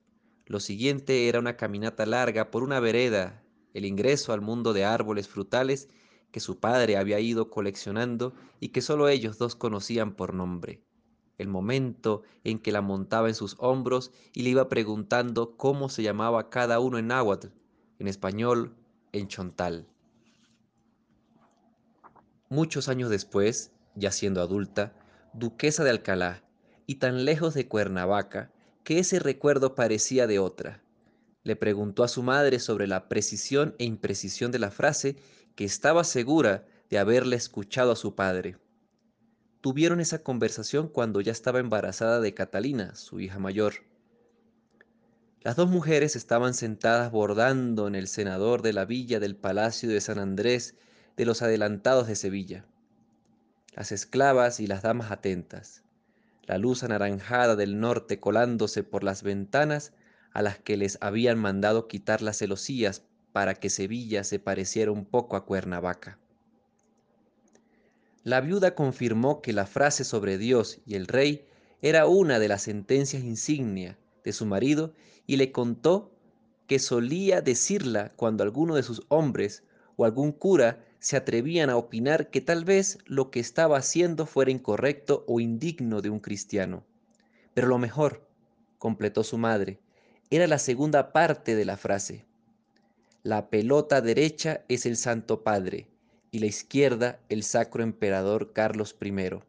Lo 0.45 0.61
siguiente 0.61 1.27
era 1.27 1.39
una 1.39 1.57
caminata 1.57 2.05
larga 2.05 2.51
por 2.51 2.63
una 2.63 2.79
vereda, 2.79 3.43
el 3.73 3.83
ingreso 3.83 4.31
al 4.31 4.39
mundo 4.39 4.71
de 4.71 4.85
árboles 4.85 5.27
frutales 5.27 5.89
que 6.31 6.39
su 6.39 6.61
padre 6.61 6.95
había 6.95 7.19
ido 7.19 7.49
coleccionando 7.49 8.33
y 8.61 8.69
que 8.69 8.79
solo 8.81 9.09
ellos 9.09 9.37
dos 9.37 9.57
conocían 9.57 10.15
por 10.15 10.33
nombre. 10.33 10.86
El 11.37 11.47
momento 11.47 12.23
en 12.43 12.59
que 12.59 12.71
la 12.71 12.81
montaba 12.81 13.27
en 13.27 13.35
sus 13.35 13.55
hombros 13.59 14.11
y 14.33 14.43
le 14.43 14.49
iba 14.49 14.69
preguntando 14.69 15.55
cómo 15.55 15.89
se 15.89 16.03
llamaba 16.03 16.49
cada 16.49 16.79
uno 16.79 16.97
en 16.97 17.07
náhuatl, 17.07 17.47
en 17.99 18.07
español, 18.07 18.75
en 19.11 19.27
chontal. 19.27 19.87
Muchos 22.49 22.87
años 22.87 23.09
después, 23.09 23.71
ya 23.95 24.11
siendo 24.11 24.41
adulta, 24.41 24.93
duquesa 25.33 25.83
de 25.83 25.89
Alcalá, 25.89 26.43
y 26.85 26.95
tan 26.95 27.25
lejos 27.25 27.53
de 27.53 27.67
Cuernavaca, 27.67 28.51
que 28.83 28.99
ese 28.99 29.19
recuerdo 29.19 29.75
parecía 29.75 30.27
de 30.27 30.39
otra. 30.39 30.81
Le 31.43 31.55
preguntó 31.55 32.03
a 32.03 32.07
su 32.07 32.23
madre 32.23 32.59
sobre 32.59 32.87
la 32.87 33.09
precisión 33.09 33.75
e 33.79 33.83
imprecisión 33.83 34.51
de 34.51 34.59
la 34.59 34.71
frase 34.71 35.17
que 35.55 35.65
estaba 35.65 36.03
segura 36.03 36.65
de 36.89 36.97
haberle 36.97 37.35
escuchado 37.35 37.91
a 37.91 37.95
su 37.97 38.15
padre. 38.15 38.57
Tuvieron 39.67 39.99
esa 39.99 40.23
conversación 40.23 40.87
cuando 40.87 41.19
ya 41.19 41.33
estaba 41.33 41.59
embarazada 41.59 42.21
de 42.21 42.33
Catalina, 42.33 42.95
su 42.95 43.19
hija 43.19 43.37
mayor. 43.37 43.73
Las 45.41 45.57
dos 45.57 45.67
mujeres 45.67 46.15
estaban 46.15 46.53
sentadas 46.53 47.11
bordando 47.11 47.85
en 47.89 47.95
el 47.95 48.07
senador 48.07 48.61
de 48.61 48.71
la 48.71 48.85
villa 48.85 49.19
del 49.19 49.35
Palacio 49.35 49.89
de 49.89 49.99
San 49.99 50.19
Andrés 50.19 50.75
de 51.17 51.25
los 51.25 51.41
adelantados 51.41 52.07
de 52.07 52.15
Sevilla. 52.15 52.63
Las 53.75 53.91
esclavas 53.91 54.61
y 54.61 54.67
las 54.67 54.83
damas 54.83 55.11
atentas, 55.11 55.83
la 56.43 56.57
luz 56.57 56.83
anaranjada 56.83 57.57
del 57.57 57.81
norte 57.81 58.21
colándose 58.21 58.85
por 58.85 59.03
las 59.03 59.21
ventanas 59.21 59.91
a 60.31 60.43
las 60.43 60.59
que 60.59 60.77
les 60.77 60.97
habían 61.01 61.37
mandado 61.37 61.89
quitar 61.89 62.21
las 62.21 62.37
celosías 62.37 63.03
para 63.33 63.53
que 63.53 63.69
Sevilla 63.69 64.23
se 64.23 64.39
pareciera 64.39 64.93
un 64.93 65.03
poco 65.03 65.35
a 65.35 65.45
Cuernavaca. 65.45 66.19
La 68.27 68.41
viuda 68.41 68.75
confirmó 68.75 69.41
que 69.41 69.53
la 69.53 69.65
frase 69.65 70.03
sobre 70.03 70.37
Dios 70.37 70.81
y 70.85 70.95
el 70.95 71.07
rey 71.07 71.47
era 71.81 72.07
una 72.07 72.39
de 72.39 72.49
las 72.49 72.63
sentencias 72.63 73.23
insignia 73.23 73.97
de 74.25 74.33
su 74.33 74.45
marido 74.45 74.93
y 75.25 75.37
le 75.37 75.53
contó 75.53 76.11
que 76.67 76.77
solía 76.77 77.39
decirla 77.39 78.11
cuando 78.17 78.43
alguno 78.43 78.75
de 78.75 78.83
sus 78.83 79.01
hombres 79.07 79.63
o 79.95 80.03
algún 80.03 80.33
cura 80.33 80.83
se 80.99 81.15
atrevían 81.15 81.69
a 81.69 81.77
opinar 81.77 82.29
que 82.29 82.41
tal 82.41 82.65
vez 82.65 82.97
lo 83.05 83.31
que 83.31 83.39
estaba 83.39 83.77
haciendo 83.77 84.25
fuera 84.25 84.51
incorrecto 84.51 85.23
o 85.25 85.39
indigno 85.39 86.01
de 86.01 86.09
un 86.09 86.19
cristiano. 86.19 86.83
Pero 87.53 87.69
lo 87.69 87.77
mejor, 87.77 88.27
completó 88.77 89.23
su 89.23 89.37
madre, 89.37 89.79
era 90.29 90.47
la 90.47 90.59
segunda 90.59 91.13
parte 91.13 91.55
de 91.55 91.63
la 91.63 91.77
frase. 91.77 92.25
La 93.23 93.49
pelota 93.49 94.01
derecha 94.01 94.65
es 94.67 94.85
el 94.85 94.97
Santo 94.97 95.43
Padre 95.45 95.87
y 96.31 96.39
la 96.39 96.45
izquierda 96.45 97.19
el 97.29 97.43
Sacro 97.43 97.83
Emperador 97.83 98.53
Carlos 98.53 98.95
I. 99.01 99.39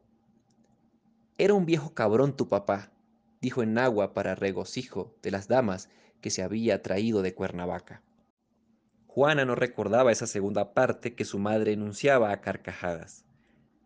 Era 1.39 1.55
un 1.55 1.67
viejo 1.67 1.95
cabrón 1.95 2.37
tu 2.37 2.49
papá, 2.49 2.93
dijo 3.41 3.63
en 3.63 3.79
agua 3.79 4.15
para 4.15 4.35
regocijo 4.35 5.15
de 5.23 5.31
las 5.31 5.49
damas 5.49 5.89
que 6.21 6.31
se 6.31 6.43
había 6.43 6.83
traído 6.83 7.23
de 7.23 7.35
Cuernavaca. 7.35 8.03
Juana 9.07 9.45
no 9.45 9.55
recordaba 9.55 10.13
esa 10.13 10.27
segunda 10.27 10.75
parte 10.75 11.15
que 11.15 11.25
su 11.25 11.39
madre 11.39 11.73
enunciaba 11.73 12.33
a 12.33 12.41
carcajadas. 12.41 13.25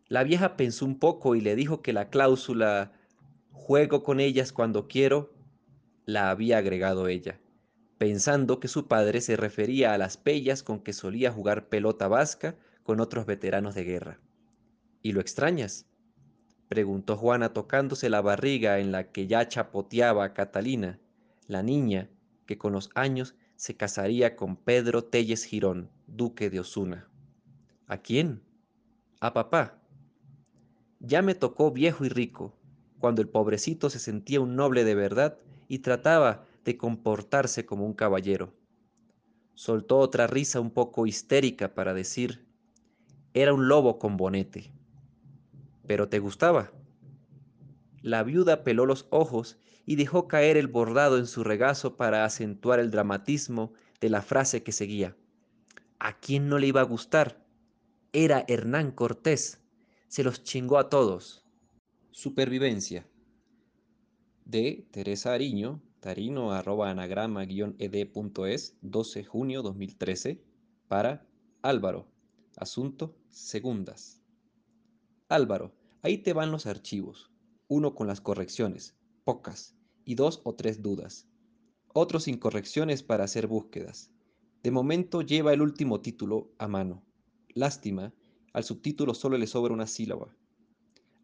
La 0.09 0.25
vieja 0.25 0.57
pensó 0.57 0.85
un 0.85 0.99
poco 0.99 1.35
y 1.35 1.41
le 1.41 1.57
dijo 1.57 1.81
que 1.81 1.93
la 1.93 2.11
cláusula 2.11 2.93
juego 3.51 4.03
con 4.03 4.21
ellas 4.21 4.53
cuando 4.53 4.89
quiero 4.89 5.33
la 6.05 6.31
había 6.31 6.59
agregado 6.59 7.09
ella, 7.09 7.39
pensando 7.99 8.61
que 8.61 8.69
su 8.69 8.89
padre 8.89 9.21
se 9.21 9.37
refería 9.37 9.95
a 9.95 9.99
las 9.99 10.17
pellas 10.17 10.63
con 10.63 10.81
que 10.81 10.93
solía 10.93 11.31
jugar 11.31 11.69
pelota 11.69 12.09
vasca 12.09 12.57
con 12.83 13.01
otros 13.01 13.27
veteranos 13.27 13.75
de 13.75 13.85
guerra. 13.85 14.21
¿Y 15.03 15.13
lo 15.13 15.21
extrañas? 15.21 15.87
preguntó 16.69 17.17
Juana 17.17 17.53
tocándose 17.53 18.09
la 18.09 18.23
barriga 18.23 18.79
en 18.79 18.93
la 18.93 19.13
que 19.13 19.27
ya 19.27 19.47
chapoteaba 19.47 20.33
Catalina, 20.33 20.99
la 21.47 21.63
niña 21.63 22.09
que 22.47 22.57
con 22.57 22.73
los 22.73 22.91
años 22.95 23.35
se 23.57 23.77
casaría 23.77 24.37
con 24.37 24.57
Pedro 24.57 25.05
Telles 25.05 25.45
Girón, 25.45 25.91
duque 26.07 26.51
de 26.51 26.61
Osuna. 26.61 27.09
¿A 27.87 27.99
quién? 27.99 28.43
A 29.21 29.33
papá. 29.35 29.79
Ya 30.99 31.21
me 31.21 31.35
tocó 31.35 31.71
viejo 31.71 32.05
y 32.05 32.09
rico, 32.09 32.57
cuando 32.99 33.21
el 33.23 33.29
pobrecito 33.29 33.91
se 33.91 33.99
sentía 33.99 34.41
un 34.41 34.57
noble 34.57 34.85
de 34.85 34.95
verdad 34.95 35.39
y 35.69 35.81
trataba 35.81 36.45
de 36.65 36.77
comportarse 36.77 37.67
como 37.67 37.85
un 37.85 37.95
caballero. 37.95 38.55
Soltó 39.55 39.99
otra 39.99 40.27
risa 40.27 40.61
un 40.61 40.71
poco 40.71 41.07
histérica 41.07 41.75
para 41.75 41.95
decir, 41.95 42.47
era 43.35 43.55
un 43.55 43.69
lobo 43.69 43.99
con 43.99 44.17
bonete 44.17 44.73
pero 45.87 46.09
te 46.09 46.19
gustaba. 46.19 46.73
La 48.01 48.23
viuda 48.23 48.65
peló 48.65 48.87
los 48.87 49.07
ojos 49.11 49.59
y 49.85 49.97
dejó 49.97 50.29
caer 50.29 50.57
el 50.57 50.69
bordado 50.69 51.19
en 51.19 51.27
su 51.27 51.45
regazo 51.45 51.97
para 51.97 52.25
acentuar 52.25 52.81
el 52.81 52.91
dramatismo 52.91 53.73
de 54.01 54.11
la 54.11 54.23
frase 54.23 54.63
que 54.63 54.73
seguía. 54.73 55.17
¿A 55.99 56.19
quién 56.19 56.49
no 56.49 56.59
le 56.59 56.69
iba 56.69 56.81
a 56.81 56.85
gustar? 56.85 57.45
Era 58.13 58.45
Hernán 58.49 58.93
Cortés. 58.93 59.61
Se 60.09 60.25
los 60.25 60.43
chingó 60.43 60.79
a 60.79 60.89
todos. 60.89 61.45
Supervivencia. 62.11 63.07
De 64.45 64.87
Teresa 64.91 65.33
Ariño, 65.33 65.81
tarino 66.01 66.53
arroba 66.53 66.91
anagrama 66.91 67.45
ed.es, 67.45 68.77
12 68.83 69.25
junio 69.25 69.63
2013, 69.63 70.43
para 70.89 71.25
Álvaro. 71.63 72.09
Asunto 72.57 73.15
segundas. 73.33 74.21
Álvaro, 75.29 75.73
ahí 76.03 76.19
te 76.19 76.33
van 76.33 76.53
los 76.53 76.67
archivos. 76.67 77.31
Uno 77.69 77.95
con 77.95 78.07
las 78.07 78.21
correcciones, 78.21 78.97
pocas, 79.25 79.75
y 80.05 80.15
dos 80.15 80.41
o 80.45 80.55
tres 80.55 80.83
dudas. 80.83 81.27
Otro 81.95 82.21
sin 82.21 82.39
correcciones 82.39 83.03
para 83.03 83.25
hacer 83.25 83.47
búsquedas. 83.47 84.11
De 84.63 84.71
momento 84.71 85.23
lleva 85.23 85.53
el 85.53 85.63
último 85.63 86.01
título 86.01 86.53
a 86.59 86.69
mano. 86.69 87.03
Lástima, 87.55 88.15
al 88.53 88.65
subtítulo 88.65 89.15
solo 89.15 89.39
le 89.39 89.47
sobra 89.47 89.75
una 89.75 89.87
sílaba. 89.87 90.37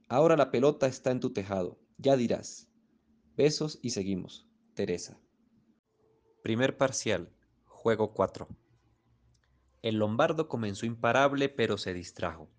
Ahora 0.09 0.37
la 0.37 0.51
pelota 0.51 0.87
está 0.87 1.11
en 1.11 1.21
tu 1.21 1.31
tejado, 1.31 1.79
ya 1.99 2.17
dirás. 2.17 2.69
Besos 3.37 3.79
y 3.83 3.91
seguimos. 3.91 4.47
Teresa. 4.75 5.21
Primer 6.43 6.77
parcial, 6.77 7.31
juego 7.67 8.15
4. 8.15 8.49
El 9.81 9.97
lombardo 9.97 10.49
comenzó 10.49 10.87
imparable 10.87 11.49
pero 11.49 11.79
se 11.79 11.95
distrajo. 11.95 12.51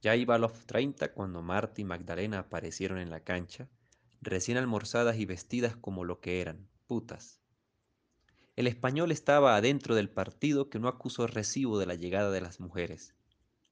Ya 0.00 0.14
iba 0.14 0.36
a 0.36 0.38
los 0.38 0.52
30 0.66 1.12
cuando 1.12 1.42
Marta 1.42 1.80
y 1.80 1.84
Magdalena 1.84 2.38
aparecieron 2.38 2.98
en 2.98 3.10
la 3.10 3.20
cancha, 3.20 3.68
recién 4.20 4.56
almorzadas 4.56 5.18
y 5.18 5.26
vestidas 5.26 5.76
como 5.76 6.04
lo 6.04 6.20
que 6.20 6.40
eran, 6.40 6.68
putas. 6.86 7.40
El 8.54 8.66
español 8.68 9.10
estaba 9.10 9.56
adentro 9.56 9.94
del 9.94 10.10
partido 10.10 10.68
que 10.68 10.78
no 10.78 10.88
acusó 10.88 11.26
recibo 11.26 11.78
de 11.78 11.86
la 11.86 11.94
llegada 11.94 12.30
de 12.30 12.40
las 12.40 12.60
mujeres. 12.60 13.14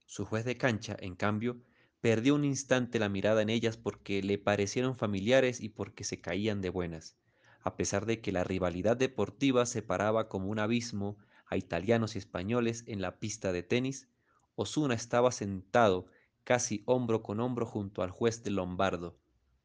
Su 0.06 0.24
juez 0.24 0.44
de 0.44 0.56
cancha, 0.56 0.96
en 0.98 1.14
cambio, 1.14 1.60
perdió 2.00 2.34
un 2.34 2.44
instante 2.44 2.98
la 2.98 3.08
mirada 3.08 3.42
en 3.42 3.50
ellas 3.50 3.76
porque 3.76 4.22
le 4.22 4.38
parecieron 4.38 4.96
familiares 4.96 5.60
y 5.60 5.68
porque 5.68 6.04
se 6.04 6.20
caían 6.20 6.60
de 6.60 6.70
buenas, 6.70 7.16
a 7.62 7.76
pesar 7.76 8.06
de 8.06 8.20
que 8.20 8.32
la 8.32 8.44
rivalidad 8.44 8.96
deportiva 8.96 9.66
separaba 9.66 10.28
como 10.28 10.48
un 10.48 10.58
abismo 10.58 11.16
a 11.46 11.56
italianos 11.56 12.14
y 12.14 12.18
españoles 12.18 12.84
en 12.86 13.00
la 13.00 13.18
pista 13.18 13.52
de 13.52 13.62
tenis, 13.62 14.08
Osuna 14.54 14.94
estaba 14.94 15.32
sentado 15.32 16.06
casi 16.44 16.82
hombro 16.86 17.22
con 17.22 17.40
hombro 17.40 17.66
junto 17.66 18.02
al 18.02 18.10
juez 18.10 18.42
de 18.42 18.50
Lombardo, 18.50 19.18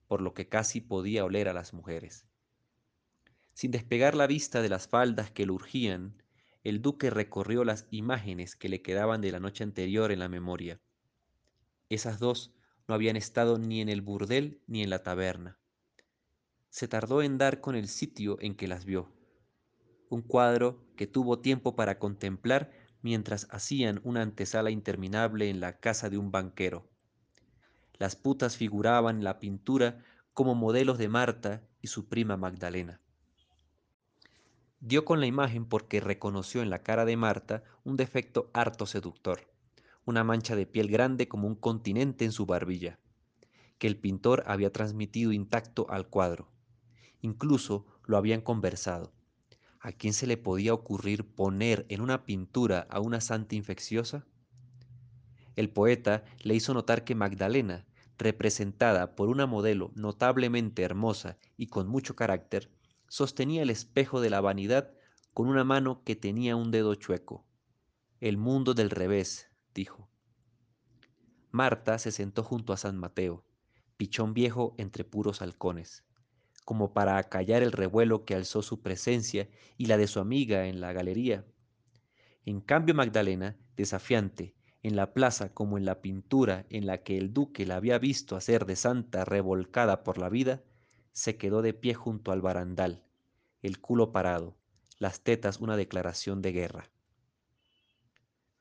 por 0.08 0.22
lo 0.22 0.34
que 0.34 0.50
casi 0.50 0.82
podía 0.82 1.24
oler 1.24 1.48
a 1.48 1.54
las 1.54 1.74
mujeres. 1.74 2.26
Sin 3.54 3.72
despegar 3.72 4.16
la 4.16 4.28
vista 4.28 4.62
de 4.62 4.70
las 4.70 4.88
faldas 4.88 5.32
que 5.32 5.46
le 5.46 5.52
urgían, 5.52 6.22
el 6.64 6.82
duque 6.82 7.10
recorrió 7.10 7.64
las 7.64 7.88
imágenes 7.92 8.56
que 8.56 8.70
le 8.70 8.82
quedaban 8.82 9.22
de 9.22 9.32
la 9.32 9.40
noche 9.40 9.64
anterior 9.64 10.12
en 10.12 10.20
la 10.20 10.30
memoria. 10.30 10.80
Esas 11.90 12.20
dos 12.20 12.54
no 12.88 12.96
habían 12.96 13.16
estado 13.16 13.58
ni 13.58 13.82
en 13.82 13.90
el 13.90 14.02
burdel 14.02 14.62
ni 14.68 14.84
en 14.84 14.90
la 14.90 15.04
taberna. 15.04 15.60
Se 16.70 16.88
tardó 16.88 17.22
en 17.22 17.38
dar 17.38 17.62
con 17.62 17.76
el 17.76 17.88
sitio 17.88 18.38
en 18.42 18.56
que 18.56 18.68
las 18.68 18.86
vio. 18.86 19.12
Un 20.12 20.24
cuadro 20.24 20.84
que 20.98 21.08
tuvo 21.08 21.40
tiempo 21.40 21.74
para 21.78 21.98
contemplar 21.98 22.70
mientras 23.02 23.48
hacían 23.50 24.02
una 24.04 24.22
antesala 24.22 24.70
interminable 24.70 25.50
en 25.50 25.62
la 25.62 25.80
casa 25.80 26.10
de 26.10 26.18
un 26.18 26.32
banquero. 26.32 26.86
Las 27.98 28.18
putas 28.18 28.58
figuraban 28.58 29.20
en 29.20 29.24
la 29.24 29.40
pintura 29.40 30.04
como 30.34 30.54
modelos 30.54 30.98
de 30.98 31.08
Marta 31.08 31.64
y 31.82 31.88
su 31.88 32.10
prima 32.10 32.36
Magdalena. 32.36 33.00
Dio 34.82 35.06
con 35.06 35.22
la 35.22 35.28
imagen 35.28 35.66
porque 35.66 36.02
reconoció 36.02 36.62
en 36.62 36.70
la 36.70 36.84
cara 36.84 37.06
de 37.06 37.16
Marta 37.16 37.64
un 37.86 37.96
defecto 37.96 38.52
harto 38.54 38.88
seductor, 38.88 39.50
una 40.04 40.26
mancha 40.26 40.58
de 40.58 40.66
piel 40.66 40.90
grande 40.90 41.30
como 41.30 41.48
un 41.48 41.56
continente 41.56 42.26
en 42.26 42.34
su 42.34 42.46
barbilla, 42.46 43.00
que 43.78 43.88
el 43.88 43.96
pintor 43.96 44.44
había 44.46 44.74
transmitido 44.74 45.32
intacto 45.32 45.90
al 45.90 46.10
cuadro. 46.10 46.50
Incluso 47.22 47.86
lo 48.04 48.18
habían 48.18 48.42
conversado. 48.42 49.14
¿A 49.84 49.92
quién 49.92 50.14
se 50.14 50.28
le 50.28 50.38
podía 50.38 50.76
ocurrir 50.76 51.26
poner 51.26 51.88
en 51.90 52.02
una 52.02 52.24
pintura 52.24 52.86
a 52.92 53.00
una 53.00 53.20
santa 53.20 53.56
infecciosa? 53.56 54.28
El 55.56 55.72
poeta 55.72 56.24
le 56.44 56.54
hizo 56.54 56.76
notar 56.76 57.04
que 57.04 57.16
Magdalena, 57.16 57.88
representada 58.20 59.16
por 59.16 59.28
una 59.28 59.48
modelo 59.48 59.92
notablemente 59.96 60.84
hermosa 60.84 61.40
y 61.58 61.66
con 61.66 61.88
mucho 61.88 62.16
carácter, 62.16 62.70
sostenía 63.08 63.64
el 63.64 63.72
espejo 63.72 64.22
de 64.22 64.30
la 64.30 64.40
vanidad 64.40 64.94
con 65.34 65.48
una 65.48 65.64
mano 65.64 66.04
que 66.04 66.16
tenía 66.16 66.56
un 66.56 66.70
dedo 66.70 66.94
chueco. 66.94 67.44
El 68.20 68.38
mundo 68.38 68.76
del 68.76 68.92
revés, 68.92 69.50
dijo. 69.74 70.12
Marta 71.50 71.98
se 71.98 72.12
sentó 72.12 72.44
junto 72.44 72.72
a 72.72 72.78
San 72.78 72.98
Mateo, 72.98 73.44
pichón 73.98 74.36
viejo 74.36 74.76
entre 74.78 75.04
puros 75.04 75.42
halcones 75.42 76.04
como 76.66 76.94
para 76.94 77.18
acallar 77.18 77.64
el 77.64 77.72
revuelo 77.72 78.26
que 78.26 78.36
alzó 78.36 78.62
su 78.62 78.82
presencia 78.82 79.50
y 79.78 79.86
la 79.86 79.98
de 79.98 80.08
su 80.08 80.20
amiga 80.20 80.68
en 80.68 80.82
la 80.82 80.94
galería. 80.94 81.46
En 82.46 82.62
cambio 82.62 82.96
Magdalena, 82.96 83.58
desafiante, 83.76 84.56
en 84.84 84.96
la 84.96 85.14
plaza 85.14 85.54
como 85.54 85.78
en 85.78 85.86
la 85.86 86.02
pintura 86.02 86.66
en 86.70 86.86
la 86.88 87.04
que 87.04 87.18
el 87.18 87.34
duque 87.34 87.66
la 87.66 87.76
había 87.76 88.00
visto 88.00 88.36
hacer 88.36 88.66
de 88.66 88.76
santa 88.76 89.26
revolcada 89.26 90.04
por 90.04 90.18
la 90.18 90.30
vida, 90.30 90.64
se 91.12 91.38
quedó 91.38 91.62
de 91.62 91.74
pie 91.74 91.94
junto 91.94 92.32
al 92.32 92.42
barandal, 92.42 93.04
el 93.62 93.80
culo 93.80 94.12
parado, 94.12 94.58
las 94.98 95.22
tetas 95.22 95.60
una 95.60 95.78
declaración 95.78 96.42
de 96.42 96.52
guerra. 96.52 96.90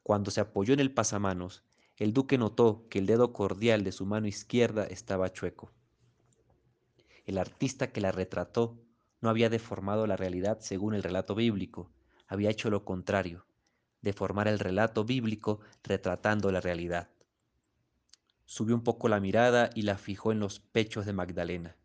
Cuando 0.02 0.30
se 0.30 0.40
apoyó 0.40 0.74
en 0.74 0.80
el 0.80 0.92
pasamanos, 0.92 1.64
el 1.96 2.12
duque 2.12 2.38
notó 2.38 2.86
que 2.88 2.98
el 2.98 3.06
dedo 3.06 3.32
cordial 3.32 3.84
de 3.84 3.92
su 3.92 4.06
mano 4.06 4.26
izquierda 4.26 4.84
estaba 4.84 5.32
chueco. 5.32 5.70
El 7.30 7.38
artista 7.38 7.92
que 7.92 8.00
la 8.00 8.10
retrató 8.10 8.82
no 9.20 9.28
había 9.28 9.48
deformado 9.48 10.08
la 10.08 10.16
realidad 10.16 10.58
según 10.58 10.96
el 10.96 11.04
relato 11.04 11.36
bíblico, 11.36 11.88
había 12.26 12.50
hecho 12.50 12.70
lo 12.70 12.84
contrario, 12.84 13.46
deformar 14.02 14.48
el 14.48 14.58
relato 14.58 15.04
bíblico 15.04 15.60
retratando 15.84 16.50
la 16.50 16.60
realidad. 16.60 17.08
Subió 18.46 18.74
un 18.74 18.82
poco 18.82 19.08
la 19.08 19.20
mirada 19.20 19.70
y 19.76 19.82
la 19.82 19.96
fijó 19.96 20.32
en 20.32 20.40
los 20.40 20.58
pechos 20.58 21.06
de 21.06 21.12
Magdalena. 21.12 21.76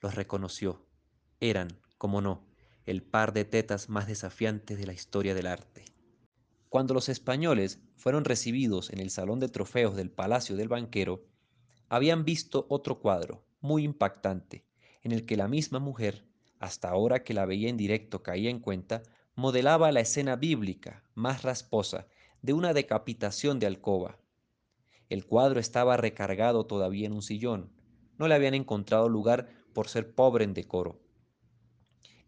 Los 0.00 0.16
reconoció. 0.16 0.84
Eran, 1.38 1.68
como 1.96 2.20
no, 2.20 2.44
el 2.84 3.04
par 3.04 3.32
de 3.32 3.44
tetas 3.44 3.88
más 3.88 4.08
desafiantes 4.08 4.78
de 4.78 4.86
la 4.86 4.94
historia 4.94 5.36
del 5.36 5.46
arte. 5.46 5.84
Cuando 6.68 6.92
los 6.92 7.08
españoles 7.08 7.78
fueron 7.94 8.24
recibidos 8.24 8.90
en 8.90 8.98
el 8.98 9.10
salón 9.10 9.38
de 9.38 9.48
trofeos 9.48 9.94
del 9.94 10.10
Palacio 10.10 10.56
del 10.56 10.66
Banquero, 10.66 11.24
habían 11.88 12.24
visto 12.24 12.66
otro 12.68 12.98
cuadro, 12.98 13.44
muy 13.60 13.84
impactante, 13.84 14.64
en 15.02 15.12
el 15.12 15.26
que 15.26 15.36
la 15.36 15.48
misma 15.48 15.78
mujer, 15.78 16.24
hasta 16.58 16.88
ahora 16.88 17.24
que 17.24 17.34
la 17.34 17.46
veía 17.46 17.68
en 17.68 17.76
directo 17.76 18.22
caía 18.22 18.50
en 18.50 18.60
cuenta, 18.60 19.02
modelaba 19.34 19.92
la 19.92 20.00
escena 20.00 20.36
bíblica, 20.36 21.02
más 21.14 21.42
rasposa, 21.42 22.06
de 22.42 22.52
una 22.52 22.72
decapitación 22.72 23.58
de 23.58 23.66
alcoba. 23.66 24.18
El 25.08 25.26
cuadro 25.26 25.60
estaba 25.60 25.96
recargado 25.96 26.66
todavía 26.66 27.06
en 27.06 27.12
un 27.12 27.22
sillón. 27.22 27.72
No 28.18 28.28
le 28.28 28.34
habían 28.34 28.54
encontrado 28.54 29.08
lugar 29.08 29.48
por 29.72 29.88
ser 29.88 30.14
pobre 30.14 30.44
en 30.44 30.54
decoro. 30.54 31.00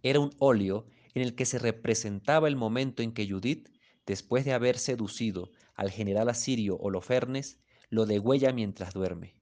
Era 0.03 0.21
un 0.21 0.35
óleo 0.39 0.87
en 1.15 1.23
el 1.23 1.35
que 1.35 1.47
se 1.47 1.59
representaba 1.59 2.49
el 2.49 2.57
momento 2.57 3.03
en 3.03 3.13
que 3.13 3.29
Judith, 3.29 3.69
después 4.07 4.45
de 4.45 4.53
haber 4.53 4.79
seducido 4.79 5.51
al 5.75 5.91
general 5.91 6.29
asirio 6.29 6.77
Holofernes, 6.77 7.59
lo 7.89 8.07
degüella 8.07 8.53
mientras 8.53 8.93
duerme. 8.93 9.35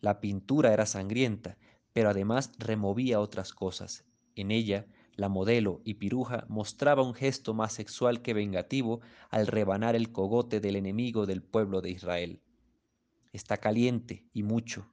La 0.00 0.20
pintura 0.20 0.72
era 0.72 0.86
sangrienta, 0.86 1.58
pero 1.96 2.10
además 2.10 2.52
removía 2.58 3.20
otras 3.20 3.54
cosas. 3.54 4.04
En 4.34 4.50
ella, 4.50 4.86
la 5.14 5.30
modelo 5.30 5.80
y 5.82 5.94
piruja 5.94 6.44
mostraba 6.46 7.02
un 7.02 7.14
gesto 7.14 7.54
más 7.54 7.72
sexual 7.72 8.20
que 8.20 8.34
vengativo 8.34 9.00
al 9.30 9.46
rebanar 9.46 9.96
el 9.96 10.12
cogote 10.12 10.60
del 10.60 10.76
enemigo 10.76 11.24
del 11.24 11.42
pueblo 11.42 11.80
de 11.80 11.88
Israel. 11.88 12.42
Está 13.32 13.56
caliente 13.56 14.26
y 14.34 14.42
mucho, 14.42 14.92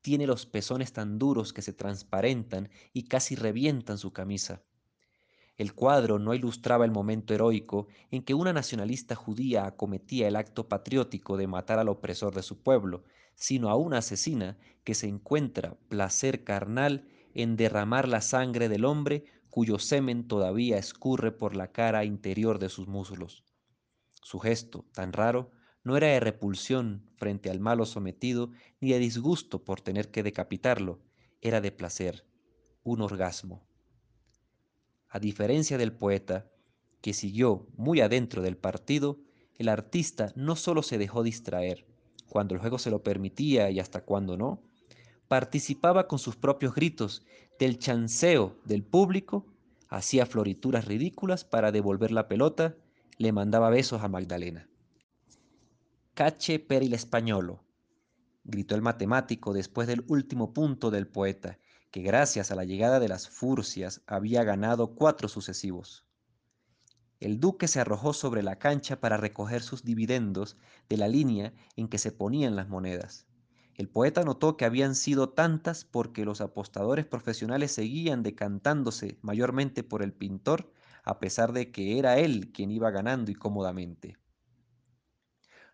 tiene 0.00 0.26
los 0.26 0.46
pezones 0.46 0.94
tan 0.94 1.18
duros 1.18 1.52
que 1.52 1.60
se 1.60 1.74
transparentan 1.74 2.70
y 2.94 3.02
casi 3.08 3.34
revientan 3.34 3.98
su 3.98 4.14
camisa. 4.14 4.62
El 5.58 5.74
cuadro 5.74 6.18
no 6.18 6.32
ilustraba 6.32 6.86
el 6.86 6.92
momento 6.92 7.34
heroico 7.34 7.88
en 8.10 8.22
que 8.22 8.32
una 8.32 8.54
nacionalista 8.54 9.16
judía 9.16 9.66
acometía 9.66 10.28
el 10.28 10.36
acto 10.36 10.66
patriótico 10.66 11.36
de 11.36 11.46
matar 11.46 11.78
al 11.78 11.90
opresor 11.90 12.34
de 12.34 12.42
su 12.42 12.62
pueblo, 12.62 13.04
sino 13.34 13.70
a 13.70 13.76
una 13.76 13.98
asesina 13.98 14.58
que 14.84 14.94
se 14.94 15.08
encuentra 15.08 15.76
placer 15.88 16.44
carnal 16.44 17.08
en 17.34 17.56
derramar 17.56 18.08
la 18.08 18.20
sangre 18.20 18.68
del 18.68 18.84
hombre 18.84 19.24
cuyo 19.50 19.78
semen 19.78 20.26
todavía 20.26 20.78
escurre 20.78 21.30
por 21.30 21.54
la 21.54 21.72
cara 21.72 22.04
interior 22.04 22.58
de 22.58 22.68
sus 22.68 22.88
muslos. 22.88 23.44
Su 24.22 24.38
gesto, 24.38 24.86
tan 24.92 25.12
raro, 25.12 25.50
no 25.84 25.96
era 25.96 26.06
de 26.06 26.20
repulsión 26.20 27.10
frente 27.16 27.50
al 27.50 27.60
malo 27.60 27.84
sometido, 27.84 28.50
ni 28.80 28.92
de 28.92 28.98
disgusto 28.98 29.64
por 29.64 29.80
tener 29.80 30.10
que 30.10 30.22
decapitarlo, 30.22 31.00
era 31.40 31.60
de 31.60 31.72
placer, 31.72 32.24
un 32.82 33.02
orgasmo. 33.02 33.66
A 35.08 35.18
diferencia 35.18 35.76
del 35.76 35.92
poeta, 35.92 36.50
que 37.02 37.12
siguió 37.12 37.68
muy 37.76 38.00
adentro 38.00 38.42
del 38.42 38.56
partido, 38.56 39.18
el 39.58 39.68
artista 39.68 40.32
no 40.36 40.56
solo 40.56 40.82
se 40.82 40.98
dejó 40.98 41.22
distraer, 41.22 41.91
cuando 42.32 42.54
el 42.54 42.62
juego 42.62 42.78
se 42.78 42.90
lo 42.90 43.02
permitía 43.02 43.70
y 43.70 43.78
hasta 43.78 44.06
cuando 44.06 44.38
no, 44.38 44.62
participaba 45.28 46.08
con 46.08 46.18
sus 46.18 46.34
propios 46.34 46.74
gritos 46.74 47.26
del 47.58 47.78
chanceo 47.78 48.56
del 48.64 48.84
público, 48.84 49.44
hacía 49.90 50.24
florituras 50.24 50.86
ridículas 50.86 51.44
para 51.44 51.72
devolver 51.72 52.10
la 52.10 52.28
pelota, 52.28 52.74
le 53.18 53.32
mandaba 53.32 53.68
besos 53.68 54.02
a 54.02 54.08
Magdalena. 54.08 54.66
Cache 56.14 56.58
per 56.58 56.82
il 56.82 56.94
españolo, 56.94 57.64
gritó 58.44 58.76
el 58.76 58.80
matemático 58.80 59.52
después 59.52 59.86
del 59.86 60.02
último 60.08 60.54
punto 60.54 60.90
del 60.90 61.08
poeta, 61.08 61.58
que 61.90 62.00
gracias 62.00 62.50
a 62.50 62.54
la 62.54 62.64
llegada 62.64 62.98
de 62.98 63.08
las 63.08 63.28
furcias 63.28 64.00
había 64.06 64.42
ganado 64.42 64.94
cuatro 64.94 65.28
sucesivos. 65.28 66.06
El 67.22 67.38
duque 67.38 67.68
se 67.68 67.78
arrojó 67.78 68.14
sobre 68.14 68.42
la 68.42 68.58
cancha 68.58 68.98
para 68.98 69.16
recoger 69.16 69.62
sus 69.62 69.84
dividendos 69.84 70.56
de 70.88 70.96
la 70.96 71.06
línea 71.06 71.54
en 71.76 71.86
que 71.86 71.98
se 71.98 72.10
ponían 72.10 72.56
las 72.56 72.68
monedas. 72.68 73.28
El 73.76 73.88
poeta 73.88 74.24
notó 74.24 74.56
que 74.56 74.64
habían 74.64 74.96
sido 74.96 75.28
tantas 75.28 75.84
porque 75.84 76.24
los 76.24 76.40
apostadores 76.40 77.06
profesionales 77.06 77.70
seguían 77.70 78.24
decantándose 78.24 79.20
mayormente 79.22 79.84
por 79.84 80.02
el 80.02 80.12
pintor, 80.12 80.72
a 81.04 81.20
pesar 81.20 81.52
de 81.52 81.70
que 81.70 81.96
era 81.96 82.18
él 82.18 82.50
quien 82.52 82.72
iba 82.72 82.90
ganando 82.90 83.30
y 83.30 83.36
cómodamente. 83.36 84.16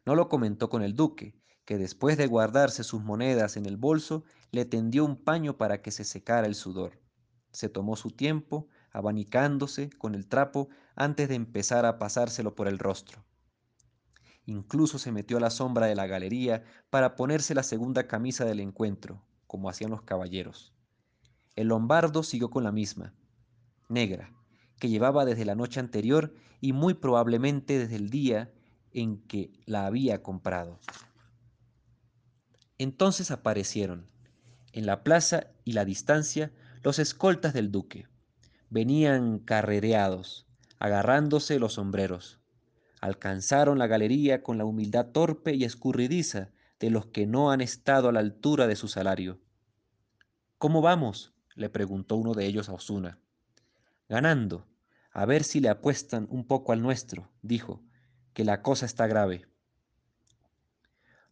No 0.04 0.14
lo 0.14 0.28
comentó 0.28 0.68
con 0.68 0.82
el 0.82 0.94
duque, 0.94 1.34
que 1.64 1.78
después 1.78 2.18
de 2.18 2.26
guardarse 2.26 2.84
sus 2.84 3.02
monedas 3.02 3.56
en 3.56 3.64
el 3.64 3.78
bolso, 3.78 4.22
le 4.50 4.66
tendió 4.66 5.02
un 5.02 5.16
paño 5.16 5.56
para 5.56 5.80
que 5.80 5.92
se 5.92 6.04
secara 6.04 6.46
el 6.46 6.54
sudor. 6.54 7.00
Se 7.52 7.70
tomó 7.70 7.96
su 7.96 8.10
tiempo, 8.10 8.68
abanicándose 8.92 9.88
con 9.90 10.14
el 10.14 10.28
trapo 10.28 10.68
antes 10.98 11.28
de 11.28 11.36
empezar 11.36 11.86
a 11.86 12.00
pasárselo 12.00 12.56
por 12.56 12.66
el 12.66 12.80
rostro. 12.80 13.24
Incluso 14.46 14.98
se 14.98 15.12
metió 15.12 15.36
a 15.36 15.40
la 15.40 15.50
sombra 15.50 15.86
de 15.86 15.94
la 15.94 16.08
galería 16.08 16.64
para 16.90 17.14
ponerse 17.14 17.54
la 17.54 17.62
segunda 17.62 18.08
camisa 18.08 18.44
del 18.44 18.58
encuentro, 18.58 19.22
como 19.46 19.70
hacían 19.70 19.92
los 19.92 20.02
caballeros. 20.02 20.74
El 21.54 21.68
lombardo 21.68 22.24
siguió 22.24 22.50
con 22.50 22.64
la 22.64 22.72
misma, 22.72 23.14
negra, 23.88 24.32
que 24.80 24.88
llevaba 24.88 25.24
desde 25.24 25.44
la 25.44 25.54
noche 25.54 25.78
anterior 25.78 26.34
y 26.60 26.72
muy 26.72 26.94
probablemente 26.94 27.78
desde 27.78 27.94
el 27.94 28.10
día 28.10 28.52
en 28.90 29.22
que 29.22 29.52
la 29.66 29.86
había 29.86 30.20
comprado. 30.24 30.80
Entonces 32.76 33.30
aparecieron, 33.30 34.08
en 34.72 34.84
la 34.84 35.04
plaza 35.04 35.46
y 35.64 35.72
la 35.72 35.84
distancia, 35.84 36.50
los 36.82 36.98
escoltas 36.98 37.54
del 37.54 37.70
duque. 37.70 38.08
Venían 38.68 39.38
carrereados, 39.38 40.47
agarrándose 40.78 41.58
los 41.58 41.74
sombreros. 41.74 42.38
Alcanzaron 43.00 43.78
la 43.78 43.86
galería 43.86 44.42
con 44.42 44.58
la 44.58 44.64
humildad 44.64 45.06
torpe 45.06 45.54
y 45.54 45.64
escurridiza 45.64 46.50
de 46.80 46.90
los 46.90 47.06
que 47.06 47.26
no 47.26 47.50
han 47.50 47.60
estado 47.60 48.08
a 48.08 48.12
la 48.12 48.20
altura 48.20 48.66
de 48.66 48.76
su 48.76 48.88
salario. 48.88 49.40
¿Cómo 50.58 50.80
vamos? 50.80 51.34
le 51.54 51.68
preguntó 51.68 52.16
uno 52.16 52.34
de 52.34 52.46
ellos 52.46 52.68
a 52.68 52.72
Osuna. 52.72 53.18
Ganando. 54.08 54.66
A 55.12 55.26
ver 55.26 55.42
si 55.42 55.60
le 55.60 55.68
apuestan 55.68 56.28
un 56.30 56.46
poco 56.46 56.72
al 56.72 56.82
nuestro, 56.82 57.30
dijo, 57.42 57.82
que 58.32 58.44
la 58.44 58.62
cosa 58.62 58.86
está 58.86 59.06
grave. 59.06 59.46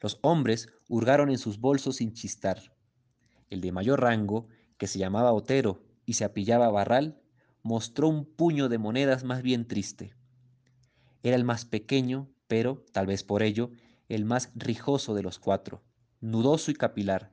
Los 0.00 0.18
hombres 0.22 0.68
hurgaron 0.88 1.30
en 1.30 1.38
sus 1.38 1.60
bolsos 1.60 1.96
sin 1.96 2.12
chistar. 2.12 2.74
El 3.48 3.60
de 3.60 3.72
mayor 3.72 4.00
rango, 4.00 4.48
que 4.76 4.88
se 4.88 4.98
llamaba 4.98 5.32
Otero 5.32 5.84
y 6.04 6.14
se 6.14 6.24
apillaba 6.24 6.70
Barral, 6.70 7.20
mostró 7.66 8.06
un 8.06 8.24
puño 8.24 8.68
de 8.68 8.78
monedas 8.78 9.24
más 9.24 9.42
bien 9.42 9.66
triste. 9.66 10.14
Era 11.24 11.34
el 11.34 11.42
más 11.42 11.64
pequeño, 11.64 12.28
pero, 12.46 12.84
tal 12.92 13.08
vez 13.08 13.24
por 13.24 13.42
ello, 13.42 13.72
el 14.08 14.24
más 14.24 14.52
rijoso 14.54 15.14
de 15.14 15.24
los 15.24 15.40
cuatro, 15.40 15.82
nudoso 16.20 16.70
y 16.70 16.74
capilar. 16.74 17.32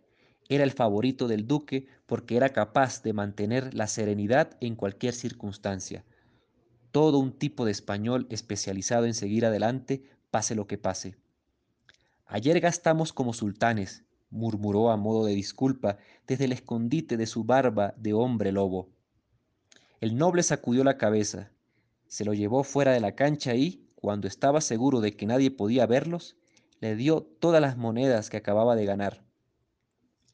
Era 0.50 0.64
el 0.64 0.72
favorito 0.72 1.28
del 1.28 1.46
duque 1.46 1.86
porque 2.08 2.36
era 2.36 2.50
capaz 2.50 3.04
de 3.04 3.14
mantener 3.14 3.76
la 3.76 3.86
serenidad 3.86 4.58
en 4.60 4.76
cualquier 4.76 5.14
circunstancia. 5.14 6.04
Todo 6.92 7.20
un 7.20 7.34
tipo 7.34 7.64
de 7.64 7.72
español 7.72 8.26
especializado 8.32 9.06
en 9.06 9.14
seguir 9.14 9.46
adelante, 9.46 10.04
pase 10.32 10.56
lo 10.56 10.66
que 10.66 10.80
pase. 10.80 11.16
Ayer 12.26 12.60
gastamos 12.60 13.14
como 13.14 13.34
sultanes, 13.34 14.04
murmuró 14.32 14.90
a 14.90 14.98
modo 14.98 15.26
de 15.26 15.36
disculpa 15.36 16.00
desde 16.26 16.46
el 16.46 16.54
escondite 16.54 17.18
de 17.18 17.28
su 17.28 17.44
barba 17.44 17.94
de 17.98 18.14
hombre 18.14 18.52
lobo. 18.52 18.93
El 20.04 20.18
noble 20.18 20.44
sacudió 20.44 20.84
la 20.84 20.98
cabeza, 20.98 21.54
se 22.08 22.26
lo 22.26 22.34
llevó 22.34 22.66
fuera 22.66 22.92
de 22.92 23.00
la 23.00 23.16
cancha 23.16 23.56
y, 23.56 23.90
cuando 23.96 24.28
estaba 24.28 24.60
seguro 24.60 25.00
de 25.00 25.16
que 25.16 25.26
nadie 25.26 25.50
podía 25.50 25.86
verlos, 25.86 26.36
le 26.82 26.98
dio 26.98 27.22
todas 27.22 27.62
las 27.62 27.78
monedas 27.78 28.30
que 28.30 28.36
acababa 28.36 28.76
de 28.76 28.84
ganar. 28.84 29.24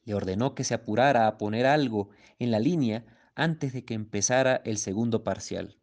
Le 0.02 0.14
ordenó 0.14 0.56
que 0.56 0.64
se 0.64 0.74
apurara 0.74 1.28
a 1.28 1.38
poner 1.38 1.66
algo 1.66 2.10
en 2.40 2.50
la 2.50 2.58
línea 2.58 3.06
antes 3.36 3.72
de 3.72 3.84
que 3.84 3.94
empezara 3.94 4.60
el 4.64 4.76
segundo 4.76 5.22
parcial. 5.22 5.78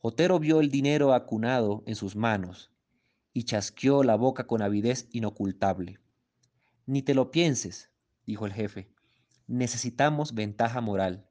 Otero 0.00 0.38
vio 0.38 0.60
el 0.60 0.70
dinero 0.70 1.14
acunado 1.14 1.82
en 1.84 1.96
sus 1.96 2.14
manos 2.14 2.70
y 3.32 3.42
chasqueó 3.42 4.04
la 4.04 4.14
boca 4.14 4.46
con 4.46 4.62
avidez 4.62 5.08
inocultable. 5.10 5.98
Ni 6.86 7.02
te 7.02 7.14
lo 7.14 7.32
pienses, 7.32 7.90
dijo 8.24 8.46
el 8.46 8.52
jefe. 8.52 8.88
Necesitamos 9.48 10.32
ventaja 10.32 10.80
moral. 10.80 11.27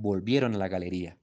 Volvieron 0.00 0.54
a 0.54 0.58
la 0.58 0.68
galería. 0.68 1.18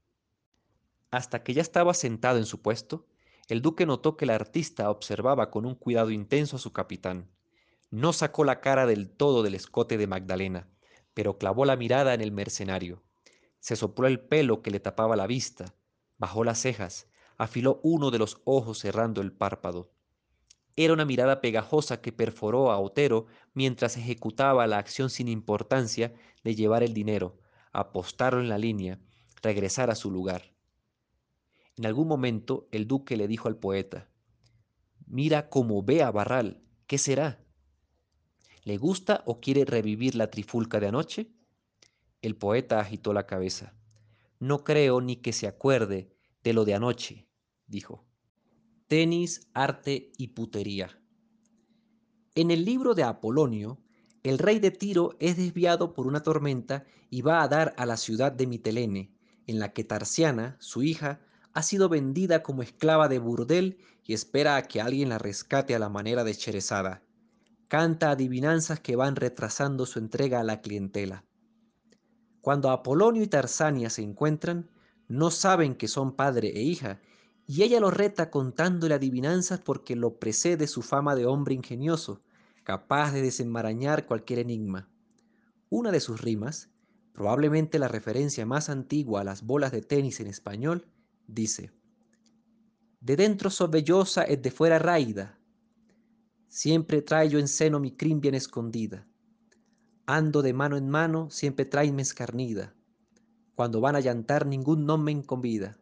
Hasta 1.09 1.43
que 1.43 1.53
ya 1.53 1.61
estaba 1.61 1.93
sentado 1.93 2.39
en 2.39 2.45
su 2.45 2.61
puesto, 2.61 3.07
el 3.47 3.61
duque 3.61 3.85
notó 3.85 4.17
que 4.17 4.25
el 4.25 4.31
artista 4.31 4.89
observaba 4.89 5.49
con 5.49 5.65
un 5.65 5.75
cuidado 5.75 6.11
intenso 6.11 6.57
a 6.57 6.59
su 6.59 6.73
capitán. 6.73 7.31
No 7.89 8.11
sacó 8.11 8.43
la 8.43 8.59
cara 8.59 8.85
del 8.85 9.09
todo 9.09 9.43
del 9.43 9.55
escote 9.55 9.97
de 9.97 10.07
Magdalena, 10.07 10.67
pero 11.13 11.37
clavó 11.37 11.63
la 11.63 11.77
mirada 11.77 12.13
en 12.13 12.19
el 12.19 12.33
mercenario. 12.33 13.01
Se 13.61 13.77
sopló 13.77 14.07
el 14.07 14.19
pelo 14.19 14.61
que 14.61 14.71
le 14.71 14.81
tapaba 14.81 15.15
la 15.15 15.25
vista, 15.25 15.73
bajó 16.17 16.43
las 16.43 16.59
cejas, 16.59 17.07
afiló 17.37 17.79
uno 17.81 18.11
de 18.11 18.19
los 18.19 18.41
ojos 18.43 18.79
cerrando 18.79 19.21
el 19.21 19.31
párpado. 19.31 19.93
Era 20.75 20.91
una 20.91 21.05
mirada 21.05 21.39
pegajosa 21.39 22.01
que 22.01 22.11
perforó 22.11 22.73
a 22.73 22.79
Otero 22.81 23.27
mientras 23.53 23.95
ejecutaba 23.95 24.67
la 24.67 24.79
acción 24.79 25.09
sin 25.09 25.29
importancia 25.29 26.13
de 26.43 26.55
llevar 26.55 26.83
el 26.83 26.93
dinero, 26.93 27.37
apostarlo 27.79 28.41
en 28.41 28.49
la 28.49 28.57
línea, 28.57 28.99
regresar 29.41 29.89
a 29.89 29.95
su 29.95 30.09
lugar. 30.09 30.53
En 31.77 31.85
algún 31.85 32.07
momento 32.07 32.67
el 32.71 32.87
duque 32.87 33.17
le 33.17 33.27
dijo 33.27 33.47
al 33.47 33.57
poeta, 33.57 34.09
Mira 35.07 35.49
cómo 35.49 35.83
ve 35.83 36.01
a 36.01 36.11
Barral, 36.11 36.63
¿qué 36.87 36.97
será? 36.97 37.43
¿Le 38.63 38.77
gusta 38.77 39.23
o 39.25 39.39
quiere 39.39 39.65
revivir 39.65 40.15
la 40.15 40.31
trifulca 40.31 40.79
de 40.79 40.87
anoche? 40.87 41.29
El 42.21 42.35
poeta 42.35 42.79
agitó 42.79 43.13
la 43.13 43.27
cabeza. 43.27 43.75
No 44.39 44.63
creo 44.63 45.01
ni 45.01 45.17
que 45.17 45.33
se 45.33 45.47
acuerde 45.47 46.09
de 46.43 46.53
lo 46.53 46.65
de 46.65 46.73
anoche, 46.73 47.27
dijo. 47.67 48.05
Tenis, 48.87 49.47
arte 49.53 50.11
y 50.17 50.29
putería. 50.29 50.99
En 52.33 52.51
el 52.51 52.65
libro 52.65 52.95
de 52.95 53.03
Apolonio, 53.03 53.84
el 54.25 54.39
rey 54.39 54.57
de 54.57 54.71
Tiro 54.71 55.15
es 55.19 55.37
desviado 55.37 55.93
por 55.93 56.07
una 56.07 56.23
tormenta 56.23 56.83
y 57.11 57.21
va 57.21 57.43
a 57.43 57.47
dar 57.47 57.75
a 57.77 57.85
la 57.85 57.95
ciudad 57.95 58.31
de 58.31 58.47
Mitelene, 58.47 59.11
en 59.45 59.59
la 59.59 59.71
que 59.71 59.83
Tarsiana, 59.83 60.57
su 60.59 60.81
hija, 60.81 61.19
ha 61.53 61.61
sido 61.61 61.89
vendida 61.89 62.41
como 62.41 62.63
esclava 62.63 63.07
de 63.07 63.19
burdel 63.19 63.77
y 64.03 64.15
espera 64.15 64.55
a 64.55 64.63
que 64.63 64.81
alguien 64.81 65.09
la 65.09 65.19
rescate 65.19 65.75
a 65.75 65.79
la 65.79 65.89
manera 65.89 66.23
de 66.23 66.33
Cherezada. 66.33 67.03
Canta 67.67 68.09
adivinanzas 68.09 68.79
que 68.79 68.95
van 68.95 69.15
retrasando 69.15 69.85
su 69.85 69.99
entrega 69.99 70.39
a 70.39 70.43
la 70.43 70.59
clientela. 70.59 71.23
Cuando 72.41 72.71
Apolonio 72.71 73.21
y 73.21 73.27
Tarsania 73.27 73.91
se 73.91 74.01
encuentran, 74.01 74.71
no 75.07 75.29
saben 75.29 75.75
que 75.75 75.87
son 75.87 76.15
padre 76.15 76.47
e 76.55 76.63
hija, 76.63 76.99
y 77.45 77.61
ella 77.61 77.79
lo 77.79 77.91
reta 77.91 78.31
contándole 78.31 78.95
adivinanzas 78.95 79.59
porque 79.59 79.95
lo 79.95 80.17
precede 80.17 80.65
su 80.65 80.81
fama 80.81 81.13
de 81.13 81.27
hombre 81.27 81.53
ingenioso, 81.53 82.23
capaz 82.65 83.13
de 83.13 83.21
desenmarañar 83.21 84.07
cualquier 84.07 84.39
enigma. 84.39 84.89
Una 85.69 85.91
de 85.91 85.99
sus 85.99 86.19
rimas, 86.19 86.71
probablemente 87.13 87.77
la 87.77 87.87
referencia 87.87 88.45
más 88.45 88.69
antigua 88.69 89.21
a 89.21 89.23
las 89.23 89.43
bolas 89.43 89.71
de 89.71 89.81
tenis 89.81 90.19
en 90.19 90.27
español, 90.27 90.87
dice, 91.27 91.71
De 92.99 93.15
dentro 93.15 93.51
sobellosa 93.51 94.23
es 94.23 94.41
de 94.41 94.49
fuera 94.49 94.79
raída, 94.79 95.39
siempre 96.49 97.03
traigo 97.03 97.37
en 97.37 97.47
seno 97.47 97.79
mi 97.79 97.95
crin 97.95 98.19
bien 98.19 98.33
escondida, 98.33 99.07
ando 100.07 100.41
de 100.41 100.53
mano 100.53 100.75
en 100.75 100.89
mano, 100.89 101.29
siempre 101.29 101.65
traenme 101.65 102.01
escarnida, 102.01 102.73
cuando 103.53 103.79
van 103.79 103.95
a 103.95 103.99
llantar 103.99 104.47
ningún 104.47 104.87
no 104.87 104.97
me 104.97 105.21
convida. 105.23 105.77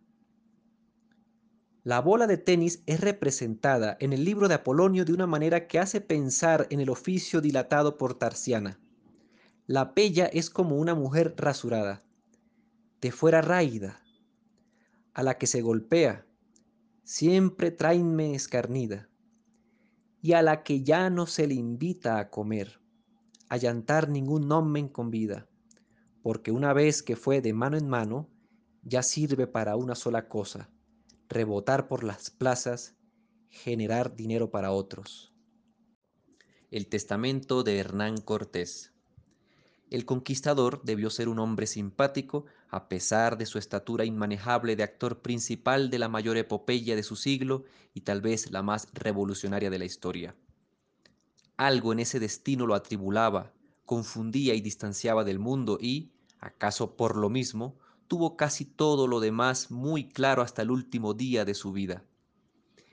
La 1.86 2.00
bola 2.00 2.28
de 2.28 2.38
tenis 2.38 2.82
es 2.86 3.02
representada 3.02 3.98
en 4.00 4.14
el 4.14 4.24
libro 4.24 4.48
de 4.48 4.54
Apolonio 4.54 5.04
de 5.04 5.12
una 5.12 5.28
manera 5.28 5.68
que 5.68 5.80
hace 5.80 6.00
pensar 6.00 6.66
en 6.70 6.80
el 6.80 6.90
oficio 6.90 7.42
dilatado 7.42 7.98
por 7.98 8.14
Tarsiana. 8.14 8.80
La 9.68 9.94
pella 9.94 10.28
es 10.28 10.50
como 10.50 10.78
una 10.78 10.96
mujer 10.96 11.34
rasurada, 11.36 12.02
de 13.02 13.12
fuera 13.12 13.42
raída, 13.42 14.02
a 15.14 15.24
la 15.24 15.38
que 15.38 15.46
se 15.46 15.62
golpea, 15.62 16.26
siempre 17.04 17.70
traenme 17.70 18.34
escarnida, 18.34 19.10
y 20.22 20.32
a 20.34 20.42
la 20.42 20.64
que 20.64 20.84
ya 20.84 21.10
no 21.10 21.28
se 21.28 21.48
le 21.48 21.56
invita 21.56 22.18
a 22.18 22.30
comer, 22.30 22.80
a 23.50 23.58
llantar 23.58 24.08
ningún 24.08 24.48
nomen 24.48 24.88
con 24.88 25.12
vida, 25.12 25.50
porque 26.22 26.52
una 26.52 26.72
vez 26.72 27.04
que 27.04 27.18
fue 27.18 27.42
de 27.42 27.52
mano 27.52 27.76
en 27.76 27.90
mano, 27.90 28.30
ya 28.84 29.04
sirve 29.04 29.48
para 29.48 29.76
una 29.76 29.96
sola 29.96 30.30
cosa, 30.30 30.70
rebotar 31.30 31.88
por 31.88 32.04
las 32.04 32.30
plazas, 32.30 32.96
generar 33.50 34.16
dinero 34.16 34.50
para 34.50 34.72
otros. 34.72 35.34
El 36.72 36.88
testamento 36.88 37.64
de 37.64 37.78
Hernán 37.78 38.18
Cortés. 38.18 38.94
El 39.90 40.06
conquistador 40.06 40.82
debió 40.84 41.12
ser 41.12 41.30
un 41.30 41.38
hombre 41.38 41.68
simpático 41.68 42.46
a 42.70 42.90
pesar 42.90 43.38
de 43.38 43.46
su 43.46 43.60
estatura 43.60 44.06
inmanejable 44.06 44.76
de 44.76 44.82
actor 44.82 45.22
principal 45.22 45.92
de 45.92 46.00
la 46.00 46.10
mayor 46.10 46.38
epopeya 46.38 46.96
de 46.96 47.04
su 47.04 47.16
siglo 47.16 47.66
y 47.94 48.02
tal 48.02 48.22
vez 48.22 48.50
la 48.50 48.64
más 48.64 48.88
revolucionaria 48.94 49.70
de 49.70 49.78
la 49.78 49.86
historia. 49.86 50.36
Algo 51.58 51.94
en 51.94 52.00
ese 52.00 52.20
destino 52.20 52.66
lo 52.66 52.74
atribulaba, 52.74 53.54
confundía 53.86 54.56
y 54.56 54.62
distanciaba 54.62 55.24
del 55.24 55.38
mundo 55.38 55.78
y, 55.80 56.12
acaso 56.40 56.96
por 56.96 57.16
lo 57.16 57.30
mismo, 57.30 57.78
tuvo 58.14 58.38
casi 58.38 58.64
todo 58.64 59.08
lo 59.08 59.20
demás 59.20 59.72
muy 59.72 60.08
claro 60.08 60.44
hasta 60.44 60.62
el 60.62 60.70
último 60.70 61.16
día 61.16 61.46
de 61.46 61.56
su 61.56 61.72
vida. 61.72 62.04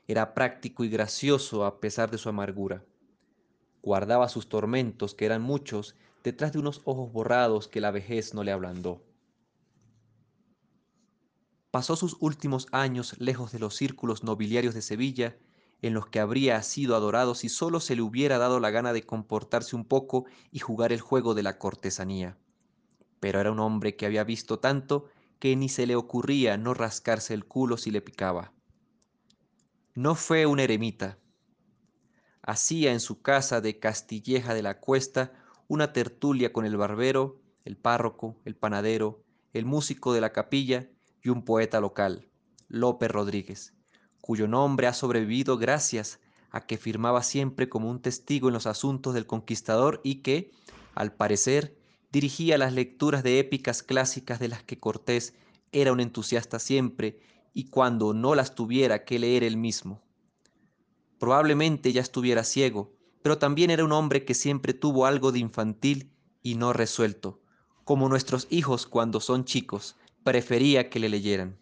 Era 0.09 0.32
práctico 0.32 0.82
y 0.82 0.88
gracioso 0.88 1.66
a 1.66 1.78
pesar 1.78 2.10
de 2.10 2.16
su 2.16 2.30
amargura. 2.30 2.86
Guardaba 3.82 4.30
sus 4.30 4.48
tormentos, 4.48 5.14
que 5.14 5.26
eran 5.26 5.42
muchos, 5.42 5.94
detrás 6.24 6.55
de 6.55 6.59
unos 6.59 6.80
ojos 6.86 7.12
borrados 7.12 7.68
que 7.68 7.82
la 7.82 7.90
vejez 7.90 8.32
no 8.32 8.44
le 8.44 8.51
ablandó. 8.51 9.05
Pasó 11.70 11.97
sus 11.97 12.16
últimos 12.20 12.66
años 12.72 13.14
lejos 13.18 13.52
de 13.52 13.59
los 13.59 13.76
círculos 13.76 14.24
nobiliarios 14.24 14.72
de 14.72 14.80
Sevilla, 14.80 15.36
en 15.82 15.92
los 15.92 16.06
que 16.06 16.20
habría 16.20 16.62
sido 16.62 16.97
adorado 16.97 17.34
si 17.34 17.51
solo 17.51 17.80
se 17.80 17.94
le 17.94 18.01
hubiera 18.01 18.38
dado 18.38 18.59
la 18.59 18.70
gana 18.70 18.94
de 18.94 19.02
comportarse 19.02 19.76
un 19.76 19.84
poco 19.84 20.24
y 20.51 20.60
jugar 20.60 20.94
el 20.94 21.02
juego 21.02 21.34
de 21.34 21.42
la 21.42 21.59
cortesanía. 21.59 22.38
Pero 23.20 23.40
era 23.40 23.52
un 23.52 23.60
hombre 23.60 23.97
que 23.97 24.06
había 24.06 24.24
visto 24.24 24.59
tanto 24.59 25.09
que 25.38 25.55
ni 25.56 25.68
se 25.68 25.86
le 25.86 25.97
ocurría 25.97 26.56
no 26.56 26.74
rascarse 26.74 27.34
el 27.34 27.47
culo 27.47 27.76
si 27.76 27.90
le 27.90 28.02
picaba. 28.02 28.52
No 29.94 30.14
fue 30.14 30.47
un 30.47 30.60
eremita. 30.60 31.18
Hacía 32.42 32.92
en 32.92 33.01
su 33.01 33.22
casa 33.22 33.60
de 33.60 33.78
Castilleja 33.78 34.55
de 34.55 34.62
la 34.62 34.80
Cuesta 34.80 35.32
una 35.68 35.92
tertulia 35.92 36.52
con 36.52 36.64
el 36.64 36.76
barbero, 36.76 37.40
el 37.64 37.76
párroco, 37.76 38.36
el 38.44 38.56
panadero, 38.56 39.22
el 39.52 39.64
músico 39.64 40.12
de 40.12 40.20
la 40.20 40.32
capilla 40.32 40.88
y 41.22 41.28
un 41.28 41.44
poeta 41.44 41.80
local, 41.80 42.28
Lope 42.68 43.09
Rodríguez, 43.09 43.74
cuyo 44.20 44.48
nombre 44.48 44.86
ha 44.86 44.94
sobrevivido 44.94 45.59
gracias 45.59 46.20
a 46.51 46.66
que 46.66 46.76
firmaba 46.76 47.22
siempre 47.22 47.68
como 47.68 47.90
un 47.90 48.01
testigo 48.01 48.48
en 48.48 48.55
los 48.55 48.66
asuntos 48.66 49.14
del 49.14 49.26
conquistador 49.26 50.01
y 50.02 50.22
que, 50.22 50.51
al 50.94 51.12
parecer, 51.12 51.76
dirigía 52.12 52.59
las 52.59 52.73
lecturas 52.73 53.23
de 53.23 53.39
épicas 53.39 53.82
clásicas 53.82 54.39
de 54.41 54.49
las 54.49 54.62
que 54.62 54.78
Cortés 54.78 55.35
era 55.73 55.93
un 55.93 56.01
entusiasta 56.01 56.59
siempre 56.59 57.20
y 57.53 57.65
cuando 57.70 58.15
no 58.15 58.35
las 58.35 58.55
tuviera 58.55 59.05
que 59.05 59.19
leer 59.19 59.45
él 59.45 59.57
mismo. 59.57 60.03
Probablemente 61.19 61.93
ya 61.93 62.01
estuviera 62.01 62.45
ciego, 62.45 62.93
pero 63.23 63.39
también 63.39 63.70
era 63.70 63.85
un 63.85 63.93
hombre 63.93 64.24
que 64.24 64.35
siempre 64.35 64.73
tuvo 64.73 65.07
algo 65.07 65.32
de 65.32 65.39
infantil 65.39 66.12
y 66.43 66.55
no 66.55 66.73
resuelto, 66.73 67.41
como 67.85 68.09
nuestros 68.09 68.47
hijos 68.51 68.87
cuando 68.87 69.20
son 69.20 69.45
chicos, 69.45 69.97
prefería 70.24 70.91
que 70.91 71.01
le 71.01 71.09
leyeran. 71.09 71.59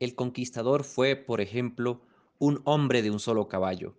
El 0.00 0.14
conquistador 0.14 0.84
fue, 0.84 1.16
por 1.16 1.40
ejemplo, 1.40 2.02
un 2.38 2.60
hombre 2.64 3.02
de 3.02 3.10
un 3.10 3.20
solo 3.20 3.48
caballo. 3.48 3.98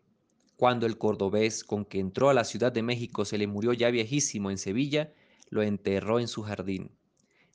Cuando 0.56 0.86
el 0.86 0.98
cordobés 0.98 1.64
con 1.64 1.86
que 1.86 2.00
entró 2.00 2.30
a 2.30 2.34
la 2.34 2.44
Ciudad 2.44 2.72
de 2.72 2.84
México 2.84 3.24
se 3.24 3.38
le 3.38 3.48
murió 3.48 3.74
ya 3.74 3.90
viejísimo 3.90 4.52
en 4.52 4.58
Sevilla, 4.58 5.14
lo 5.50 5.62
enterró 5.62 6.20
en 6.20 6.28
su 6.28 6.44
jardín. 6.44 6.92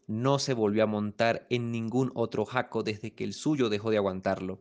No 0.06 0.38
se 0.38 0.54
volvió 0.54 0.84
a 0.84 0.86
montar 0.86 1.46
en 1.50 1.70
ningún 1.70 2.12
otro 2.14 2.44
jaco 2.44 2.82
desde 2.82 3.14
que 3.14 3.24
el 3.24 3.32
suyo 3.32 3.68
dejó 3.68 3.90
de 3.90 3.96
aguantarlo. 3.96 4.60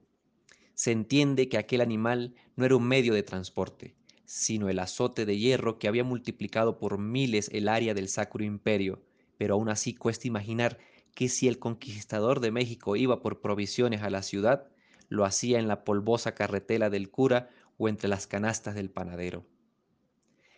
Se 0.74 0.92
entiende 0.92 1.50
que 1.50 1.58
aquel 1.58 1.82
animal 1.82 2.34
no 2.56 2.66
era 2.66 2.76
un 2.76 2.88
medio 2.88 3.14
de 3.14 3.24
transporte, 3.24 3.96
sino 4.26 4.70
el 4.70 4.80
azote 4.80 5.26
de 5.26 5.38
hierro 5.38 5.78
que 5.80 5.88
había 5.88 6.04
multiplicado 6.04 6.80
por 6.80 6.98
miles 6.98 7.50
el 7.54 7.68
área 7.68 7.94
del 7.94 8.08
Sacro 8.08 8.44
Imperio, 8.44 9.02
pero 9.38 9.56
aún 9.56 9.70
así 9.70 9.94
cuesta 9.94 10.28
imaginar 10.28 10.80
que 11.14 11.30
si 11.30 11.48
el 11.48 11.60
conquistador 11.60 12.40
de 12.40 12.52
México 12.52 12.96
iba 12.96 13.22
por 13.22 13.42
provisiones 13.42 14.02
a 14.02 14.10
la 14.10 14.24
ciudad, 14.24 14.70
lo 15.10 15.26
hacía 15.26 15.60
en 15.60 15.68
la 15.68 15.84
polvosa 15.84 16.34
carretela 16.34 16.90
del 16.90 17.12
cura 17.12 17.50
o 17.78 17.88
entre 17.88 18.10
las 18.10 18.26
canastas 18.26 18.76
del 18.76 18.90
panadero. 18.90 19.46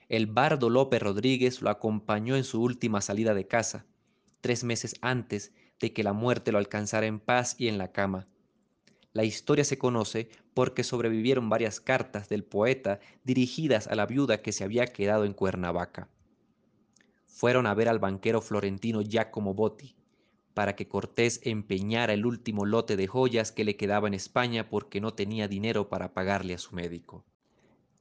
El 0.07 0.27
bardo 0.27 0.69
López 0.69 1.01
Rodríguez 1.01 1.61
lo 1.61 1.69
acompañó 1.69 2.35
en 2.35 2.43
su 2.43 2.61
última 2.61 3.01
salida 3.01 3.33
de 3.33 3.47
casa, 3.47 3.85
tres 4.41 4.63
meses 4.63 4.95
antes 5.01 5.51
de 5.79 5.93
que 5.93 6.03
la 6.03 6.13
muerte 6.13 6.51
lo 6.51 6.59
alcanzara 6.59 7.07
en 7.07 7.19
paz 7.19 7.55
y 7.57 7.67
en 7.67 7.77
la 7.77 7.91
cama. 7.91 8.27
La 9.13 9.23
historia 9.23 9.63
se 9.63 9.77
conoce 9.77 10.29
porque 10.53 10.83
sobrevivieron 10.83 11.49
varias 11.49 11.79
cartas 11.79 12.29
del 12.29 12.43
poeta 12.43 12.99
dirigidas 13.23 13.87
a 13.87 13.95
la 13.95 14.05
viuda 14.05 14.41
que 14.41 14.51
se 14.51 14.63
había 14.63 14.87
quedado 14.87 15.25
en 15.25 15.33
Cuernavaca. 15.33 16.09
Fueron 17.25 17.65
a 17.65 17.73
ver 17.73 17.89
al 17.89 17.99
banquero 17.99 18.41
florentino 18.41 19.01
Giacomo 19.01 19.53
Botti 19.53 19.95
para 20.53 20.75
que 20.75 20.87
Cortés 20.87 21.41
empeñara 21.43 22.13
el 22.13 22.25
último 22.25 22.65
lote 22.65 22.95
de 22.95 23.07
joyas 23.07 23.51
que 23.51 23.65
le 23.65 23.75
quedaba 23.75 24.07
en 24.07 24.13
España 24.13 24.69
porque 24.69 25.01
no 25.01 25.13
tenía 25.13 25.47
dinero 25.47 25.89
para 25.89 26.13
pagarle 26.13 26.53
a 26.53 26.57
su 26.57 26.73
médico. 26.73 27.25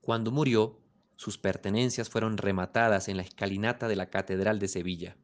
Cuando 0.00 0.30
murió, 0.30 0.78
sus 1.16 1.38
pertenencias 1.38 2.08
fueron 2.08 2.36
rematadas 2.36 3.08
en 3.08 3.16
la 3.16 3.22
escalinata 3.22 3.88
de 3.88 3.96
la 3.96 4.10
Catedral 4.10 4.58
de 4.58 4.68
Sevilla. 4.68 5.16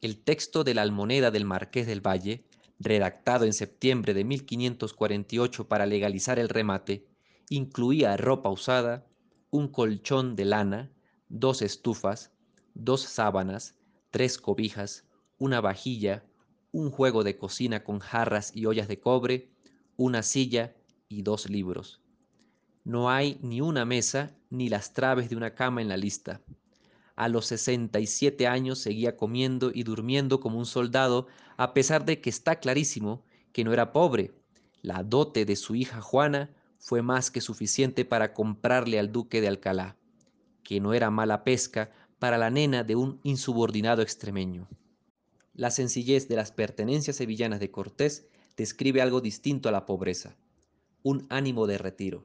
El 0.00 0.22
texto 0.22 0.64
de 0.64 0.74
la 0.74 0.82
almoneda 0.82 1.30
del 1.30 1.44
Marqués 1.44 1.86
del 1.86 2.06
Valle, 2.06 2.44
redactado 2.78 3.44
en 3.44 3.52
septiembre 3.52 4.14
de 4.14 4.24
1548 4.24 5.68
para 5.68 5.86
legalizar 5.86 6.38
el 6.38 6.48
remate, 6.48 7.06
incluía 7.48 8.16
ropa 8.16 8.50
usada, 8.50 9.06
un 9.50 9.68
colchón 9.68 10.34
de 10.34 10.44
lana, 10.44 10.90
dos 11.28 11.62
estufas, 11.62 12.32
dos 12.74 13.02
sábanas, 13.02 13.76
tres 14.10 14.38
cobijas, 14.38 15.06
una 15.38 15.60
vajilla, 15.60 16.24
un 16.72 16.90
juego 16.90 17.22
de 17.22 17.36
cocina 17.36 17.84
con 17.84 17.98
jarras 17.98 18.54
y 18.54 18.66
ollas 18.66 18.88
de 18.88 18.98
cobre, 18.98 19.50
una 19.96 20.22
silla 20.22 20.74
y 21.08 21.22
dos 21.22 21.48
libros. 21.48 22.01
No 22.84 23.10
hay 23.10 23.38
ni 23.42 23.60
una 23.60 23.84
mesa 23.84 24.34
ni 24.50 24.68
las 24.68 24.92
traves 24.92 25.30
de 25.30 25.36
una 25.36 25.54
cama 25.54 25.82
en 25.82 25.88
la 25.88 25.96
lista. 25.96 26.40
A 27.14 27.28
los 27.28 27.46
67 27.46 28.46
años 28.46 28.80
seguía 28.80 29.16
comiendo 29.16 29.70
y 29.72 29.84
durmiendo 29.84 30.40
como 30.40 30.58
un 30.58 30.66
soldado, 30.66 31.28
a 31.56 31.74
pesar 31.74 32.04
de 32.04 32.20
que 32.20 32.30
está 32.30 32.56
clarísimo 32.56 33.22
que 33.52 33.62
no 33.62 33.72
era 33.72 33.92
pobre. 33.92 34.32
La 34.80 35.04
dote 35.04 35.44
de 35.44 35.54
su 35.54 35.76
hija 35.76 36.00
Juana 36.00 36.50
fue 36.78 37.02
más 37.02 37.30
que 37.30 37.40
suficiente 37.40 38.04
para 38.04 38.34
comprarle 38.34 38.98
al 38.98 39.12
duque 39.12 39.40
de 39.40 39.46
Alcalá, 39.46 39.96
que 40.64 40.80
no 40.80 40.92
era 40.92 41.10
mala 41.10 41.44
pesca 41.44 41.92
para 42.18 42.38
la 42.38 42.50
nena 42.50 42.82
de 42.82 42.96
un 42.96 43.20
insubordinado 43.22 44.02
extremeño. 44.02 44.68
La 45.54 45.70
sencillez 45.70 46.26
de 46.28 46.34
las 46.34 46.50
pertenencias 46.50 47.16
sevillanas 47.16 47.60
de 47.60 47.70
Cortés 47.70 48.26
describe 48.56 49.02
algo 49.02 49.20
distinto 49.20 49.68
a 49.68 49.72
la 49.72 49.86
pobreza, 49.86 50.34
un 51.02 51.26
ánimo 51.30 51.66
de 51.66 51.78
retiro, 51.78 52.24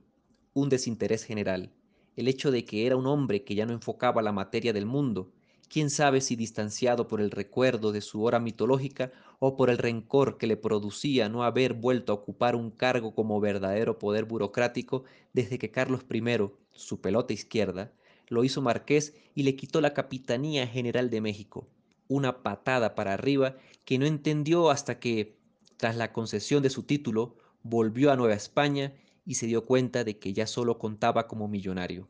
un 0.62 0.70
desinterés 0.70 1.24
general, 1.24 1.72
el 2.16 2.28
hecho 2.28 2.50
de 2.50 2.66
que 2.66 2.88
era 2.88 2.96
un 2.96 3.06
hombre 3.06 3.44
que 3.44 3.54
ya 3.54 3.68
no 3.68 3.74
enfocaba 3.74 4.24
la 4.24 4.32
materia 4.32 4.74
del 4.74 4.88
mundo, 4.88 5.32
quién 5.70 5.92
sabe 5.92 6.20
si 6.20 6.36
distanciado 6.36 7.08
por 7.08 7.22
el 7.22 7.30
recuerdo 7.30 7.92
de 7.92 8.02
su 8.02 8.24
hora 8.24 8.40
mitológica 8.40 9.12
o 9.38 9.56
por 9.56 9.70
el 9.70 9.78
rencor 9.78 10.40
que 10.40 10.48
le 10.48 10.58
producía 10.58 11.30
no 11.30 11.44
haber 11.44 11.76
vuelto 11.76 12.12
a 12.12 12.16
ocupar 12.16 12.56
un 12.56 12.72
cargo 12.72 13.14
como 13.14 13.40
verdadero 13.40 14.00
poder 14.00 14.26
burocrático 14.26 15.04
desde 15.32 15.60
que 15.60 15.70
Carlos 15.70 16.06
I, 16.12 16.24
su 16.72 17.02
pelota 17.02 17.34
izquierda, 17.34 17.94
lo 18.28 18.44
hizo 18.44 18.64
marqués 18.64 19.14
y 19.36 19.44
le 19.44 19.56
quitó 19.56 19.80
la 19.80 19.94
capitanía 19.94 20.66
general 20.66 21.12
de 21.12 21.22
México, 21.22 21.68
una 22.08 22.42
patada 22.42 22.96
para 22.96 23.14
arriba 23.14 23.58
que 23.86 24.00
no 24.00 24.08
entendió 24.08 24.72
hasta 24.72 25.00
que, 25.00 25.38
tras 25.78 25.96
la 25.96 26.12
concesión 26.12 26.64
de 26.64 26.72
su 26.72 26.82
título, 26.82 27.36
volvió 27.62 28.12
a 28.12 28.16
Nueva 28.16 28.34
España 28.34 28.94
y 29.28 29.36
se 29.36 29.46
dio 29.46 29.66
cuenta 29.66 30.06
de 30.06 30.18
que 30.18 30.32
ya 30.32 30.48
solo 30.48 30.80
contaba 30.80 31.28
como 31.28 31.50
millonario. 31.50 32.08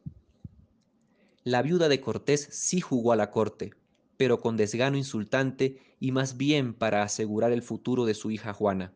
La 1.43 1.63
viuda 1.63 1.89
de 1.89 1.99
Cortés 1.99 2.47
sí 2.51 2.79
jugó 2.79 3.11
a 3.11 3.15
la 3.15 3.31
corte, 3.31 3.73
pero 4.17 4.39
con 4.39 4.55
desgano 4.55 4.97
insultante 4.97 5.79
y 5.99 6.11
más 6.11 6.37
bien 6.37 6.75
para 6.75 7.01
asegurar 7.01 7.51
el 7.51 7.63
futuro 7.63 8.05
de 8.05 8.13
su 8.13 8.29
hija 8.29 8.53
Juana. 8.53 8.93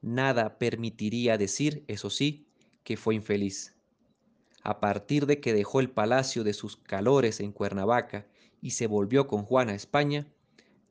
Nada 0.00 0.58
permitiría 0.58 1.36
decir, 1.36 1.84
eso 1.88 2.08
sí, 2.08 2.46
que 2.84 2.96
fue 2.96 3.14
infeliz. 3.14 3.74
A 4.62 4.80
partir 4.80 5.26
de 5.26 5.40
que 5.40 5.52
dejó 5.52 5.80
el 5.80 5.90
palacio 5.90 6.42
de 6.42 6.54
sus 6.54 6.78
calores 6.78 7.40
en 7.40 7.52
Cuernavaca 7.52 8.26
y 8.62 8.70
se 8.70 8.86
volvió 8.86 9.26
con 9.26 9.44
Juana 9.44 9.72
a 9.72 9.76
España, 9.76 10.26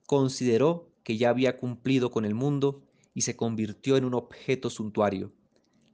consideró 0.06 0.92
que 1.04 1.18
ya 1.18 1.30
había 1.30 1.58
cumplido 1.58 2.12
con 2.12 2.24
el 2.24 2.36
mundo 2.36 2.84
y 3.16 3.22
se 3.22 3.36
convirtió 3.36 3.98
en 3.98 4.06
un 4.06 4.14
objeto 4.14 4.70
suntuario, 4.70 5.32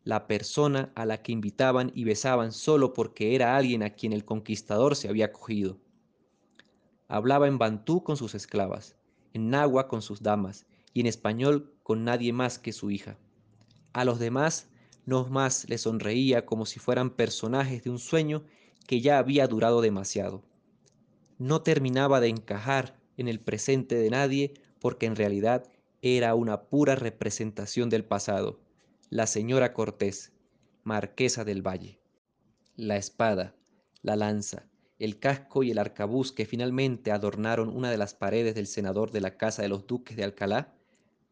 la 0.06 0.28
persona 0.28 0.94
a 0.94 1.06
la 1.06 1.24
que 1.24 1.32
invitaban 1.32 1.92
y 1.96 2.04
besaban 2.04 2.52
solo 2.52 2.94
porque 2.94 3.34
era 3.34 3.58
alguien 3.58 3.82
a 3.82 3.90
quien 3.90 4.14
el 4.14 4.24
conquistador 4.24 4.96
se 4.96 5.10
había 5.10 5.34
cogido. 5.34 5.80
Hablaba 7.08 7.48
en 7.48 7.58
bantú 7.58 8.04
con 8.04 8.16
sus 8.16 8.36
esclavas, 8.36 8.96
en 9.34 9.50
náhuatl 9.50 9.90
con 9.90 10.02
sus 10.04 10.22
damas 10.22 10.68
y 10.94 11.02
en 11.02 11.08
español 11.08 11.74
con 11.82 12.04
nadie 12.04 12.34
más 12.34 12.60
que 12.60 12.72
su 12.72 12.92
hija. 12.92 13.18
A 13.94 14.06
los 14.06 14.20
demás 14.20 14.70
no 15.08 15.26
más 15.26 15.68
les 15.70 15.82
sonreía 15.82 16.46
como 16.46 16.68
si 16.68 16.80
fueran 16.80 17.10
personajes 17.10 17.84
de 17.84 17.90
un 17.90 18.00
sueño 18.00 18.44
que 18.86 19.02
ya 19.02 19.18
había 19.18 19.48
durado 19.48 19.82
demasiado. 19.82 20.44
No 21.40 21.64
terminaba 21.64 22.20
de 22.20 22.28
encajar 22.28 22.96
en 23.18 23.28
el 23.28 23.40
presente 23.40 23.96
de 23.96 24.12
nadie 24.12 24.54
porque 24.80 25.08
en 25.08 25.16
realidad 25.16 25.68
era 26.04 26.36
una 26.36 26.62
pura 26.62 26.94
representación 26.94 27.90
del 27.90 28.06
pasado 28.06 28.60
la 29.10 29.28
señora 29.28 29.72
Cortés, 29.74 30.34
marquesa 30.84 31.46
del 31.46 31.62
Valle. 31.62 32.00
La 32.76 32.98
espada, 32.98 33.56
la 34.02 34.16
lanza, 34.16 34.66
el 34.98 35.20
casco 35.20 35.62
y 35.62 35.70
el 35.70 35.78
arcabuz 35.78 36.32
que 36.32 36.46
finalmente 36.46 37.12
adornaron 37.12 37.70
una 37.70 37.92
de 37.92 37.98
las 37.98 38.16
paredes 38.16 38.56
del 38.56 38.66
senador 38.66 39.12
de 39.12 39.22
la 39.22 39.38
Casa 39.38 39.62
de 39.62 39.70
los 39.70 39.86
Duques 39.86 40.18
de 40.18 40.24
Alcalá 40.24 40.74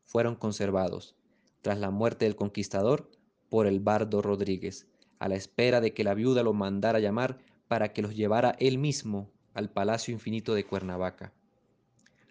fueron 0.06 0.36
conservados, 0.36 1.16
tras 1.62 1.80
la 1.80 1.90
muerte 1.90 2.26
del 2.26 2.36
conquistador, 2.36 3.10
por 3.50 3.66
el 3.66 3.80
bardo 3.80 4.22
Rodríguez, 4.22 4.88
a 5.18 5.28
la 5.28 5.36
espera 5.36 5.82
de 5.82 5.94
que 5.94 6.04
la 6.04 6.14
viuda 6.14 6.44
lo 6.44 6.54
mandara 6.54 7.00
llamar 7.00 7.40
para 7.68 7.92
que 7.92 8.04
los 8.04 8.16
llevara 8.16 8.56
él 8.60 8.78
mismo 8.78 9.32
al 9.56 9.72
Palacio 9.72 10.14
Infinito 10.14 10.54
de 10.54 10.66
Cuernavaca. 10.66 11.34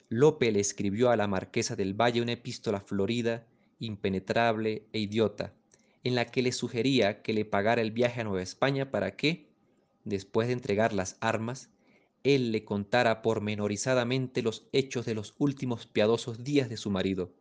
Lope 0.08 0.52
le 0.52 0.60
escribió 0.60 1.10
a 1.10 1.16
la 1.16 1.26
marquesa 1.26 1.74
del 1.74 1.94
Valle 1.94 2.22
una 2.22 2.32
epístola 2.32 2.80
florida 2.80 3.46
impenetrable 3.82 4.86
e 4.92 5.00
idiota, 5.00 5.52
en 6.04 6.14
la 6.14 6.26
que 6.26 6.42
le 6.42 6.52
sugería 6.52 7.22
que 7.22 7.32
le 7.32 7.44
pagara 7.44 7.82
el 7.82 7.90
viaje 7.90 8.20
a 8.20 8.24
Nueva 8.24 8.42
España 8.42 8.90
para 8.90 9.16
que, 9.16 9.48
después 10.04 10.46
de 10.48 10.54
entregar 10.54 10.92
las 10.92 11.16
armas, 11.20 11.70
él 12.24 12.52
le 12.52 12.64
contara 12.64 13.22
pormenorizadamente 13.22 14.42
los 14.42 14.68
hechos 14.72 15.04
de 15.04 15.14
los 15.14 15.34
últimos 15.38 15.86
piadosos 15.86 16.44
días 16.44 16.68
de 16.68 16.76
su 16.76 16.90
marido. 16.90 17.32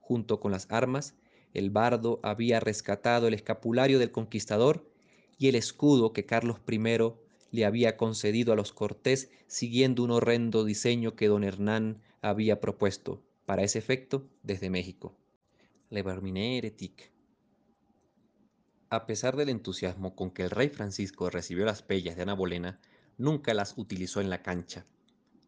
Junto 0.00 0.40
con 0.40 0.52
las 0.52 0.70
armas, 0.70 1.14
el 1.54 1.70
bardo 1.70 2.20
había 2.22 2.60
rescatado 2.60 3.26
el 3.26 3.34
escapulario 3.34 3.98
del 3.98 4.10
conquistador 4.10 4.90
y 5.38 5.48
el 5.48 5.54
escudo 5.54 6.12
que 6.12 6.26
Carlos 6.26 6.58
I 6.68 6.78
le 7.50 7.64
había 7.64 7.96
concedido 7.96 8.52
a 8.52 8.56
los 8.56 8.72
Cortés 8.72 9.30
siguiendo 9.46 10.02
un 10.02 10.10
horrendo 10.10 10.64
diseño 10.64 11.16
que 11.16 11.28
don 11.28 11.44
Hernán 11.44 12.02
había 12.20 12.60
propuesto 12.60 13.22
para 13.46 13.62
ese 13.62 13.78
efecto 13.78 14.28
desde 14.42 14.68
México. 14.68 15.16
Le 15.90 16.00
Heretique. 16.00 17.10
A 18.90 19.06
pesar 19.06 19.36
del 19.36 19.48
entusiasmo 19.48 20.14
con 20.14 20.30
que 20.30 20.42
el 20.42 20.50
rey 20.50 20.68
Francisco 20.68 21.30
recibió 21.30 21.64
las 21.64 21.80
pellas 21.80 22.14
de 22.14 22.24
Ana 22.24 22.34
Bolena, 22.34 22.78
nunca 23.16 23.54
las 23.54 23.72
utilizó 23.78 24.20
en 24.20 24.28
la 24.28 24.42
cancha. 24.42 24.84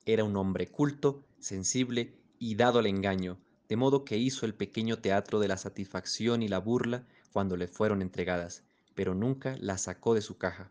Era 0.06 0.24
un 0.24 0.34
hombre 0.38 0.68
culto, 0.68 1.26
sensible 1.40 2.14
y 2.38 2.54
dado 2.54 2.78
al 2.78 2.86
engaño, 2.86 3.36
de 3.68 3.76
modo 3.76 4.06
que 4.06 4.16
hizo 4.16 4.46
el 4.46 4.54
pequeño 4.54 5.00
teatro 5.00 5.40
de 5.40 5.48
la 5.48 5.58
satisfacción 5.58 6.42
y 6.42 6.48
la 6.48 6.58
burla 6.58 7.06
cuando 7.34 7.58
le 7.58 7.68
fueron 7.68 8.00
entregadas, 8.00 8.64
pero 8.94 9.14
nunca 9.14 9.58
las 9.60 9.82
sacó 9.82 10.14
de 10.14 10.22
su 10.22 10.38
caja. 10.38 10.70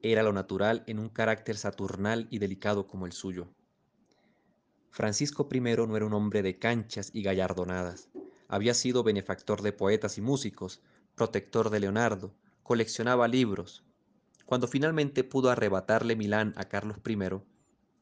Era 0.00 0.22
lo 0.22 0.32
natural 0.32 0.84
en 0.86 1.00
un 1.00 1.10
carácter 1.10 1.58
saturnal 1.58 2.28
y 2.30 2.38
delicado 2.38 2.86
como 2.86 3.04
el 3.04 3.12
suyo. 3.12 3.46
Francisco 4.90 5.46
I 5.52 5.60
no 5.60 5.96
era 5.98 6.06
un 6.06 6.14
hombre 6.14 6.40
de 6.40 6.58
canchas 6.58 7.10
y 7.12 7.22
gallardonadas, 7.22 8.08
había 8.48 8.74
sido 8.74 9.02
benefactor 9.02 9.62
de 9.62 9.72
poetas 9.72 10.18
y 10.18 10.20
músicos, 10.20 10.82
protector 11.14 11.70
de 11.70 11.80
Leonardo, 11.80 12.34
coleccionaba 12.62 13.28
libros. 13.28 13.84
Cuando 14.44 14.68
finalmente 14.68 15.24
pudo 15.24 15.50
arrebatarle 15.50 16.16
Milán 16.16 16.54
a 16.56 16.64
Carlos 16.64 16.98
I, 17.06 17.18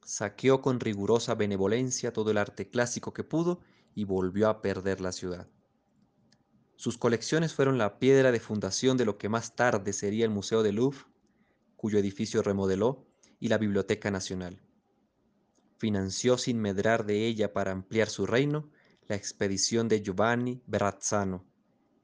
saqueó 0.04 0.60
con 0.60 0.80
rigurosa 0.80 1.34
benevolencia 1.34 2.12
todo 2.12 2.30
el 2.30 2.38
arte 2.38 2.68
clásico 2.68 3.12
que 3.12 3.24
pudo 3.24 3.60
y 3.94 4.04
volvió 4.04 4.48
a 4.48 4.60
perder 4.60 5.00
la 5.00 5.12
ciudad. 5.12 5.48
Sus 6.76 6.98
colecciones 6.98 7.54
fueron 7.54 7.78
la 7.78 7.98
piedra 7.98 8.32
de 8.32 8.40
fundación 8.40 8.96
de 8.96 9.04
lo 9.04 9.16
que 9.16 9.28
más 9.28 9.54
tarde 9.56 9.92
sería 9.92 10.24
el 10.24 10.30
Museo 10.30 10.62
del 10.62 10.76
Louvre, 10.76 11.04
cuyo 11.76 11.98
edificio 11.98 12.42
remodeló, 12.42 13.06
y 13.40 13.48
la 13.48 13.58
Biblioteca 13.58 14.10
Nacional. 14.10 14.62
Financió 15.76 16.38
sin 16.38 16.60
medrar 16.60 17.04
de 17.04 17.26
ella 17.26 17.52
para 17.52 17.72
ampliar 17.72 18.08
su 18.08 18.26
reino 18.26 18.70
la 19.08 19.16
expedición 19.16 19.88
de 19.88 20.02
Giovanni 20.02 20.62
Verrazzano, 20.66 21.44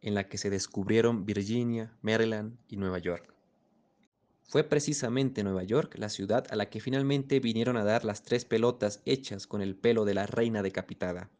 en 0.02 0.14
la 0.14 0.28
que 0.28 0.38
se 0.38 0.50
descubrieron 0.50 1.24
Virginia, 1.24 1.96
Maryland 2.02 2.58
y 2.68 2.76
Nueva 2.76 2.98
York. 2.98 3.34
Fue 4.50 4.64
precisamente 4.64 5.44
Nueva 5.44 5.62
York 5.62 5.94
la 5.96 6.08
ciudad 6.08 6.46
a 6.50 6.56
la 6.56 6.68
que 6.68 6.80
finalmente 6.80 7.38
vinieron 7.38 7.76
a 7.76 7.84
dar 7.84 8.04
las 8.04 8.22
tres 8.22 8.44
pelotas 8.44 9.00
hechas 9.04 9.46
con 9.46 9.62
el 9.62 9.76
pelo 9.76 10.04
de 10.04 10.14
la 10.14 10.26
reina 10.26 10.62
decapitada. 10.62 11.30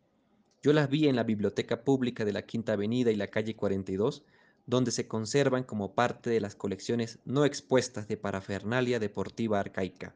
Yo 0.63 0.73
las 0.73 0.89
vi 0.89 1.09
en 1.09 1.17
la 1.17 1.25
Biblioteca 1.25 1.83
Pública 1.83 2.25
de 2.25 2.33
la 2.33 2.43
Quinta 2.43 2.75
Avenida 2.75 3.11
y 3.11 3.17
la 3.17 3.29
calle 3.29 3.57
42, 3.57 4.25
donde 4.67 4.93
se 4.93 5.09
conservan 5.09 5.65
como 5.65 5.95
parte 5.95 6.31
de 6.31 6.41
las 6.41 6.55
colecciones 6.55 7.19
no 7.25 7.45
expuestas 7.45 8.07
de 8.07 8.17
parafernalia 8.17 9.01
deportiva 9.01 9.59
arcaica. 9.59 10.15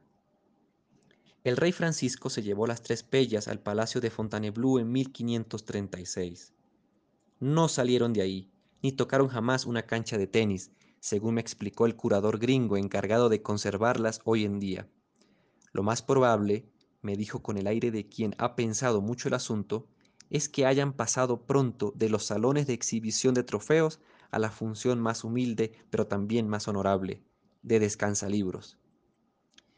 El 1.45 1.59
rey 1.59 1.73
Francisco 1.73 2.31
se 2.31 2.43
llevó 2.43 2.67
las 2.67 2.83
tres 2.83 3.03
pellas 3.03 3.49
al 3.49 3.61
Palacio 3.61 4.01
de 4.01 4.09
Fontainebleau 4.09 4.79
en 4.79 4.91
1536. 4.91 6.55
No 7.39 7.69
salieron 7.69 8.15
de 8.15 8.23
ahí, 8.23 8.51
ni 8.83 8.93
tocaron 8.93 9.29
jamás 9.29 9.67
una 9.67 9.83
cancha 9.83 10.17
de 10.17 10.27
tenis, 10.27 10.71
según 11.01 11.35
me 11.35 11.43
explicó 11.43 11.85
el 11.85 11.97
curador 11.97 12.39
gringo 12.39 12.79
encargado 12.79 13.29
de 13.29 13.43
conservarlas 13.43 14.23
hoy 14.25 14.47
en 14.47 14.59
día. 14.59 14.89
Lo 15.73 15.83
más 15.83 16.01
probable, 16.01 16.65
me 17.03 17.15
dijo 17.15 17.43
con 17.43 17.59
el 17.59 17.67
aire 17.67 17.91
de 17.91 18.09
quien 18.09 18.35
ha 18.39 18.57
pensado 18.57 19.03
mucho 19.03 19.29
el 19.29 19.35
asunto, 19.35 19.87
es 20.31 20.49
que 20.49 20.65
hayan 20.65 20.95
pasado 20.95 21.43
pronto 21.45 21.93
de 21.95 22.09
los 22.09 22.25
salones 22.25 22.67
de 22.67 22.73
exhibición 22.73 23.35
de 23.35 23.43
trofeos 23.43 24.01
a 24.31 24.39
la 24.39 24.51
función 24.51 24.99
más 24.99 25.25
humilde, 25.25 25.73
pero 25.91 26.07
también 26.07 26.49
más 26.49 26.69
honorable, 26.69 27.23
de 27.63 27.81
descansalibros. 27.81 28.79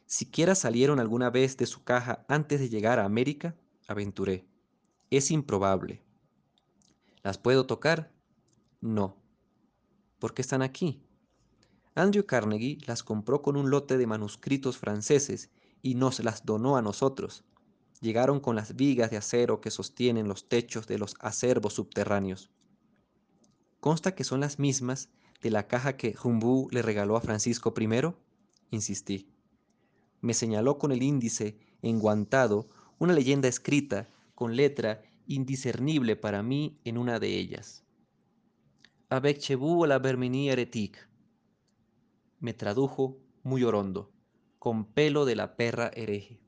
¿Siquiera 0.09 0.55
salieron 0.55 1.01
alguna 1.01 1.31
vez 1.31 1.57
de 1.57 1.67
su 1.67 1.83
caja 1.83 2.25
antes 2.29 2.61
de 2.61 2.69
llegar 2.69 3.01
a 3.01 3.05
América? 3.05 3.57
Aventuré. 3.89 4.47
Es 5.11 5.33
improbable. 5.33 6.01
¿Las 7.25 7.39
puedo 7.39 7.67
tocar? 7.67 8.13
No. 8.81 9.17
¿Por 10.21 10.33
qué 10.33 10.43
están 10.43 10.63
aquí? 10.63 11.03
Andrew 11.97 12.25
Carnegie 12.25 12.79
las 12.87 13.03
compró 13.03 13.43
con 13.43 13.57
un 13.57 13.69
lote 13.69 13.99
de 13.99 14.07
manuscritos 14.07 14.79
franceses 14.79 15.51
y 15.83 15.97
nos 15.97 16.21
las 16.21 16.47
donó 16.47 16.77
a 16.77 16.83
nosotros. 16.83 17.43
Llegaron 18.01 18.39
con 18.39 18.55
las 18.55 18.77
vigas 18.77 19.11
de 19.11 19.17
acero 19.17 19.61
que 19.61 19.73
sostienen 19.73 20.29
los 20.29 20.49
techos 20.49 20.87
de 20.87 20.99
los 20.99 21.17
acervos 21.19 21.75
subterráneos. 21.75 22.49
¿Consta 23.81 24.15
que 24.15 24.23
son 24.23 24.39
las 24.39 24.61
mismas 24.61 25.09
de 25.43 25.51
la 25.51 25.67
caja 25.67 25.97
que 25.97 26.15
Humbu 26.23 26.69
le 26.71 26.83
regaló 26.83 27.17
a 27.17 27.21
Francisco 27.21 27.75
I? 27.77 28.15
Insistí 28.71 29.36
me 30.21 30.35
señaló 30.35 30.79
con 30.79 30.93
el 30.93 31.03
índice 31.03 31.59
enguantado 31.83 32.69
una 32.99 33.13
leyenda 33.13 33.49
escrita 33.49 34.09
con 34.35 34.57
letra 34.57 35.03
indiscernible 35.27 36.17
para 36.17 36.43
mí 36.43 36.79
en 36.85 36.99
una 36.99 37.19
de 37.19 37.39
ellas. 37.39 37.85
Avec 39.09 39.39
chevu 39.39 39.87
la 39.87 39.99
Bermini 39.99 40.51
heretique. 40.51 40.99
Me 42.41 42.55
tradujo 42.55 43.19
muy 43.43 43.63
orondo, 43.63 44.13
con 44.59 44.85
pelo 44.85 45.25
de 45.25 45.37
la 45.37 45.57
perra 45.57 45.91
hereje. 45.95 46.41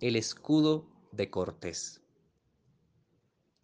El 0.00 0.16
escudo 0.16 0.88
de 1.12 1.30
Cortés. 1.30 2.02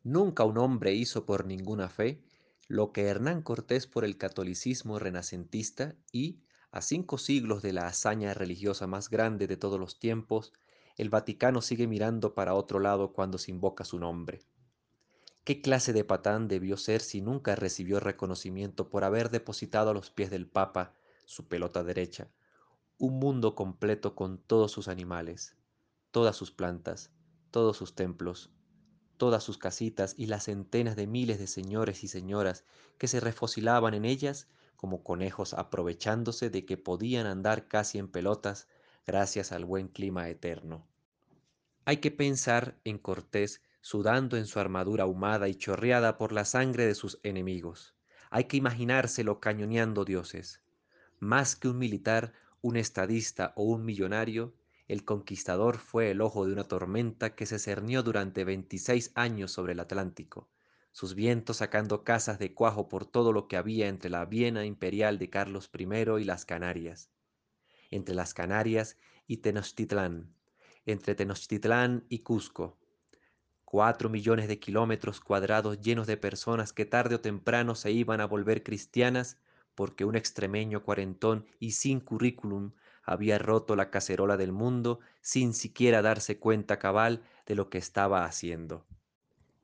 Nunca 0.05 0.45
un 0.45 0.59
hombre 0.59 0.95
hizo 0.95 1.27
por 1.27 1.47
ninguna 1.47 1.89
fe 1.89 2.23
lo 2.69 2.93
que 2.93 3.03
Hernán 3.03 3.43
Cortés 3.43 3.87
por 3.87 4.05
el 4.05 4.17
catolicismo 4.17 4.99
renacentista 4.99 5.95
y, 6.11 6.41
a 6.73 6.81
cinco 6.81 7.19
siglos 7.19 7.62
de 7.62 7.74
la 7.74 7.86
hazaña 7.86 8.32
religiosa 8.32 8.86
más 8.86 9.11
grande 9.11 9.47
de 9.47 9.59
todos 9.59 9.78
los 9.78 9.99
tiempos, 9.99 10.55
el 10.97 11.11
Vaticano 11.11 11.61
sigue 11.61 11.86
mirando 11.86 12.35
para 12.35 12.55
otro 12.55 12.81
lado 12.81 13.12
cuando 13.12 13.36
se 13.36 13.51
invoca 13.51 13.85
su 13.85 13.99
nombre. 13.99 14.43
¿Qué 15.44 15.61
clase 15.61 15.93
de 15.93 16.05
patán 16.05 16.49
debió 16.49 16.78
ser 16.78 17.03
si 17.03 17.20
nunca 17.20 17.57
recibió 17.57 18.01
reconocimiento 18.01 18.89
por 18.89 19.05
haber 19.05 19.31
depositado 19.31 19.90
a 19.90 19.94
los 19.94 20.11
pies 20.11 20.31
del 20.31 20.47
Papa 20.47 20.94
su 21.27 21.47
pelota 21.47 21.85
derecha, 21.85 22.31
un 22.97 23.19
mundo 23.19 23.55
completo 23.55 24.15
con 24.15 24.39
todos 24.39 24.73
sus 24.73 24.89
animales, 24.89 25.57
todas 26.11 26.36
sus 26.36 26.53
plantas, 26.53 27.11
todos 27.51 27.77
sus 27.77 27.94
templos, 27.94 28.51
todas 29.19 29.44
sus 29.44 29.59
casitas 29.59 30.15
y 30.16 30.27
las 30.27 30.44
centenas 30.44 30.97
de 30.97 31.07
miles 31.07 31.39
de 31.39 31.47
señores 31.47 32.03
y 32.03 32.09
señoras 32.09 32.65
que 32.97 33.09
se 33.09 33.20
refocilaban 33.20 33.93
en 33.93 34.07
ellas 34.07 34.49
como 34.83 35.05
conejos 35.05 35.55
aprovechándose 35.55 36.51
de 36.51 36.67
que 36.67 36.77
podían 36.77 37.27
andar 37.27 37.69
casi 37.69 37.99
en 37.99 38.09
pelotas 38.09 38.67
gracias 39.07 39.53
al 39.53 39.65
buen 39.65 39.87
clima 39.87 40.29
eterno. 40.29 40.85
Hay 41.85 41.99
que 41.99 42.11
pensar 42.11 42.77
en 42.83 42.99
Cortés 42.99 43.63
sudando 43.81 44.37
en 44.37 44.45
su 44.47 44.59
armadura 44.59 45.05
ahumada 45.05 45.49
y 45.49 45.55
chorreada 45.55 46.19
por 46.19 46.33
la 46.33 46.45
sangre 46.45 46.85
de 46.85 46.97
sus 46.97 47.21
enemigos. 47.23 47.95
Hay 48.29 48.47
que 48.47 48.57
imaginárselo 48.57 49.39
cañoneando 49.39 50.05
dioses. 50.05 50.61
Más 51.21 51.55
que 51.55 51.69
un 51.69 51.79
militar, 51.79 52.33
un 52.61 52.77
estadista 52.77 53.53
o 53.55 53.63
un 53.63 53.85
millonario, 53.85 54.53
el 54.89 55.05
conquistador 55.05 55.79
fue 55.79 56.11
el 56.11 56.21
ojo 56.21 56.45
de 56.45 56.55
una 56.55 56.65
tormenta 56.65 57.37
que 57.37 57.47
se 57.47 57.61
cernió 57.61 58.03
durante 58.03 58.43
26 58.43 59.13
años 59.15 59.53
sobre 59.53 59.75
el 59.75 59.81
Atlántico, 59.81 60.49
sus 60.93 61.14
vientos 61.14 61.56
sacando 61.56 62.05
casas 62.05 62.39
de 62.39 62.55
cuajo 62.55 62.89
por 62.89 63.06
todo 63.06 63.32
lo 63.32 63.48
que 63.48 63.56
había 63.56 63.89
entre 63.89 64.10
la 64.10 64.24
Viena 64.27 64.64
imperial 64.64 65.19
de 65.19 65.31
Carlos 65.31 65.70
I 65.77 66.20
y 66.20 66.24
las 66.24 66.44
Canarias, 66.44 67.10
entre 67.90 68.14
las 68.14 68.35
Canarias 68.35 68.98
y 69.27 69.39
Tenochtitlán, 69.39 70.35
entre 70.85 71.14
Tenochtitlán 71.14 72.05
y 72.09 72.20
Cusco. 72.20 72.78
Cuatro 73.64 74.10
millones 74.10 74.48
de 74.48 74.59
kilómetros 74.59 75.20
cuadrados 75.20 75.81
llenos 75.81 76.06
de 76.06 76.19
personas 76.19 76.74
que 76.74 76.85
tarde 76.85 77.14
o 77.14 77.20
temprano 77.20 77.74
se 77.74 77.90
iban 77.90 78.20
a 78.20 78.27
volver 78.27 78.62
cristianas 78.62 79.39
porque 79.74 80.05
un 80.05 80.14
extremeño 80.14 80.82
cuarentón 80.82 81.47
y 81.59 81.73
sin 81.73 82.01
currículum 82.01 82.73
había 83.02 83.39
roto 83.39 83.74
la 83.74 83.90
cacerola 83.90 84.36
del 84.36 84.52
mundo 84.52 85.01
sin 85.23 85.55
siquiera 85.55 86.02
darse 86.02 86.39
cuenta 86.39 86.78
cabal 86.78 87.23
de 87.47 87.55
lo 87.55 87.70
que 87.70 87.78
estaba 87.78 88.27
haciendo. 88.27 88.85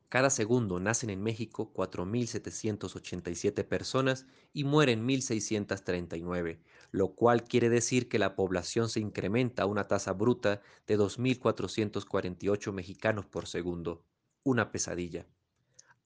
Cada 0.09 0.31
segundo 0.31 0.81
nacen 0.81 1.11
en 1.11 1.23
México 1.23 1.71
4.787 1.75 3.63
personas 3.63 4.27
y 4.55 4.65
mueren 4.65 5.07
1.639, 5.07 6.61
lo 6.93 7.15
cual 7.15 7.45
quiere 7.45 7.69
decir 7.69 8.09
que 8.09 8.19
la 8.19 8.35
población 8.35 8.89
se 8.89 9.01
incrementa 9.01 9.65
a 9.65 9.67
una 9.67 9.87
tasa 9.87 10.15
bruta 10.15 10.63
de 10.87 10.99
2.448 10.99 12.73
mexicanos 12.73 13.27
por 13.27 13.47
segundo. 13.47 14.03
Una 14.45 14.73
pesadilla. 14.73 15.27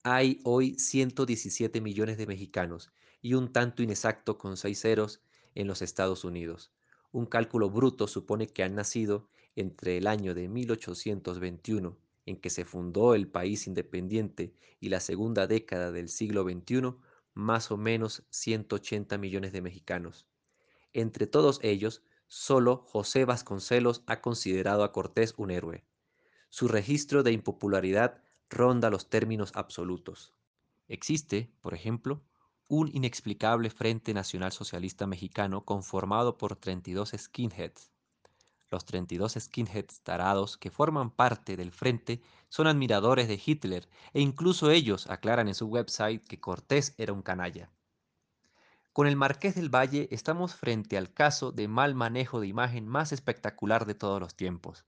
Hay 0.03 0.41
hoy 0.43 0.77
117 0.77 1.79
millones 1.79 2.17
de 2.17 2.27
mexicanos 2.27 2.91
y 3.21 3.35
un 3.35 3.53
tanto 3.53 3.83
inexacto 3.83 4.37
con 4.37 4.57
seis 4.57 4.81
ceros 4.81 5.21
en 5.55 5.65
los 5.65 5.81
Estados 5.81 6.25
Unidos. 6.25 6.73
Un 7.13 7.25
cálculo 7.25 7.69
bruto 7.69 8.09
supone 8.09 8.47
que 8.47 8.63
han 8.63 8.75
nacido 8.75 9.29
entre 9.55 9.97
el 9.97 10.07
año 10.07 10.33
de 10.33 10.49
1821 10.49 12.02
en 12.25 12.37
que 12.37 12.49
se 12.49 12.65
fundó 12.65 13.15
el 13.15 13.27
país 13.27 13.67
independiente 13.67 14.53
y 14.79 14.89
la 14.89 14.99
segunda 14.99 15.47
década 15.47 15.91
del 15.91 16.09
siglo 16.09 16.43
XXI, 16.43 16.95
más 17.33 17.71
o 17.71 17.77
menos 17.77 18.25
180 18.29 19.17
millones 19.17 19.51
de 19.51 19.61
mexicanos. 19.61 20.27
Entre 20.93 21.27
todos 21.27 21.59
ellos, 21.63 22.03
solo 22.27 22.85
José 22.87 23.25
Vasconcelos 23.25 24.03
ha 24.07 24.21
considerado 24.21 24.83
a 24.83 24.91
Cortés 24.91 25.33
un 25.37 25.51
héroe. 25.51 25.85
Su 26.49 26.67
registro 26.67 27.23
de 27.23 27.31
impopularidad 27.31 28.21
ronda 28.49 28.89
los 28.89 29.09
términos 29.09 29.51
absolutos. 29.55 30.33
Existe, 30.87 31.51
por 31.61 31.73
ejemplo, 31.73 32.23
un 32.67 32.89
inexplicable 32.93 33.69
Frente 33.69 34.13
Nacional 34.13 34.51
Socialista 34.51 35.07
Mexicano 35.07 35.63
conformado 35.65 36.37
por 36.37 36.55
32 36.55 37.13
skinheads, 37.17 37.92
los 38.73 38.85
32 38.85 39.37
skinheads 39.39 40.01
tarados 40.01 40.57
que 40.57 40.71
forman 40.71 41.11
parte 41.11 41.55
del 41.55 41.71
frente 41.71 42.21
son 42.49 42.67
admiradores 42.67 43.27
de 43.27 43.41
Hitler 43.43 43.87
e 44.13 44.19
incluso 44.19 44.71
ellos 44.71 45.07
aclaran 45.09 45.47
en 45.47 45.55
su 45.55 45.67
website 45.67 46.27
que 46.27 46.41
Cortés 46.41 46.95
era 46.97 47.13
un 47.13 47.21
canalla. 47.21 47.69
Con 48.91 49.07
el 49.07 49.15
Marqués 49.15 49.55
del 49.55 49.73
Valle 49.73 50.07
estamos 50.11 50.55
frente 50.55 50.97
al 50.97 51.13
caso 51.13 51.51
de 51.51 51.67
mal 51.67 51.95
manejo 51.95 52.39
de 52.39 52.47
imagen 52.47 52.87
más 52.87 53.11
espectacular 53.11 53.85
de 53.85 53.95
todos 53.95 54.19
los 54.19 54.35
tiempos. 54.35 54.85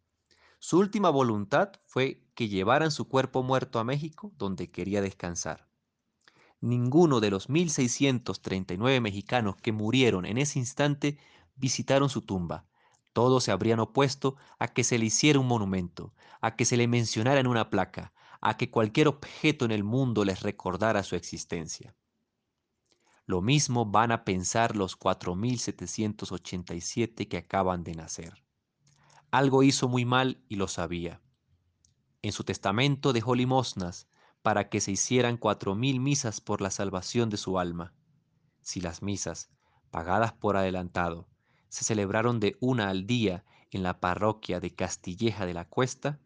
Su 0.60 0.80
última 0.80 1.10
voluntad 1.10 1.74
fue 1.86 2.24
que 2.34 2.48
llevaran 2.48 2.92
su 2.92 3.08
cuerpo 3.08 3.44
muerto 3.44 3.80
a 3.80 3.84
México, 3.84 4.32
donde 4.38 4.72
quería 4.72 5.02
descansar. 5.02 5.68
Ninguno 6.60 7.20
de 7.20 7.30
los 7.30 7.50
1.639 7.50 9.00
mexicanos 9.00 9.56
que 9.58 9.72
murieron 9.72 10.26
en 10.26 10.40
ese 10.40 10.58
instante 10.58 11.20
visitaron 11.56 12.10
su 12.10 12.22
tumba, 12.22 12.66
todos 13.16 13.44
se 13.46 13.52
habrían 13.54 13.80
opuesto 13.80 14.36
a 14.60 14.68
que 14.68 14.84
se 14.84 15.00
le 15.00 15.06
hiciera 15.06 15.40
un 15.40 15.48
monumento, 15.48 16.14
a 16.42 16.58
que 16.58 16.66
se 16.66 16.76
le 16.76 16.90
mencionara 16.90 17.40
en 17.40 17.48
una 17.48 17.70
placa, 17.70 18.12
a 18.42 18.58
que 18.58 18.70
cualquier 18.70 19.08
objeto 19.08 19.64
en 19.64 19.72
el 19.72 19.86
mundo 19.86 20.26
les 20.26 20.42
recordara 20.42 21.02
su 21.02 21.16
existencia. 21.16 21.96
Lo 23.26 23.42
mismo 23.42 23.86
van 23.86 24.12
a 24.12 24.26
pensar 24.26 24.76
los 24.76 25.00
4.787 25.00 27.30
que 27.30 27.38
acaban 27.38 27.86
de 27.86 27.96
nacer. 27.96 28.44
Algo 29.32 29.64
hizo 29.64 29.88
muy 29.88 30.04
mal 30.04 30.44
y 30.50 30.58
lo 30.58 30.68
sabía. 30.68 31.22
En 32.22 32.34
su 32.34 32.44
testamento 32.44 33.14
dejó 33.14 33.34
limosnas 33.34 34.10
para 34.42 34.68
que 34.68 34.82
se 34.82 34.92
hicieran 34.92 35.40
4.000 35.40 36.02
misas 36.02 36.42
por 36.42 36.60
la 36.60 36.70
salvación 36.70 37.30
de 37.30 37.38
su 37.38 37.60
alma. 37.60 37.94
Si 38.62 38.82
las 38.82 39.02
misas, 39.02 39.50
pagadas 39.90 40.34
por 40.34 40.58
adelantado, 40.58 41.30
se 41.76 41.84
celebraron 41.84 42.40
de 42.40 42.56
una 42.62 42.88
al 42.88 43.06
día 43.06 43.44
en 43.70 43.84
la 43.84 44.00
parroquia 44.00 44.62
de 44.62 44.74
Castilleja 44.74 45.46
de 45.46 45.54
la 45.54 45.66
Cuesta, 45.66 46.22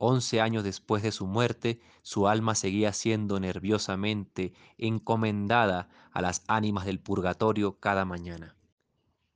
Once 0.00 0.40
años 0.40 0.62
después 0.62 1.02
de 1.02 1.10
su 1.10 1.26
muerte, 1.26 1.80
su 2.02 2.28
alma 2.28 2.54
seguía 2.54 2.92
siendo 2.92 3.40
nerviosamente 3.40 4.52
encomendada 4.78 5.88
a 6.12 6.22
las 6.22 6.44
ánimas 6.46 6.86
del 6.86 7.00
purgatorio 7.00 7.80
cada 7.80 8.04
mañana. 8.04 8.54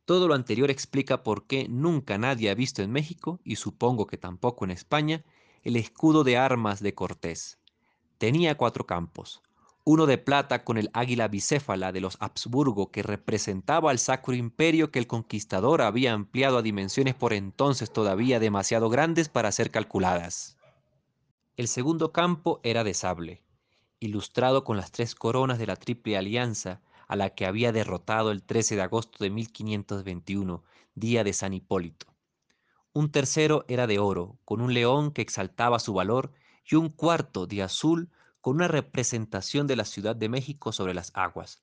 Todo 0.05 0.29
lo 0.29 0.35
anterior 0.35 0.71
explica 0.71 1.25
por 1.25 1.49
qué 1.49 1.67
nunca 1.69 2.19
nadie 2.19 2.49
ha 2.49 2.55
visto 2.55 2.81
en 2.81 2.93
México, 2.93 3.41
y 3.43 3.57
supongo 3.57 4.07
que 4.07 4.19
tampoco 4.19 4.65
en 4.65 4.71
España, 4.71 5.25
el 5.65 5.75
escudo 5.75 6.23
de 6.23 6.37
armas 6.37 6.81
de 6.81 6.95
Cortés. 6.95 7.59
Tenía 8.19 8.57
cuatro 8.57 8.87
campos, 8.87 9.43
uno 9.85 10.07
de 10.07 10.17
plata 10.19 10.65
con 10.65 10.79
el 10.79 10.91
águila 10.93 11.27
bicéfala 11.27 11.91
de 11.91 12.01
los 12.01 12.17
Habsburgo 12.21 12.93
que 12.93 13.03
representaba 13.03 13.91
al 13.91 13.99
sacro 13.99 14.35
imperio 14.35 14.93
que 14.93 15.01
el 15.01 15.09
conquistador 15.09 15.83
había 15.83 16.13
ampliado 16.13 16.59
a 16.59 16.63
dimensiones 16.63 17.15
por 17.15 17.33
entonces 17.33 17.93
todavía 17.93 18.39
demasiado 18.39 18.89
grandes 18.91 19.29
para 19.29 19.51
ser 19.51 19.71
calculadas. 19.71 20.57
El 21.57 21.67
segundo 21.67 22.13
campo 22.13 22.61
era 22.63 22.85
de 22.85 22.95
sable, 22.95 23.43
ilustrado 23.99 24.63
con 24.63 24.77
las 24.77 24.93
tres 24.93 25.15
coronas 25.17 25.59
de 25.59 25.67
la 25.67 25.77
Triple 25.77 26.17
Alianza 26.17 26.81
a 27.09 27.17
la 27.17 27.31
que 27.31 27.45
había 27.45 27.73
derrotado 27.73 28.31
el 28.31 28.43
13 28.43 28.77
de 28.77 28.83
agosto 28.83 29.23
de 29.25 29.31
1521, 29.31 30.63
día 30.95 31.25
de 31.25 31.33
San 31.33 31.53
Hipólito. 31.53 32.07
Un 32.95 33.11
tercero 33.11 33.65
era 33.69 33.87
de 33.87 33.99
oro, 33.99 34.39
con 34.45 34.61
un 34.61 34.73
león 34.73 35.11
que 35.11 35.23
exaltaba 35.23 35.79
su 35.79 35.93
valor, 35.93 36.33
y 36.65 36.77
un 36.77 36.89
cuarto 36.89 37.47
de 37.47 37.63
azul 37.63 38.11
con 38.43 38.57
una 38.57 38.69
representación 38.69 39.67
de 39.67 39.77
la 39.77 39.85
Ciudad 39.85 40.17
de 40.17 40.29
México 40.29 40.73
sobre 40.73 40.95
las 40.95 41.13
aguas. 41.15 41.63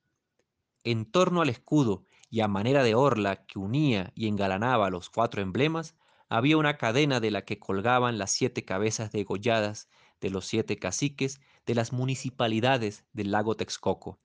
En 0.84 1.06
torno 1.06 1.42
al 1.42 1.50
escudo 1.50 2.06
y 2.30 2.40
a 2.40 2.48
manera 2.48 2.84
de 2.84 2.96
orla 2.96 3.46
que 3.46 3.60
unía 3.60 4.14
y 4.16 4.28
engalanaba 4.28 4.90
los 4.90 5.10
cuatro 5.10 5.42
emblemas, 5.42 5.96
había 6.30 6.58
una 6.58 6.78
cadena 6.78 7.20
de 7.20 7.32
la 7.32 7.44
que 7.44 7.60
colgaban 7.60 8.18
las 8.18 8.32
siete 8.32 8.64
cabezas 8.64 9.12
degolladas 9.12 9.90
de 10.22 10.30
los 10.30 10.46
siete 10.46 10.78
caciques 10.78 11.42
de 11.66 11.76
las 11.76 11.92
municipalidades 11.92 13.04
del 13.12 13.32
lago 13.32 13.56
Texcoco. 13.56 14.18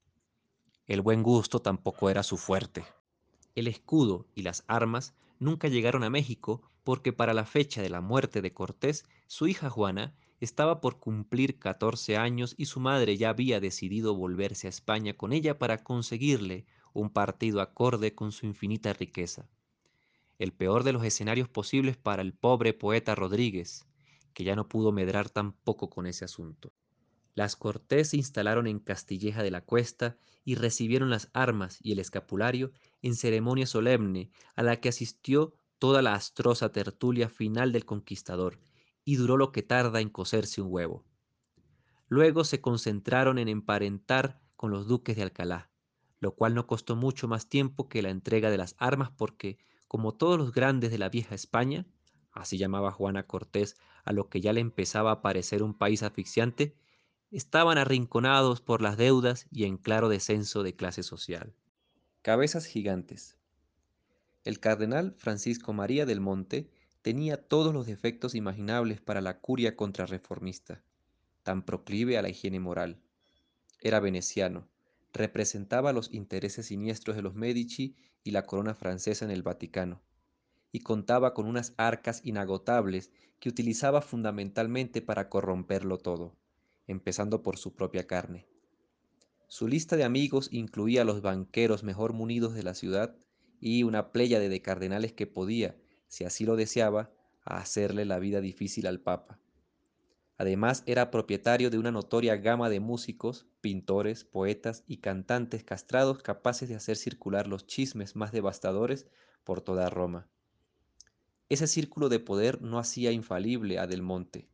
El 0.87 1.01
buen 1.01 1.25
gusto 1.25 1.61
tampoco 1.61 2.09
era 2.09 2.23
su 2.23 2.37
fuerte. 2.37 2.85
El 3.57 3.67
escudo 3.67 4.27
y 4.33 4.43
las 4.43 4.63
armas 4.69 5.15
nunca 5.41 5.67
llegaron 5.67 6.05
a 6.05 6.11
México 6.11 6.63
porque 6.85 7.13
para 7.13 7.35
la 7.35 7.47
fecha 7.47 7.83
de 7.83 7.91
la 7.91 8.01
muerte 8.01 8.43
de 8.43 8.53
Cortés, 8.53 9.07
su 9.27 9.49
hija 9.49 9.71
Juana 9.71 10.15
estaba 10.41 10.81
por 10.81 10.99
cumplir 10.99 11.59
14 11.59 12.17
años 12.17 12.55
y 12.59 12.67
su 12.67 12.81
madre 12.81 13.17
ya 13.17 13.31
había 13.31 13.61
decidido 13.61 14.15
volverse 14.15 14.67
a 14.67 14.71
España 14.71 15.15
con 15.15 15.33
ella 15.33 15.59
para 15.59 15.83
conseguirle 15.83 16.67
un 16.93 17.11
partido 17.11 17.61
acorde 17.61 18.15
con 18.15 18.33
su 18.33 18.47
infinita 18.47 18.93
riqueza. 18.93 19.49
El 20.39 20.53
peor 20.53 20.85
de 20.85 20.93
los 20.93 21.05
escenarios 21.05 21.49
posibles 21.49 21.97
para 21.97 22.23
el 22.23 22.33
pobre 22.33 22.75
poeta 22.75 23.15
Rodríguez, 23.15 23.87
que 24.33 24.45
ya 24.45 24.57
no 24.57 24.69
pudo 24.69 24.93
medrar 24.93 25.31
tampoco 25.31 25.91
con 25.91 26.07
ese 26.07 26.25
asunto. 26.25 26.73
Las 27.35 27.57
Cortés 27.57 28.11
se 28.11 28.17
instalaron 28.17 28.67
en 28.67 28.79
Castilleja 28.79 29.43
de 29.43 29.51
la 29.51 29.61
Cuesta 29.61 30.17
y 30.45 30.55
recibieron 30.55 31.11
las 31.11 31.31
armas 31.33 31.79
y 31.83 31.93
el 31.93 31.99
escapulario 31.99 32.73
en 33.03 33.17
ceremonia 33.17 33.67
solemne 33.67 34.31
a 34.55 34.63
la 34.63 34.81
que 34.81 34.89
asistió 34.89 35.55
toda 35.79 36.01
la 36.01 36.15
astrosa 36.15 36.71
tertulia 36.71 37.29
final 37.29 37.73
del 37.73 37.85
conquistador, 37.85 38.61
y 39.05 39.17
duró 39.17 39.37
lo 39.37 39.53
que 39.53 39.63
tarda 39.63 40.01
en 40.01 40.09
cocerse 40.09 40.63
un 40.63 40.73
huevo. 40.73 41.05
Luego 42.09 42.45
se 42.45 42.61
concentraron 42.61 43.39
en 43.39 43.49
emparentar 43.49 44.41
con 44.57 44.71
los 44.71 44.87
duques 44.87 45.17
de 45.17 45.23
Alcalá, 45.23 45.71
lo 46.21 46.35
cual 46.35 46.55
no 46.55 46.67
costó 46.67 46.97
mucho 46.97 47.29
más 47.29 47.49
tiempo 47.49 47.89
que 47.89 48.03
la 48.03 48.11
entrega 48.11 48.51
de 48.51 48.59
las 48.59 48.77
armas 48.79 49.11
porque, 49.11 49.59
como 49.89 50.15
todos 50.15 50.39
los 50.39 50.53
grandes 50.53 50.91
de 50.91 50.99
la 50.99 51.09
vieja 51.09 51.35
España, 51.35 51.87
así 52.33 52.57
llamaba 52.57 52.93
Juana 52.93 53.27
Cortés 53.27 53.77
a 54.05 54.13
lo 54.13 54.29
que 54.29 54.41
ya 54.41 54.53
le 54.53 54.61
empezaba 54.61 55.11
a 55.13 55.23
parecer 55.23 55.63
un 55.63 55.75
país 55.75 56.03
asfixiante, 56.03 56.75
estaban 57.31 57.79
arrinconados 57.79 58.61
por 58.61 58.81
las 58.81 58.97
deudas 58.97 59.47
y 59.51 59.65
en 59.65 59.77
claro 59.77 60.09
descenso 60.09 60.63
de 60.63 60.77
clase 60.77 61.03
social. 61.03 61.55
Cabezas 62.23 62.67
gigantes. 62.67 63.37
El 64.45 64.61
cardenal 64.61 65.15
Francisco 65.19 65.73
María 65.73 66.07
del 66.07 66.21
Monte 66.21 66.71
tenía 67.05 67.37
todos 67.37 67.75
los 67.75 67.85
defectos 67.87 68.35
imaginables 68.35 68.99
para 68.99 69.21
la 69.21 69.39
curia 69.39 69.77
contrarreformista, 69.77 70.83
tan 71.43 71.63
proclive 71.63 72.17
a 72.17 72.23
la 72.23 72.31
higiene 72.31 72.61
moral. 72.61 72.99
Era 73.83 74.01
veneciano, 74.01 74.71
representaba 75.13 75.93
los 75.93 76.11
intereses 76.15 76.65
siniestros 76.65 77.15
de 77.15 77.21
los 77.21 77.35
Medici 77.35 77.95
y 78.23 78.31
la 78.31 78.47
corona 78.47 78.75
francesa 78.75 79.27
en 79.27 79.31
el 79.31 79.43
Vaticano, 79.43 80.01
y 80.73 80.81
contaba 80.81 81.35
con 81.35 81.45
unas 81.45 81.75
arcas 81.77 82.23
inagotables 82.25 83.11
que 83.39 83.51
utilizaba 83.51 84.01
fundamentalmente 84.01 85.03
para 85.03 85.29
corromperlo 85.29 85.99
todo, 85.99 86.35
empezando 86.87 87.43
por 87.43 87.59
su 87.59 87.75
propia 87.75 88.07
carne. 88.07 88.47
Su 89.47 89.69
lista 89.69 89.97
de 89.97 90.05
amigos 90.05 90.49
incluía 90.53 91.03
a 91.03 91.05
los 91.05 91.21
banqueros 91.21 91.85
mejor 91.85 92.15
munidos 92.15 92.55
de 92.55 92.63
la 92.63 92.73
ciudad 92.73 93.15
y 93.61 93.83
una 93.83 94.11
pléyade 94.11 94.49
de 94.49 94.63
cardenales 94.63 95.13
que 95.13 95.27
podía, 95.27 95.77
si 96.09 96.25
así 96.25 96.45
lo 96.45 96.57
deseaba, 96.57 97.11
a 97.45 97.59
hacerle 97.59 98.05
la 98.05 98.19
vida 98.19 98.41
difícil 98.41 98.87
al 98.87 99.01
Papa. 99.01 99.39
Además 100.37 100.83
era 100.87 101.11
propietario 101.11 101.71
de 101.71 101.79
una 101.79 101.93
notoria 101.93 102.37
gama 102.37 102.69
de 102.69 102.81
músicos, 102.81 103.47
pintores, 103.61 104.25
poetas 104.25 104.83
y 104.87 104.97
cantantes 104.97 105.63
castrados 105.63 106.19
capaces 106.23 106.69
de 106.69 106.75
hacer 106.75 106.97
circular 106.97 107.47
los 107.47 107.67
chismes 107.67 108.17
más 108.17 108.33
devastadores 108.33 109.07
por 109.45 109.61
toda 109.61 109.91
Roma. 109.91 110.27
Ese 111.49 111.67
círculo 111.67 112.09
de 112.09 112.19
poder 112.19 112.63
no 112.63 112.79
hacía 112.79 113.13
infalible 113.13 113.79
a 113.79 113.87
Del 113.87 114.03
Monte. 114.03 114.49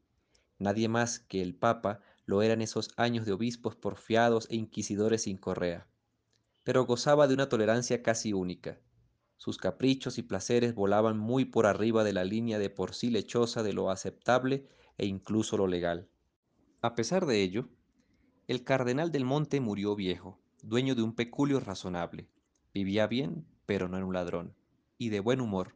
Nadie 0.59 0.89
más 0.89 1.21
que 1.21 1.41
el 1.41 1.55
Papa 1.55 2.01
lo 2.27 2.43
era 2.43 2.53
en 2.53 2.61
esos 2.61 2.91
años 2.97 3.25
de 3.25 3.33
obispos 3.33 3.75
porfiados 3.75 4.47
e 4.51 4.57
inquisidores 4.57 5.23
sin 5.23 5.39
correa. 5.39 5.87
Pero 6.63 6.85
gozaba 6.85 7.27
de 7.27 7.35
una 7.35 7.49
tolerancia 7.49 8.03
casi 8.03 8.35
única. 8.35 8.79
Sus 9.41 9.57
caprichos 9.57 10.19
y 10.19 10.23
placeres 10.23 10.75
volaban 10.75 11.17
muy 11.17 11.47
por 11.47 11.65
arriba 11.65 12.05
de 12.05 12.12
la 12.12 12.25
línea 12.25 12.59
de 12.59 12.69
por 12.69 12.95
sí 12.95 13.09
lechosa 13.09 13.62
de 13.62 13.73
lo 13.73 13.91
aceptable 13.91 14.69
e 14.99 15.07
incluso 15.07 15.57
lo 15.57 15.67
legal. 15.67 16.11
A 16.83 16.95
pesar 16.95 17.25
de 17.25 17.43
ello, 17.43 17.71
el 18.49 18.65
cardenal 18.65 19.11
del 19.11 19.25
Monte 19.25 19.59
murió 19.61 19.97
viejo, 19.97 20.39
dueño 20.62 20.95
de 20.95 21.01
un 21.01 21.15
peculio 21.15 21.59
razonable. 21.59 22.29
Vivía 22.75 23.07
bien, 23.07 23.47
pero 23.65 23.89
no 23.89 23.97
era 23.97 24.05
un 24.05 24.12
ladrón, 24.12 24.55
y 24.99 25.09
de 25.09 25.21
buen 25.21 25.41
humor. 25.41 25.75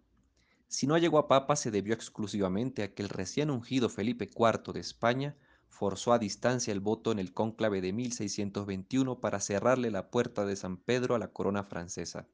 Si 0.69 0.86
no 0.86 0.99
llegó 0.99 1.16
a 1.16 1.27
papa 1.27 1.57
se 1.57 1.70
debió 1.70 1.95
exclusivamente 1.95 2.82
a 2.82 2.93
que 2.93 3.03
el 3.03 3.09
recién 3.09 3.51
ungido 3.51 3.89
Felipe 3.89 4.28
IV 4.28 4.74
de 4.74 4.81
España 4.81 5.36
forzó 5.69 6.12
a 6.12 6.19
distancia 6.19 6.70
el 6.70 6.81
voto 6.81 7.12
en 7.12 7.19
el 7.19 7.32
cónclave 7.32 7.81
de 7.81 7.95
1621 7.95 9.20
para 9.20 9.41
cerrarle 9.41 9.91
la 9.91 10.11
puerta 10.11 10.45
de 10.45 10.55
San 10.55 10.77
Pedro 10.77 11.15
a 11.15 11.19
la 11.19 11.32
corona 11.32 11.65
francesa 11.65 12.28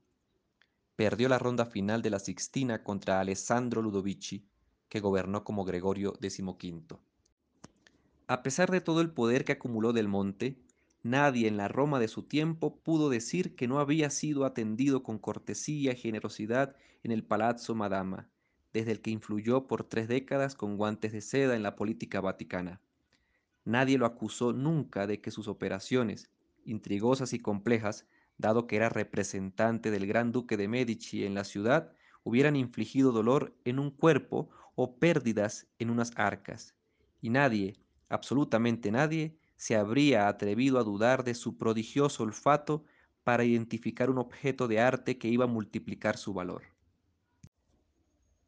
perdió 1.00 1.30
la 1.30 1.38
ronda 1.38 1.64
final 1.64 2.02
de 2.02 2.10
la 2.10 2.18
Sixtina 2.18 2.84
contra 2.84 3.20
Alessandro 3.20 3.80
Ludovici, 3.80 4.44
que 4.90 5.00
gobernó 5.00 5.44
como 5.44 5.64
Gregorio 5.64 6.12
XV. 6.20 6.98
A 8.26 8.42
pesar 8.42 8.70
de 8.70 8.82
todo 8.82 9.00
el 9.00 9.10
poder 9.10 9.46
que 9.46 9.52
acumuló 9.52 9.94
Del 9.94 10.08
Monte, 10.08 10.58
nadie 11.02 11.48
en 11.48 11.56
la 11.56 11.68
Roma 11.68 12.00
de 12.00 12.08
su 12.08 12.24
tiempo 12.24 12.76
pudo 12.82 13.08
decir 13.08 13.56
que 13.56 13.66
no 13.66 13.78
había 13.78 14.10
sido 14.10 14.44
atendido 14.44 15.02
con 15.02 15.18
cortesía 15.18 15.92
y 15.92 15.96
generosidad 15.96 16.76
en 17.02 17.12
el 17.12 17.24
Palazzo 17.24 17.74
Madama, 17.74 18.28
desde 18.74 18.92
el 18.92 19.00
que 19.00 19.10
influyó 19.10 19.66
por 19.66 19.84
tres 19.84 20.06
décadas 20.06 20.54
con 20.54 20.76
guantes 20.76 21.12
de 21.12 21.22
seda 21.22 21.56
en 21.56 21.62
la 21.62 21.76
política 21.76 22.20
vaticana. 22.20 22.82
Nadie 23.64 23.96
lo 23.96 24.04
acusó 24.04 24.52
nunca 24.52 25.06
de 25.06 25.22
que 25.22 25.30
sus 25.30 25.48
operaciones, 25.48 26.28
intrigosas 26.66 27.32
y 27.32 27.38
complejas, 27.38 28.04
dado 28.40 28.66
que 28.66 28.76
era 28.76 28.88
representante 28.88 29.90
del 29.90 30.06
gran 30.06 30.32
duque 30.32 30.56
de 30.56 30.68
Medici 30.68 31.24
en 31.24 31.34
la 31.34 31.44
ciudad, 31.44 31.92
hubieran 32.24 32.56
infligido 32.56 33.12
dolor 33.12 33.56
en 33.64 33.78
un 33.78 33.90
cuerpo 33.90 34.50
o 34.74 34.96
pérdidas 34.98 35.66
en 35.78 35.90
unas 35.90 36.12
arcas, 36.16 36.74
y 37.20 37.30
nadie, 37.30 37.76
absolutamente 38.08 38.90
nadie, 38.90 39.36
se 39.56 39.76
habría 39.76 40.28
atrevido 40.28 40.78
a 40.78 40.84
dudar 40.84 41.22
de 41.22 41.34
su 41.34 41.58
prodigioso 41.58 42.22
olfato 42.22 42.84
para 43.24 43.44
identificar 43.44 44.08
un 44.08 44.18
objeto 44.18 44.68
de 44.68 44.80
arte 44.80 45.18
que 45.18 45.28
iba 45.28 45.44
a 45.44 45.48
multiplicar 45.48 46.16
su 46.16 46.32
valor. 46.32 46.62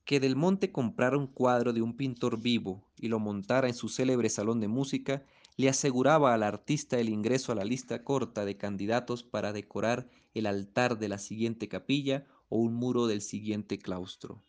Que 0.05 0.21
Del 0.21 0.37
Monte 0.37 0.73
comprara 0.73 1.19
un 1.19 1.27
cuadro 1.27 1.73
de 1.73 1.83
un 1.83 1.97
pintor 1.97 2.41
vivo 2.41 2.89
y 2.97 3.09
lo 3.09 3.19
montara 3.19 3.69
en 3.69 3.75
su 3.75 3.89
célebre 3.89 4.29
salón 4.31 4.59
de 4.61 4.69
música 4.69 5.23
le 5.57 5.69
aseguraba 5.69 6.33
al 6.35 6.43
artista 6.43 6.99
el 6.99 7.09
ingreso 7.09 7.53
a 7.53 7.55
la 7.55 7.65
lista 7.65 8.05
corta 8.05 8.45
de 8.45 8.57
candidatos 8.57 9.23
para 9.23 9.53
decorar 9.53 10.09
el 10.35 10.47
altar 10.47 10.99
de 10.99 11.09
la 11.09 11.19
siguiente 11.19 11.69
capilla 11.69 12.27
o 12.49 12.59
un 12.59 12.75
muro 12.75 13.07
del 13.07 13.21
siguiente 13.21 13.79
claustro. 13.79 14.43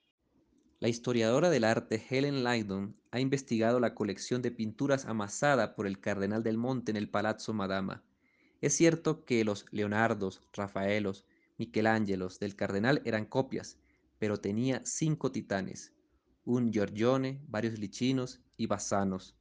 La 0.80 0.90
historiadora 0.90 1.50
del 1.50 1.64
arte 1.64 2.04
Helen 2.10 2.44
Lydon 2.44 2.96
ha 3.12 3.20
investigado 3.20 3.80
la 3.80 3.96
colección 3.96 4.42
de 4.42 4.52
pinturas 4.52 5.06
amasada 5.06 5.76
por 5.76 5.88
el 5.88 6.00
cardenal 6.00 6.44
del 6.44 6.58
Monte 6.58 6.92
en 6.92 6.98
el 6.98 7.10
Palazzo 7.10 7.54
Madama. 7.54 8.04
Es 8.60 8.74
cierto 8.76 9.24
que 9.26 9.46
los 9.46 9.66
Leonardos, 9.72 10.42
Rafaelos, 10.52 11.26
Michelangelos 11.58 12.40
del 12.40 12.56
cardenal 12.56 13.02
eran 13.06 13.26
copias, 13.26 13.78
pero 14.20 14.38
tenía 14.38 14.82
cinco 14.86 15.32
titanes, 15.32 15.94
un 16.46 16.72
Giorgione, 16.72 17.40
varios 17.48 17.78
lichinos 17.80 18.42
y 18.58 18.68
basanos. 18.68 19.36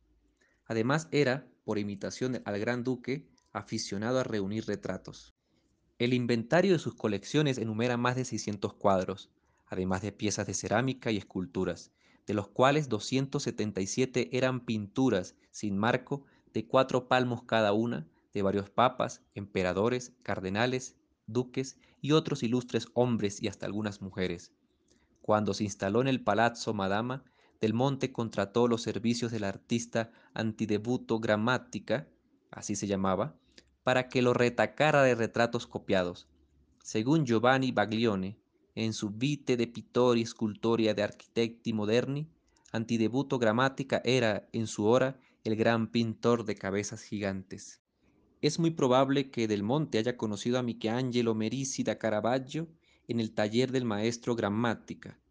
Además 0.66 1.08
era, 1.10 1.51
por 1.64 1.78
imitación 1.78 2.42
al 2.44 2.58
gran 2.58 2.84
duque, 2.84 3.28
aficionado 3.52 4.18
a 4.20 4.24
reunir 4.24 4.66
retratos. 4.66 5.34
El 5.98 6.14
inventario 6.14 6.72
de 6.72 6.78
sus 6.78 6.94
colecciones 6.94 7.58
enumera 7.58 7.96
más 7.96 8.16
de 8.16 8.24
600 8.24 8.74
cuadros, 8.74 9.30
además 9.66 10.02
de 10.02 10.12
piezas 10.12 10.46
de 10.46 10.54
cerámica 10.54 11.10
y 11.10 11.16
esculturas, 11.16 11.92
de 12.26 12.34
los 12.34 12.48
cuales 12.48 12.88
277 12.88 14.36
eran 14.36 14.64
pinturas 14.64 15.34
sin 15.50 15.76
marco 15.76 16.24
de 16.52 16.66
cuatro 16.66 17.08
palmos 17.08 17.44
cada 17.44 17.72
una, 17.72 18.06
de 18.32 18.42
varios 18.42 18.70
papas, 18.70 19.22
emperadores, 19.34 20.12
cardenales, 20.22 20.96
duques 21.26 21.76
y 22.00 22.12
otros 22.12 22.42
ilustres 22.42 22.88
hombres 22.94 23.42
y 23.42 23.48
hasta 23.48 23.66
algunas 23.66 24.00
mujeres. 24.00 24.52
Cuando 25.20 25.54
se 25.54 25.64
instaló 25.64 26.00
en 26.00 26.08
el 26.08 26.22
Palazzo 26.22 26.74
Madama, 26.74 27.24
Del 27.62 27.74
Monte 27.74 28.10
contrató 28.10 28.66
los 28.66 28.82
servicios 28.82 29.30
del 29.30 29.44
artista 29.44 30.10
Antidebuto 30.34 31.20
Grammatica, 31.20 32.08
así 32.50 32.74
se 32.74 32.88
llamaba, 32.88 33.36
para 33.84 34.08
que 34.08 34.20
lo 34.20 34.34
retacara 34.34 35.04
de 35.04 35.14
retratos 35.14 35.68
copiados. 35.68 36.26
Según 36.82 37.24
Giovanni 37.24 37.70
Baglione, 37.70 38.36
en 38.74 38.92
su 38.92 39.10
Vite 39.10 39.56
de 39.56 39.68
Pittori 39.68 40.26
Scultoria 40.26 40.92
de 40.92 41.04
Architetti 41.04 41.72
Moderni, 41.72 42.26
Antidebuto 42.72 43.38
Grammatica 43.38 44.02
era, 44.04 44.48
en 44.52 44.66
su 44.66 44.86
hora, 44.86 45.20
el 45.44 45.54
gran 45.54 45.86
pintor 45.86 46.44
de 46.44 46.56
cabezas 46.56 47.04
gigantes. 47.04 47.80
Es 48.40 48.58
muy 48.58 48.72
probable 48.72 49.30
que 49.30 49.46
Del 49.46 49.62
Monte 49.62 49.98
haya 49.98 50.16
conocido 50.16 50.58
a 50.58 50.64
Michelangelo 50.64 51.36
Merisi 51.36 51.84
da 51.84 51.96
Caravaggio 51.96 52.66
en 53.06 53.20
el 53.20 53.30
taller 53.30 53.70
del 53.70 53.84
maestro 53.84 54.34
Grammática, 54.34 55.21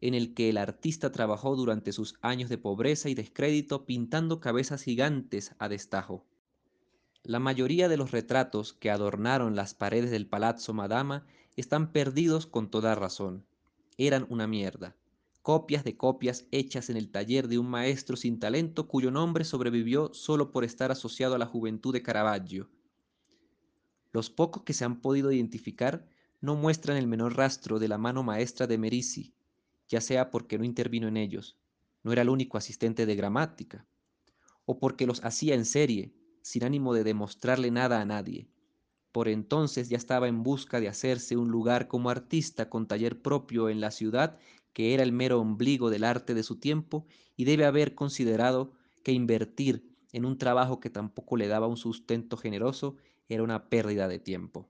en 0.00 0.14
el 0.14 0.34
que 0.34 0.48
el 0.48 0.56
artista 0.56 1.12
trabajó 1.12 1.56
durante 1.56 1.92
sus 1.92 2.16
años 2.22 2.48
de 2.48 2.58
pobreza 2.58 3.08
y 3.08 3.14
descrédito 3.14 3.84
pintando 3.84 4.40
cabezas 4.40 4.82
gigantes 4.82 5.54
a 5.58 5.68
destajo. 5.68 6.24
La 7.22 7.38
mayoría 7.38 7.88
de 7.88 7.98
los 7.98 8.12
retratos 8.12 8.72
que 8.72 8.90
adornaron 8.90 9.54
las 9.54 9.74
paredes 9.74 10.10
del 10.10 10.26
Palazzo 10.26 10.72
Madama 10.72 11.26
están 11.56 11.92
perdidos 11.92 12.46
con 12.46 12.70
toda 12.70 12.94
razón. 12.94 13.44
Eran 13.98 14.26
una 14.30 14.46
mierda. 14.46 14.96
Copias 15.42 15.84
de 15.84 15.96
copias 15.96 16.46
hechas 16.50 16.88
en 16.88 16.96
el 16.96 17.10
taller 17.10 17.48
de 17.48 17.58
un 17.58 17.66
maestro 17.66 18.16
sin 18.16 18.38
talento 18.38 18.88
cuyo 18.88 19.10
nombre 19.10 19.44
sobrevivió 19.44 20.14
solo 20.14 20.50
por 20.50 20.64
estar 20.64 20.90
asociado 20.90 21.34
a 21.34 21.38
la 21.38 21.46
juventud 21.46 21.92
de 21.92 22.02
Caravaggio. 22.02 22.70
Los 24.12 24.30
pocos 24.30 24.62
que 24.64 24.72
se 24.72 24.84
han 24.84 25.00
podido 25.00 25.30
identificar 25.30 26.06
no 26.40 26.56
muestran 26.56 26.96
el 26.96 27.06
menor 27.06 27.36
rastro 27.36 27.78
de 27.78 27.88
la 27.88 27.98
mano 27.98 28.22
maestra 28.22 28.66
de 28.66 28.78
Merisi, 28.78 29.34
ya 29.90 30.00
sea 30.00 30.30
porque 30.30 30.56
no 30.56 30.64
intervino 30.64 31.08
en 31.08 31.16
ellos, 31.16 31.58
no 32.02 32.12
era 32.12 32.22
el 32.22 32.30
único 32.30 32.56
asistente 32.56 33.04
de 33.04 33.16
gramática, 33.16 33.86
o 34.64 34.78
porque 34.78 35.04
los 35.04 35.22
hacía 35.24 35.54
en 35.54 35.64
serie, 35.66 36.14
sin 36.42 36.64
ánimo 36.64 36.94
de 36.94 37.04
demostrarle 37.04 37.70
nada 37.70 38.00
a 38.00 38.04
nadie. 38.04 38.48
Por 39.10 39.28
entonces 39.28 39.88
ya 39.88 39.96
estaba 39.96 40.28
en 40.28 40.44
busca 40.44 40.80
de 40.80 40.88
hacerse 40.88 41.36
un 41.36 41.50
lugar 41.50 41.88
como 41.88 42.08
artista 42.08 42.70
con 42.70 42.86
taller 42.86 43.20
propio 43.20 43.68
en 43.68 43.80
la 43.80 43.90
ciudad, 43.90 44.38
que 44.72 44.94
era 44.94 45.02
el 45.02 45.12
mero 45.12 45.40
ombligo 45.40 45.90
del 45.90 46.04
arte 46.04 46.34
de 46.34 46.44
su 46.44 46.60
tiempo, 46.60 47.06
y 47.36 47.44
debe 47.44 47.64
haber 47.64 47.96
considerado 47.96 48.72
que 49.02 49.10
invertir 49.12 49.90
en 50.12 50.24
un 50.24 50.38
trabajo 50.38 50.78
que 50.78 50.90
tampoco 50.90 51.36
le 51.36 51.48
daba 51.48 51.66
un 51.66 51.76
sustento 51.76 52.36
generoso 52.36 52.96
era 53.28 53.42
una 53.42 53.68
pérdida 53.68 54.06
de 54.06 54.20
tiempo. 54.20 54.68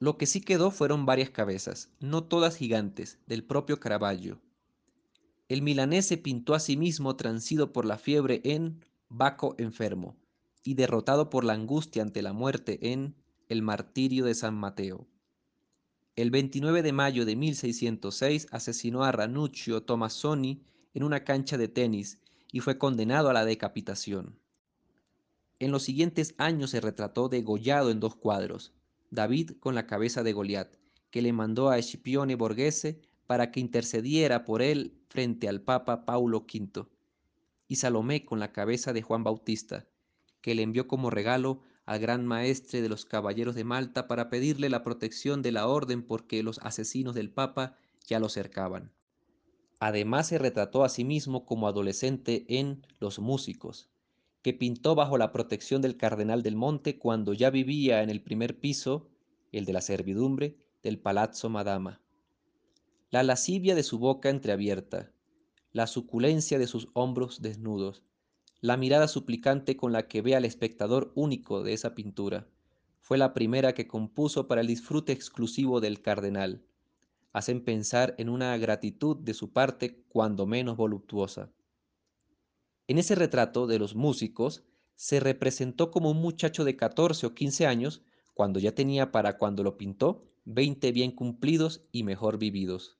Lo 0.00 0.16
que 0.16 0.26
sí 0.26 0.40
quedó 0.40 0.70
fueron 0.70 1.06
varias 1.06 1.30
cabezas, 1.30 1.90
no 1.98 2.22
todas 2.22 2.56
gigantes, 2.56 3.18
del 3.26 3.42
propio 3.42 3.80
Caravaggio. 3.80 4.40
El 5.48 5.62
milanés 5.62 6.06
se 6.06 6.18
pintó 6.18 6.54
a 6.54 6.60
sí 6.60 6.76
mismo 6.76 7.16
transido 7.16 7.72
por 7.72 7.84
la 7.84 7.98
fiebre 7.98 8.40
en 8.44 8.84
Baco 9.08 9.54
enfermo, 9.58 10.16
y 10.62 10.74
derrotado 10.74 11.30
por 11.30 11.44
la 11.44 11.54
angustia 11.54 12.02
ante 12.02 12.22
la 12.22 12.32
muerte 12.32 12.92
en 12.92 13.16
El 13.48 13.62
martirio 13.62 14.24
de 14.24 14.34
San 14.34 14.54
Mateo. 14.54 15.08
El 16.14 16.30
29 16.30 16.82
de 16.82 16.92
mayo 16.92 17.24
de 17.24 17.36
1606 17.36 18.48
asesinó 18.50 19.04
a 19.04 19.12
Ranuccio 19.12 19.82
Tomassoni 19.82 20.62
en 20.94 21.04
una 21.04 21.24
cancha 21.24 21.56
de 21.56 21.68
tenis 21.68 22.20
y 22.52 22.60
fue 22.60 22.76
condenado 22.76 23.30
a 23.30 23.32
la 23.32 23.44
decapitación. 23.44 24.38
En 25.58 25.70
los 25.72 25.82
siguientes 25.82 26.34
años 26.38 26.70
se 26.70 26.80
retrató 26.80 27.28
degollado 27.28 27.90
en 27.90 28.00
dos 28.00 28.14
cuadros, 28.14 28.72
David 29.10 29.52
con 29.60 29.74
la 29.74 29.86
cabeza 29.86 30.22
de 30.22 30.32
Goliat, 30.32 30.76
que 31.10 31.22
le 31.22 31.32
mandó 31.32 31.70
a 31.70 31.78
Escipione 31.78 32.34
Borghese 32.34 33.00
para 33.26 33.50
que 33.50 33.60
intercediera 33.60 34.44
por 34.44 34.62
él 34.62 34.98
frente 35.08 35.48
al 35.48 35.62
Papa 35.62 36.04
Paulo 36.04 36.40
V, 36.40 36.86
y 37.66 37.76
Salomé 37.76 38.24
con 38.24 38.38
la 38.38 38.52
cabeza 38.52 38.92
de 38.92 39.02
Juan 39.02 39.24
Bautista, 39.24 39.86
que 40.40 40.54
le 40.54 40.62
envió 40.62 40.86
como 40.88 41.10
regalo 41.10 41.62
al 41.86 42.00
gran 42.00 42.26
maestre 42.26 42.82
de 42.82 42.88
los 42.88 43.06
caballeros 43.06 43.54
de 43.54 43.64
Malta 43.64 44.08
para 44.08 44.28
pedirle 44.28 44.68
la 44.68 44.82
protección 44.82 45.40
de 45.40 45.52
la 45.52 45.66
orden 45.66 46.02
porque 46.02 46.42
los 46.42 46.58
asesinos 46.58 47.14
del 47.14 47.30
Papa 47.30 47.76
ya 48.06 48.20
lo 48.20 48.28
cercaban. 48.28 48.92
Además 49.80 50.28
se 50.28 50.38
retrató 50.38 50.84
a 50.84 50.88
sí 50.88 51.04
mismo 51.04 51.46
como 51.46 51.68
adolescente 51.68 52.44
en 52.48 52.86
Los 52.98 53.20
Músicos, 53.20 53.88
que 54.42 54.54
pintó 54.54 54.94
bajo 54.94 55.18
la 55.18 55.32
protección 55.32 55.82
del 55.82 55.96
cardenal 55.96 56.42
del 56.42 56.56
Monte 56.56 56.98
cuando 56.98 57.32
ya 57.34 57.50
vivía 57.50 58.02
en 58.02 58.10
el 58.10 58.22
primer 58.22 58.58
piso, 58.58 59.08
el 59.52 59.64
de 59.64 59.72
la 59.72 59.80
servidumbre, 59.80 60.56
del 60.82 60.98
Palazzo 60.98 61.48
Madama. 61.48 62.00
La 63.10 63.22
lascivia 63.22 63.74
de 63.74 63.82
su 63.82 63.98
boca 63.98 64.30
entreabierta, 64.30 65.12
la 65.72 65.86
suculencia 65.86 66.58
de 66.58 66.66
sus 66.66 66.88
hombros 66.92 67.42
desnudos, 67.42 68.02
la 68.60 68.76
mirada 68.76 69.08
suplicante 69.08 69.76
con 69.76 69.92
la 69.92 70.08
que 70.08 70.22
ve 70.22 70.34
al 70.34 70.44
espectador 70.44 71.12
único 71.14 71.62
de 71.62 71.72
esa 71.72 71.94
pintura, 71.94 72.48
fue 73.00 73.16
la 73.16 73.32
primera 73.32 73.72
que 73.72 73.86
compuso 73.86 74.48
para 74.48 74.60
el 74.60 74.66
disfrute 74.66 75.12
exclusivo 75.12 75.80
del 75.80 76.02
cardenal. 76.02 76.62
Hacen 77.32 77.64
pensar 77.64 78.14
en 78.18 78.28
una 78.28 78.56
gratitud 78.58 79.16
de 79.16 79.32
su 79.32 79.52
parte 79.52 80.02
cuando 80.08 80.46
menos 80.46 80.76
voluptuosa. 80.76 81.50
En 82.88 82.96
ese 82.98 83.14
retrato 83.14 83.66
de 83.66 83.78
los 83.78 83.94
músicos 83.94 84.64
se 84.96 85.20
representó 85.20 85.90
como 85.90 86.10
un 86.10 86.20
muchacho 86.20 86.64
de 86.64 86.74
14 86.74 87.26
o 87.26 87.34
15 87.34 87.66
años, 87.66 88.02
cuando 88.34 88.58
ya 88.58 88.74
tenía 88.74 89.12
para 89.12 89.36
cuando 89.36 89.62
lo 89.62 89.76
pintó 89.76 90.24
20 90.46 90.90
bien 90.92 91.12
cumplidos 91.12 91.82
y 91.92 92.02
mejor 92.02 92.38
vividos. 92.38 92.96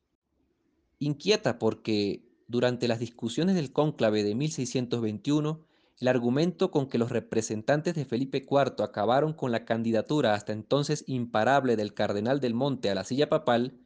Inquieta 0.99 1.59
porque 1.59 2.29
durante 2.47 2.87
las 2.87 2.99
discusiones 3.01 3.55
del 3.55 3.73
cónclave 3.73 4.23
de 4.25 4.35
1621, 4.35 5.65
el 6.01 6.09
argumento 6.09 6.71
con 6.71 6.89
que 6.89 6.99
los 6.99 7.11
representantes 7.11 7.95
de 7.95 8.05
Felipe 8.05 8.47
IV 8.49 8.85
acabaron 8.85 9.33
con 9.33 9.53
la 9.53 9.65
candidatura 9.65 10.35
hasta 10.35 10.53
entonces 10.53 11.03
imparable 11.07 11.77
del 11.77 11.95
cardenal 11.95 12.41
del 12.41 12.55
Monte 12.55 12.91
a 12.91 12.95
la 12.95 13.05
silla 13.05 13.29
papal 13.31 13.79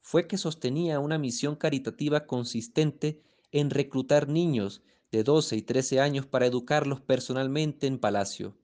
fue 0.00 0.26
que 0.26 0.36
sostenía 0.36 0.98
una 0.98 1.16
misión 1.16 1.54
caritativa 1.54 2.26
consistente 2.26 3.22
en 3.52 3.70
reclutar 3.70 4.28
niños 4.28 4.82
de 5.14 5.22
12 5.22 5.56
y 5.56 5.62
13 5.62 6.00
años 6.00 6.26
para 6.26 6.46
educarlos 6.46 7.00
personalmente 7.00 7.86
en 7.86 7.98
palacio. 7.98 8.56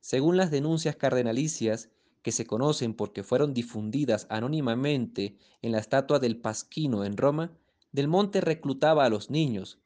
Según 0.00 0.38
las 0.38 0.50
denuncias 0.50 0.96
cardenalicias, 0.96 1.90
que 2.22 2.32
se 2.32 2.46
conocen 2.46 2.94
porque 2.94 3.22
fueron 3.22 3.52
difundidas 3.52 4.26
anónimamente 4.30 5.36
en 5.60 5.72
la 5.72 5.78
estatua 5.78 6.18
del 6.18 6.38
Pasquino 6.38 7.04
en 7.04 7.16
Roma, 7.16 7.52
del 7.92 8.08
Monte 8.08 8.40
reclutaba 8.40 9.04
a 9.04 9.10
los 9.10 9.28
niños, 9.30 9.78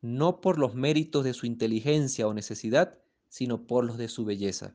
no 0.00 0.40
por 0.40 0.58
los 0.58 0.74
méritos 0.74 1.24
de 1.24 1.34
su 1.34 1.46
inteligencia 1.46 2.28
o 2.28 2.34
necesidad, 2.34 2.98
sino 3.28 3.66
por 3.66 3.84
los 3.84 3.98
de 3.98 4.08
su 4.08 4.24
belleza. 4.24 4.74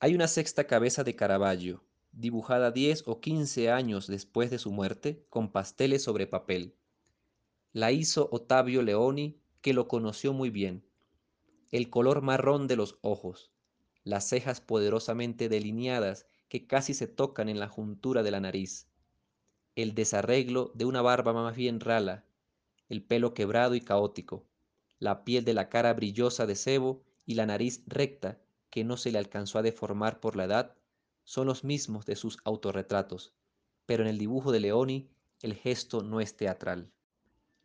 Hay 0.00 0.14
una 0.14 0.26
sexta 0.26 0.66
cabeza 0.66 1.04
de 1.04 1.14
Caravaggio, 1.14 1.84
dibujada 2.12 2.72
10 2.72 3.04
o 3.06 3.20
15 3.20 3.70
años 3.70 4.08
después 4.08 4.50
de 4.50 4.58
su 4.58 4.72
muerte, 4.72 5.24
con 5.30 5.52
pasteles 5.52 6.02
sobre 6.02 6.26
papel. 6.26 6.74
La 7.76 7.92
hizo 7.92 8.30
Ottavio 8.32 8.80
Leoni, 8.80 9.38
que 9.60 9.74
lo 9.74 9.86
conoció 9.86 10.32
muy 10.32 10.48
bien. 10.48 10.82
El 11.70 11.90
color 11.90 12.22
marrón 12.22 12.68
de 12.68 12.74
los 12.74 12.96
ojos, 13.02 13.52
las 14.02 14.26
cejas 14.26 14.62
poderosamente 14.62 15.50
delineadas 15.50 16.26
que 16.48 16.66
casi 16.66 16.94
se 16.94 17.06
tocan 17.06 17.50
en 17.50 17.58
la 17.60 17.68
juntura 17.68 18.22
de 18.22 18.30
la 18.30 18.40
nariz, 18.40 18.88
el 19.74 19.94
desarreglo 19.94 20.72
de 20.74 20.86
una 20.86 21.02
barba 21.02 21.34
más 21.34 21.54
bien 21.54 21.80
rala, 21.80 22.24
el 22.88 23.02
pelo 23.02 23.34
quebrado 23.34 23.74
y 23.74 23.82
caótico, 23.82 24.46
la 24.98 25.22
piel 25.22 25.44
de 25.44 25.52
la 25.52 25.68
cara 25.68 25.92
brillosa 25.92 26.46
de 26.46 26.56
sebo 26.56 27.04
y 27.26 27.34
la 27.34 27.44
nariz 27.44 27.82
recta 27.86 28.40
que 28.70 28.84
no 28.84 28.96
se 28.96 29.12
le 29.12 29.18
alcanzó 29.18 29.58
a 29.58 29.62
deformar 29.62 30.18
por 30.18 30.34
la 30.34 30.44
edad, 30.44 30.74
son 31.24 31.46
los 31.46 31.62
mismos 31.62 32.06
de 32.06 32.16
sus 32.16 32.38
autorretratos, 32.44 33.34
pero 33.84 34.02
en 34.02 34.08
el 34.08 34.16
dibujo 34.16 34.50
de 34.50 34.60
Leoni 34.60 35.10
el 35.42 35.52
gesto 35.52 36.02
no 36.02 36.22
es 36.22 36.38
teatral. 36.38 36.90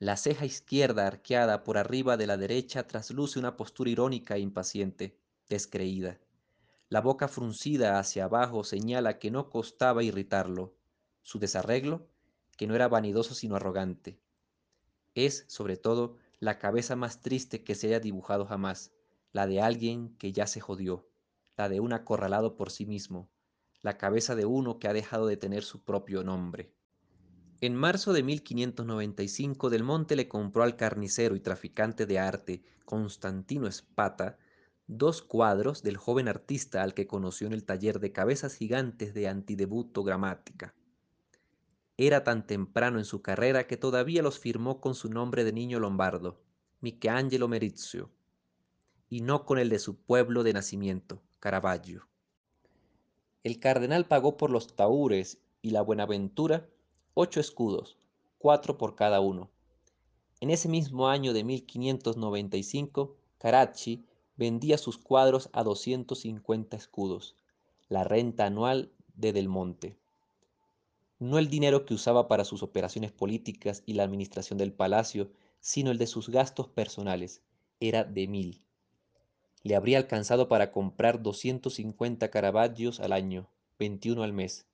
La 0.02 0.18
ceja 0.18 0.45
izquierda 0.45 1.06
arqueada 1.06 1.64
por 1.64 1.78
arriba 1.78 2.18
de 2.18 2.26
la 2.26 2.36
derecha 2.36 2.88
trasluce 2.88 3.38
una 3.38 3.56
postura 3.56 3.91
irónica 3.91 4.36
e 4.36 4.40
impaciente, 4.40 5.19
descreída. 5.48 6.19
La 6.90 7.02
boca 7.02 7.28
fruncida 7.28 7.99
hacia 7.99 8.23
abajo 8.23 8.64
señala 8.64 9.19
que 9.19 9.30
no 9.30 9.52
costaba 9.52 10.02
irritarlo, 10.02 10.73
su 11.22 11.38
desarreglo, 11.38 12.07
que 12.57 12.65
no 12.65 12.73
era 12.73 12.88
vanidoso 12.88 13.36
sino 13.36 13.57
arrogante. 13.57 14.19
Es, 15.14 15.45
sobre 15.48 15.78
todo, 15.78 16.18
la 16.40 16.57
cabeza 16.57 16.95
más 16.95 17.22
triste 17.22 17.64
que 17.64 17.76
se 17.76 17.86
haya 17.86 17.99
dibujado 17.99 18.48
jamás, 18.48 18.94
la 19.32 19.45
de 19.45 19.61
alguien 19.61 20.18
que 20.18 20.32
ya 20.32 20.48
se 20.48 20.61
jodió, 20.61 21.11
la 21.57 21.69
de 21.69 21.80
un 21.80 21.94
acorralado 21.94 22.57
por 22.57 22.72
sí 22.72 22.88
mismo, 22.88 23.30
la 23.84 23.99
cabeza 23.99 24.34
de 24.34 24.48
uno 24.48 24.80
que 24.80 24.88
ha 24.88 24.94
dejado 24.94 25.28
de 25.28 25.38
tener 25.38 25.61
su 25.61 25.84
propio 25.84 26.23
nombre. 26.23 26.73
En 27.64 27.76
marzo 27.76 28.12
de 28.12 28.24
1595 28.24 29.70
Del 29.70 29.84
Monte 29.84 30.16
le 30.16 30.28
compró 30.28 30.64
al 30.64 30.76
carnicero 30.76 31.36
y 31.36 31.40
traficante 31.42 32.08
de 32.08 32.18
arte 32.18 32.64
Constantino 32.86 33.68
Espata 33.68 34.40
dos 34.88 35.22
cuadros 35.22 35.84
del 35.84 35.96
joven 35.96 36.28
artista 36.28 36.82
al 36.82 36.96
que 36.96 37.06
conoció 37.06 37.46
en 37.46 37.54
el 37.54 37.64
taller 37.64 38.00
de 38.00 38.12
cabezas 38.12 38.56
gigantes 38.56 39.14
de 39.14 39.28
Antidebuto 39.28 40.04
Gramática. 40.04 40.74
Era 41.98 42.24
tan 42.24 42.48
temprano 42.48 42.98
en 42.98 43.06
su 43.06 43.22
carrera 43.22 43.68
que 43.68 43.78
todavía 43.78 44.24
los 44.24 44.40
firmó 44.40 44.82
con 44.82 44.96
su 44.96 45.12
nombre 45.12 45.44
de 45.44 45.54
niño 45.54 45.80
lombardo, 45.80 46.42
Michelangelo 46.80 47.48
Merizio, 47.48 48.10
y 49.08 49.22
no 49.22 49.46
con 49.46 49.60
el 49.60 49.70
de 49.70 49.78
su 49.78 50.02
pueblo 50.02 50.42
de 50.42 50.54
nacimiento, 50.54 51.22
Caravaggio. 51.40 52.08
El 53.44 53.60
cardenal 53.60 54.08
pagó 54.08 54.36
por 54.36 54.50
los 54.50 54.76
taúres 54.76 55.38
y 55.62 55.70
la 55.70 55.84
Buenaventura 55.84 56.68
ocho 57.22 57.39
escudos, 57.39 57.98
cuatro 58.39 58.80
por 58.80 58.95
cada 58.95 59.19
uno. 59.19 59.52
En 60.39 60.49
ese 60.49 60.68
mismo 60.68 61.07
año 61.07 61.34
de 61.34 61.43
1595, 61.43 63.15
Caracci 63.38 64.03
vendía 64.38 64.80
sus 64.80 64.98
cuadros 64.98 65.52
a 65.53 65.61
250 65.64 66.76
escudos, 66.76 67.35
la 67.89 68.03
renta 68.03 68.48
anual 68.48 68.91
de 69.14 69.34
Del 69.34 69.49
Monte. 69.49 69.98
No 71.19 71.38
el 71.38 71.48
dinero 71.48 71.85
que 71.85 71.93
usaba 71.93 72.27
para 72.27 72.43
sus 72.43 72.64
operaciones 72.64 73.11
políticas 73.11 73.84
y 73.85 73.93
la 73.93 74.02
administración 74.02 74.57
del 74.57 74.73
palacio, 74.73 75.30
sino 75.60 75.91
el 75.91 75.99
de 75.99 76.07
sus 76.07 76.30
gastos 76.30 76.69
personales, 76.69 77.43
era 77.80 78.03
de 78.03 78.27
mil. 78.27 78.65
Le 79.61 79.76
habría 79.76 79.99
alcanzado 79.99 80.48
para 80.48 80.72
comprar 80.72 81.22
250 81.22 82.31
caravallos 82.31 82.99
al 82.99 83.14
año, 83.14 83.48
21 83.77 84.23
al 84.23 84.34
mes. 84.34 84.65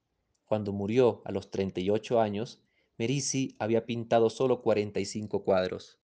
Cuando 0.47 0.71
murió 0.71 1.21
a 1.25 1.33
los 1.33 1.51
38 1.51 2.21
años, 2.21 2.63
Merisi 2.97 3.57
había 3.59 3.85
pintado 3.85 4.29
solo 4.29 4.61
45 4.61 5.43
cuadros. 5.43 5.99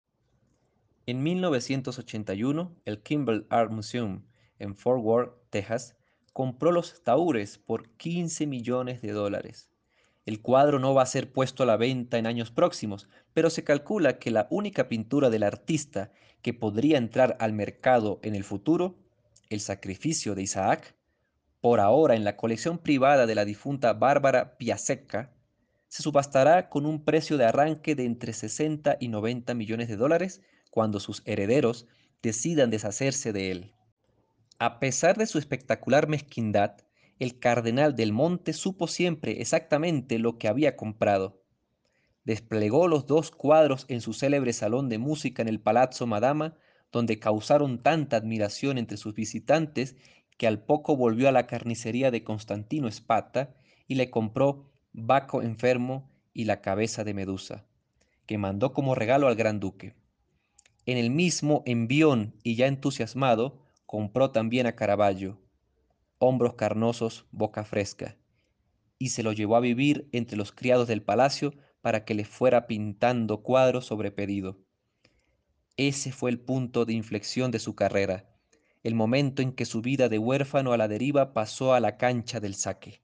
En 1.05 1.23
1981, 1.23 2.75
el 2.83 3.01
Kimball 3.01 3.47
Art 3.49 3.71
Museum 3.71 4.25
en 4.59 4.75
Fort 4.75 5.01
Worth, 5.01 5.33
Texas, 5.49 5.95
compró 6.33 6.73
los 6.73 7.01
taúres 7.03 7.57
por 7.57 7.89
15 7.95 8.45
millones 8.45 9.01
de 9.01 9.13
dólares. 9.13 9.69
El 10.25 10.41
cuadro 10.41 10.77
no 10.77 10.93
va 10.93 11.03
a 11.03 11.07
ser 11.07 11.31
puesto 11.31 11.63
a 11.63 11.65
la 11.65 11.77
venta 11.77 12.17
en 12.17 12.27
años 12.27 12.51
próximos, 12.51 13.07
pero 13.33 13.49
se 13.49 13.63
calcula 13.63 14.19
que 14.19 14.29
la 14.29 14.47
única 14.49 14.89
pintura 14.89 15.29
del 15.29 15.43
artista 15.43 16.11
que 16.41 16.53
podría 16.53 16.97
entrar 16.97 17.37
al 17.39 17.53
mercado 17.53 18.19
en 18.23 18.35
el 18.35 18.43
futuro, 18.43 18.97
El 19.49 19.61
sacrificio 19.61 20.35
de 20.35 20.43
Isaac, 20.43 20.95
por 21.64 21.80
ahora 21.80 22.15
en 22.15 22.26
la 22.26 22.35
colección 22.35 22.77
privada 22.77 23.26
de 23.26 23.35
la 23.35 23.45
difunta 23.45 23.94
Bárbara 23.94 24.57
Piasecka, 24.57 25.31
se 25.88 26.03
subastará 26.03 26.68
con 26.68 26.85
un 26.85 27.06
precio 27.06 27.38
de 27.38 27.45
arranque 27.45 27.95
de 27.95 28.03
entre 28.03 28.34
60 28.34 28.98
y 28.99 29.07
90 29.07 29.53
millones 29.53 29.88
de 29.88 29.95
dólares 29.95 30.41
cuando 30.72 30.99
sus 30.99 31.22
herederos 31.23 31.88
decidan 32.22 32.69
deshacerse 32.69 33.31
de 33.31 33.52
él. 33.52 33.72
A 34.60 34.81
pesar 34.81 35.15
de 35.15 35.26
su 35.26 35.38
espectacular 35.38 36.10
mezquindad, 36.10 36.81
el 37.18 37.40
cardenal 37.40 37.95
del 37.95 38.11
Monte 38.11 38.52
supo 38.52 38.90
siempre 38.90 39.40
exactamente 39.40 40.19
lo 40.19 40.38
que 40.38 40.49
había 40.49 40.76
comprado. 40.76 41.45
Desplegó 42.26 42.90
los 42.90 43.07
dos 43.07 43.31
cuadros 43.31 43.85
en 43.88 44.02
su 44.02 44.11
célebre 44.11 44.52
salón 44.52 44.90
de 44.90 44.98
música 44.98 45.41
en 45.41 45.48
el 45.48 45.61
Palazzo 45.61 46.07
Madama, 46.07 46.57
donde 46.91 47.19
causaron 47.19 47.81
tanta 47.81 48.18
admiración 48.18 48.77
entre 48.77 48.98
sus 48.98 49.14
visitantes 49.14 49.95
que 50.43 50.47
al 50.47 50.59
poco 50.59 50.97
volvió 50.97 51.29
a 51.29 51.31
la 51.31 51.47
carnicería 51.47 52.11
de 52.11 52.25
Constantino 52.25 52.89
Espata 52.89 53.55
y 53.87 53.95
le 53.95 54.09
compró 54.09 54.73
Baco 54.91 55.41
enfermo 55.41 56.11
y 56.33 56.43
la 56.43 56.59
cabeza 56.59 57.05
de 57.05 57.13
Medusa, 57.13 57.65
que 58.25 58.37
mandó 58.37 58.73
como 58.73 58.93
regalo 58.93 59.29
al 59.29 59.37
gran 59.37 59.61
duque. 59.61 59.95
En 60.85 60.97
el 60.97 61.11
mismo 61.11 61.63
envión 61.65 62.35
y 62.43 62.55
ya 62.55 62.67
entusiasmado, 62.67 63.61
compró 63.85 64.31
también 64.31 64.67
a 64.67 64.75
Caravaggio, 64.75 65.39
hombros 66.17 66.55
carnosos, 66.55 67.25
boca 67.31 67.63
fresca, 67.63 68.17
y 68.99 69.11
se 69.11 69.23
lo 69.23 69.31
llevó 69.31 69.55
a 69.55 69.61
vivir 69.61 70.09
entre 70.11 70.35
los 70.35 70.51
criados 70.51 70.89
del 70.89 71.03
palacio 71.03 71.53
para 71.79 72.03
que 72.03 72.15
le 72.15 72.25
fuera 72.25 72.67
pintando 72.67 73.43
cuadros 73.43 73.85
sobre 73.85 74.11
pedido. 74.11 74.59
Ese 75.77 76.11
fue 76.11 76.31
el 76.31 76.41
punto 76.41 76.83
de 76.83 76.91
inflexión 76.91 77.49
de 77.49 77.59
su 77.59 77.75
carrera, 77.75 78.32
el 78.84 78.95
momento 78.95 79.41
en 79.41 79.53
que 79.53 79.65
su 79.65 79.81
vida 79.81 80.10
de 80.10 80.19
huérfano 80.19 80.73
a 80.73 80.77
la 80.77 80.89
deriva 80.89 81.34
pasó 81.34 81.73
a 81.73 81.80
la 81.80 81.97
cancha 81.97 82.39
del 82.41 82.55
saque. 82.55 83.01